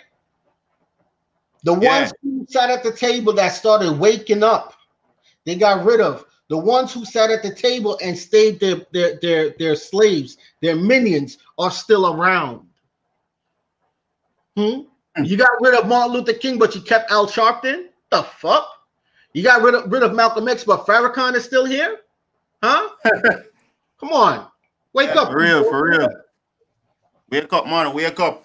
The 1.64 1.78
yeah. 1.78 2.00
ones 2.00 2.12
who 2.22 2.46
sat 2.48 2.70
at 2.70 2.82
the 2.82 2.92
table 2.92 3.32
that 3.34 3.48
started 3.50 3.98
waking 3.98 4.42
up, 4.42 4.74
they 5.44 5.54
got 5.54 5.84
rid 5.84 6.00
of. 6.00 6.24
The 6.48 6.58
ones 6.58 6.92
who 6.92 7.04
sat 7.04 7.30
at 7.30 7.42
the 7.42 7.54
table 7.54 7.98
and 8.02 8.18
stayed 8.18 8.60
their, 8.60 8.84
their, 8.92 9.18
their, 9.20 9.54
their 9.58 9.76
slaves, 9.76 10.36
their 10.60 10.76
minions, 10.76 11.38
are 11.58 11.70
still 11.70 12.14
around. 12.14 12.66
Hmm? 14.56 14.80
hmm? 15.16 15.24
You 15.24 15.36
got 15.36 15.50
rid 15.60 15.74
of 15.74 15.88
Martin 15.88 16.12
Luther 16.12 16.34
King, 16.34 16.58
but 16.58 16.74
you 16.74 16.82
kept 16.82 17.10
Al 17.10 17.26
Sharpton? 17.26 17.86
The 18.10 18.22
fuck? 18.22 18.68
You 19.32 19.42
got 19.42 19.62
rid 19.62 19.74
of, 19.74 19.90
rid 19.90 20.02
of 20.02 20.14
Malcolm 20.14 20.48
X, 20.48 20.64
but 20.64 20.84
Farrakhan 20.84 21.34
is 21.34 21.44
still 21.44 21.64
here? 21.64 22.00
Huh? 22.62 22.90
Come 23.98 24.12
on. 24.12 24.46
Wake 24.92 25.10
yeah, 25.14 25.22
up. 25.22 25.30
For 25.30 25.38
real, 25.38 25.64
for 25.64 25.88
real. 25.88 26.08
Wake 27.30 27.52
up, 27.52 27.66
man. 27.66 27.94
Wake 27.94 28.20
up. 28.20 28.44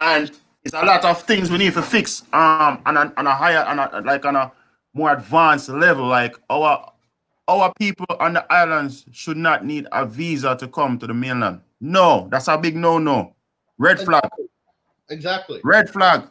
And 0.00 0.32
it's 0.64 0.74
a 0.74 0.84
lot 0.84 1.04
of 1.04 1.22
things 1.22 1.50
we 1.50 1.58
need 1.58 1.74
to 1.74 1.82
fix 1.82 2.22
um 2.32 2.80
on 2.86 2.96
a, 2.96 3.12
on 3.16 3.26
a 3.26 3.34
higher 3.34 3.64
on 3.64 3.78
a, 3.78 4.00
like 4.00 4.24
on 4.24 4.36
a 4.36 4.52
more 4.94 5.12
advanced 5.12 5.68
level. 5.68 6.06
Like 6.06 6.36
our 6.48 6.92
our 7.48 7.72
people 7.78 8.06
on 8.20 8.34
the 8.34 8.52
islands 8.52 9.04
should 9.12 9.36
not 9.36 9.64
need 9.64 9.86
a 9.92 10.06
visa 10.06 10.56
to 10.56 10.68
come 10.68 10.98
to 10.98 11.06
the 11.06 11.14
mainland. 11.14 11.60
No, 11.80 12.28
that's 12.30 12.48
a 12.48 12.56
big 12.56 12.76
no-no. 12.76 13.34
Red 13.76 14.00
flag. 14.00 14.28
Exactly. 15.10 15.60
Red 15.62 15.90
flag. 15.90 16.28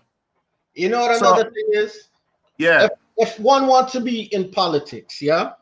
You 0.74 0.90
know 0.90 1.02
what 1.02 1.18
another 1.18 1.44
so, 1.44 1.50
thing 1.52 1.70
is? 1.74 2.10
Yeah. 2.58 2.86
If 2.86 2.92
if 3.18 3.40
one 3.40 3.68
wants 3.68 3.92
to 3.92 4.02
be 4.02 4.24
in 4.34 4.50
politics, 4.50 5.22
yeah, 5.22 5.54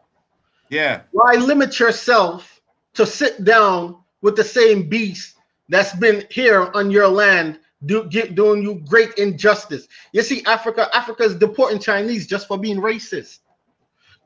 yeah, 0.69 1.01
why 1.11 1.35
limit 1.35 1.79
yourself 1.79 2.61
to 2.93 3.05
sit 3.05 3.43
down 3.43 3.97
with 4.21 4.37
the 4.37 4.43
same 4.43 4.87
beast 4.87 5.35
that's 5.67 5.93
been 5.93 6.23
here 6.29 6.71
on 6.73 6.91
your 6.91 7.07
land 7.07 7.59
do, 7.85 8.05
get, 8.05 8.35
doing 8.35 8.61
you 8.61 8.75
great 8.87 9.13
injustice? 9.15 9.87
You 10.11 10.21
see, 10.21 10.43
Africa, 10.45 10.89
Africa 10.93 11.23
is 11.23 11.35
deporting 11.35 11.79
Chinese 11.79 12.27
just 12.27 12.47
for 12.47 12.57
being 12.57 12.77
racist, 12.77 13.39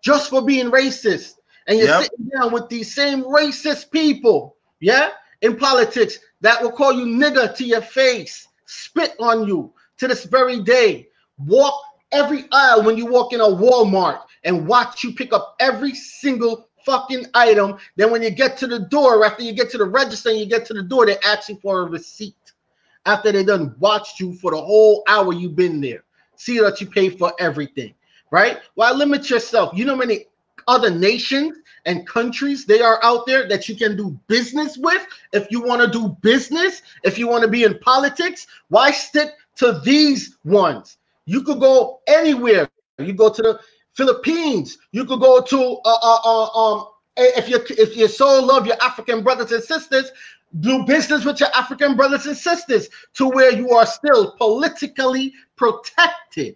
just 0.02 0.30
for 0.30 0.42
being 0.42 0.72
racist, 0.72 1.36
and 1.68 1.78
you're 1.78 1.88
yep. 1.88 2.04
sitting 2.04 2.30
down 2.36 2.52
with 2.52 2.70
these 2.70 2.94
same 2.94 3.24
racist 3.24 3.92
people, 3.92 4.58
yeah, 4.80 5.10
in 5.42 5.58
politics 5.58 6.20
that 6.42 6.62
will 6.62 6.72
call 6.72 6.94
you 6.94 7.06
nigger 7.06 7.56
to 7.56 7.64
your 7.64 7.82
face, 7.82 8.48
spit 8.66 9.16
on 9.20 9.48
you 9.48 9.74
to 9.98 10.08
this 10.08 10.26
very 10.26 10.62
day, 10.62 11.08
walk 11.38 11.82
every 12.12 12.46
aisle 12.52 12.84
when 12.84 12.98
you 12.98 13.06
walk 13.06 13.34
in 13.34 13.42
a 13.42 13.44
Walmart 13.44 14.22
and 14.44 14.68
watch 14.68 15.04
you 15.04 15.14
pick 15.14 15.34
up 15.34 15.56
every 15.60 15.94
single 15.94 16.70
fucking 16.86 17.26
item. 17.34 17.78
Then 17.96 18.12
when 18.12 18.22
you 18.22 18.30
get 18.30 18.58
to 18.58 18.68
the 18.68 18.80
door, 18.80 19.26
after 19.26 19.44
you 19.44 19.54
get 19.54 19.70
to 19.72 19.78
the 19.78 19.86
register 19.86 20.30
and 20.30 20.40
you 20.40 20.46
get 20.46 20.66
to 20.68 20.74
the 20.74 20.84
door, 20.84 21.06
they 21.06 21.18
ask 21.26 21.50
you 21.50 21.58
for 21.62 21.82
a 21.82 21.90
receipt. 21.90 22.36
After 23.06 23.32
they 23.32 23.44
done 23.44 23.76
watched 23.80 24.20
you 24.20 24.34
for 24.34 24.52
the 24.52 24.62
whole 24.62 25.04
hour 25.08 25.34
you've 25.34 25.56
been 25.56 25.80
there. 25.82 26.04
See 26.36 26.60
that 26.60 26.82
you 26.82 26.88
pay 26.88 27.10
for 27.10 27.34
everything, 27.40 27.94
right? 28.32 28.60
Why 28.76 28.92
limit 28.92 29.30
yourself? 29.30 29.78
You 29.78 29.86
know 29.86 29.96
many 29.96 30.26
other 30.68 30.90
nations 30.90 31.58
and 31.86 32.08
countries 32.08 32.66
they 32.66 32.82
are 32.82 33.00
out 33.04 33.26
there 33.28 33.48
that 33.48 33.70
you 33.70 33.76
can 33.76 33.96
do 33.96 34.20
business 34.28 34.78
with 34.78 35.06
if 35.34 35.48
you 35.52 35.62
want 35.62 35.82
to 35.82 35.88
do 35.88 36.18
business, 36.22 36.82
if 37.04 37.18
you 37.18 37.28
want 37.28 37.44
to 37.44 37.48
be 37.50 37.64
in 37.64 37.78
politics. 37.80 38.48
Why 38.70 38.92
stick 38.92 39.30
to 39.58 39.80
these 39.86 40.38
ones? 40.44 40.98
You 41.26 41.44
could 41.44 41.60
go 41.60 42.02
anywhere. 42.08 42.68
You 42.98 43.14
go 43.14 43.30
to 43.30 43.42
the 43.42 43.60
Philippines. 43.94 44.78
You 44.92 45.06
could 45.06 45.20
go 45.20 45.42
to 45.42 45.60
uh, 45.86 45.98
uh, 46.02 46.20
uh, 46.24 46.46
um 46.48 46.88
if 47.18 47.50
you 47.50 47.60
if 47.70 47.96
you 47.96 48.08
so 48.08 48.44
love 48.44 48.66
your 48.68 48.82
African 48.82 49.24
brothers 49.24 49.52
and 49.52 49.64
sisters, 49.64 50.12
do 50.60 50.86
business 50.86 51.26
with 51.26 51.40
your 51.40 51.50
African 51.54 51.96
brothers 51.96 52.26
and 52.26 52.38
sisters 52.38 52.90
to 53.16 53.28
where 53.30 53.52
you 53.52 53.72
are 53.72 53.86
still 53.86 54.32
politically 54.32 55.34
protected. 55.56 56.56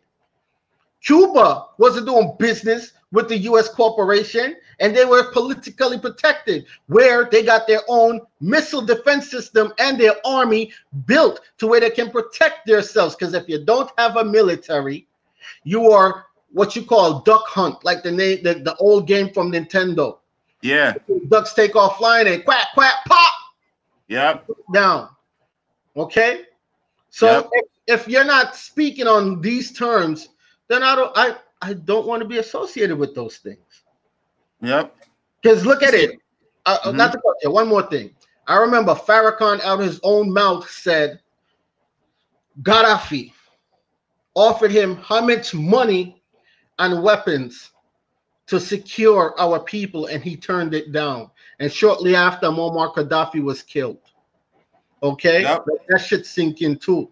Cuba 1.04 1.66
wasn't 1.78 2.08
doing 2.08 2.36
business 2.40 2.94
with 3.12 3.28
the 3.30 3.38
US 3.38 3.70
corporation 3.70 4.56
and 4.80 4.96
they 4.96 5.06
were 5.06 5.32
politically 5.32 6.00
protected, 6.00 6.66
where 6.88 7.26
they 7.30 7.44
got 7.44 7.68
their 7.68 7.82
own 7.88 8.22
missile 8.40 8.82
defense 8.82 9.30
system 9.30 9.74
and 9.80 10.00
their 10.00 10.16
army 10.26 10.72
built 11.06 11.42
to 11.58 11.68
where 11.68 11.82
they 11.82 11.90
can 11.90 12.10
protect 12.10 12.66
themselves. 12.66 13.16
Because 13.16 13.34
if 13.34 13.48
you 13.50 13.66
don't 13.66 13.92
have 13.98 14.16
a 14.16 14.24
military, 14.24 15.08
you 15.64 15.92
are 15.92 16.26
what 16.52 16.76
you 16.76 16.84
call 16.84 17.22
duck 17.22 17.46
hunt, 17.46 17.84
like 17.84 18.04
the 18.04 18.12
name 18.12 18.42
the, 18.44 18.56
the 18.56 18.76
old 18.78 19.08
game 19.08 19.34
from 19.34 19.52
Nintendo. 19.52 20.18
Yeah. 20.62 20.94
Ducks 21.28 21.54
take 21.54 21.76
off 21.76 21.98
flying 21.98 22.28
and 22.28 22.44
quack 22.44 22.68
quack 22.74 22.96
pop. 23.06 23.34
Yep. 24.10 24.48
Down. 24.74 25.10
Okay. 25.96 26.42
So 27.10 27.28
yep. 27.28 27.50
if, 27.54 28.02
if 28.02 28.08
you're 28.08 28.26
not 28.26 28.56
speaking 28.56 29.08
on 29.08 29.42
these 29.42 29.72
terms, 29.72 30.30
then 30.68 30.84
I 30.84 30.96
don't 30.96 31.12
I 31.16 31.38
I 31.62 31.74
don't 31.74 32.06
want 32.06 32.22
to 32.22 32.28
be 32.28 32.38
associated 32.38 32.98
with 32.98 33.16
those 33.16 33.38
things. 33.38 33.84
Yep. 34.62 34.96
Because 35.42 35.66
look 35.66 35.84
at 35.84 35.94
it. 35.94 36.20
Uh, 36.66 36.78
uh, 36.84 36.88
mm-hmm. 36.88 36.98
Not 36.98 37.12
to 37.14 37.20
cut. 37.20 37.52
One 37.52 37.68
more 37.68 37.84
thing. 37.84 38.12
I 38.48 38.58
remember 38.58 38.94
Farrakhan 38.94 39.62
out 39.62 39.80
of 39.80 39.86
his 39.86 40.00
own 40.04 40.34
mouth 40.34 40.70
said 40.70 41.20
Gaddafi 42.64 43.32
offered 44.34 44.72
him 44.72 44.96
how 44.98 45.22
much 45.22 45.54
money 45.54 46.22
and 46.80 47.04
weapons 47.04 47.72
to 48.48 48.60
secure 48.60 49.40
our 49.40 49.60
people, 49.60 50.08
and 50.08 50.24
he 50.24 50.36
turned 50.36 50.74
it 50.74 50.92
down. 50.92 51.30
And 51.60 51.72
shortly 51.72 52.16
after, 52.16 52.48
Muammar 52.48 52.94
Gaddafi 52.94 53.44
was 53.44 53.62
killed. 53.62 54.00
Okay, 55.02 55.44
yep. 55.44 55.66
that 55.88 56.00
should 56.00 56.26
sink 56.26 56.62
in 56.62 56.78
too. 56.78 57.10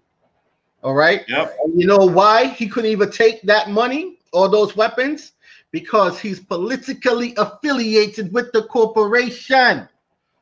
All 0.84 0.94
right. 0.94 1.24
Yep. 1.28 1.58
And 1.64 1.80
you 1.80 1.88
know 1.88 2.06
why 2.06 2.48
he 2.48 2.68
couldn't 2.68 2.92
even 2.92 3.12
take 3.12 3.42
that 3.44 3.70
money 3.70 4.20
or 4.32 4.50
those 4.50 4.76
weapons? 4.76 5.34
because 5.72 6.20
he's 6.20 6.40
politically 6.40 7.34
affiliated 7.38 8.34
with 8.34 8.52
the 8.52 8.64
corporation. 8.64 9.88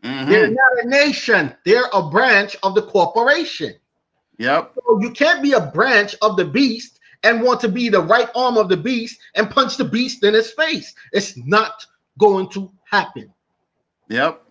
Mm-hmm. 0.04 0.30
They're 0.30 0.50
not 0.50 0.84
a 0.84 0.88
nation, 0.88 1.56
they're 1.66 1.90
a 1.94 2.10
branch 2.10 2.56
of 2.64 2.76
the 2.76 2.84
corporation. 2.84 3.74
Yep. 4.38 4.74
So 4.76 5.00
you 5.02 5.12
can't 5.12 5.42
be 5.42 5.54
a 5.54 5.68
branch 5.68 6.16
of 6.22 6.38
the 6.38 6.46
beast 6.46 7.00
and 7.24 7.42
want 7.42 7.60
to 7.62 7.70
be 7.70 7.90
the 7.90 8.02
right 8.02 8.30
arm 8.36 8.58
of 8.58 8.70
the 8.70 8.78
beast 8.78 9.20
and 9.36 9.50
punch 9.50 9.78
the 9.78 9.86
beast 9.86 10.24
in 10.24 10.34
his 10.34 10.52
face. 10.52 10.94
It's 11.12 11.36
not 11.38 11.86
going 12.20 12.50
to 12.50 12.72
happen. 12.84 13.34
Yep. 14.10 14.42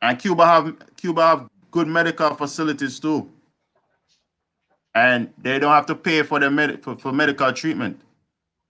And 0.00 0.18
Cuba 0.18 0.46
have 0.46 0.76
Cuba 0.96 1.26
have 1.26 1.48
good 1.70 1.86
medical 1.86 2.34
facilities 2.34 2.98
too. 3.00 3.30
And 4.94 5.32
they 5.38 5.58
don't 5.58 5.72
have 5.72 5.86
to 5.86 5.94
pay 5.94 6.22
for 6.22 6.38
the 6.38 6.50
med- 6.50 6.82
for, 6.82 6.96
for 6.96 7.12
medical 7.12 7.52
treatment. 7.52 8.00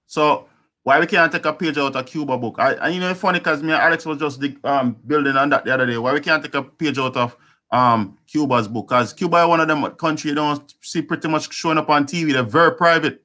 So 0.07 0.47
why 0.85 1.01
we 1.01 1.07
can't 1.07 1.31
take 1.31 1.45
a 1.45 1.53
page 1.53 1.79
out 1.79 1.97
of 1.97 2.07
Cuba 2.07 2.37
book? 2.37 2.57
I, 2.59 2.74
and 2.74 2.95
you 2.95 3.01
know, 3.01 3.11
it's 3.11 3.20
funny 3.20 3.39
because 3.39 3.62
me 3.62 3.73
and 3.73 3.81
Alex 3.81 4.05
was 4.05 4.19
just 4.19 4.43
um, 4.65 4.97
building 5.07 5.37
on 5.37 5.49
that 5.51 5.65
the 5.65 5.73
other 5.73 5.87
day. 5.87 5.99
Why 5.99 6.12
we 6.12 6.20
can't 6.20 6.43
take 6.43 6.55
a 6.55 6.62
page 6.62 6.99
out 6.99 7.16
of 7.16 7.37
um, 7.70 8.19
Cuba's 8.27 8.69
book? 8.69 8.89
Because 8.89 9.12
Cuba 9.12 9.43
is 9.43 9.49
one 9.49 9.61
of 9.61 9.69
them 9.69 9.85
country 9.97 10.31
you 10.31 10.35
don't 10.35 10.74
see 10.81 11.03
pretty 11.03 11.29
much 11.29 11.53
showing 11.53 11.79
up 11.79 11.89
on 11.89 12.05
TV. 12.05 12.33
They're 12.33 12.43
very 12.43 12.77
private, 12.77 13.23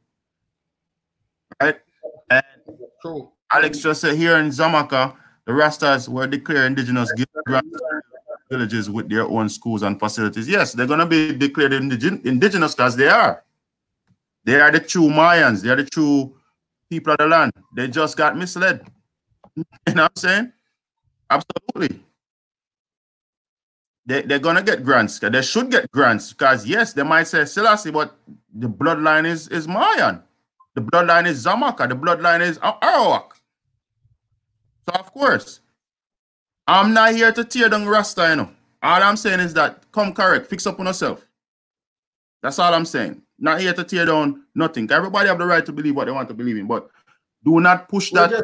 right? 1.61 1.77
And 2.29 2.43
True. 3.01 3.31
Alex 3.51 3.79
just 3.79 4.01
said 4.01 4.17
here 4.17 4.37
in 4.37 4.49
Xaymaca, 4.49 5.15
the 5.47 5.53
Rastas 5.53 6.09
were 6.09 6.27
declared 6.27 6.67
indigenous 6.67 7.09
villages 8.49 8.89
with 8.89 9.09
their 9.09 9.23
own 9.23 9.47
schools 9.47 9.81
and 9.81 9.97
facilities. 9.97 10.47
Yes, 10.47 10.73
they're 10.73 10.85
going 10.85 10.99
to 10.99 11.05
be 11.05 11.33
declared 11.33 11.71
indigenous 11.71 12.75
because 12.75 12.97
they 12.97 13.07
are. 13.07 13.45
They 14.43 14.59
are 14.59 14.71
the 14.71 14.81
true 14.81 15.07
Mayans. 15.07 15.61
They 15.61 15.69
are 15.69 15.77
the 15.77 15.85
true 15.85 16.35
people 16.89 17.13
of 17.13 17.19
the 17.19 17.27
land. 17.27 17.53
They 17.73 17.87
just 17.87 18.17
got 18.17 18.37
misled. 18.37 18.85
You 19.87 19.95
know 19.95 20.03
what 20.03 20.11
I'm 20.11 20.21
saying? 20.21 20.53
Absolutely. 21.31 22.03
They, 24.05 24.21
they're 24.21 24.37
gonna 24.37 24.61
get 24.61 24.83
grants. 24.83 25.17
They 25.17 25.41
should 25.41 25.71
get 25.71 25.91
grants 25.91 26.31
because 26.31 26.67
yes, 26.67 26.93
they 26.93 27.01
might 27.01 27.23
say 27.23 27.43
Selassie, 27.45 27.89
but 27.89 28.15
the 28.53 28.67
bloodline 28.69 29.25
is 29.25 29.47
is 29.47 29.67
Mayan. 29.67 30.21
The 30.75 30.81
bloodline 30.81 31.25
is 31.25 31.43
Xaymaca. 31.43 31.89
The 31.89 31.95
bloodline 31.95 32.41
is 32.41 32.59
Arawak. 32.59 33.36
So 34.87 34.95
of 34.99 35.11
course, 35.11 35.59
I'm 36.65 36.93
not 36.93 37.13
here 37.13 37.31
to 37.31 37.43
tear 37.43 37.69
down 37.69 37.85
Rasta, 37.87 38.29
you 38.29 38.35
know. 38.37 38.49
All 38.81 39.03
I'm 39.03 39.17
saying 39.17 39.39
is 39.41 39.53
that 39.55 39.83
come 39.91 40.13
correct, 40.13 40.47
fix 40.47 40.65
up 40.65 40.79
on 40.79 40.85
yourself. 40.85 41.25
That's 42.41 42.59
all 42.59 42.73
I'm 42.73 42.85
saying. 42.85 43.21
Not 43.39 43.59
here 43.59 43.73
to 43.73 43.83
tear 43.83 44.05
down 44.05 44.43
nothing. 44.55 44.89
Everybody 44.89 45.27
have 45.27 45.39
the 45.39 45.45
right 45.45 45.65
to 45.65 45.71
believe 45.73 45.95
what 45.95 46.05
they 46.05 46.11
want 46.11 46.27
to 46.29 46.33
believe 46.33 46.57
in, 46.57 46.67
but 46.67 46.89
do 47.43 47.59
not 47.59 47.89
push 47.89 48.11
that 48.11 48.43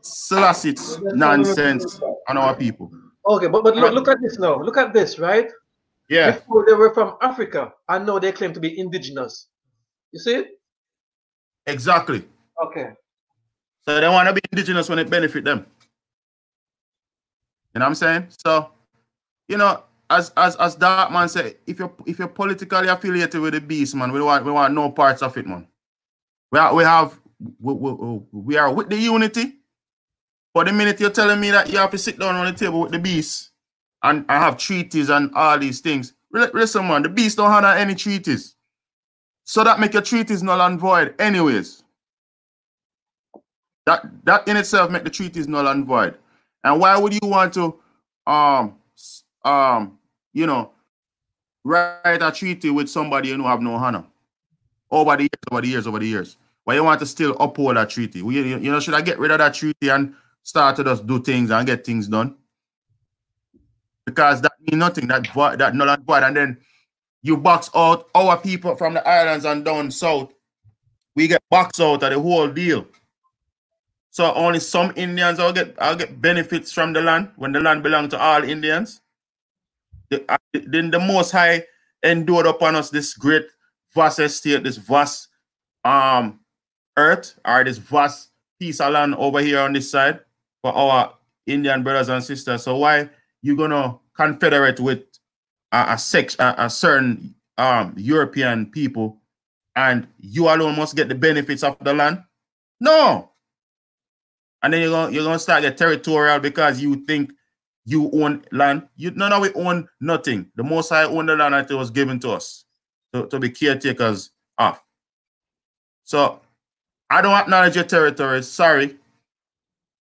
Selassie 0.00 0.74
nonsense 1.02 2.00
on 2.28 2.38
our 2.38 2.54
people. 2.54 2.90
Okay, 3.26 3.48
but, 3.48 3.62
but 3.62 3.76
look, 3.76 3.92
look 3.92 4.08
at 4.08 4.18
this 4.22 4.38
now. 4.38 4.58
Look 4.60 4.78
at 4.78 4.94
this, 4.94 5.18
right? 5.18 5.48
Yeah. 6.08 6.32
Before 6.32 6.64
they 6.66 6.72
were 6.72 6.94
from 6.94 7.16
Africa, 7.20 7.72
and 7.88 8.06
now 8.06 8.18
they 8.18 8.32
claim 8.32 8.52
to 8.54 8.60
be 8.60 8.78
indigenous. 8.78 9.48
You 10.12 10.20
see? 10.20 10.44
Exactly. 11.66 12.24
Okay. 12.64 12.90
So 13.90 14.00
they 14.00 14.08
want 14.08 14.28
to 14.28 14.32
be 14.32 14.40
indigenous 14.52 14.88
when 14.88 15.00
it 15.00 15.10
benefit 15.10 15.42
them. 15.42 15.66
You 17.74 17.80
know 17.80 17.86
what 17.86 17.88
I'm 17.88 17.94
saying? 17.96 18.26
So, 18.30 18.70
you 19.48 19.56
know, 19.56 19.82
as 20.08 20.30
as 20.36 20.54
as 20.56 20.76
that 20.76 21.10
man 21.10 21.28
said, 21.28 21.56
if 21.66 21.80
you're 21.80 21.92
if 22.06 22.20
you're 22.20 22.28
politically 22.28 22.86
affiliated 22.86 23.40
with 23.40 23.54
the 23.54 23.60
beast, 23.60 23.96
man, 23.96 24.12
we 24.12 24.22
want 24.22 24.44
we 24.44 24.52
want 24.52 24.74
no 24.74 24.92
parts 24.92 25.22
of 25.22 25.36
it, 25.36 25.44
man. 25.44 25.66
We 26.52 26.60
are, 26.60 26.72
we 26.72 26.84
have 26.84 27.18
we, 27.58 27.74
we, 27.74 28.20
we 28.30 28.56
are 28.56 28.72
with 28.72 28.90
the 28.90 28.96
unity. 28.96 29.54
But 30.54 30.66
the 30.66 30.72
minute 30.72 31.00
you're 31.00 31.10
telling 31.10 31.40
me 31.40 31.50
that 31.50 31.68
you 31.68 31.78
have 31.78 31.90
to 31.90 31.98
sit 31.98 32.16
down 32.16 32.36
on 32.36 32.46
the 32.46 32.56
table 32.56 32.82
with 32.82 32.92
the 32.92 32.98
beast 33.00 33.50
and 34.04 34.24
I 34.28 34.38
have 34.38 34.56
treaties 34.56 35.08
and 35.08 35.34
all 35.34 35.58
these 35.58 35.80
things, 35.80 36.12
listen, 36.32 36.86
man, 36.86 37.02
the 37.02 37.08
beast 37.08 37.38
don't 37.38 37.50
have 37.50 37.64
any 37.76 37.96
treaties. 37.96 38.54
So 39.44 39.64
that 39.64 39.80
make 39.80 39.94
your 39.94 40.02
treaties 40.02 40.44
null 40.44 40.60
and 40.62 40.78
void, 40.78 41.20
anyways. 41.20 41.79
That 43.86 44.06
that 44.24 44.46
in 44.48 44.56
itself 44.56 44.90
make 44.90 45.04
the 45.04 45.10
treaties 45.10 45.48
null 45.48 45.68
and 45.68 45.86
void. 45.86 46.16
And 46.64 46.80
why 46.80 46.96
would 46.98 47.12
you 47.12 47.20
want 47.22 47.54
to 47.54 47.78
um 48.26 48.74
um 49.44 49.98
you 50.32 50.46
know, 50.46 50.70
write 51.64 52.22
a 52.22 52.30
treaty 52.30 52.70
with 52.70 52.88
somebody 52.88 53.28
you 53.28 53.38
know 53.38 53.44
have 53.44 53.60
no 53.60 53.74
honor 53.74 54.04
over 54.90 55.16
the 55.16 55.22
years, 55.24 55.30
over 55.50 55.60
the 55.60 55.68
years, 55.68 55.86
over 55.86 55.98
the 55.98 56.06
years. 56.06 56.36
Why 56.64 56.74
you 56.74 56.84
want 56.84 57.00
to 57.00 57.06
still 57.06 57.36
uphold 57.40 57.76
that 57.76 57.90
treaty? 57.90 58.18
You, 58.20 58.30
you 58.30 58.70
know, 58.70 58.80
should 58.80 58.94
I 58.94 59.00
get 59.00 59.18
rid 59.18 59.30
of 59.30 59.38
that 59.38 59.54
treaty 59.54 59.88
and 59.88 60.14
start 60.42 60.76
to 60.76 60.84
just 60.84 61.06
do 61.06 61.22
things 61.22 61.50
and 61.50 61.66
get 61.66 61.84
things 61.84 62.08
done? 62.08 62.36
Because 64.04 64.42
that 64.42 64.52
means 64.60 64.78
nothing. 64.78 65.08
That 65.08 65.26
void, 65.28 65.58
that 65.60 65.74
null 65.74 65.88
and 65.88 66.04
void, 66.04 66.22
and 66.22 66.36
then 66.36 66.58
you 67.22 67.36
box 67.36 67.70
out 67.74 68.08
our 68.14 68.36
people 68.36 68.76
from 68.76 68.94
the 68.94 69.06
islands 69.06 69.44
and 69.44 69.64
down 69.64 69.90
south. 69.90 70.32
We 71.14 71.28
get 71.28 71.42
boxed 71.50 71.80
out 71.80 72.02
of 72.02 72.10
the 72.10 72.20
whole 72.20 72.48
deal. 72.48 72.86
So 74.10 74.32
only 74.34 74.60
some 74.60 74.92
Indians 74.96 75.38
will 75.38 75.52
get 75.52 75.74
I'll 75.78 75.96
get 75.96 76.20
benefits 76.20 76.72
from 76.72 76.92
the 76.92 77.00
land 77.00 77.30
when 77.36 77.52
the 77.52 77.60
land 77.60 77.82
belongs 77.82 78.10
to 78.10 78.20
all 78.20 78.42
Indians 78.42 79.00
uh, 80.28 80.36
then 80.52 80.90
the 80.90 80.98
Most 80.98 81.30
High 81.30 81.64
endured 82.02 82.46
upon 82.46 82.76
us 82.76 82.90
this 82.90 83.14
great 83.14 83.46
vast 83.94 84.18
estate, 84.18 84.64
this 84.64 84.76
vast 84.76 85.28
um 85.84 86.40
earth, 86.96 87.38
or 87.44 87.64
this 87.64 87.78
vast 87.78 88.30
piece 88.58 88.80
of 88.80 88.92
land 88.92 89.14
over 89.16 89.40
here 89.40 89.60
on 89.60 89.72
this 89.72 89.90
side 89.90 90.20
for 90.62 90.74
our 90.74 91.14
Indian 91.46 91.82
brothers 91.82 92.08
and 92.08 92.22
sisters. 92.22 92.62
So 92.62 92.76
why 92.76 93.08
you 93.42 93.56
gonna 93.56 93.98
confederate 94.14 94.80
with 94.80 95.02
a, 95.72 95.86
a 95.90 95.98
sex 95.98 96.36
a, 96.38 96.54
a 96.58 96.70
certain 96.70 97.34
um 97.58 97.94
European 97.96 98.66
people 98.66 99.20
and 99.76 100.06
you 100.18 100.48
alone 100.48 100.76
must 100.76 100.96
get 100.96 101.08
the 101.08 101.14
benefits 101.14 101.62
of 101.62 101.76
the 101.80 101.94
land? 101.94 102.22
No. 102.80 103.30
And 104.62 104.72
then 104.72 104.82
you're 104.82 104.90
gonna 104.90 105.12
you're 105.12 105.24
gonna 105.24 105.38
start 105.38 105.62
get 105.62 105.78
territorial 105.78 106.38
because 106.38 106.80
you 106.80 106.96
think 107.06 107.32
you 107.84 108.10
own 108.12 108.44
land. 108.52 108.88
You 108.96 109.10
none 109.12 109.32
of 109.32 109.42
we 109.42 109.52
own 109.54 109.88
nothing. 110.00 110.50
The 110.56 110.62
most 110.62 110.92
I 110.92 111.04
own 111.04 111.26
the 111.26 111.36
land 111.36 111.54
that 111.54 111.76
was 111.76 111.90
given 111.90 112.20
to 112.20 112.32
us 112.32 112.64
to, 113.12 113.26
to 113.28 113.38
be 113.38 113.50
caretakers 113.50 114.30
of. 114.58 114.80
So 116.04 116.40
I 117.08 117.22
don't 117.22 117.34
acknowledge 117.34 117.74
your 117.74 117.84
territories. 117.84 118.48
Sorry. 118.48 118.96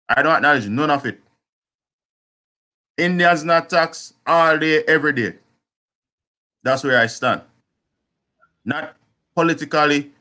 I 0.09 0.21
don't 0.21 0.35
acknowledge 0.35 0.67
none 0.67 0.91
of 0.91 1.05
it. 1.05 1.19
Indians 2.97 3.43
not 3.43 3.69
tax 3.69 4.13
all 4.27 4.57
day, 4.57 4.83
every 4.83 5.13
day. 5.13 5.35
That's 6.61 6.83
where 6.83 6.99
I 6.99 7.07
stand. 7.07 7.41
Not 8.63 8.95
politically 9.35 10.11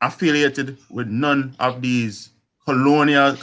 affiliated 0.00 0.78
with 0.90 1.08
none 1.08 1.56
of 1.58 1.82
these 1.82 2.30
colonial. 2.64 3.36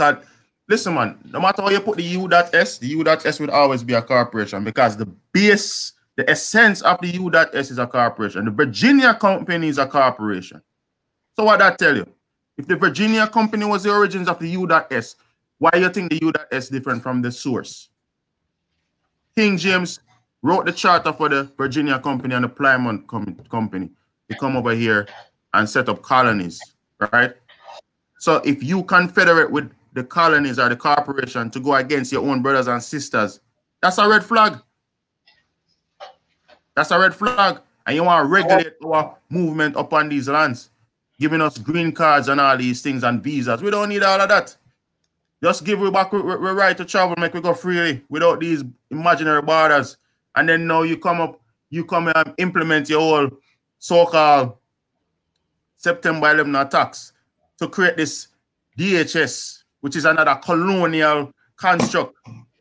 Listen, 0.67 0.93
man, 0.93 1.17
no 1.25 1.39
matter 1.39 1.61
how 1.61 1.69
you 1.69 1.79
put 1.79 1.97
the 1.97 2.03
U.S, 2.03 2.77
the 2.77 2.87
U.S 2.87 3.39
will 3.39 3.51
always 3.51 3.83
be 3.83 3.93
a 3.93 4.01
corporation 4.01 4.63
because 4.63 4.95
the 4.95 5.05
base, 5.33 5.93
the 6.15 6.29
essence 6.29 6.81
of 6.81 6.99
the 7.01 7.09
U.S 7.09 7.71
is 7.71 7.77
a 7.77 7.87
corporation. 7.87 8.45
The 8.45 8.51
Virginia 8.51 9.13
company 9.13 9.67
is 9.67 9.77
a 9.77 9.85
corporation. 9.85 10.61
So 11.35 11.43
what 11.43 11.59
that 11.59 11.77
tell 11.77 11.95
you? 11.95 12.07
If 12.57 12.67
the 12.67 12.75
Virginia 12.75 13.27
company 13.27 13.65
was 13.65 13.83
the 13.83 13.91
origins 13.91 14.27
of 14.27 14.39
the 14.39 14.49
U.S, 14.49 15.15
why 15.57 15.71
you 15.75 15.89
think 15.89 16.11
the 16.11 16.19
U.S 16.21 16.69
different 16.69 17.03
from 17.03 17.21
the 17.21 17.31
source? 17.31 17.89
King 19.35 19.57
James 19.57 19.99
wrote 20.41 20.65
the 20.65 20.71
charter 20.71 21.13
for 21.13 21.29
the 21.29 21.51
Virginia 21.57 21.99
company 21.99 22.35
and 22.35 22.43
the 22.43 22.49
Plymouth 22.49 23.07
company 23.49 23.89
to 24.29 24.37
come 24.37 24.57
over 24.57 24.73
here 24.73 25.07
and 25.53 25.69
set 25.69 25.89
up 25.89 26.01
colonies, 26.01 26.59
right? 27.11 27.33
So 28.21 28.35
if 28.45 28.61
you 28.61 28.83
confederate 28.83 29.49
with 29.49 29.71
the 29.93 30.03
colonies 30.03 30.59
or 30.59 30.69
the 30.69 30.75
corporation 30.75 31.49
to 31.49 31.59
go 31.59 31.73
against 31.73 32.11
your 32.11 32.21
own 32.21 32.43
brothers 32.43 32.67
and 32.67 32.81
sisters, 32.81 33.39
that's 33.81 33.97
a 33.97 34.07
red 34.07 34.23
flag. 34.23 34.59
That's 36.75 36.91
a 36.91 36.99
red 36.99 37.15
flag. 37.15 37.61
And 37.87 37.95
you 37.95 38.03
want 38.03 38.23
to 38.23 38.29
regulate 38.29 38.73
our 38.85 39.17
movement 39.31 39.75
upon 39.75 40.09
these 40.09 40.29
lands, 40.29 40.69
giving 41.19 41.41
us 41.41 41.57
green 41.57 41.91
cards 41.91 42.27
and 42.27 42.39
all 42.39 42.55
these 42.55 42.83
things 42.83 43.03
and 43.03 43.23
visas. 43.23 43.63
We 43.63 43.71
don't 43.71 43.89
need 43.89 44.03
all 44.03 44.21
of 44.21 44.29
that. 44.29 44.55
Just 45.43 45.63
give 45.63 45.79
we 45.79 45.89
back 45.89 46.13
we, 46.13 46.19
right 46.19 46.77
to 46.77 46.85
travel, 46.85 47.15
make 47.17 47.33
we 47.33 47.41
go 47.41 47.55
freely 47.55 48.03
without 48.07 48.39
these 48.39 48.63
imaginary 48.91 49.41
borders. 49.41 49.97
And 50.35 50.47
then 50.47 50.67
now 50.67 50.83
you 50.83 50.99
come 50.99 51.21
up, 51.21 51.41
you 51.71 51.85
come 51.85 52.11
and 52.13 52.35
implement 52.37 52.87
your 52.87 52.99
whole 52.99 53.29
so-called 53.79 54.57
September 55.75 56.29
11 56.29 56.55
attacks 56.55 57.10
to 57.61 57.69
create 57.69 57.95
this 57.95 58.27
DHS 58.77 59.61
which 59.81 59.95
is 59.95 60.05
another 60.05 60.39
colonial 60.43 61.31
construct 61.57 62.15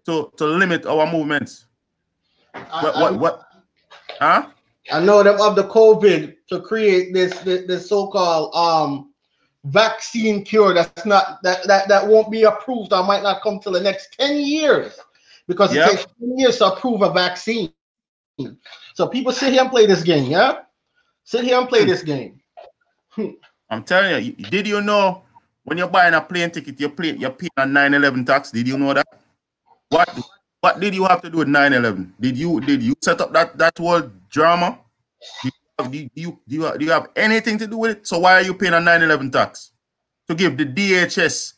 to, 0.06 0.32
to 0.36 0.44
limit 0.44 0.84
our 0.86 1.10
movements. 1.10 1.66
I, 2.54 2.82
what, 2.82 2.94
what, 2.94 3.18
what, 3.18 3.42
huh? 4.18 4.48
I 4.90 5.00
know 5.00 5.22
them 5.22 5.40
of 5.40 5.54
the 5.54 5.64
COVID 5.64 6.36
to 6.48 6.60
create 6.60 7.14
this 7.14 7.38
this, 7.40 7.66
this 7.66 7.88
so-called 7.88 8.52
um 8.54 9.12
vaccine 9.64 10.42
cure 10.42 10.72
that's 10.72 11.04
not 11.04 11.38
that, 11.42 11.64
that 11.66 11.86
that 11.86 12.06
won't 12.06 12.30
be 12.30 12.42
approved 12.44 12.92
or 12.92 13.04
might 13.04 13.22
not 13.22 13.42
come 13.42 13.60
till 13.60 13.72
the 13.72 13.80
next 13.80 14.16
10 14.18 14.38
years 14.38 14.98
because 15.46 15.74
yep. 15.74 15.86
it 15.86 15.90
takes 15.90 16.06
10 16.18 16.38
years 16.38 16.58
to 16.58 16.66
approve 16.72 17.02
a 17.02 17.12
vaccine. 17.12 17.72
So 18.94 19.06
people 19.06 19.32
sit 19.32 19.52
here 19.52 19.60
and 19.60 19.70
play 19.70 19.86
this 19.86 20.02
game, 20.02 20.30
yeah? 20.30 20.62
Sit 21.24 21.44
here 21.44 21.58
and 21.58 21.68
play 21.68 21.84
this 21.84 22.02
game. 22.02 22.40
I'm 23.70 23.84
telling 23.84 24.24
you, 24.24 24.32
did 24.32 24.66
you 24.66 24.80
know 24.80 25.22
when 25.64 25.78
you're 25.78 25.88
buying 25.88 26.14
a 26.14 26.20
plane 26.20 26.50
ticket, 26.50 26.80
you 26.80 26.88
pay 26.88 27.14
you're 27.16 27.30
paying 27.30 27.50
a 27.56 27.62
9-11 27.62 28.26
tax. 28.26 28.50
Did 28.50 28.66
you 28.66 28.76
know 28.76 28.92
that? 28.94 29.06
What 29.88 30.08
What 30.60 30.80
did 30.80 30.94
you 30.94 31.04
have 31.04 31.22
to 31.22 31.30
do 31.30 31.38
with 31.38 31.48
9-11? 31.48 32.12
Did 32.20 32.36
you 32.36 32.60
did 32.60 32.82
you 32.82 32.94
set 33.00 33.20
up 33.20 33.32
that 33.32 33.56
that 33.58 33.78
whole 33.78 34.02
drama? 34.28 34.78
Do 35.42 35.48
you, 35.48 35.52
have, 35.78 35.92
do 35.92 35.98
you, 35.98 36.10
do 36.14 36.56
you, 36.56 36.78
do 36.78 36.84
you 36.84 36.90
have 36.90 37.08
anything 37.14 37.58
to 37.58 37.66
do 37.66 37.78
with 37.78 37.98
it? 37.98 38.06
So 38.06 38.18
why 38.18 38.34
are 38.34 38.42
you 38.42 38.54
paying 38.54 38.72
a 38.72 38.78
9-11 38.78 39.32
tax? 39.32 39.72
To 40.28 40.34
give 40.34 40.56
the 40.56 40.66
DHS. 40.66 41.54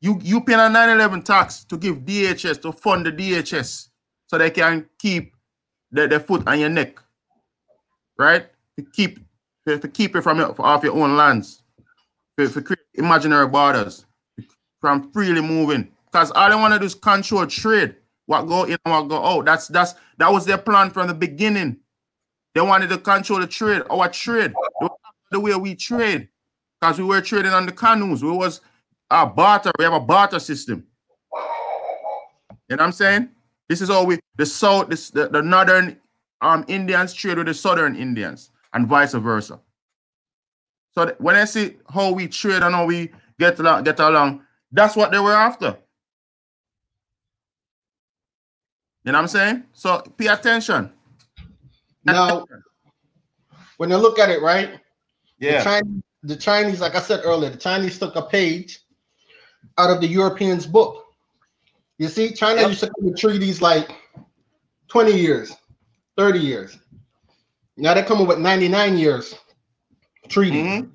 You 0.00 0.18
you 0.22 0.40
paying 0.40 0.60
a 0.60 0.70
9-11 0.70 1.24
tax 1.24 1.64
to 1.64 1.76
give 1.76 1.98
DHS 1.98 2.62
to 2.62 2.72
fund 2.72 3.06
the 3.06 3.12
DHS 3.12 3.88
so 4.26 4.38
they 4.38 4.50
can 4.50 4.86
keep 4.98 5.34
the, 5.90 6.08
the 6.08 6.20
foot 6.20 6.46
on 6.48 6.58
your 6.58 6.68
neck. 6.68 6.98
Right? 8.18 8.46
To 8.78 8.84
keep 8.92 9.20
to, 9.68 9.78
to 9.78 9.88
keep 9.88 10.16
it 10.16 10.22
from 10.22 10.40
off 10.40 10.82
your 10.82 10.94
own 10.94 11.16
lands. 11.16 11.62
To, 12.38 12.48
to 12.48 12.62
create 12.62 12.78
imaginary 12.94 13.46
borders 13.48 14.06
from 14.80 15.10
freely 15.12 15.40
moving. 15.40 15.92
Because 16.06 16.30
all 16.30 16.48
they 16.48 16.56
want 16.56 16.72
to 16.72 16.78
do 16.78 16.86
is 16.86 16.94
control 16.94 17.46
trade. 17.46 17.96
What 18.26 18.42
go 18.42 18.64
in 18.64 18.78
and 18.84 18.94
what 18.94 19.08
go 19.08 19.24
out. 19.24 19.44
That's 19.44 19.68
that's 19.68 19.94
that 20.18 20.30
was 20.30 20.44
their 20.44 20.58
plan 20.58 20.90
from 20.90 21.08
the 21.08 21.14
beginning. 21.14 21.78
They 22.54 22.60
wanted 22.60 22.90
to 22.90 22.98
control 22.98 23.40
the 23.40 23.46
trade, 23.46 23.82
our 23.90 24.08
trade, 24.08 24.52
the 25.30 25.40
way 25.40 25.54
we 25.54 25.74
trade. 25.74 26.28
Because 26.80 26.98
we 26.98 27.04
were 27.04 27.20
trading 27.20 27.52
on 27.52 27.66
the 27.66 27.72
canoes. 27.72 28.22
We 28.22 28.30
was 28.30 28.60
a 29.10 29.26
barter. 29.26 29.72
We 29.78 29.84
have 29.84 29.94
a 29.94 30.00
barter 30.00 30.38
system. 30.38 30.86
You 32.68 32.76
know 32.76 32.82
what 32.82 32.86
I'm 32.86 32.92
saying? 32.92 33.30
This 33.68 33.80
is 33.80 33.90
all 33.90 34.06
we 34.06 34.18
the 34.36 34.46
south, 34.46 34.88
this 34.88 35.10
the, 35.10 35.28
the 35.28 35.42
northern 35.42 35.98
um 36.40 36.64
Indians 36.68 37.12
trade 37.12 37.38
with 37.38 37.46
the 37.46 37.54
southern 37.54 37.96
Indians 37.96 38.50
and 38.72 38.86
vice 38.86 39.14
versa. 39.14 39.60
So 40.92 41.14
when 41.18 41.36
I 41.36 41.44
see 41.44 41.76
how 41.88 42.12
we 42.12 42.28
trade 42.28 42.62
and 42.62 42.74
how 42.74 42.86
we 42.86 43.10
get 43.38 43.58
along, 43.58 43.84
get 43.84 44.00
along, 44.00 44.42
that's 44.72 44.96
what 44.96 45.10
they 45.12 45.18
were 45.18 45.34
after. 45.34 45.78
You 49.04 49.12
know 49.12 49.18
what 49.18 49.22
I'm 49.22 49.28
saying? 49.28 49.64
So 49.72 50.00
pay 50.16 50.26
attention. 50.26 50.92
Now, 52.04 52.44
when 53.76 53.90
you 53.90 53.96
look 53.96 54.18
at 54.18 54.28
it, 54.28 54.42
right? 54.42 54.80
Yeah. 55.38 55.58
The 55.58 55.64
Chinese, 55.64 56.02
the 56.22 56.36
Chinese, 56.36 56.80
like 56.80 56.94
I 56.94 57.00
said 57.00 57.20
earlier, 57.24 57.50
the 57.50 57.56
Chinese 57.56 57.98
took 57.98 58.16
a 58.16 58.22
page 58.22 58.80
out 59.78 59.90
of 59.90 60.00
the 60.00 60.06
Europeans' 60.06 60.66
book. 60.66 61.04
You 61.98 62.08
see, 62.08 62.32
China 62.32 62.60
yep. 62.60 62.70
used 62.70 62.80
to 62.80 62.86
come 62.86 63.06
with 63.06 63.18
treaties 63.18 63.62
like 63.62 63.90
20 64.88 65.12
years, 65.12 65.56
30 66.16 66.38
years. 66.38 66.78
Now 67.78 67.94
they're 67.94 68.04
coming 68.04 68.26
with 68.26 68.38
99 68.38 68.98
years 68.98 69.34
treaty. 70.28 70.62
Mm-hmm. 70.62 70.90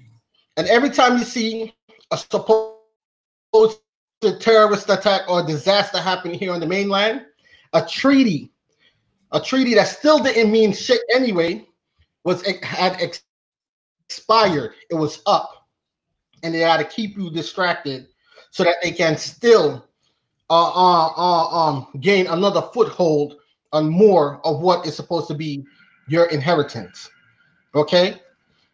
And 0.57 0.67
every 0.67 0.89
time 0.89 1.17
you 1.17 1.23
see 1.23 1.73
a 2.11 2.17
supposed 2.17 3.79
terrorist 4.39 4.89
attack 4.89 5.21
or 5.29 5.45
disaster 5.45 5.99
happening 5.99 6.37
here 6.37 6.51
on 6.51 6.59
the 6.59 6.67
mainland, 6.67 7.25
a 7.71 7.83
treaty, 7.83 8.51
a 9.31 9.39
treaty 9.39 9.73
that 9.75 9.87
still 9.87 10.19
didn't 10.19 10.51
mean 10.51 10.73
shit 10.73 11.01
anyway, 11.13 11.65
was 12.25 12.45
had 12.61 12.99
expired. 14.09 14.73
It 14.89 14.95
was 14.95 15.21
up, 15.25 15.67
and 16.43 16.53
they 16.53 16.59
had 16.59 16.77
to 16.77 16.83
keep 16.83 17.17
you 17.17 17.31
distracted 17.31 18.07
so 18.51 18.63
that 18.63 18.75
they 18.83 18.91
can 18.91 19.17
still 19.17 19.87
uh, 20.49 20.71
uh, 20.71 21.13
uh, 21.17 21.47
um, 21.47 21.87
gain 22.01 22.27
another 22.27 22.61
foothold 22.73 23.37
on 23.71 23.89
more 23.89 24.39
of 24.45 24.59
what 24.59 24.85
is 24.85 24.95
supposed 24.95 25.27
to 25.29 25.33
be 25.33 25.65
your 26.07 26.25
inheritance. 26.25 27.09
Okay, 27.75 28.21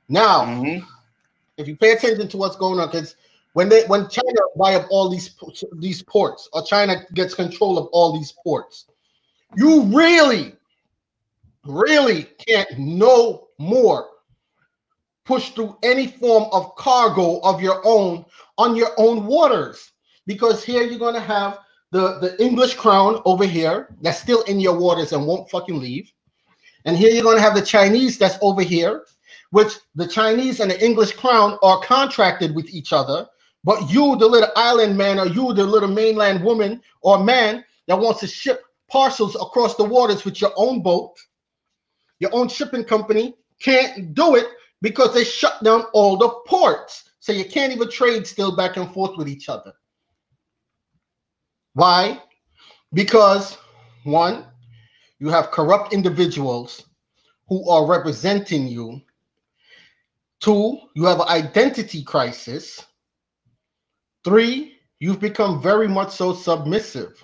now 0.08 0.46
mm-hmm. 0.46 0.86
if 1.58 1.68
you 1.68 1.76
pay 1.76 1.92
attention 1.92 2.28
to 2.28 2.38
what's 2.38 2.56
going 2.56 2.80
on, 2.80 2.88
because 2.88 3.16
when 3.54 3.70
they 3.70 3.84
when 3.86 4.10
China 4.10 4.42
buy 4.58 4.76
up 4.76 4.88
all 4.90 5.10
these 5.10 5.36
these 5.78 6.02
ports 6.04 6.50
or 6.54 6.64
China 6.64 7.04
gets 7.14 7.34
control 7.34 7.78
of 7.78 7.88
all 7.88 8.18
these 8.18 8.32
ports, 8.44 8.86
you 9.56 9.84
really, 9.84 10.54
really 11.66 12.24
can't 12.24 12.78
no 12.78 13.48
more 13.58 14.08
push 15.26 15.52
through 15.52 15.78
any 15.84 16.08
form 16.08 16.50
of 16.52 16.76
cargo 16.76 17.40
of 17.42 17.62
your 17.62 17.82
own 17.86 18.26
on 18.58 18.76
your 18.76 18.92
own 18.98 19.26
waters 19.26 19.92
because 20.26 20.64
here 20.64 20.84
you're 20.84 21.00
going 21.00 21.14
to 21.14 21.20
have 21.20 21.60
the 21.92 22.20
the 22.20 22.42
English 22.44 22.76
crown 22.76 23.22
over 23.26 23.46
here 23.46 23.96
that's 24.02 24.20
still 24.20 24.42
in 24.44 24.60
your 24.60 24.78
waters 24.78 25.12
and 25.12 25.26
won't 25.26 25.50
fucking 25.50 25.80
leave. 25.80 26.12
And 26.90 26.98
here 26.98 27.12
you're 27.12 27.22
going 27.22 27.38
to 27.38 27.44
have 27.44 27.54
the 27.54 27.62
Chinese 27.62 28.18
that's 28.18 28.40
over 28.42 28.64
here, 28.64 29.06
which 29.52 29.74
the 29.94 30.08
Chinese 30.08 30.60
and 30.60 30.72
the 30.72 30.84
English 30.84 31.12
crown 31.12 31.60
are 31.62 31.80
contracted 31.82 32.56
with 32.56 32.68
each 32.70 32.94
other. 32.94 33.28
But 33.64 33.92
you, 33.92 34.16
the 34.16 34.26
little 34.26 34.50
island 34.56 34.98
man, 34.98 35.20
or 35.20 35.28
you, 35.28 35.54
the 35.54 35.66
little 35.66 35.88
mainland 35.88 36.44
woman 36.44 36.82
or 37.04 37.24
man 37.24 37.64
that 37.86 38.00
wants 38.00 38.22
to 38.22 38.28
ship 38.28 38.64
parcels 38.90 39.36
across 39.36 39.76
the 39.76 39.84
waters 39.84 40.26
with 40.26 40.42
your 40.42 40.52
own 40.56 40.82
boat, 40.82 41.14
your 42.18 42.34
own 42.34 42.50
shipping 42.50 42.84
company 42.84 43.36
can't 43.62 44.16
do 44.16 44.36
it 44.36 44.48
because 44.82 45.14
they 45.14 45.24
shut 45.24 45.64
down 45.64 45.84
all 45.94 46.18
the 46.18 46.30
ports. 46.48 47.12
So 47.20 47.32
you 47.32 47.46
can't 47.46 47.72
even 47.72 47.92
trade 47.92 48.26
still 48.26 48.56
back 48.56 48.78
and 48.78 48.92
forth 48.92 49.16
with 49.16 49.30
each 49.30 49.48
other. 49.48 49.74
Why? 51.74 52.20
Because 52.94 53.60
one, 54.06 54.48
you 55.20 55.30
have 55.30 55.52
corrupt 55.52 55.94
individuals 55.94 56.86
who 57.48 57.70
are 57.70 57.86
representing 57.86 58.68
you. 58.68 59.02
Two, 60.40 60.78
you 60.96 61.04
have 61.06 61.20
an 61.20 61.28
identity 61.28 62.04
crisis. 62.04 62.86
Three, 64.24 64.78
you've 65.00 65.20
become 65.20 65.62
very 65.62 65.88
much 65.88 66.12
so 66.12 66.34
submissive. 66.34 67.24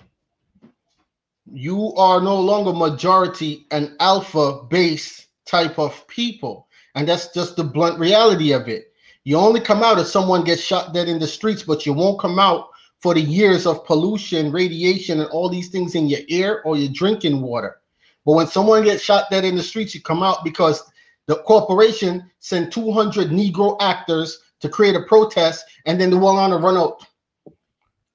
You 1.50 1.94
are 1.94 2.20
no 2.20 2.38
longer 2.38 2.72
majority 2.72 3.66
and 3.70 3.96
alpha 4.00 4.64
base 4.68 5.26
type 5.46 5.78
of 5.78 6.06
people. 6.08 6.68
And 6.94 7.08
that's 7.08 7.32
just 7.32 7.56
the 7.56 7.64
blunt 7.64 7.98
reality 7.98 8.52
of 8.52 8.68
it. 8.68 8.92
You 9.24 9.38
only 9.38 9.60
come 9.60 9.82
out 9.82 9.98
if 9.98 10.06
someone 10.06 10.44
gets 10.44 10.62
shot 10.62 10.92
dead 10.92 11.08
in 11.08 11.18
the 11.18 11.26
streets, 11.26 11.62
but 11.62 11.86
you 11.86 11.92
won't 11.92 12.20
come 12.20 12.38
out 12.38 12.68
for 13.00 13.14
the 13.14 13.20
years 13.20 13.66
of 13.66 13.84
pollution, 13.84 14.52
radiation, 14.52 15.20
and 15.20 15.30
all 15.30 15.48
these 15.48 15.68
things 15.68 15.94
in 15.94 16.08
your 16.08 16.20
air 16.28 16.62
or 16.64 16.76
your 16.76 16.92
drinking 16.92 17.40
water. 17.40 17.78
But 18.26 18.32
when 18.32 18.48
someone 18.48 18.82
gets 18.82 19.02
shot 19.02 19.30
dead 19.30 19.44
in 19.44 19.54
the 19.54 19.62
streets, 19.62 19.94
you 19.94 20.02
come 20.02 20.22
out 20.22 20.42
because 20.42 20.82
the 21.28 21.36
corporation 21.36 22.28
sent 22.40 22.72
200 22.72 23.30
Negro 23.30 23.76
actors 23.80 24.40
to 24.60 24.68
create 24.68 24.96
a 24.96 25.02
protest, 25.02 25.64
and 25.86 26.00
then 26.00 26.10
they 26.10 26.16
will 26.16 26.28
on 26.28 26.50
to 26.50 26.56
run 26.56 26.76
out 26.76 27.06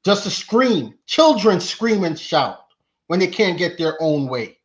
just 0.03 0.23
to 0.23 0.29
scream. 0.29 0.93
Children 1.05 1.61
scream 1.61 2.03
and 2.03 2.19
shout 2.19 2.59
when 3.07 3.19
they 3.19 3.27
can't 3.27 3.57
get 3.57 3.77
their 3.77 3.95
own 4.01 4.27
way. 4.27 4.57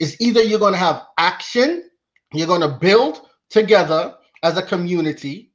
It's 0.00 0.18
either 0.20 0.42
you're 0.42 0.58
going 0.58 0.72
to 0.72 0.78
have 0.78 1.02
action, 1.18 1.90
you're 2.32 2.46
going 2.46 2.60
to 2.62 2.78
build 2.80 3.28
together 3.50 4.14
as 4.42 4.56
a 4.56 4.62
community, 4.62 5.52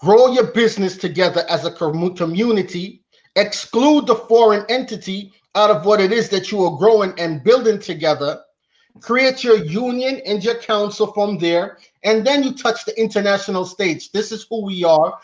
grow 0.00 0.28
your 0.28 0.52
business 0.52 0.96
together 0.96 1.44
as 1.48 1.64
a 1.64 1.70
community, 1.70 3.04
exclude 3.36 4.06
the 4.06 4.14
foreign 4.14 4.64
entity 4.68 5.32
out 5.54 5.70
of 5.70 5.86
what 5.86 6.00
it 6.00 6.12
is 6.12 6.28
that 6.30 6.50
you 6.50 6.64
are 6.64 6.76
growing 6.76 7.12
and 7.18 7.44
building 7.44 7.78
together. 7.78 8.40
Create 9.00 9.42
your 9.42 9.56
union 9.56 10.20
and 10.24 10.42
your 10.44 10.54
council 10.56 11.12
from 11.12 11.38
there, 11.38 11.78
and 12.04 12.24
then 12.24 12.42
you 12.42 12.52
touch 12.52 12.84
the 12.84 12.98
international 13.00 13.64
stage. 13.64 14.12
This 14.12 14.30
is 14.30 14.46
who 14.48 14.64
we 14.64 14.84
are. 14.84 15.18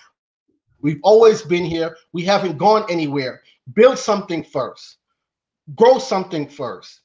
We've 0.80 1.00
always 1.02 1.42
been 1.42 1.64
here. 1.64 1.96
We 2.12 2.24
haven't 2.24 2.58
gone 2.58 2.84
anywhere. 2.90 3.42
Build 3.74 3.98
something 3.98 4.42
first, 4.42 4.96
grow 5.76 5.98
something 5.98 6.48
first. 6.48 7.00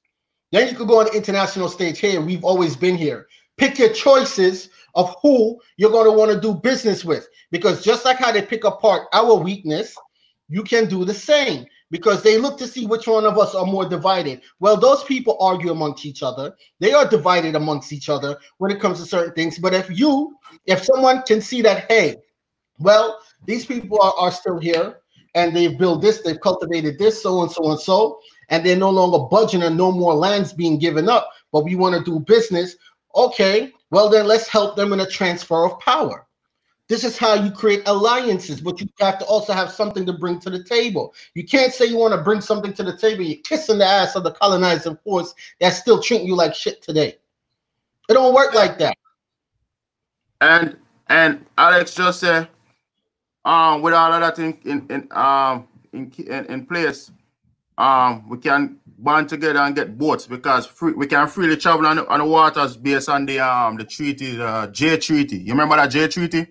Then 0.51 0.69
you 0.69 0.75
could 0.75 0.87
go 0.87 0.99
on 0.99 1.05
the 1.05 1.11
international 1.11 1.69
stage. 1.69 1.99
Here, 1.99 2.21
we've 2.21 2.43
always 2.43 2.75
been 2.75 2.95
here. 2.95 3.27
Pick 3.57 3.77
your 3.77 3.93
choices 3.93 4.69
of 4.95 5.15
who 5.21 5.59
you're 5.77 5.91
going 5.91 6.05
to 6.05 6.17
want 6.17 6.31
to 6.31 6.39
do 6.39 6.55
business 6.55 7.05
with. 7.05 7.27
Because 7.51 7.83
just 7.83 8.05
like 8.05 8.17
how 8.17 8.31
they 8.31 8.41
pick 8.41 8.63
apart 8.63 9.07
our 9.13 9.35
weakness, 9.35 9.95
you 10.49 10.63
can 10.63 10.87
do 10.87 11.05
the 11.05 11.13
same 11.13 11.65
because 11.91 12.23
they 12.23 12.37
look 12.37 12.57
to 12.57 12.67
see 12.67 12.85
which 12.85 13.07
one 13.07 13.25
of 13.25 13.37
us 13.37 13.53
are 13.53 13.65
more 13.65 13.87
divided. 13.87 14.41
Well, 14.59 14.77
those 14.77 15.03
people 15.03 15.37
argue 15.39 15.71
amongst 15.71 16.05
each 16.05 16.23
other. 16.23 16.55
They 16.79 16.93
are 16.93 17.07
divided 17.07 17.55
amongst 17.55 17.93
each 17.93 18.09
other 18.09 18.37
when 18.57 18.71
it 18.71 18.79
comes 18.79 18.99
to 18.99 19.05
certain 19.05 19.33
things. 19.33 19.59
But 19.59 19.73
if 19.73 19.89
you, 19.89 20.35
if 20.65 20.83
someone 20.83 21.21
can 21.23 21.41
see 21.41 21.61
that, 21.61 21.85
hey, 21.89 22.17
well, 22.79 23.19
these 23.45 23.65
people 23.65 24.01
are, 24.01 24.13
are 24.17 24.31
still 24.31 24.59
here 24.59 24.97
and 25.35 25.55
they've 25.55 25.77
built 25.77 26.01
this, 26.01 26.21
they've 26.21 26.39
cultivated 26.39 26.97
this, 26.97 27.21
so 27.21 27.41
and 27.41 27.51
so 27.51 27.71
and 27.71 27.79
so, 27.79 28.19
and 28.49 28.65
they're 28.65 28.75
no 28.75 28.89
longer 28.89 29.27
budging 29.29 29.63
and 29.63 29.77
no 29.77 29.91
more 29.91 30.13
lands 30.13 30.53
being 30.53 30.79
given 30.79 31.09
up, 31.09 31.29
but 31.51 31.63
we 31.63 31.75
want 31.75 31.95
to 31.95 32.09
do 32.09 32.19
business. 32.19 32.75
Okay, 33.15 33.71
well, 33.91 34.09
then 34.09 34.27
let's 34.27 34.47
help 34.47 34.75
them 34.75 34.93
in 34.93 35.01
a 35.01 35.09
transfer 35.09 35.65
of 35.65 35.79
power. 35.79 36.24
This 36.87 37.03
is 37.03 37.17
how 37.17 37.33
you 37.33 37.49
create 37.49 37.81
alliances, 37.87 38.61
but 38.61 38.79
you 38.79 38.87
have 38.99 39.17
to 39.17 39.25
also 39.25 39.53
have 39.53 39.71
something 39.71 40.05
to 40.05 40.13
bring 40.13 40.39
to 40.41 40.51
the 40.51 40.63
table. 40.63 41.15
You 41.33 41.43
can't 41.43 41.73
say 41.73 41.85
you 41.85 41.97
want 41.97 42.13
to 42.13 42.21
bring 42.21 42.41
something 42.41 42.73
to 42.73 42.83
the 42.83 42.95
table. 42.95 43.23
You're 43.23 43.41
kissing 43.43 43.79
the 43.79 43.85
ass 43.85 44.15
of 44.15 44.23
the 44.23 44.31
colonizing 44.31 44.97
force 45.03 45.33
that's 45.59 45.79
still 45.79 46.01
treating 46.01 46.27
you 46.27 46.35
like 46.35 46.53
shit 46.53 46.83
today. 46.83 47.15
It 48.07 48.13
don't 48.13 48.35
work 48.35 48.53
like 48.53 48.77
that. 48.79 48.95
And 50.41 50.77
and 51.07 51.45
Alex 51.57 51.95
just 51.95 52.19
said, 52.19 52.49
um, 53.45 53.81
with 53.81 53.93
all 53.93 54.13
of 54.13 54.21
that 54.21 54.37
in 54.37 54.57
in, 54.65 54.85
in 54.89 55.07
um 55.11 55.67
in, 55.91 56.11
in 56.27 56.45
in 56.45 56.65
place, 56.67 57.11
um, 57.79 58.29
we 58.29 58.37
can 58.37 58.77
band 58.99 59.27
together 59.27 59.59
and 59.59 59.75
get 59.75 59.97
boats 59.97 60.27
because 60.27 60.67
free, 60.67 60.93
we 60.93 61.07
can 61.07 61.27
freely 61.27 61.57
travel 61.57 61.87
on 61.87 61.97
the, 61.97 62.07
on 62.07 62.19
the 62.19 62.25
waters 62.25 62.77
based 62.77 63.09
on 63.09 63.25
the 63.25 63.39
um 63.39 63.75
the 63.75 63.85
treaty, 63.85 64.35
the 64.35 64.69
Jay 64.71 64.97
Treaty. 64.97 65.37
You 65.37 65.53
remember 65.53 65.77
that 65.77 65.87
Jay 65.87 66.07
Treaty? 66.07 66.45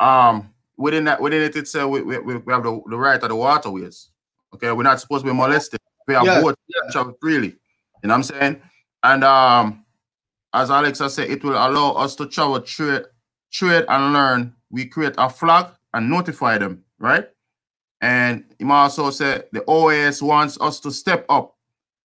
Um, 0.00 0.52
within 0.76 1.04
that 1.04 1.20
within 1.20 1.42
it, 1.42 1.56
it's 1.56 1.74
uh, 1.74 1.88
we, 1.88 2.02
we, 2.02 2.18
we 2.18 2.52
have 2.52 2.62
the, 2.62 2.80
the 2.88 2.96
right 2.96 3.22
of 3.22 3.28
the 3.28 3.36
waterways. 3.36 4.10
Okay, 4.54 4.70
we're 4.72 4.82
not 4.82 5.00
supposed 5.00 5.24
to 5.24 5.30
be 5.30 5.36
molested. 5.36 5.80
We 6.06 6.14
have 6.14 6.24
boats 6.42 6.60
yeah. 6.68 6.90
travel 6.90 7.16
freely. 7.20 7.48
You 8.02 8.08
know 8.08 8.14
what 8.14 8.16
I'm 8.16 8.22
saying? 8.24 8.62
And 9.02 9.24
um, 9.24 9.84
as 10.52 10.70
Alexa 10.70 11.08
said, 11.10 11.30
it 11.30 11.42
will 11.42 11.52
allow 11.52 11.92
us 11.92 12.14
to 12.16 12.26
travel, 12.26 12.60
trade, 12.60 13.04
trade 13.50 13.84
and 13.88 14.12
learn. 14.12 14.54
We 14.70 14.86
create 14.86 15.14
a 15.18 15.28
flag 15.30 15.66
and 15.94 16.10
notify 16.10 16.58
them, 16.58 16.84
right? 16.98 17.28
And 18.00 18.44
he 18.58 18.64
also 18.64 19.10
said 19.10 19.46
the 19.52 19.60
OAS 19.60 20.20
wants 20.20 20.58
us 20.60 20.80
to 20.80 20.90
step 20.90 21.24
up. 21.28 21.56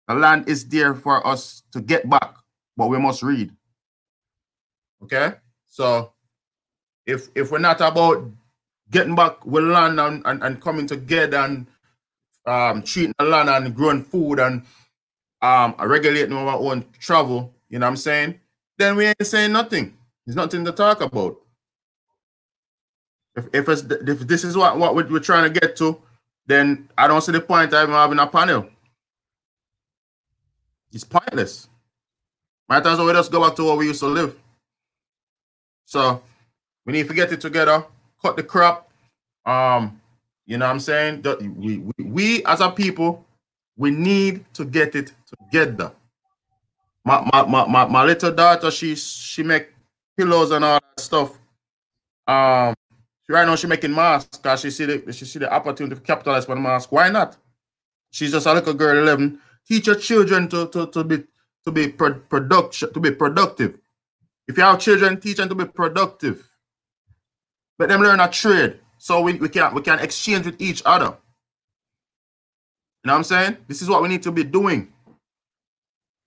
The 0.09 0.15
land 0.15 0.49
is 0.49 0.67
there 0.67 0.95
for 0.95 1.25
us 1.27 1.63
to 1.73 1.81
get 1.81 2.09
back, 2.09 2.35
but 2.77 2.89
we 2.89 2.99
must 2.99 3.23
read. 3.23 3.53
Okay? 5.03 5.35
So 5.69 6.13
if 7.07 7.29
if 7.35 7.51
we're 7.51 7.59
not 7.59 7.81
about 7.81 8.25
getting 8.91 9.15
back 9.15 9.45
with 9.47 9.65
land 9.65 9.99
and, 9.99 10.23
and, 10.27 10.43
and 10.43 10.61
coming 10.61 10.87
together 10.87 11.39
and 11.39 11.67
um, 12.47 12.83
treating 12.83 13.15
the 13.19 13.25
land 13.25 13.49
and 13.49 13.75
growing 13.75 14.03
food 14.05 14.39
and 14.39 14.63
um, 15.41 15.75
regulating 15.79 16.37
our 16.37 16.59
own 16.59 16.85
travel, 16.99 17.55
you 17.69 17.79
know 17.79 17.87
what 17.87 17.91
I'm 17.91 17.97
saying? 17.97 18.41
Then 18.79 18.97
we 18.97 19.07
ain't 19.07 19.27
saying 19.27 19.53
nothing. 19.53 19.97
There's 20.27 20.37
nothing 20.37 20.65
to 20.65 20.73
talk 20.73 21.01
about. 21.01 21.39
If 23.35 23.49
if, 23.53 23.69
if 23.69 24.21
this 24.21 24.45
is 24.45 24.57
what, 24.57 24.79
what 24.79 24.95
we're 24.95 25.19
trying 25.19 25.53
to 25.53 25.61
get 25.61 25.77
to, 25.77 26.01
then 26.47 26.89
I 26.99 27.07
don't 27.07 27.23
see 27.23 27.33
the 27.33 27.41
point 27.41 27.73
of 27.73 27.89
having 27.89 28.19
a 28.19 28.27
panel. 28.27 28.69
It's 30.93 31.05
pointless. 31.05 31.69
Might 32.69 32.87
as 32.87 32.99
well 32.99 33.13
just 33.13 33.33
go 33.33 33.47
back 33.47 33.57
to 33.57 33.65
where 33.65 33.77
we 33.77 33.87
used 33.87 34.01
to 34.01 34.07
live. 34.07 34.39
So 35.87 36.23
we 36.87 36.93
need 36.93 37.09
to 37.09 37.15
get 37.15 37.33
it 37.33 37.41
together, 37.41 37.85
cut 38.21 38.37
the 38.37 38.43
crap. 38.43 38.89
Um, 39.47 40.01
you 40.47 40.59
know 40.59 40.67
what 40.67 40.73
I'm 40.73 40.81
saying? 40.81 41.23
We, 41.57 41.79
we, 41.79 42.05
we 42.05 42.45
as 42.45 42.61
a 42.61 42.71
people, 42.71 43.25
we 43.77 43.91
need 43.91 44.45
to 44.55 44.65
get 44.65 44.95
it 44.95 45.13
together. 45.27 45.93
My, 47.05 47.29
my, 47.33 47.43
my, 47.45 47.67
my, 47.67 47.85
my 47.87 48.05
little 48.05 48.33
daughter, 48.33 48.71
she 48.71 48.95
she 48.95 49.43
make 49.43 49.69
pillows 50.17 50.51
and 50.51 50.65
all 50.65 50.81
that 50.81 51.01
stuff. 51.01 51.39
Um, 52.27 52.75
Right 53.29 53.47
now, 53.47 53.57
she 53.57 53.67
making 53.67 53.95
masks 53.95 54.37
because 54.37 54.61
she 54.61 54.71
see 54.71 54.85
the 54.85 55.13
she 55.13 55.25
see 55.25 55.39
the 55.39 55.51
opportunity 55.51 55.95
to 55.95 56.03
capitalize 56.03 56.45
on 56.47 56.57
the 56.57 56.61
mask. 56.61 56.93
Why 56.93 57.09
not? 57.09 57.39
She's 58.11 58.33
just 58.33 58.47
a 58.47 58.53
little 58.53 58.75
girl, 58.75 58.99
eleven. 58.99 59.41
Teach 59.67 59.87
your 59.87 59.97
children 59.97 60.49
to 60.49 60.67
to, 60.69 60.87
to 60.89 61.03
be 61.03 61.25
to 61.65 61.71
be 61.71 61.89
pro- 61.89 62.21
production 62.29 62.93
to 62.93 63.01
be 63.01 63.11
productive. 63.11 63.79
If 64.47 64.59
you 64.59 64.65
have 64.65 64.81
children, 64.81 65.19
teach 65.19 65.39
them 65.39 65.49
to 65.49 65.55
be 65.55 65.65
productive. 65.65 66.47
Let 67.83 67.89
them 67.89 68.01
learn 68.01 68.21
a 68.21 68.29
trade 68.29 68.79
so 68.99 69.23
we, 69.23 69.35
we 69.35 69.49
can 69.49 69.75
we 69.75 69.83
can 69.83 69.99
exchange 69.99 70.47
with 70.47 70.61
each 70.61 70.83
other. 70.87 71.07
You 71.07 71.33
know 73.09 73.15
what 73.15 73.19
I'm 73.19 73.25
saying? 73.25 73.57
This 73.67 73.83
is 73.83 73.89
what 73.89 74.03
we 74.03 74.09
need 74.09 74.23
to 74.23 74.31
be 74.31 74.45
doing. 74.45 74.93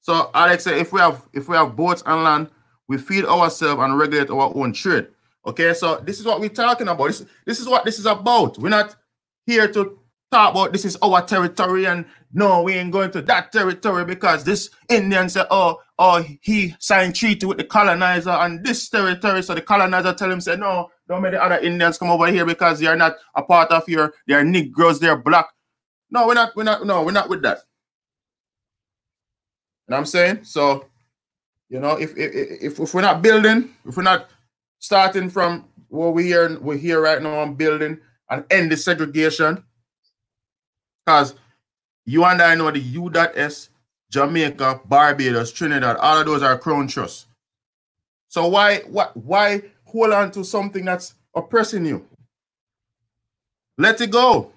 So 0.01 0.29
Alex 0.33 0.65
said, 0.65 0.77
if 0.77 0.91
we 0.91 0.99
have 0.99 1.25
if 1.33 1.47
we 1.47 1.55
have 1.55 1.77
boats 1.77 2.03
and 2.05 2.23
land, 2.23 2.49
we 2.89 2.97
feed 2.97 3.23
ourselves 3.23 3.81
and 3.81 3.97
regulate 3.97 4.29
our 4.29 4.51
own 4.53 4.73
trade. 4.73 5.07
Okay, 5.47 5.73
so 5.73 6.01
this 6.03 6.19
is 6.19 6.25
what 6.25 6.41
we're 6.41 6.49
talking 6.49 6.89
about. 6.89 7.07
This, 7.07 7.25
this 7.45 7.61
is 7.61 7.69
what 7.69 7.85
this 7.85 7.99
is 7.99 8.05
about. 8.05 8.57
We're 8.57 8.67
not 8.67 8.93
here 9.45 9.71
to 9.71 9.97
talk 10.31 10.51
about 10.51 10.73
this 10.73 10.83
is 10.83 10.97
our 11.01 11.21
territory 11.21 11.85
and 11.85 12.03
no, 12.33 12.63
we 12.63 12.73
ain't 12.73 12.91
going 12.91 13.11
to 13.11 13.21
that 13.21 13.53
territory 13.53 14.03
because 14.03 14.43
this 14.43 14.69
Indian 14.89 15.29
said, 15.29 15.47
oh, 15.49 15.79
oh, 15.97 16.25
he 16.41 16.75
signed 16.79 17.15
treaty 17.15 17.45
with 17.45 17.57
the 17.57 17.63
colonizer 17.63 18.31
and 18.31 18.65
this 18.65 18.89
territory. 18.89 19.41
So 19.41 19.55
the 19.55 19.61
colonizer 19.61 20.13
tell 20.13 20.29
him, 20.29 20.41
say, 20.41 20.57
no, 20.57 20.89
don't 21.07 21.21
make 21.21 21.31
the 21.31 21.43
other 21.43 21.59
Indians 21.59 21.97
come 21.97 22.09
over 22.09 22.27
here 22.27 22.45
because 22.45 22.79
they 22.79 22.87
are 22.87 22.95
not 22.95 23.15
a 23.35 23.43
part 23.43 23.71
of 23.71 23.87
your, 23.87 24.13
they 24.27 24.33
are 24.33 24.43
Negroes, 24.43 24.99
they're 24.99 25.17
black. 25.17 25.47
No, 26.09 26.27
we're 26.27 26.33
not, 26.33 26.55
we're 26.55 26.63
not, 26.63 26.85
no, 26.85 27.03
we're 27.03 27.11
not 27.11 27.29
with 27.29 27.41
that. 27.43 27.59
You 29.87 29.91
know 29.91 29.97
what 29.97 29.99
I'm 29.99 30.05
saying? 30.07 30.43
So, 30.45 30.85
you 31.69 31.79
know, 31.79 31.91
if 31.97 32.15
if, 32.17 32.79
if 32.79 32.93
we're 32.93 33.01
not 33.01 33.21
building, 33.21 33.75
if 33.85 33.97
we're 33.97 34.03
not 34.03 34.29
starting 34.79 35.29
from 35.29 35.65
what 35.89 36.13
we 36.13 36.23
here 36.23 36.59
we're 36.59 36.77
here 36.77 37.01
right 37.01 37.21
now 37.21 37.39
on 37.39 37.55
building 37.55 37.99
and 38.29 38.45
end 38.49 38.71
the 38.71 38.77
segregation. 38.77 39.63
Because 41.05 41.35
you 42.05 42.23
and 42.25 42.41
I 42.41 42.55
know 42.55 42.71
the 42.71 42.79
U.S, 42.79 43.69
Jamaica, 44.09 44.81
Barbados, 44.85 45.51
Trinidad, 45.51 45.97
all 45.97 46.19
of 46.19 46.25
those 46.25 46.41
are 46.41 46.57
crown 46.57 46.87
trusts. 46.87 47.27
So 48.27 48.47
why 48.47 48.79
what 48.87 49.15
why 49.15 49.61
hold 49.95 50.13
on 50.13 50.31
to 50.31 50.43
something 50.43 50.85
that's 50.85 51.15
oppressing 51.35 51.85
you? 51.85 52.05
Let 53.77 53.99
it 54.01 54.11
go. 54.11 54.51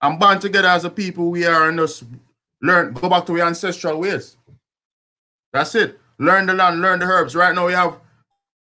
And 0.00 0.18
band 0.20 0.40
together 0.40 0.68
as 0.68 0.84
a 0.84 0.90
people 0.90 1.30
we 1.30 1.44
are 1.44 1.68
and 1.68 1.78
just 1.78 2.04
learn, 2.62 2.92
go 2.92 3.08
back 3.08 3.26
to 3.26 3.36
your 3.36 3.46
ancestral 3.46 4.00
ways. 4.00 4.36
That's 5.52 5.74
it. 5.74 5.98
Learn 6.18 6.46
the 6.46 6.54
land, 6.54 6.80
learn 6.80 7.00
the 7.00 7.06
herbs. 7.06 7.34
Right 7.34 7.54
now 7.54 7.66
we 7.66 7.72
have 7.72 7.98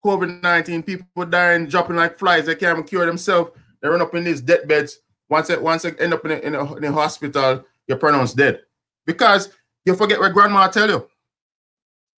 COVID 0.04 0.42
19, 0.42 0.84
people 0.84 1.26
dying, 1.26 1.68
dropping 1.68 1.96
like 1.96 2.18
flies. 2.18 2.46
They 2.46 2.56
can't 2.56 2.78
even 2.78 2.88
cure 2.88 3.06
themselves. 3.06 3.52
They 3.82 3.88
run 3.88 4.02
up 4.02 4.14
in 4.16 4.24
these 4.24 4.42
deathbeds. 4.42 5.00
Once 5.30 5.48
they, 5.48 5.58
once 5.58 5.84
they 5.84 5.92
end 5.92 6.14
up 6.14 6.26
in 6.26 6.32
a, 6.32 6.36
in, 6.36 6.56
a, 6.56 6.76
in 6.76 6.84
a 6.84 6.92
hospital, 6.92 7.64
you're 7.88 7.98
pronounced 7.98 8.36
dead. 8.36 8.62
Because 9.06 9.50
you 9.86 9.96
forget 9.96 10.20
what 10.20 10.34
grandma 10.34 10.68
tell 10.68 10.90
you. 10.90 11.08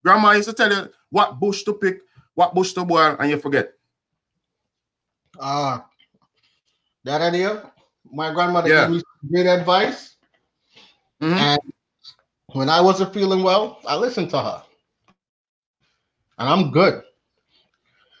Grandma 0.04 0.32
used 0.32 0.48
to 0.48 0.54
tell 0.54 0.72
you 0.72 0.90
what 1.10 1.38
bush 1.38 1.62
to 1.62 1.72
pick, 1.72 2.00
what 2.34 2.54
bush 2.54 2.72
to 2.72 2.84
boil, 2.84 3.16
and 3.18 3.30
you 3.30 3.38
forget. 3.38 3.72
Ah, 5.40 5.82
uh, 5.82 5.82
that 7.04 7.20
idea. 7.20 7.70
My 8.10 8.32
grandmother 8.32 8.68
yeah. 8.68 8.86
gave 8.86 8.96
me 8.96 9.02
great 9.30 9.46
advice. 9.46 10.16
Mm-hmm. 11.20 11.34
And 11.34 11.60
when 12.52 12.68
I 12.68 12.80
wasn't 12.80 13.14
feeling 13.14 13.42
well, 13.42 13.80
I 13.86 13.96
listened 13.96 14.30
to 14.30 14.38
her. 14.38 14.62
And 16.38 16.48
I'm 16.48 16.70
good. 16.70 17.02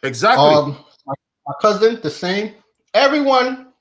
Exactly. 0.02 0.44
Um, 0.44 0.78
my, 1.06 1.14
my, 1.46 1.54
cousin, 1.60 2.00
the 2.02 2.10
same. 2.10 2.54
Everyone, 2.94 3.72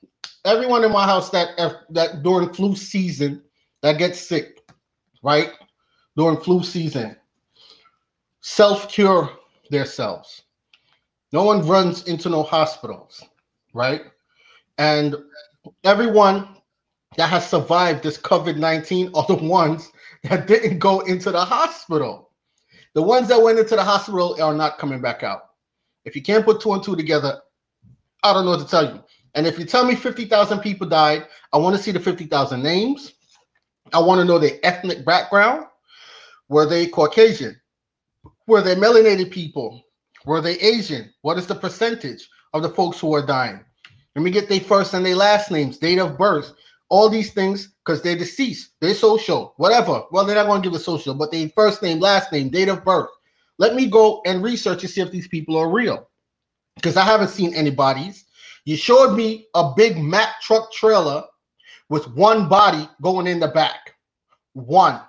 everyone 0.46 0.84
in 0.84 0.92
my 0.92 1.06
house 1.06 1.30
that 1.30 1.50
that 1.92 2.24
during 2.24 2.54
flu 2.54 2.76
season 2.76 3.44
that 3.82 3.98
gets 3.98 4.20
sick, 4.20 4.60
right? 5.22 5.52
During 6.16 6.40
flu 6.40 6.64
season, 6.64 7.16
self 8.42 8.90
cure 8.90 9.30
themselves. 9.74 10.44
No 11.32 11.44
one 11.44 11.68
runs 11.68 12.04
into 12.04 12.30
no 12.30 12.44
hospitals, 12.44 13.24
right? 13.74 14.04
And 14.78 15.16
everyone 15.84 16.58
that 17.18 17.30
has 17.30 17.50
survived 17.50 18.04
this 18.04 18.18
COVID 18.18 18.58
19 18.58 19.12
are 19.16 19.26
the 19.28 19.36
ones 19.36 19.92
that 20.24 20.48
didn't 20.48 20.80
go 20.80 21.02
into 21.02 21.32
the 21.32 21.44
hospital. 21.44 22.30
The 22.94 23.02
ones 23.02 23.28
that 23.30 23.42
went 23.42 23.60
into 23.60 23.76
the 23.76 23.84
hospital 23.84 24.42
are 24.42 24.54
not 24.54 24.78
coming 24.78 25.02
back 25.02 25.24
out. 25.24 25.50
If 26.06 26.16
you 26.16 26.22
can't 26.22 26.46
put 26.46 26.62
two 26.62 26.74
and 26.74 26.84
two 26.84 26.96
together, 26.96 27.42
I 28.24 28.34
don't 28.34 28.46
know 28.46 28.52
what 28.52 28.62
to 28.62 28.68
tell 28.68 28.94
you. 28.94 29.04
And 29.36 29.48
if 29.48 29.58
you 29.58 29.66
tell 29.66 29.86
me 29.86 29.96
50,000 29.96 30.60
people 30.60 30.88
died, 30.88 31.28
I 31.52 31.58
want 31.58 31.76
to 31.76 31.82
see 31.82 31.92
the 31.92 32.00
50,000 32.00 32.62
names. 32.62 33.14
I 33.92 34.00
want 34.00 34.20
to 34.20 34.26
know 34.26 34.38
their 34.38 34.60
ethnic 34.64 35.04
background. 35.04 35.66
Were 36.50 36.68
they 36.68 36.88
Caucasian? 36.88 37.60
Were 38.48 38.62
they 38.62 38.76
melanated 38.76 39.32
people? 39.32 39.84
Were 40.26 40.42
they 40.42 40.60
Asian? 40.60 41.14
What 41.22 41.38
is 41.38 41.48
the 41.48 41.56
percentage 41.56 42.28
of 42.54 42.62
the 42.62 42.70
folks 42.70 43.00
who 43.00 43.14
are 43.14 43.26
dying? 43.26 43.64
Let 44.16 44.22
me 44.22 44.32
get 44.32 44.48
their 44.48 44.60
first 44.60 44.94
and 44.94 45.06
their 45.06 45.16
last 45.16 45.50
names, 45.50 45.78
date 45.78 46.00
of 46.00 46.18
birth, 46.18 46.54
all 46.90 47.10
these 47.10 47.34
things 47.34 47.74
because 47.84 48.02
they're 48.02 48.18
deceased, 48.18 48.72
they're 48.80 48.94
social, 48.94 49.54
whatever. 49.58 50.04
Well, 50.12 50.26
they're 50.26 50.36
not 50.36 50.46
going 50.46 50.62
to 50.62 50.70
give 50.70 50.76
a 50.76 50.84
social, 50.84 51.14
but 51.14 51.32
they 51.32 51.48
first 51.50 51.82
name, 51.82 52.00
last 52.00 52.32
name, 52.32 52.50
date 52.50 52.70
of 52.70 52.86
birth. 52.86 53.10
Let 53.58 53.76
me 53.76 53.88
go 53.88 54.22
and 54.26 54.44
research 54.44 54.84
and 54.84 54.92
see 54.92 55.02
if 55.02 55.12
these 55.12 55.28
people 55.28 55.58
are 55.58 55.70
real. 55.70 56.10
Because 56.76 56.98
I 56.98 57.04
haven't 57.04 57.30
seen 57.30 57.54
anybody's. 57.54 58.26
You 58.66 58.76
showed 58.76 59.16
me 59.16 59.48
a 59.56 59.74
big 59.76 59.98
Mack 59.98 60.42
truck 60.42 60.72
trailer 60.72 61.24
with 61.90 62.08
one 62.10 62.48
body 62.48 62.88
going 63.02 63.28
in 63.28 63.40
the 63.40 63.48
back. 63.48 63.96
One. 64.54 65.02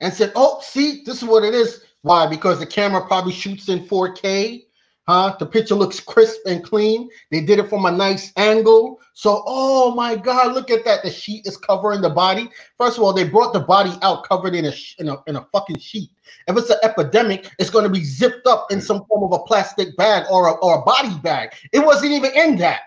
And 0.00 0.12
said, 0.12 0.32
oh, 0.36 0.60
see, 0.62 1.02
this 1.04 1.22
is 1.22 1.28
what 1.28 1.44
it 1.44 1.54
is. 1.54 1.84
Why? 2.02 2.26
Because 2.26 2.58
the 2.58 2.66
camera 2.66 3.06
probably 3.06 3.32
shoots 3.32 3.68
in 3.68 3.86
4K 3.86 4.64
Huh? 5.08 5.34
The 5.38 5.46
picture 5.46 5.74
looks 5.74 6.00
crisp 6.00 6.40
and 6.44 6.62
clean. 6.62 7.08
They 7.30 7.40
did 7.40 7.58
it 7.58 7.70
from 7.70 7.86
a 7.86 7.90
nice 7.90 8.30
angle. 8.36 9.00
So, 9.14 9.42
oh 9.46 9.94
my 9.94 10.14
God, 10.14 10.52
look 10.52 10.70
at 10.70 10.84
that. 10.84 11.02
The 11.02 11.10
sheet 11.10 11.46
is 11.46 11.56
covering 11.56 12.02
the 12.02 12.10
body. 12.10 12.50
First 12.76 12.98
of 12.98 13.04
all, 13.04 13.14
they 13.14 13.24
brought 13.26 13.54
the 13.54 13.60
body 13.60 13.94
out 14.02 14.28
covered 14.28 14.54
in 14.54 14.66
a, 14.66 14.72
in 14.98 15.08
a, 15.08 15.16
in 15.26 15.36
a 15.36 15.46
fucking 15.50 15.78
sheet. 15.78 16.10
If 16.46 16.58
it's 16.58 16.68
an 16.68 16.76
epidemic, 16.82 17.50
it's 17.58 17.70
going 17.70 17.84
to 17.84 17.90
be 17.90 18.04
zipped 18.04 18.46
up 18.46 18.70
in 18.70 18.82
some 18.82 19.06
form 19.06 19.32
of 19.32 19.40
a 19.40 19.42
plastic 19.44 19.96
bag 19.96 20.26
or 20.30 20.48
a, 20.48 20.52
or 20.56 20.80
a 20.80 20.82
body 20.82 21.18
bag. 21.20 21.54
It 21.72 21.80
wasn't 21.80 22.12
even 22.12 22.32
in 22.34 22.58
that. 22.58 22.82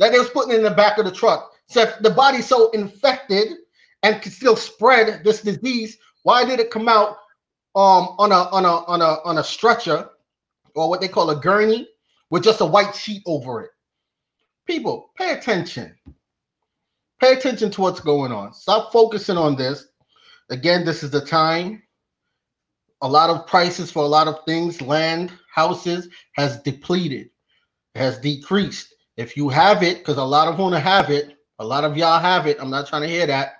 That 0.00 0.12
they 0.12 0.18
was 0.18 0.28
putting 0.28 0.54
in 0.54 0.62
the 0.62 0.70
back 0.70 0.98
of 0.98 1.06
the 1.06 1.12
truck 1.12 1.52
So 1.66 1.90
the 2.02 2.10
body's 2.10 2.46
so 2.46 2.68
infected 2.72 3.54
and 4.02 4.20
can 4.20 4.32
still 4.32 4.56
spread 4.56 5.24
this 5.24 5.40
disease, 5.40 5.96
why 6.24 6.44
did 6.44 6.60
it 6.60 6.70
come 6.70 6.90
out 6.90 7.16
um 7.74 8.14
on 8.18 8.32
a 8.32 8.48
on 8.50 8.64
a 8.64 8.84
on 8.86 9.02
a 9.02 9.18
on 9.24 9.38
a 9.38 9.44
stretcher 9.44 10.08
or 10.74 10.88
what 10.88 11.00
they 11.00 11.08
call 11.08 11.30
a 11.30 11.36
gurney 11.36 11.88
with 12.30 12.44
just 12.44 12.60
a 12.60 12.66
white 12.66 12.94
sheet 12.94 13.22
over 13.26 13.62
it? 13.62 13.70
People, 14.66 15.10
pay 15.16 15.32
attention. 15.32 15.94
Pay 17.20 17.32
attention 17.34 17.70
to 17.72 17.80
what's 17.80 18.00
going 18.00 18.32
on. 18.32 18.52
Stop 18.52 18.92
focusing 18.92 19.36
on 19.36 19.56
this. 19.56 19.86
Again, 20.50 20.84
this 20.84 21.02
is 21.02 21.10
the 21.10 21.20
time. 21.20 21.82
A 23.02 23.08
lot 23.08 23.30
of 23.30 23.46
prices 23.46 23.90
for 23.90 24.02
a 24.02 24.08
lot 24.08 24.28
of 24.28 24.44
things, 24.46 24.80
land, 24.80 25.32
houses, 25.52 26.08
has 26.32 26.60
depleted, 26.62 27.30
has 27.94 28.18
decreased. 28.18 28.94
If 29.16 29.36
you 29.36 29.48
have 29.48 29.82
it, 29.82 29.98
because 29.98 30.16
a 30.16 30.24
lot 30.24 30.48
of 30.48 30.58
want 30.58 30.74
to 30.74 30.80
have 30.80 31.10
it, 31.10 31.36
a 31.58 31.64
lot 31.64 31.84
of 31.84 31.96
y'all 31.96 32.18
have 32.18 32.46
it. 32.46 32.56
I'm 32.60 32.70
not 32.70 32.86
trying 32.86 33.02
to 33.02 33.08
hear 33.08 33.26
that. 33.26 33.54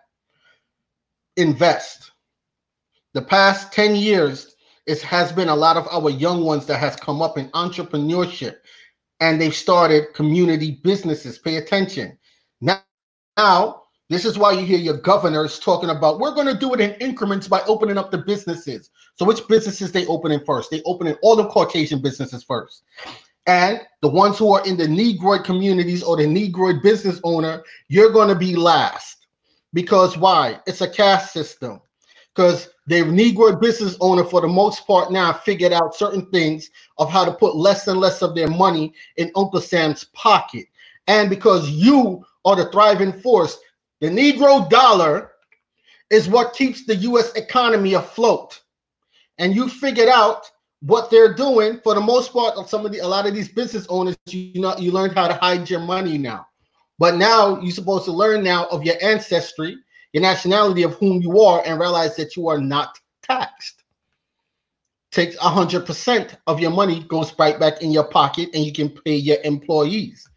Invest. 1.36 2.10
The 3.14 3.22
past 3.22 3.72
10 3.72 3.94
years, 3.94 4.56
it 4.86 5.00
has 5.02 5.32
been 5.32 5.48
a 5.48 5.54
lot 5.54 5.76
of 5.76 5.88
our 5.90 6.10
young 6.10 6.44
ones 6.44 6.66
that 6.66 6.78
has 6.78 6.96
come 6.96 7.22
up 7.22 7.38
in 7.38 7.48
entrepreneurship 7.50 8.56
and 9.20 9.40
they've 9.40 9.54
started 9.54 10.12
community 10.14 10.80
businesses. 10.82 11.38
Pay 11.38 11.56
attention. 11.56 12.18
Now, 12.60 12.82
now 13.36 13.84
this 14.10 14.24
is 14.24 14.36
why 14.36 14.52
you 14.52 14.66
hear 14.66 14.78
your 14.78 14.98
governors 14.98 15.60
talking 15.60 15.90
about 15.90 16.18
we're 16.18 16.34
going 16.34 16.48
to 16.48 16.58
do 16.58 16.74
it 16.74 16.80
in 16.80 16.94
increments 16.94 17.46
by 17.46 17.62
opening 17.62 17.96
up 17.96 18.10
the 18.10 18.18
businesses. 18.18 18.90
So 19.14 19.24
which 19.24 19.46
businesses 19.48 19.92
they 19.92 20.06
opening 20.06 20.40
first? 20.44 20.70
They 20.70 20.82
opening 20.84 21.14
all 21.22 21.36
the 21.36 21.46
Caucasian 21.46 22.02
businesses 22.02 22.42
first. 22.42 22.82
And 23.46 23.80
the 24.02 24.08
ones 24.08 24.38
who 24.38 24.52
are 24.52 24.66
in 24.66 24.76
the 24.76 24.88
Negroid 24.88 25.44
communities 25.44 26.02
or 26.02 26.16
the 26.16 26.26
Negroid 26.26 26.82
business 26.82 27.20
owner, 27.22 27.62
you're 27.88 28.10
going 28.10 28.28
to 28.28 28.34
be 28.34 28.56
last. 28.56 29.26
Because 29.72 30.18
why? 30.18 30.60
It's 30.66 30.80
a 30.80 30.88
caste 30.88 31.32
system. 31.32 31.80
Because 32.34 32.68
the 32.86 32.96
Negro 32.96 33.58
business 33.60 33.96
owner, 34.00 34.24
for 34.24 34.40
the 34.40 34.48
most 34.48 34.86
part, 34.86 35.12
now 35.12 35.32
figured 35.32 35.72
out 35.72 35.94
certain 35.94 36.26
things 36.26 36.70
of 36.98 37.10
how 37.10 37.24
to 37.24 37.32
put 37.32 37.54
less 37.54 37.86
and 37.86 38.00
less 38.00 38.22
of 38.22 38.34
their 38.34 38.48
money 38.48 38.92
in 39.16 39.30
Uncle 39.36 39.60
Sam's 39.60 40.04
pocket. 40.14 40.66
And 41.06 41.30
because 41.30 41.70
you 41.70 42.24
are 42.44 42.56
the 42.56 42.70
thriving 42.70 43.12
force, 43.12 43.58
the 44.00 44.08
Negro 44.08 44.68
dollar 44.68 45.32
is 46.10 46.28
what 46.28 46.54
keeps 46.54 46.84
the 46.84 46.96
US 46.96 47.32
economy 47.34 47.94
afloat. 47.94 48.60
And 49.38 49.54
you 49.54 49.68
figured 49.68 50.08
out 50.08 50.50
what 50.80 51.10
they're 51.10 51.34
doing 51.34 51.80
for 51.80 51.94
the 51.94 52.00
most 52.00 52.32
part 52.32 52.56
of 52.56 52.68
some 52.68 52.84
of 52.84 52.92
the 52.92 52.98
a 52.98 53.06
lot 53.06 53.26
of 53.26 53.34
these 53.34 53.48
business 53.48 53.86
owners, 53.88 54.16
you 54.26 54.60
know, 54.60 54.76
you 54.76 54.92
learned 54.92 55.14
how 55.14 55.26
to 55.26 55.34
hide 55.34 55.70
your 55.70 55.80
money 55.80 56.18
now. 56.18 56.46
But 56.98 57.16
now 57.16 57.60
you're 57.60 57.72
supposed 57.72 58.04
to 58.04 58.12
learn 58.12 58.44
now 58.44 58.66
of 58.66 58.84
your 58.84 58.96
ancestry, 59.02 59.78
your 60.14 60.22
nationality 60.22 60.84
of 60.84 60.94
whom 60.94 61.20
you 61.20 61.40
are, 61.40 61.62
and 61.66 61.80
realize 61.80 62.14
that 62.16 62.36
you 62.36 62.48
are 62.48 62.60
not 62.60 62.98
taxed. 63.22 63.82
Takes 65.10 65.36
hundred 65.36 65.84
percent 65.84 66.36
of 66.46 66.60
your 66.60 66.70
money 66.70 67.02
goes 67.04 67.36
right 67.38 67.58
back 67.58 67.82
in 67.82 67.90
your 67.90 68.04
pocket, 68.04 68.48
and 68.54 68.64
you 68.64 68.72
can 68.72 68.88
pay 68.88 69.16
your 69.16 69.38
employees. 69.44 70.28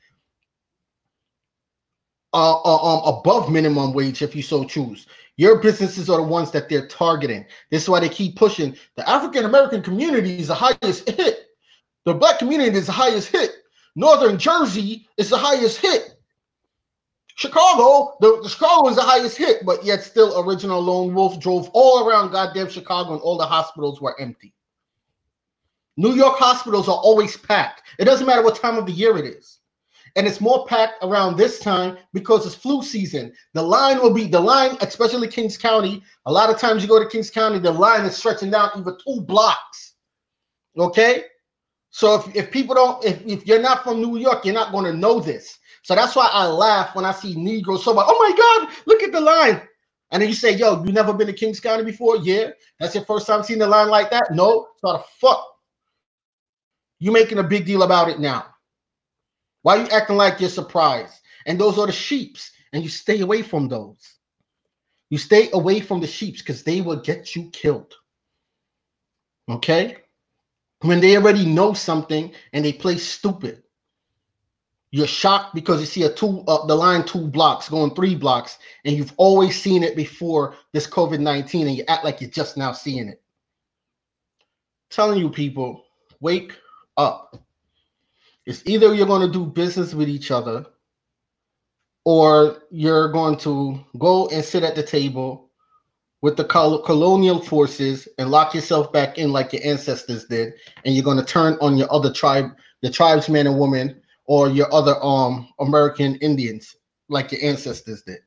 Uh, 2.34 2.60
uh, 2.62 2.98
um, 2.98 3.16
above 3.16 3.50
minimum 3.52 3.94
wage 3.94 4.22
if 4.22 4.36
you 4.36 4.42
so 4.42 4.66
choose. 4.66 5.08
Your 5.38 5.62
businesses 5.62 6.10
are 6.10 6.18
the 6.18 6.24
ones 6.24 6.52
that 6.52 6.68
they're 6.68 6.88
targeting. 6.88 7.46
This 7.70 7.84
is 7.84 7.90
why 7.90 8.00
they 8.00 8.10
keep 8.10 8.36
pushing. 8.36 8.76
The 8.96 9.08
African 9.08 9.46
American 9.46 9.82
community 9.82 10.40
is 10.40 10.48
the 10.48 10.56
highest 10.56 11.10
hit. 11.10 11.48
The 12.06 12.16
black 12.16 12.40
community 12.40 12.78
is 12.78 12.88
the 12.88 12.92
highest 12.92 13.30
hit. 13.30 13.52
Northern 13.96 14.38
Jersey 14.38 15.08
is 15.18 15.30
the 15.30 15.38
highest 15.38 15.78
hit. 15.80 16.17
Chicago, 17.38 18.18
the, 18.20 18.42
the 18.44 18.50
Chicago 18.50 18.84
was 18.84 18.96
the 18.96 19.02
highest 19.02 19.38
hit, 19.38 19.66
but 19.66 19.84
yet 19.86 20.04
still 20.04 20.44
original 20.44 20.82
lone 20.82 21.14
wolf 21.14 21.40
drove 21.40 21.70
all 21.74 22.08
around 22.08 22.32
goddamn 22.32 22.70
Chicago 22.70 23.14
and 23.14 23.22
all 23.22 23.38
the 23.38 23.46
hospitals 23.46 24.02
were 24.02 24.20
empty. 24.20 24.54
New 25.96 26.14
York 26.14 26.38
hospitals 26.38 26.88
are 26.88 26.98
always 26.98 27.38
packed. 27.38 27.84
It 27.98 28.06
doesn't 28.06 28.28
matter 28.28 28.44
what 28.44 28.56
time 28.56 28.78
of 28.78 28.86
the 28.86 28.92
year 28.92 29.18
it 29.18 29.26
is 29.26 29.60
and 30.18 30.26
it's 30.26 30.42
more 30.42 30.66
packed 30.66 31.04
around 31.04 31.38
this 31.38 31.60
time 31.60 31.96
because 32.12 32.46
it's 32.46 32.56
flu 32.56 32.82
season. 32.82 33.32
The 33.54 33.62
line 33.62 34.02
will 34.02 34.14
be 34.14 34.26
the 34.26 34.40
line, 34.40 34.76
especially 34.82 35.28
Kings 35.28 35.60
County. 35.60 36.02
A 36.26 36.32
lot 36.32 36.50
of 36.50 36.58
times 36.58 36.82
you 36.82 36.90
go 36.90 37.02
to 37.02 37.08
Kings 37.08 37.30
County, 37.30 37.60
the 37.60 37.72
line 37.72 38.04
is 38.04 38.18
stretching 38.18 38.50
down 38.50 38.72
even 38.76 38.98
two 39.06 39.22
blocks. 39.22 39.94
Okay, 40.76 41.26
so 41.92 42.16
if, 42.16 42.36
if 42.36 42.52
people 42.52 42.74
don't, 42.74 43.06
if, 43.06 43.24
if 43.28 43.46
you're 43.46 43.62
not 43.62 43.84
from 43.84 44.02
New 44.02 44.18
York, 44.18 44.44
you're 44.44 44.56
not 44.56 44.72
going 44.72 44.86
to 44.86 44.94
know 44.94 45.20
this. 45.20 45.57
So 45.88 45.96
that's 45.96 46.18
why 46.18 46.30
I 46.34 46.48
laugh 46.48 46.96
when 46.98 47.06
I 47.06 47.14
see 47.14 47.34
Negroes 47.38 47.86
so 47.86 47.94
like, 47.94 48.08
oh 48.10 48.20
my 48.20 48.68
God, 48.68 48.76
look 48.88 49.04
at 49.04 49.14
the 49.14 49.22
line. 49.22 49.62
And 50.12 50.22
then 50.22 50.28
you 50.28 50.36
say, 50.36 50.54
yo, 50.54 50.84
you 50.84 50.92
never 50.92 51.14
been 51.14 51.28
to 51.28 51.34
Kings 51.34 51.62
County 51.62 51.86
before? 51.86 52.18
Yeah. 52.18 52.50
That's 52.78 52.94
your 52.94 53.06
first 53.06 53.26
time 53.26 53.42
seeing 53.42 53.60
the 53.60 53.68
line 53.68 53.88
like 53.88 54.12
that? 54.12 54.34
No. 54.36 54.68
So 54.80 54.92
the 54.96 55.04
fuck? 55.22 55.46
You 57.00 57.14
making 57.14 57.38
a 57.40 57.44
big 57.44 57.66
deal 57.66 57.84
about 57.84 58.10
it 58.10 58.20
now. 58.20 58.48
Why 59.64 59.78
are 59.78 59.84
you 59.84 59.90
acting 59.92 60.18
like 60.18 60.42
you're 60.42 60.50
surprised? 60.50 61.14
And 61.46 61.58
those 61.58 61.80
are 61.80 61.88
the 61.88 61.94
sheeps, 61.94 62.52
and 62.74 62.84
you 62.84 62.90
stay 62.90 63.22
away 63.22 63.42
from 63.44 63.70
those. 63.70 64.00
You 65.10 65.18
stay 65.18 65.50
away 65.54 65.80
from 65.80 66.02
the 66.02 66.08
sheeps 66.08 66.42
because 66.42 66.64
they 66.64 66.82
will 66.82 66.98
get 66.98 67.36
you 67.36 67.50
killed. 67.52 67.94
Okay? 69.50 69.98
When 70.82 71.02
they 71.02 71.18
already 71.18 71.46
know 71.46 71.74
something 71.74 72.34
and 72.54 72.66
they 72.66 72.74
play 72.74 72.98
stupid. 72.98 73.64
You're 74.92 75.08
shocked 75.08 75.54
because 75.54 75.82
you 75.82 75.86
see 75.86 76.04
a 76.04 76.10
two 76.10 76.42
up 76.48 76.64
uh, 76.64 76.66
the 76.66 76.76
line 76.76 77.06
two 77.06 77.28
blocks 77.28 77.68
going 77.68 77.94
three 77.94 78.16
blocks, 78.16 78.58
and 78.86 78.96
you've 78.96 79.14
always 79.18 79.62
seen 79.62 79.84
it 79.84 79.96
before 79.96 80.56
this 80.72 80.88
COVID 80.88 81.20
19, 81.20 81.68
and 81.68 81.76
you 81.76 81.84
act 81.88 82.06
like 82.06 82.22
you're 82.22 82.30
just 82.30 82.56
now 82.56 82.72
seeing 82.72 83.10
it. 83.10 83.22
telling 84.90 85.20
you 85.20 85.30
people, 85.30 85.84
wake 86.22 86.54
up. 86.96 87.38
It's 88.46 88.64
either 88.66 88.94
you're 88.94 89.08
going 89.08 89.28
to 89.28 89.34
do 89.34 89.46
business 89.46 89.94
with 89.94 90.08
each 90.08 90.32
other 90.32 90.66
or 92.06 92.64
you're 92.72 93.10
going 93.10 93.38
to 93.38 93.78
go 93.98 94.30
and 94.30 94.44
sit 94.44 94.64
at 94.64 94.76
the 94.76 94.84
table 94.84 95.50
with 96.22 96.38
the 96.38 96.46
colonial 96.46 97.42
forces 97.42 98.08
and 98.18 98.32
lock 98.32 98.56
yourself 98.56 98.94
back 98.94 99.18
in 99.18 99.34
like 99.34 99.52
your 99.52 99.62
ancestors 99.66 100.24
did 100.24 100.54
and 100.86 100.96
you're 100.96 101.04
going 101.04 101.18
to 101.18 101.26
turn 101.26 101.58
on 101.60 101.78
your 101.78 101.94
other 101.94 102.12
tribe 102.12 102.56
the 102.82 102.90
tribesmen 102.90 103.48
and 103.48 103.60
women 103.60 104.02
or 104.28 104.50
your 104.50 104.72
other 104.74 104.96
um 105.04 105.50
american 105.60 106.16
indians 106.18 106.76
like 107.10 107.32
your 107.32 107.42
ancestors 107.44 108.04
did 108.04 108.20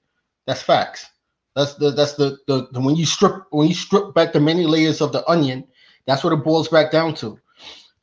that's 0.47 0.62
facts 0.62 1.06
that's 1.56 1.74
the 1.74 1.90
that's 1.90 2.14
the, 2.14 2.36
the, 2.47 2.68
the 2.72 2.81
when 2.81 2.97
you 2.97 3.06
strip 3.06 3.44
when 3.51 3.68
you 3.68 3.74
strip 3.74 4.14
back 4.14 4.32
the 4.32 4.40
many 4.40 4.66
layers 4.66 5.01
of 5.01 5.12
the 5.12 5.28
onion 5.28 5.64
that's 6.06 6.24
what 6.24 6.32
it 6.32 6.44
boils 6.44 6.68
back 6.68 6.90
down 6.90 7.14
to 7.14 7.39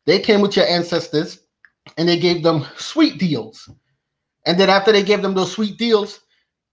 they 0.07 0.19
came 0.19 0.41
with 0.41 0.56
your 0.56 0.65
ancestors 0.65 1.41
and 1.98 2.07
they 2.07 2.18
gave 2.18 2.41
them 2.41 2.65
sweet 2.78 3.19
deals. 3.19 3.69
And 4.45 4.60
then 4.60 4.69
after 4.69 4.91
they 4.91 5.03
gave 5.03 5.22
them 5.22 5.34
those 5.34 5.52
sweet 5.52 5.78
deals, 5.78 6.22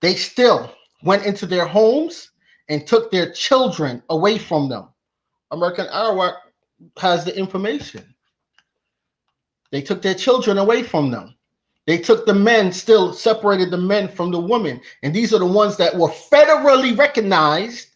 they 0.01 0.15
still 0.15 0.73
went 1.03 1.27
into 1.27 1.45
their 1.45 1.67
homes 1.67 2.31
and 2.69 2.87
took 2.87 3.11
their 3.11 3.33
children 3.33 4.03
away 4.09 4.39
from 4.39 4.69
them. 4.69 4.89
American 5.51 5.87
Arawak 5.87 6.37
has 6.99 7.25
the 7.25 7.37
information. 7.37 8.14
They 9.71 9.83
took 9.83 10.03
their 10.03 10.15
children 10.15 10.59
away 10.59 10.83
from 10.83 11.11
them. 11.11 11.35
They 11.87 11.99
took 11.99 12.25
the 12.25 12.35
men, 12.35 12.73
still 12.73 13.13
separated 13.13 13.71
the 13.71 13.79
men 13.79 14.09
from 14.09 14.31
the 14.31 14.41
women. 14.41 14.81
And 15.03 15.15
these 15.15 15.35
are 15.35 15.39
the 15.39 15.47
ones 15.47 15.77
that 15.77 15.95
were 15.97 16.09
federally 16.09 16.97
recognized 16.97 17.89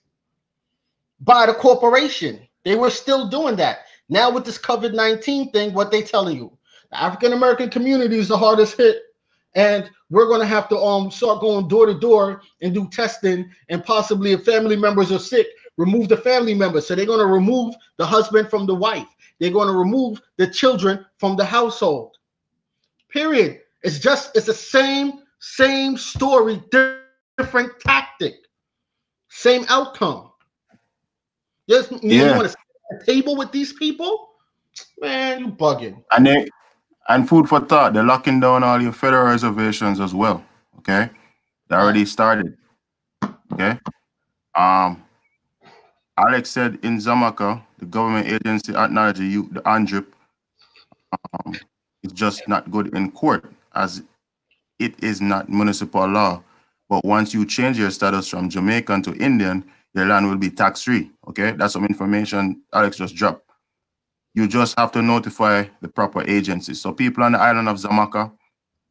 by 1.21 1.47
the 1.47 1.55
corporation. 1.55 2.41
They 2.65 2.75
were 2.75 2.91
still 2.91 3.29
doing 3.29 3.57
that. 3.57 3.81
Now 4.09 4.31
with 4.31 4.45
this 4.45 4.59
COVID-19 4.59 5.53
thing, 5.53 5.73
what 5.73 5.91
they 5.91 6.03
telling 6.03 6.37
you? 6.37 6.57
The 6.91 7.03
African 7.03 7.33
American 7.33 7.69
community 7.71 8.19
is 8.19 8.29
the 8.29 8.39
hardest 8.39 8.77
hit, 8.77 9.03
and 9.55 9.91
we're 10.11 10.27
going 10.27 10.41
to 10.41 10.47
have 10.47 10.69
to 10.71 10.79
um 10.79 11.11
start 11.11 11.41
going 11.41 11.69
door 11.69 11.87
to 11.87 11.95
door 11.95 12.41
and 12.63 12.73
do 12.73 12.89
testing, 12.91 13.51
and 13.69 13.85
possibly 13.85 14.33
if 14.33 14.45
family 14.45 14.77
members 14.77 15.13
are 15.13 15.19
sick, 15.19 15.47
remove 15.77 16.09
the 16.09 16.17
family 16.17 16.55
members. 16.55 16.87
So 16.87 16.95
they're 16.95 17.05
going 17.05 17.19
to 17.19 17.27
remove 17.27 17.75
the 17.99 18.07
husband 18.07 18.49
from 18.49 18.67
the 18.67 18.75
wife. 18.75 19.07
They're 19.39 19.51
going 19.51 19.69
to 19.69 19.75
remove 19.75 20.21
the 20.37 20.49
children 20.49 21.05
from 21.19 21.37
the 21.37 21.45
household. 21.45 22.17
Period. 23.09 23.61
It's 23.83 23.99
just 23.99 24.37
it's 24.37 24.47
the 24.47 24.55
same 24.55 25.23
same 25.41 25.97
story, 25.97 26.63
different 26.71 27.79
tactic, 27.81 28.35
same 29.29 29.65
outcome. 29.69 30.31
Yes, 31.67 31.91
you 31.91 31.99
yeah. 32.03 32.37
want 32.37 32.45
to 32.45 32.49
sit 32.49 32.59
at 32.93 33.03
a 33.03 33.07
table 33.07 33.37
with 33.37 33.53
these 33.53 33.73
people, 33.75 34.31
man, 35.01 35.41
you 35.41 35.49
bugging. 35.49 36.03
And 36.13 36.27
they 36.27 36.49
and 37.09 37.29
food 37.29 37.49
for 37.49 37.61
thought, 37.61 37.95
they're 37.95 38.03
locking 38.03 38.41
down 38.41 38.65
all 38.65 38.81
your 38.81 38.93
federal 38.93 39.27
reservations 39.27 40.01
as 40.01 40.15
well. 40.15 40.45
Okay. 40.79 41.11
They 41.69 41.77
already 41.77 42.05
started. 42.05 42.57
Okay. 43.53 43.79
Um 44.55 45.05
Alex 46.19 46.51
said 46.51 46.79
in 46.83 46.99
Xaymaca, 46.99 47.63
the 47.79 47.87
government 47.87 48.29
agency 48.29 48.75
acknowledged 48.77 49.21
you 49.21 49.49
the 49.53 49.61
UNDRIP 49.63 50.07
um, 51.47 51.55
is 52.03 52.13
just 52.13 52.49
not 52.49 52.71
good 52.71 52.95
in 52.97 53.11
court 53.13 53.45
as 53.75 54.03
it 54.81 54.95
is 55.05 55.21
not 55.21 55.49
municipal 55.49 56.07
law 56.09 56.43
But 56.89 57.05
once 57.05 57.35
you 57.35 57.47
change 57.47 57.79
your 57.79 57.91
status 57.91 58.29
from 58.29 58.51
Jamaican 58.51 59.03
to 59.05 59.15
Indian, 59.17 59.65
your 59.95 60.07
land 60.07 60.29
will 60.29 60.39
be 60.39 60.51
tax 60.51 60.85
free. 60.85 61.11
Okay, 61.29 61.53
that's 61.53 61.75
some 61.75 61.87
information 61.87 62.63
Alex 62.75 62.99
just 62.99 63.17
dropped. 63.17 63.43
You 64.35 64.49
just 64.49 64.79
have 64.79 64.93
to 64.93 65.03
notify 65.03 65.67
the 65.83 65.89
proper 65.89 66.23
agencies. 66.29 66.81
So 66.81 66.93
people 66.93 67.25
on 67.25 67.33
the 67.33 67.41
island 67.41 67.69
of 67.69 67.79
Xaymaca, 67.79 68.33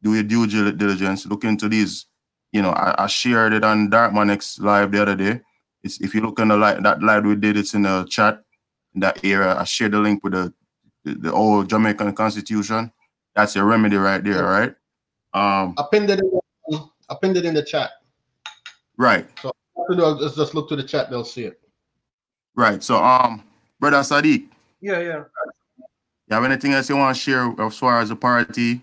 do 0.02 0.14
your 0.14 0.24
due 0.24 0.46
diligence, 0.72 1.26
look 1.26 1.44
into 1.44 1.68
these. 1.68 2.06
You 2.52 2.62
know, 2.62 2.70
I, 2.70 3.04
I 3.04 3.06
shared 3.08 3.54
it 3.54 3.64
on 3.64 3.90
Darkman 3.90 4.30
live 4.60 4.92
the 4.92 5.02
other 5.02 5.16
day. 5.16 5.40
It's 5.84 6.00
if 6.00 6.14
you 6.14 6.22
look 6.22 6.40
on 6.40 6.48
the 6.48 6.56
live 6.56 6.82
that 6.84 7.02
live 7.02 7.24
we 7.26 7.36
did, 7.36 7.56
it's 7.56 7.74
in 7.74 7.82
the 7.82 8.06
chat 8.10 8.42
in 8.98 9.00
that 9.00 9.24
area. 9.24 9.54
I 9.54 9.64
shared 9.64 9.92
the 9.92 10.00
link 10.00 10.24
with 10.24 10.32
the 10.32 10.52
the, 11.04 11.14
the 11.14 11.32
old 11.32 11.70
Jamaican 11.70 12.12
constitution. 12.14 12.90
That's 13.34 13.54
your 13.54 13.64
remedy 13.64 13.96
right 13.96 14.22
there, 14.22 14.42
right? 14.42 14.74
Um 15.32 15.74
I 15.78 15.84
pinned 15.92 16.10
it 16.10 16.20
in, 16.20 16.80
I 17.08 17.14
pinned 17.22 17.36
it 17.36 17.44
in 17.44 17.54
the 17.54 17.62
chat. 17.62 17.90
Right. 18.96 19.26
So 19.40 19.52
just, 19.94 20.36
just 20.36 20.54
look 20.54 20.68
to 20.70 20.76
the 20.76 20.82
chat, 20.82 21.10
they'll 21.10 21.24
see 21.24 21.44
it. 21.44 21.60
Right. 22.56 22.82
So 22.82 22.96
um 22.96 23.44
brother 23.78 23.98
Sadiq. 23.98 24.48
Yeah, 24.80 25.00
yeah. 25.00 25.22
You 26.26 26.34
have 26.34 26.44
anything 26.44 26.72
else 26.72 26.88
you 26.90 26.96
want 26.96 27.16
to 27.16 27.22
share 27.22 27.54
as 27.58 27.78
far 27.78 28.00
as 28.00 28.08
the 28.08 28.16
party? 28.16 28.82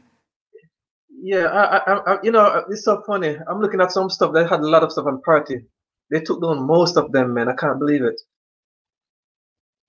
Yeah, 1.22 1.46
I, 1.46 1.78
I, 1.78 2.14
I, 2.14 2.18
you 2.24 2.32
know, 2.32 2.64
it's 2.70 2.86
so 2.86 3.04
funny. 3.06 3.38
I'm 3.50 3.60
looking 3.60 3.82
at 3.82 3.92
some 3.92 4.10
stuff 4.10 4.34
They 4.34 4.44
had 4.48 4.62
a 4.62 4.68
lot 4.68 4.84
of 4.84 4.92
stuff 4.92 5.08
on 5.08 5.22
party. 5.22 5.62
They 6.12 6.20
took 6.22 6.42
down 6.42 6.66
most 6.66 6.98
of 6.98 7.12
them, 7.12 7.34
man. 7.34 7.50
I 7.50 7.56
can't 7.56 7.80
believe 7.80 8.04
it. 8.04 8.20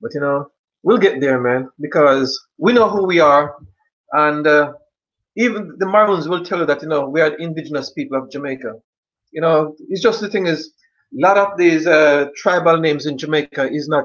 But 0.00 0.12
you 0.14 0.20
know, 0.20 0.46
we'll 0.82 0.98
get 0.98 1.20
there, 1.20 1.40
man, 1.40 1.68
because 1.80 2.38
we 2.58 2.72
know 2.72 2.88
who 2.88 3.06
we 3.06 3.20
are, 3.20 3.54
and 4.12 4.46
uh, 4.46 4.72
even 5.36 5.74
the 5.78 5.86
Maroons 5.86 6.28
will 6.28 6.44
tell 6.44 6.60
you 6.60 6.66
that 6.66 6.82
you 6.82 6.88
know 6.88 7.08
we 7.08 7.20
are 7.20 7.34
indigenous 7.36 7.92
people 7.92 8.18
of 8.18 8.30
Jamaica. 8.30 8.74
You 9.32 9.40
know, 9.40 9.74
it's 9.88 10.02
just 10.02 10.20
the 10.20 10.28
thing 10.28 10.46
is, 10.46 10.72
a 11.14 11.20
lot 11.26 11.38
of 11.38 11.58
these 11.58 11.86
uh, 11.86 12.26
tribal 12.36 12.78
names 12.78 13.06
in 13.06 13.18
Jamaica 13.18 13.70
is 13.72 13.88
not 13.88 14.04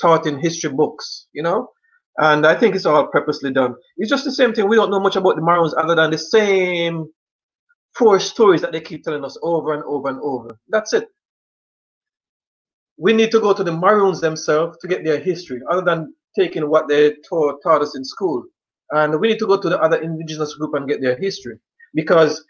taught 0.00 0.26
in 0.26 0.38
history 0.38 0.70
books. 0.70 1.28
You 1.32 1.42
know, 1.42 1.68
and 2.18 2.46
I 2.46 2.54
think 2.54 2.74
it's 2.74 2.86
all 2.86 3.06
purposely 3.08 3.52
done. 3.52 3.74
It's 3.98 4.10
just 4.10 4.24
the 4.24 4.32
same 4.32 4.52
thing. 4.52 4.68
We 4.68 4.76
don't 4.76 4.90
know 4.90 5.00
much 5.00 5.16
about 5.16 5.36
the 5.36 5.42
Maroons 5.42 5.74
other 5.74 5.94
than 5.94 6.10
the 6.10 6.18
same 6.18 7.06
four 7.96 8.20
stories 8.20 8.60
that 8.62 8.72
they 8.72 8.80
keep 8.80 9.04
telling 9.04 9.24
us 9.24 9.38
over 9.42 9.72
and 9.74 9.82
over 9.84 10.08
and 10.08 10.20
over. 10.22 10.58
That's 10.68 10.92
it 10.92 11.08
we 12.98 13.12
need 13.12 13.30
to 13.30 13.40
go 13.40 13.52
to 13.52 13.64
the 13.64 13.72
Maroons 13.72 14.20
themselves 14.20 14.76
to 14.78 14.88
get 14.88 15.04
their 15.04 15.18
history, 15.18 15.60
other 15.70 15.82
than 15.82 16.12
taking 16.36 16.68
what 16.68 16.88
they 16.88 17.14
taught, 17.28 17.62
taught 17.62 17.80
us 17.80 17.96
in 17.96 18.04
school. 18.04 18.44
And 18.90 19.18
we 19.20 19.28
need 19.28 19.38
to 19.38 19.46
go 19.46 19.60
to 19.60 19.68
the 19.68 19.80
other 19.80 19.98
indigenous 19.98 20.54
group 20.54 20.74
and 20.74 20.88
get 20.88 21.00
their 21.00 21.16
history. 21.16 21.58
Because 21.94 22.44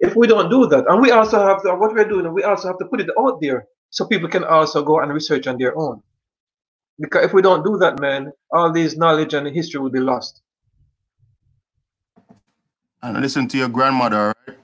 if 0.00 0.14
we 0.14 0.26
don't 0.26 0.50
do 0.50 0.66
that, 0.66 0.86
and 0.88 1.02
we 1.02 1.10
also 1.10 1.44
have 1.44 1.62
to, 1.62 1.74
what 1.74 1.94
we're 1.94 2.08
doing, 2.08 2.32
we 2.32 2.44
also 2.44 2.68
have 2.68 2.78
to 2.78 2.84
put 2.86 3.00
it 3.00 3.10
out 3.18 3.40
there 3.40 3.66
so 3.90 4.06
people 4.06 4.28
can 4.28 4.44
also 4.44 4.82
go 4.82 5.00
and 5.00 5.12
research 5.12 5.46
on 5.46 5.58
their 5.58 5.76
own. 5.76 6.00
Because 7.00 7.24
if 7.24 7.32
we 7.32 7.42
don't 7.42 7.64
do 7.64 7.76
that, 7.78 8.00
man, 8.00 8.32
all 8.52 8.72
these 8.72 8.96
knowledge 8.96 9.34
and 9.34 9.46
history 9.48 9.80
will 9.80 9.90
be 9.90 10.00
lost. 10.00 10.42
And 13.02 13.20
listen 13.20 13.48
to 13.48 13.58
your 13.58 13.68
grandmother, 13.68 14.34
right? 14.46 14.58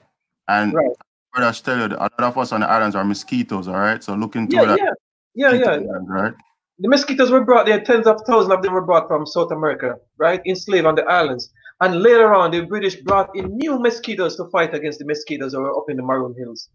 And 0.47 0.73
right. 0.73 0.91
brother, 1.33 1.57
tell 1.57 1.77
you, 1.77 1.95
a 1.95 1.97
lot 1.97 2.19
of 2.19 2.37
us 2.37 2.51
on 2.51 2.61
the 2.61 2.69
islands 2.69 2.95
are 2.95 3.03
mosquitoes, 3.03 3.67
all 3.67 3.75
right? 3.75 4.03
So 4.03 4.15
look 4.15 4.35
into 4.35 4.55
yeah, 4.55 4.65
that. 4.65 4.79
Yeah. 4.79 4.91
Yeah, 5.35 5.53
yeah. 5.53 5.79
Right. 6.07 6.33
The 6.79 6.89
mosquitoes 6.89 7.31
were 7.31 7.43
brought 7.43 7.65
there, 7.65 7.79
tens 7.81 8.07
of 8.07 8.21
thousands 8.27 8.53
of 8.53 8.61
them 8.61 8.73
were 8.73 8.85
brought 8.85 9.07
from 9.07 9.25
South 9.25 9.51
America, 9.51 9.95
right? 10.17 10.41
Enslaved 10.45 10.85
on 10.85 10.95
the 10.95 11.03
islands. 11.03 11.51
And 11.81 12.01
later 12.01 12.33
on, 12.33 12.51
the 12.51 12.61
British 12.61 12.95
brought 12.95 13.29
in 13.35 13.57
new 13.57 13.79
mosquitoes 13.79 14.35
to 14.37 14.49
fight 14.49 14.73
against 14.73 14.99
the 14.99 15.05
mosquitoes 15.05 15.51
that 15.51 15.59
were 15.59 15.77
up 15.77 15.85
in 15.89 15.97
the 15.97 16.03
Maroon 16.03 16.35
Hills. 16.37 16.69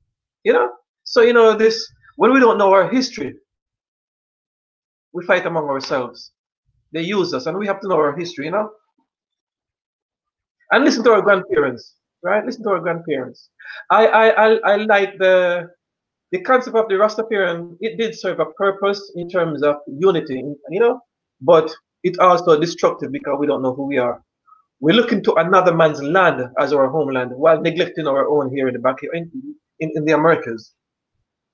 You 0.44 0.52
know? 0.52 0.72
So, 1.04 1.22
you 1.22 1.32
know, 1.32 1.56
this, 1.56 1.86
when 2.16 2.32
we 2.32 2.40
don't 2.40 2.58
know 2.58 2.72
our 2.72 2.88
history, 2.88 3.34
we 5.12 5.24
fight 5.26 5.46
among 5.46 5.68
ourselves. 5.68 6.32
They 6.92 7.02
use 7.02 7.32
us, 7.34 7.46
and 7.46 7.58
we 7.58 7.66
have 7.66 7.80
to 7.80 7.88
know 7.88 7.96
our 7.96 8.16
history, 8.16 8.46
you 8.46 8.52
know? 8.52 8.70
And 10.70 10.84
listen 10.84 11.02
to 11.04 11.12
our 11.12 11.22
grandparents, 11.22 11.96
right? 12.22 12.44
Listen 12.44 12.62
to 12.64 12.70
our 12.70 12.80
grandparents. 12.80 13.48
I, 13.90 14.06
I, 14.06 14.28
I, 14.28 14.56
I 14.64 14.76
like 14.76 15.18
the 15.18 15.68
the 16.32 16.40
concept 16.42 16.76
of 16.76 16.88
the 16.88 16.94
Rastafarian, 16.94 17.76
it 17.80 17.98
did 17.98 18.18
serve 18.18 18.40
a 18.40 18.46
purpose 18.46 19.12
in 19.16 19.28
terms 19.28 19.62
of 19.62 19.76
unity, 19.86 20.44
you 20.70 20.80
know, 20.80 21.00
but 21.40 21.70
it 22.02 22.18
also 22.18 22.58
destructive 22.58 23.10
because 23.12 23.36
we 23.38 23.46
don't 23.46 23.62
know 23.62 23.74
who 23.74 23.86
we 23.86 23.98
are. 23.98 24.22
We're 24.80 24.94
looking 24.94 25.22
to 25.24 25.34
another 25.34 25.74
man's 25.74 26.02
land 26.02 26.42
as 26.58 26.72
our 26.72 26.88
homeland 26.88 27.32
while 27.32 27.60
neglecting 27.60 28.06
our 28.06 28.28
own 28.28 28.54
here 28.54 28.68
in 28.68 28.74
the 28.74 28.80
back 28.80 28.96
in, 29.12 29.30
in, 29.80 29.90
in 29.94 30.04
the 30.04 30.12
Americas. 30.12 30.72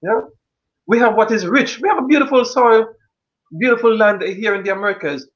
Yeah, 0.02 0.20
we 0.86 0.98
have 0.98 1.16
what 1.16 1.32
is 1.32 1.46
rich. 1.46 1.80
We 1.80 1.88
have 1.88 1.98
a 1.98 2.06
beautiful 2.06 2.44
soil, 2.44 2.86
beautiful 3.58 3.96
land 3.96 4.22
here 4.22 4.54
in 4.54 4.62
the 4.62 4.72
Americas, 4.72 5.28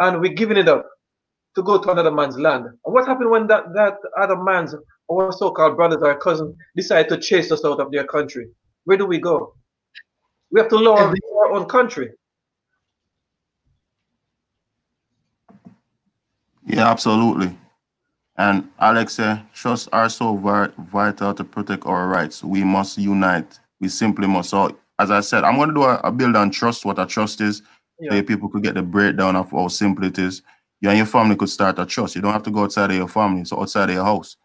and 0.00 0.20
we're 0.20 0.32
giving 0.32 0.56
it 0.56 0.68
up 0.68 0.86
to 1.54 1.62
go 1.62 1.78
to 1.78 1.90
another 1.90 2.10
man's 2.10 2.38
land. 2.38 2.64
And 2.64 2.94
what 2.94 3.06
happened 3.06 3.30
when 3.30 3.46
that, 3.46 3.72
that 3.74 3.98
other 4.18 4.36
man's, 4.36 4.74
our 5.10 5.32
so-called 5.32 5.76
brothers 5.76 6.02
or 6.02 6.18
cousins, 6.18 6.56
decide 6.74 7.08
to 7.10 7.18
chase 7.18 7.52
us 7.52 7.64
out 7.64 7.78
of 7.78 7.92
their 7.92 8.04
country? 8.04 8.48
Where 8.86 8.96
do 8.96 9.04
we 9.04 9.18
go? 9.18 9.54
We 10.50 10.60
have 10.60 10.70
to 10.70 10.76
love 10.76 10.98
our 10.98 11.52
own 11.52 11.66
country. 11.66 12.12
Yeah, 16.64 16.88
absolutely. 16.90 17.56
And 18.38 18.68
Alex, 18.78 19.18
uh, 19.18 19.40
trusts 19.52 19.88
are 19.92 20.08
so 20.08 20.36
vital 20.36 21.34
to 21.34 21.44
protect 21.44 21.84
our 21.84 22.06
rights. 22.06 22.44
We 22.44 22.62
must 22.62 22.96
unite. 22.96 23.58
We 23.80 23.88
simply 23.88 24.28
must. 24.28 24.50
So, 24.50 24.76
as 24.98 25.10
I 25.10 25.20
said, 25.20 25.42
I'm 25.42 25.56
going 25.56 25.70
to 25.70 25.74
do 25.74 25.82
a, 25.82 25.96
a 26.04 26.12
build 26.12 26.36
on 26.36 26.50
trust, 26.50 26.84
what 26.84 26.98
a 26.98 27.06
trust 27.06 27.40
is, 27.40 27.62
yeah. 27.98 28.10
so 28.12 28.22
people 28.22 28.48
could 28.48 28.62
get 28.62 28.74
the 28.74 28.82
breakdown 28.82 29.36
of 29.36 29.50
how 29.50 29.68
simple 29.68 30.04
it 30.04 30.18
is. 30.18 30.42
You 30.80 30.90
and 30.90 30.98
your 30.98 31.06
family 31.06 31.34
could 31.34 31.48
start 31.48 31.78
a 31.78 31.86
trust. 31.86 32.14
You 32.14 32.22
don't 32.22 32.32
have 32.32 32.42
to 32.44 32.50
go 32.50 32.64
outside 32.64 32.90
of 32.90 32.96
your 32.96 33.08
family, 33.08 33.44
so 33.44 33.60
outside 33.60 33.88
of 33.88 33.96
your 33.96 34.04
house. 34.04 34.36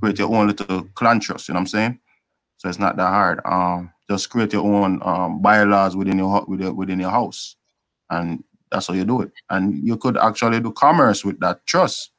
Create 0.00 0.18
your 0.18 0.34
own 0.34 0.48
little 0.48 0.82
clan 0.94 1.20
trust, 1.20 1.48
you 1.48 1.54
know 1.54 1.58
what 1.58 1.62
I'm 1.62 1.66
saying? 1.68 2.00
So 2.64 2.70
it's 2.70 2.80
not 2.80 2.96
that 2.96 3.08
hard. 3.10 3.42
Um, 3.46 3.92
just 4.10 4.30
create 4.30 4.54
your 4.54 4.64
own 4.64 5.02
um, 5.04 5.42
bylaws 5.42 5.96
within 5.96 6.18
your 6.18 6.44
within 6.46 7.00
your 7.00 7.10
house, 7.10 7.56
and 8.10 8.42
that's 8.72 8.88
how 8.88 8.94
you 8.94 9.04
do 9.04 9.22
it. 9.22 9.32
And 9.50 9.86
you 9.86 9.98
could 9.98 10.16
actually 10.16 10.60
do 10.60 10.72
commerce 10.72 11.24
with 11.24 11.40
that 11.40 11.66
trust, 11.66 12.12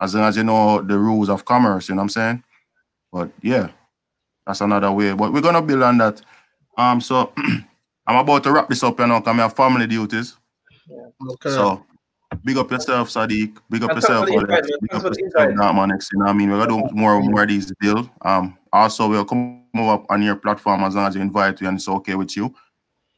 as 0.00 0.14
long 0.14 0.24
as 0.24 0.36
you 0.36 0.44
know 0.44 0.82
the 0.82 0.98
rules 0.98 1.28
of 1.30 1.44
commerce. 1.44 1.88
You 1.88 1.96
know 1.96 2.00
what 2.00 2.04
I'm 2.04 2.08
saying? 2.10 2.44
But 3.12 3.30
yeah, 3.42 3.70
that's 4.46 4.62
another 4.62 4.92
way. 4.92 5.12
But 5.14 5.32
we're 5.32 5.42
gonna 5.42 5.62
build 5.62 5.82
on 5.82 5.98
that. 5.98 6.22
Um, 6.78 7.00
so 7.00 7.32
I'm 8.06 8.16
about 8.16 8.44
to 8.44 8.52
wrap 8.52 8.68
this 8.70 8.84
up, 8.84 9.00
you 9.00 9.06
know, 9.08 9.20
because 9.20 9.38
I 9.38 9.42
have 9.42 9.56
family 9.56 9.86
duties. 9.88 10.36
Yeah. 10.88 11.32
Okay. 11.32 11.50
So 11.50 11.84
Big 12.44 12.56
up 12.56 12.70
yourself, 12.70 13.08
Sadiq. 13.08 13.56
Big 13.70 13.82
up 13.82 13.94
That's 13.94 14.08
yourself, 14.08 14.28
Alex. 14.28 14.68
Big 14.80 14.94
up 14.94 15.04
yourself, 15.04 15.14
Darkman 15.34 15.94
X. 15.94 16.08
You 16.12 16.18
know 16.18 16.24
what 16.26 16.30
I 16.30 16.34
mean? 16.34 16.50
We're 16.50 16.66
gonna 16.66 16.88
do 16.88 16.94
more 16.94 17.16
and 17.16 17.30
more 17.30 17.42
of 17.42 17.48
these 17.48 17.72
build. 17.80 18.08
Um, 18.22 18.56
also 18.72 19.08
we'll 19.08 19.24
come 19.24 19.64
up 19.74 20.04
on 20.10 20.22
your 20.22 20.36
platform 20.36 20.84
as 20.84 20.94
long 20.94 21.06
as 21.06 21.14
you 21.14 21.20
invite 21.20 21.60
you 21.60 21.68
and 21.68 21.78
it's 21.78 21.88
okay 21.88 22.14
with 22.14 22.36
you. 22.36 22.54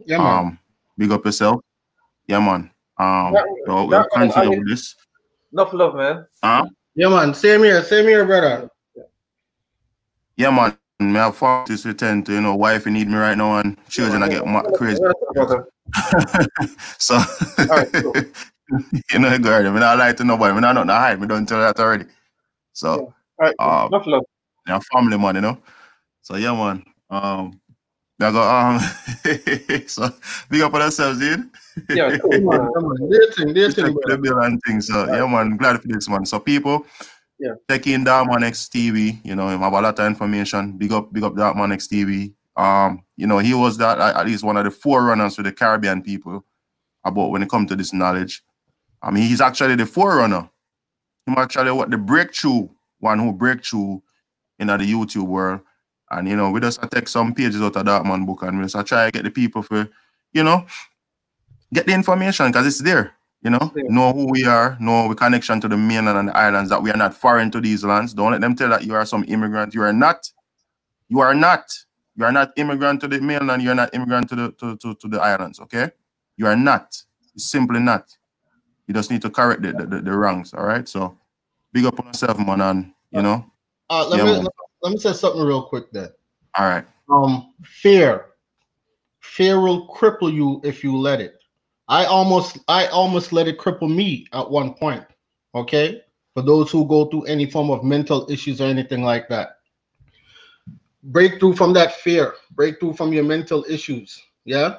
Yeah, 0.05 0.19
man. 0.19 0.39
Um, 0.39 0.59
big 0.97 1.11
up 1.11 1.25
yourself. 1.25 1.61
Yeah, 2.27 2.41
man. 2.41 2.71
Um, 2.97 3.33
that, 3.33 3.45
so 3.67 3.85
we'll 3.85 4.05
continue 4.13 4.59
with 4.59 4.69
this. 4.69 4.95
Enough 5.53 5.73
love, 5.73 5.95
man. 5.95 6.27
Huh? 6.43 6.67
Yeah, 6.95 7.09
man. 7.09 7.35
Same 7.35 7.63
here. 7.63 7.83
Same 7.83 8.07
here, 8.07 8.25
brother. 8.25 8.71
Yeah, 10.37 10.51
man. 10.51 10.77
Me 11.01 11.15
have 11.15 11.39
to 11.39 11.79
return 11.85 12.25
to 12.25 12.33
you 12.33 12.41
know 12.41 12.57
wife 12.57 12.85
you 12.85 12.91
need 12.91 13.07
me 13.07 13.15
right 13.15 13.39
now 13.39 13.59
and 13.59 13.77
children 13.89 14.21
I 14.21 14.29
get 14.29 14.43
crazy. 14.75 15.01
so 16.99 17.19
right, 17.69 17.93
cool. 17.93 18.15
you 19.13 19.19
know, 19.19 19.39
guard. 19.39 19.67
I 19.67 19.71
mean, 19.71 19.83
I 19.83 19.95
lie 19.95 20.13
to 20.13 20.25
nobody. 20.25 20.53
I 20.53 20.55
mean, 20.55 20.65
I 20.65 20.73
don't 20.73 20.87
know 20.87 20.95
hide. 20.95 21.21
Me 21.21 21.27
don't 21.27 21.47
tell 21.47 21.61
that 21.61 21.79
already. 21.79 22.05
So, 22.73 23.15
yeah. 23.41 23.53
All 23.59 23.91
right. 23.91 24.05
Um. 24.05 24.23
Yeah, 24.67 24.81
family 24.93 25.17
man, 25.17 25.37
you 25.37 25.41
know. 25.41 25.59
So 26.23 26.37
yeah, 26.37 26.53
man. 26.53 26.85
Um, 27.09 27.61
I 28.21 28.31
go 28.31 28.43
um. 28.43 28.79
so 29.87 30.11
big 30.51 30.61
up 30.61 30.75
on 30.75 30.83
ourselves, 30.83 31.19
dude. 31.19 31.49
Yeah, 31.89 32.19
cool. 32.19 32.41
man. 32.41 33.11
Dating, 33.11 33.55
dating, 33.55 33.97
the 34.07 34.19
bill 34.21 34.39
and 34.41 34.61
things. 34.67 34.89
So 34.89 35.07
right. 35.07 35.19
yeah, 35.19 35.27
man. 35.27 35.57
Glad 35.57 35.81
for 35.81 35.89
this, 35.89 36.09
man. 36.09 36.27
So 36.27 36.39
people. 36.39 36.85
Yeah. 37.39 37.53
Check 37.71 37.87
in 37.87 38.05
Darkman 38.05 38.45
X 38.45 38.69
TV. 38.69 39.25
You 39.25 39.37
know, 39.37 39.49
have 39.49 39.61
a 39.61 39.81
lot 39.81 39.99
of 39.99 40.07
information. 40.07 40.77
Big 40.77 40.93
up, 40.93 41.13
big 41.13 41.23
up 41.23 41.35
Darkman 41.35 41.73
X 41.73 41.87
TV. 41.87 42.35
Um, 42.57 43.05
you 43.17 43.29
know, 43.29 43.39
he 43.39 43.55
was 43.55 43.79
that 43.79 44.01
at 44.01 44.27
least 44.27 44.43
one 44.43 44.57
of 44.57 44.65
the 44.65 44.73
forerunners 44.73 45.37
for 45.37 45.45
the 45.45 45.53
Caribbean 45.53 46.03
people 46.03 46.45
about 47.05 47.31
when 47.31 47.43
it 47.43 47.49
comes 47.49 47.69
to 47.71 47.77
this 47.77 47.93
knowledge. 47.93 48.43
I 49.03 49.11
mean, 49.11 49.25
he's 49.25 49.41
actually 49.41 49.77
the 49.77 49.87
forerunner. 49.87 50.49
He's 51.27 51.37
actually 51.37 51.73
what 51.73 51.91
the 51.91 51.99
breakthrough 51.99 52.69
one 53.01 53.19
who 53.19 53.33
breakthrough 53.33 54.01
in 54.59 54.67
the 54.69 54.77
YouTube 54.79 55.27
world. 55.27 55.61
And 56.11 56.29
you 56.29 56.37
know, 56.37 56.51
we 56.51 56.61
just 56.61 56.81
take 56.91 57.09
some 57.09 57.35
pages 57.35 57.61
out 57.61 57.77
of 57.77 57.85
that 57.85 58.05
man 58.05 58.25
book 58.25 58.43
and 58.43 58.59
we 58.59 58.67
just 58.67 58.87
try 58.87 59.07
to 59.07 59.11
get 59.13 59.25
the 59.25 59.31
people 59.31 59.63
for, 59.63 59.89
you 60.33 60.43
know, 60.43 60.67
get 61.73 61.87
the 61.87 61.93
information 61.93 62.47
because 62.47 62.67
it's 62.67 62.79
there. 62.79 63.15
You 63.43 63.51
know, 63.51 63.73
yeah. 63.77 63.85
know 63.89 64.13
who 64.13 64.29
we 64.29 64.47
are, 64.47 64.77
know 64.81 65.09
the 65.09 65.15
connection 65.15 65.61
to 65.61 65.69
the 65.69 65.77
mainland 65.77 66.19
and 66.19 66.29
the 66.29 66.37
islands, 66.37 66.71
that 66.71 66.83
we 66.83 66.91
are 66.91 66.97
not 66.97 67.15
foreign 67.15 67.53
to 67.53 67.61
these 67.61 67.85
lands. 67.85 68.13
Don't 68.13 68.33
let 68.33 68.41
them 68.41 68.57
tell 68.57 68.71
that 68.71 68.83
you 68.83 68.95
are 68.95 69.07
some 69.07 69.25
immigrant. 69.29 69.75
You 69.75 69.83
are 69.83 69.93
not. 69.93 70.29
You 71.09 71.21
are 71.21 71.35
not. 71.35 71.73
You 72.17 72.25
are 72.25 72.33
not 72.33 72.51
immigrant 72.57 73.01
to 73.03 73.09
the 73.09 73.21
mainland. 73.21 73.63
You're 73.63 73.77
not 73.77 73.95
immigrant 73.95 74.29
to 74.31 74.35
the 74.35 74.53
to, 74.53 74.77
to, 74.79 74.95
to 74.97 75.09
the 75.09 75.21
islands. 75.21 75.61
Okay, 75.61 75.91
you 76.37 76.49
are 76.49 76.57
not. 76.57 77.01
Simply 77.37 77.79
not. 77.79 78.11
You 78.89 78.95
just 78.95 79.11
need 79.11 79.23
to 79.23 79.31
correct 79.31 79.63
the, 79.63 79.73
the, 79.73 80.01
the 80.01 80.13
wrongs. 80.13 80.55
All 80.55 80.65
right. 80.65 80.89
So 80.89 81.17
big 81.73 81.85
up 81.85 82.01
on 82.01 82.07
yourself, 82.07 82.39
man, 82.39 82.61
and 82.61 82.93
you 83.11 83.23
know. 83.23 83.45
Uh, 83.91 84.09
let 84.09 84.19
yeah, 84.19 84.41
me 84.41 84.49
let 84.83 84.93
me 84.93 84.99
say 84.99 85.13
something 85.13 85.43
real 85.43 85.63
quick 85.63 85.93
there. 85.93 86.11
All 86.59 86.67
right. 86.67 86.85
Um, 87.11 87.55
fear. 87.63 88.27
Fear 89.21 89.61
will 89.61 89.89
cripple 89.89 90.33
you 90.33 90.61
if 90.65 90.83
you 90.83 90.97
let 90.97 91.21
it. 91.21 91.39
I 91.87 92.07
almost 92.07 92.59
I 92.67 92.87
almost 92.87 93.33
let 93.33 93.47
it 93.47 93.59
cripple 93.59 93.95
me 93.95 94.27
at 94.33 94.51
one 94.51 94.75
point. 94.75 95.05
Okay? 95.55 96.03
For 96.35 96.43
those 96.43 96.71
who 96.71 96.87
go 96.87 97.05
through 97.07 97.25
any 97.25 97.47
form 97.51 97.71
of 97.71 97.85
mental 97.85 98.31
issues 98.31 98.61
or 98.61 98.65
anything 98.65 99.03
like 99.03 99.29
that. 99.29 99.59
Breakthrough 101.03 101.55
from 101.55 101.73
that 101.75 101.97
fear, 101.97 102.35
breakthrough 102.53 102.95
from 102.95 103.13
your 103.13 103.25
mental 103.25 103.65
issues. 103.69 104.21
Yeah? 104.45 104.79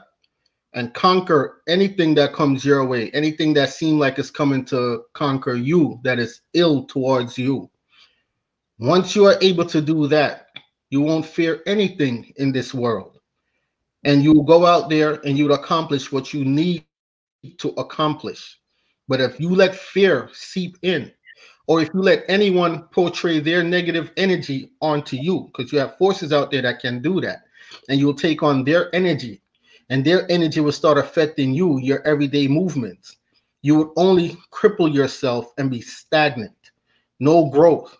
And 0.74 0.94
conquer 0.94 1.62
anything 1.68 2.14
that 2.16 2.34
comes 2.34 2.64
your 2.64 2.86
way, 2.86 3.10
anything 3.12 3.54
that 3.56 3.70
seems 3.70 4.00
like 4.00 4.20
it's 4.20 4.30
coming 4.30 4.64
to 4.66 5.04
conquer 5.14 5.56
you, 5.56 6.00
that 6.04 6.20
is 6.20 6.41
ill 6.54 6.86
towards 6.86 7.38
you. 7.38 7.70
Once 8.78 9.16
you 9.16 9.26
are 9.26 9.38
able 9.41 9.66
to 9.66 9.82
do 9.82 10.08
that, 10.08 10.48
you 10.90 11.02
won't 11.02 11.26
fear 11.26 11.62
anything 11.66 12.32
in 12.38 12.52
this 12.52 12.74
world. 12.74 13.20
And 14.04 14.24
you 14.24 14.32
will 14.32 14.44
go 14.44 14.66
out 14.66 14.90
there 14.90 15.16
and 15.26 15.38
you 15.38 15.46
will 15.48 15.56
accomplish 15.56 16.12
what 16.12 16.34
you 16.34 16.46
need 16.46 16.86
to 17.58 17.70
accomplish. 17.70 18.60
But 19.08 19.22
if 19.22 19.40
you 19.40 19.50
let 19.50 19.76
fear 19.76 20.30
seep 20.34 20.78
in, 20.84 21.12
or 21.68 21.82
if 21.82 21.90
you 21.94 22.02
let 22.02 22.24
anyone 22.28 22.84
portray 22.91 23.40
their 23.40 23.64
negative 23.64 24.12
energy 24.18 24.72
onto 24.82 25.18
you, 25.18 25.50
because 25.52 25.72
you 25.72 25.80
have 25.80 25.98
forces 25.98 26.32
out 26.32 26.52
there 26.52 26.62
that 26.62 26.80
can 26.80 27.02
do 27.02 27.20
that, 27.22 27.44
and 27.90 28.00
you'll 28.00 28.14
take 28.14 28.41
on 28.41 28.64
their 28.64 28.94
energy, 28.96 29.41
and 29.90 30.06
their 30.06 30.30
energy 30.32 30.60
will 30.60 30.72
start 30.72 30.98
affecting 30.98 31.53
you, 31.53 31.80
your 31.80 32.06
everyday 32.07 32.48
movements. 32.48 33.18
You 33.61 33.76
would 33.76 33.90
only 33.98 34.38
cripple 34.52 34.94
yourself 34.94 35.52
and 35.57 35.70
be 35.70 35.82
stagnant, 35.82 36.72
no 37.20 37.49
growth. 37.49 37.98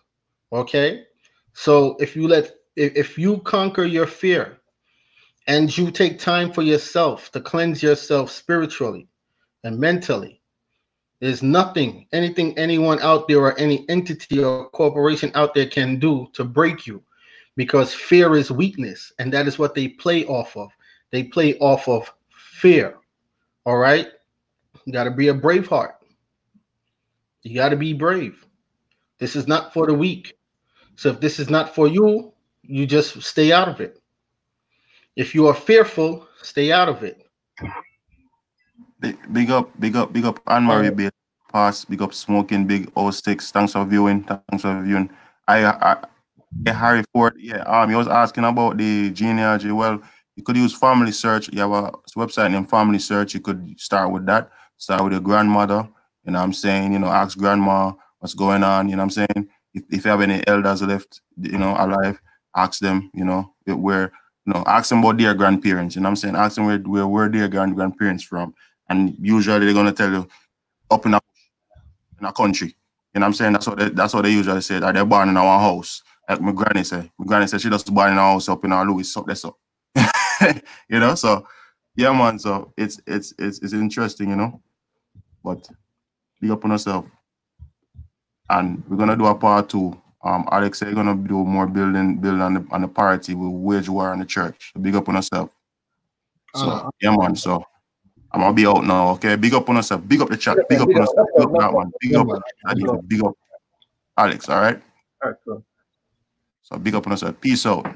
Okay. 0.52 1.04
So 1.52 1.96
if 2.00 2.16
you 2.16 2.28
let 2.28 2.54
if 2.76 3.18
you 3.18 3.38
conquer 3.38 3.84
your 3.84 4.06
fear 4.06 4.58
and 5.46 5.76
you 5.76 5.90
take 5.90 6.18
time 6.18 6.52
for 6.52 6.62
yourself 6.62 7.30
to 7.32 7.40
cleanse 7.40 7.82
yourself 7.82 8.30
spiritually 8.30 9.08
and 9.64 9.78
mentally, 9.78 10.40
there's 11.20 11.42
nothing, 11.42 12.06
anything 12.12 12.56
anyone 12.56 12.98
out 13.00 13.28
there 13.28 13.40
or 13.40 13.58
any 13.58 13.86
entity 13.90 14.42
or 14.42 14.70
corporation 14.70 15.30
out 15.34 15.54
there 15.54 15.66
can 15.66 15.98
do 15.98 16.28
to 16.32 16.44
break 16.44 16.86
you 16.86 17.02
because 17.56 17.92
fear 17.92 18.36
is 18.36 18.50
weakness 18.50 19.12
and 19.18 19.30
that 19.32 19.46
is 19.46 19.58
what 19.58 19.74
they 19.74 19.88
play 19.88 20.24
off 20.24 20.56
of. 20.56 20.70
They 21.12 21.24
play 21.24 21.56
off 21.58 21.88
of 21.88 22.12
fear. 22.34 22.96
All 23.64 23.76
right. 23.76 24.08
You 24.84 24.92
got 24.92 25.04
to 25.04 25.10
be 25.10 25.28
a 25.28 25.34
brave 25.34 25.66
heart. 25.68 25.96
You 27.42 27.54
got 27.54 27.70
to 27.70 27.76
be 27.76 27.92
brave. 27.92 28.46
This 29.18 29.36
is 29.36 29.46
not 29.46 29.72
for 29.72 29.86
the 29.86 29.94
weak. 29.94 30.38
So 30.96 31.10
if 31.10 31.20
this 31.20 31.38
is 31.38 31.48
not 31.48 31.74
for 31.74 31.88
you, 31.88 32.32
you 32.62 32.86
just 32.86 33.22
stay 33.22 33.52
out 33.52 33.68
of 33.68 33.80
it. 33.80 34.00
If 35.16 35.34
you 35.34 35.46
are 35.48 35.54
fearful, 35.54 36.26
stay 36.42 36.72
out 36.72 36.88
of 36.88 37.02
it. 37.02 37.26
Big, 39.00 39.18
big 39.32 39.50
up, 39.50 39.70
big 39.80 39.96
up, 39.96 40.12
big 40.12 40.24
up, 40.24 40.40
Anne 40.46 40.64
Marie 40.64 40.90
Bill. 40.90 41.10
Pass, 41.52 41.84
big 41.84 42.00
up, 42.00 42.14
smoking, 42.14 42.66
big 42.66 42.90
06. 42.96 43.50
Thanks 43.50 43.72
for 43.72 43.84
viewing. 43.84 44.22
Thanks 44.24 44.62
for 44.62 44.82
viewing. 44.82 45.10
I, 45.48 45.64
I, 45.64 45.96
I 46.66 46.70
Harry 46.70 47.02
Ford, 47.12 47.34
yeah, 47.38 47.62
um, 47.62 47.88
he 47.88 47.96
was 47.96 48.08
asking 48.08 48.44
about 48.44 48.76
the 48.76 49.10
genealogy. 49.10 49.72
Well, 49.72 50.00
you 50.36 50.42
could 50.42 50.56
use 50.56 50.74
family 50.74 51.12
search. 51.12 51.50
You 51.52 51.60
have 51.60 51.72
a 51.72 51.92
website 52.16 52.50
named 52.52 52.70
Family 52.70 52.98
Search. 52.98 53.34
You 53.34 53.40
could 53.40 53.78
start 53.78 54.10
with 54.12 54.26
that. 54.26 54.50
Start 54.76 55.04
with 55.04 55.12
your 55.12 55.20
grandmother. 55.20 55.88
You 56.24 56.32
know 56.32 56.38
what 56.38 56.44
I'm 56.44 56.52
saying? 56.52 56.92
You 56.92 56.98
know, 56.98 57.08
ask 57.08 57.36
grandma 57.36 57.92
what's 58.18 58.34
going 58.34 58.62
on. 58.62 58.88
You 58.88 58.96
know 58.96 59.02
what 59.04 59.16
I'm 59.16 59.26
saying? 59.26 59.48
If, 59.74 59.84
if 59.90 60.04
you 60.04 60.10
have 60.10 60.20
any 60.20 60.46
elders 60.46 60.82
left, 60.82 61.20
you 61.40 61.58
know, 61.58 61.74
alive, 61.78 62.20
ask 62.56 62.80
them, 62.80 63.10
you 63.14 63.24
know, 63.24 63.52
where, 63.66 64.12
you 64.46 64.52
know, 64.52 64.64
ask 64.66 64.88
them 64.88 65.00
about 65.00 65.18
their 65.18 65.34
grandparents. 65.34 65.94
You 65.94 66.02
know 66.02 66.06
what 66.06 66.10
I'm 66.10 66.16
saying? 66.16 66.36
Ask 66.36 66.56
them 66.56 66.66
where, 66.66 66.78
where, 66.78 67.06
where 67.06 67.28
their 67.28 67.48
grand 67.48 67.74
grandparents 67.74 68.24
from. 68.24 68.54
And 68.88 69.14
usually 69.20 69.66
they're 69.66 69.74
gonna 69.74 69.92
tell 69.92 70.10
you 70.10 70.28
up 70.90 71.06
in 71.06 71.14
a 71.14 71.20
in 72.18 72.26
a 72.26 72.32
country. 72.32 72.76
You 73.14 73.20
know 73.20 73.24
what 73.24 73.28
I'm 73.28 73.34
saying? 73.34 73.52
That's 73.52 73.66
what 73.66 73.78
they, 73.78 73.88
that's 73.90 74.14
what 74.14 74.22
they 74.22 74.30
usually 74.30 74.60
say. 74.60 74.78
That 74.78 74.94
they're 74.94 75.04
born 75.04 75.28
in 75.28 75.36
our 75.36 75.60
house. 75.60 76.02
Like 76.28 76.40
my 76.40 76.52
granny 76.52 76.84
said. 76.84 77.10
My 77.18 77.26
granny 77.26 77.46
said 77.46 77.60
she 77.60 77.70
just 77.70 77.92
born 77.92 78.12
in 78.12 78.18
our 78.18 78.32
house 78.32 78.48
up 78.48 78.64
in 78.64 78.72
our 78.72 78.86
Louis, 78.86 79.04
so 79.04 79.24
that's 79.26 79.44
up. 79.44 79.56
you 80.88 81.00
know, 81.00 81.14
so 81.14 81.46
yeah, 81.96 82.12
man. 82.12 82.38
So 82.38 82.72
it's 82.76 83.00
it's 83.06 83.34
it's 83.38 83.58
it's 83.60 83.72
interesting, 83.72 84.30
you 84.30 84.36
know. 84.36 84.60
But 85.44 85.68
be 86.40 86.50
up 86.50 86.64
on 86.64 86.70
yourself. 86.70 87.06
And 88.48 88.82
we're 88.88 88.96
gonna 88.96 89.16
do 89.16 89.26
a 89.26 89.34
part 89.34 89.68
two. 89.68 89.96
Um, 90.22 90.46
Alex, 90.50 90.82
you're 90.82 90.92
gonna 90.92 91.14
do 91.14 91.44
more 91.44 91.66
building, 91.66 92.18
building 92.18 92.42
on 92.42 92.54
the 92.54 92.66
on 92.70 92.82
the 92.82 92.88
party 92.88 93.34
with 93.34 93.50
wage 93.52 93.88
war 93.88 94.12
in 94.12 94.18
the 94.18 94.26
church. 94.26 94.72
So 94.74 94.80
big 94.80 94.94
up 94.94 95.08
on 95.08 95.14
yourself. 95.14 95.50
So 96.54 96.68
uh, 96.68 96.90
yeah, 97.00 97.14
man. 97.16 97.36
So 97.36 97.64
I'm 98.32 98.40
gonna 98.40 98.54
be 98.54 98.66
out 98.66 98.84
now. 98.84 99.10
Okay, 99.12 99.36
big 99.36 99.54
up 99.54 99.68
on 99.68 99.76
yourself. 99.76 100.06
Big 100.06 100.20
up 100.20 100.28
the 100.28 100.36
chat. 100.36 100.58
Big 100.68 100.80
up 100.80 100.88
on 100.88 100.96
yourself. 100.96 101.28
Big 101.36 101.46
up 101.46 101.52
that 101.58 101.72
one. 101.72 101.92
Big 102.00 102.14
up. 102.14 102.28
Big 103.06 103.24
up. 103.24 103.34
Alex. 104.16 104.48
All 104.48 104.60
right. 104.60 104.80
All 105.22 105.30
right. 105.30 105.38
Cool. 105.44 105.64
So 106.62 106.78
big 106.78 106.94
up 106.94 107.06
on 107.06 107.12
yourself. 107.12 107.40
Peace 107.40 107.64
out. 107.66 107.86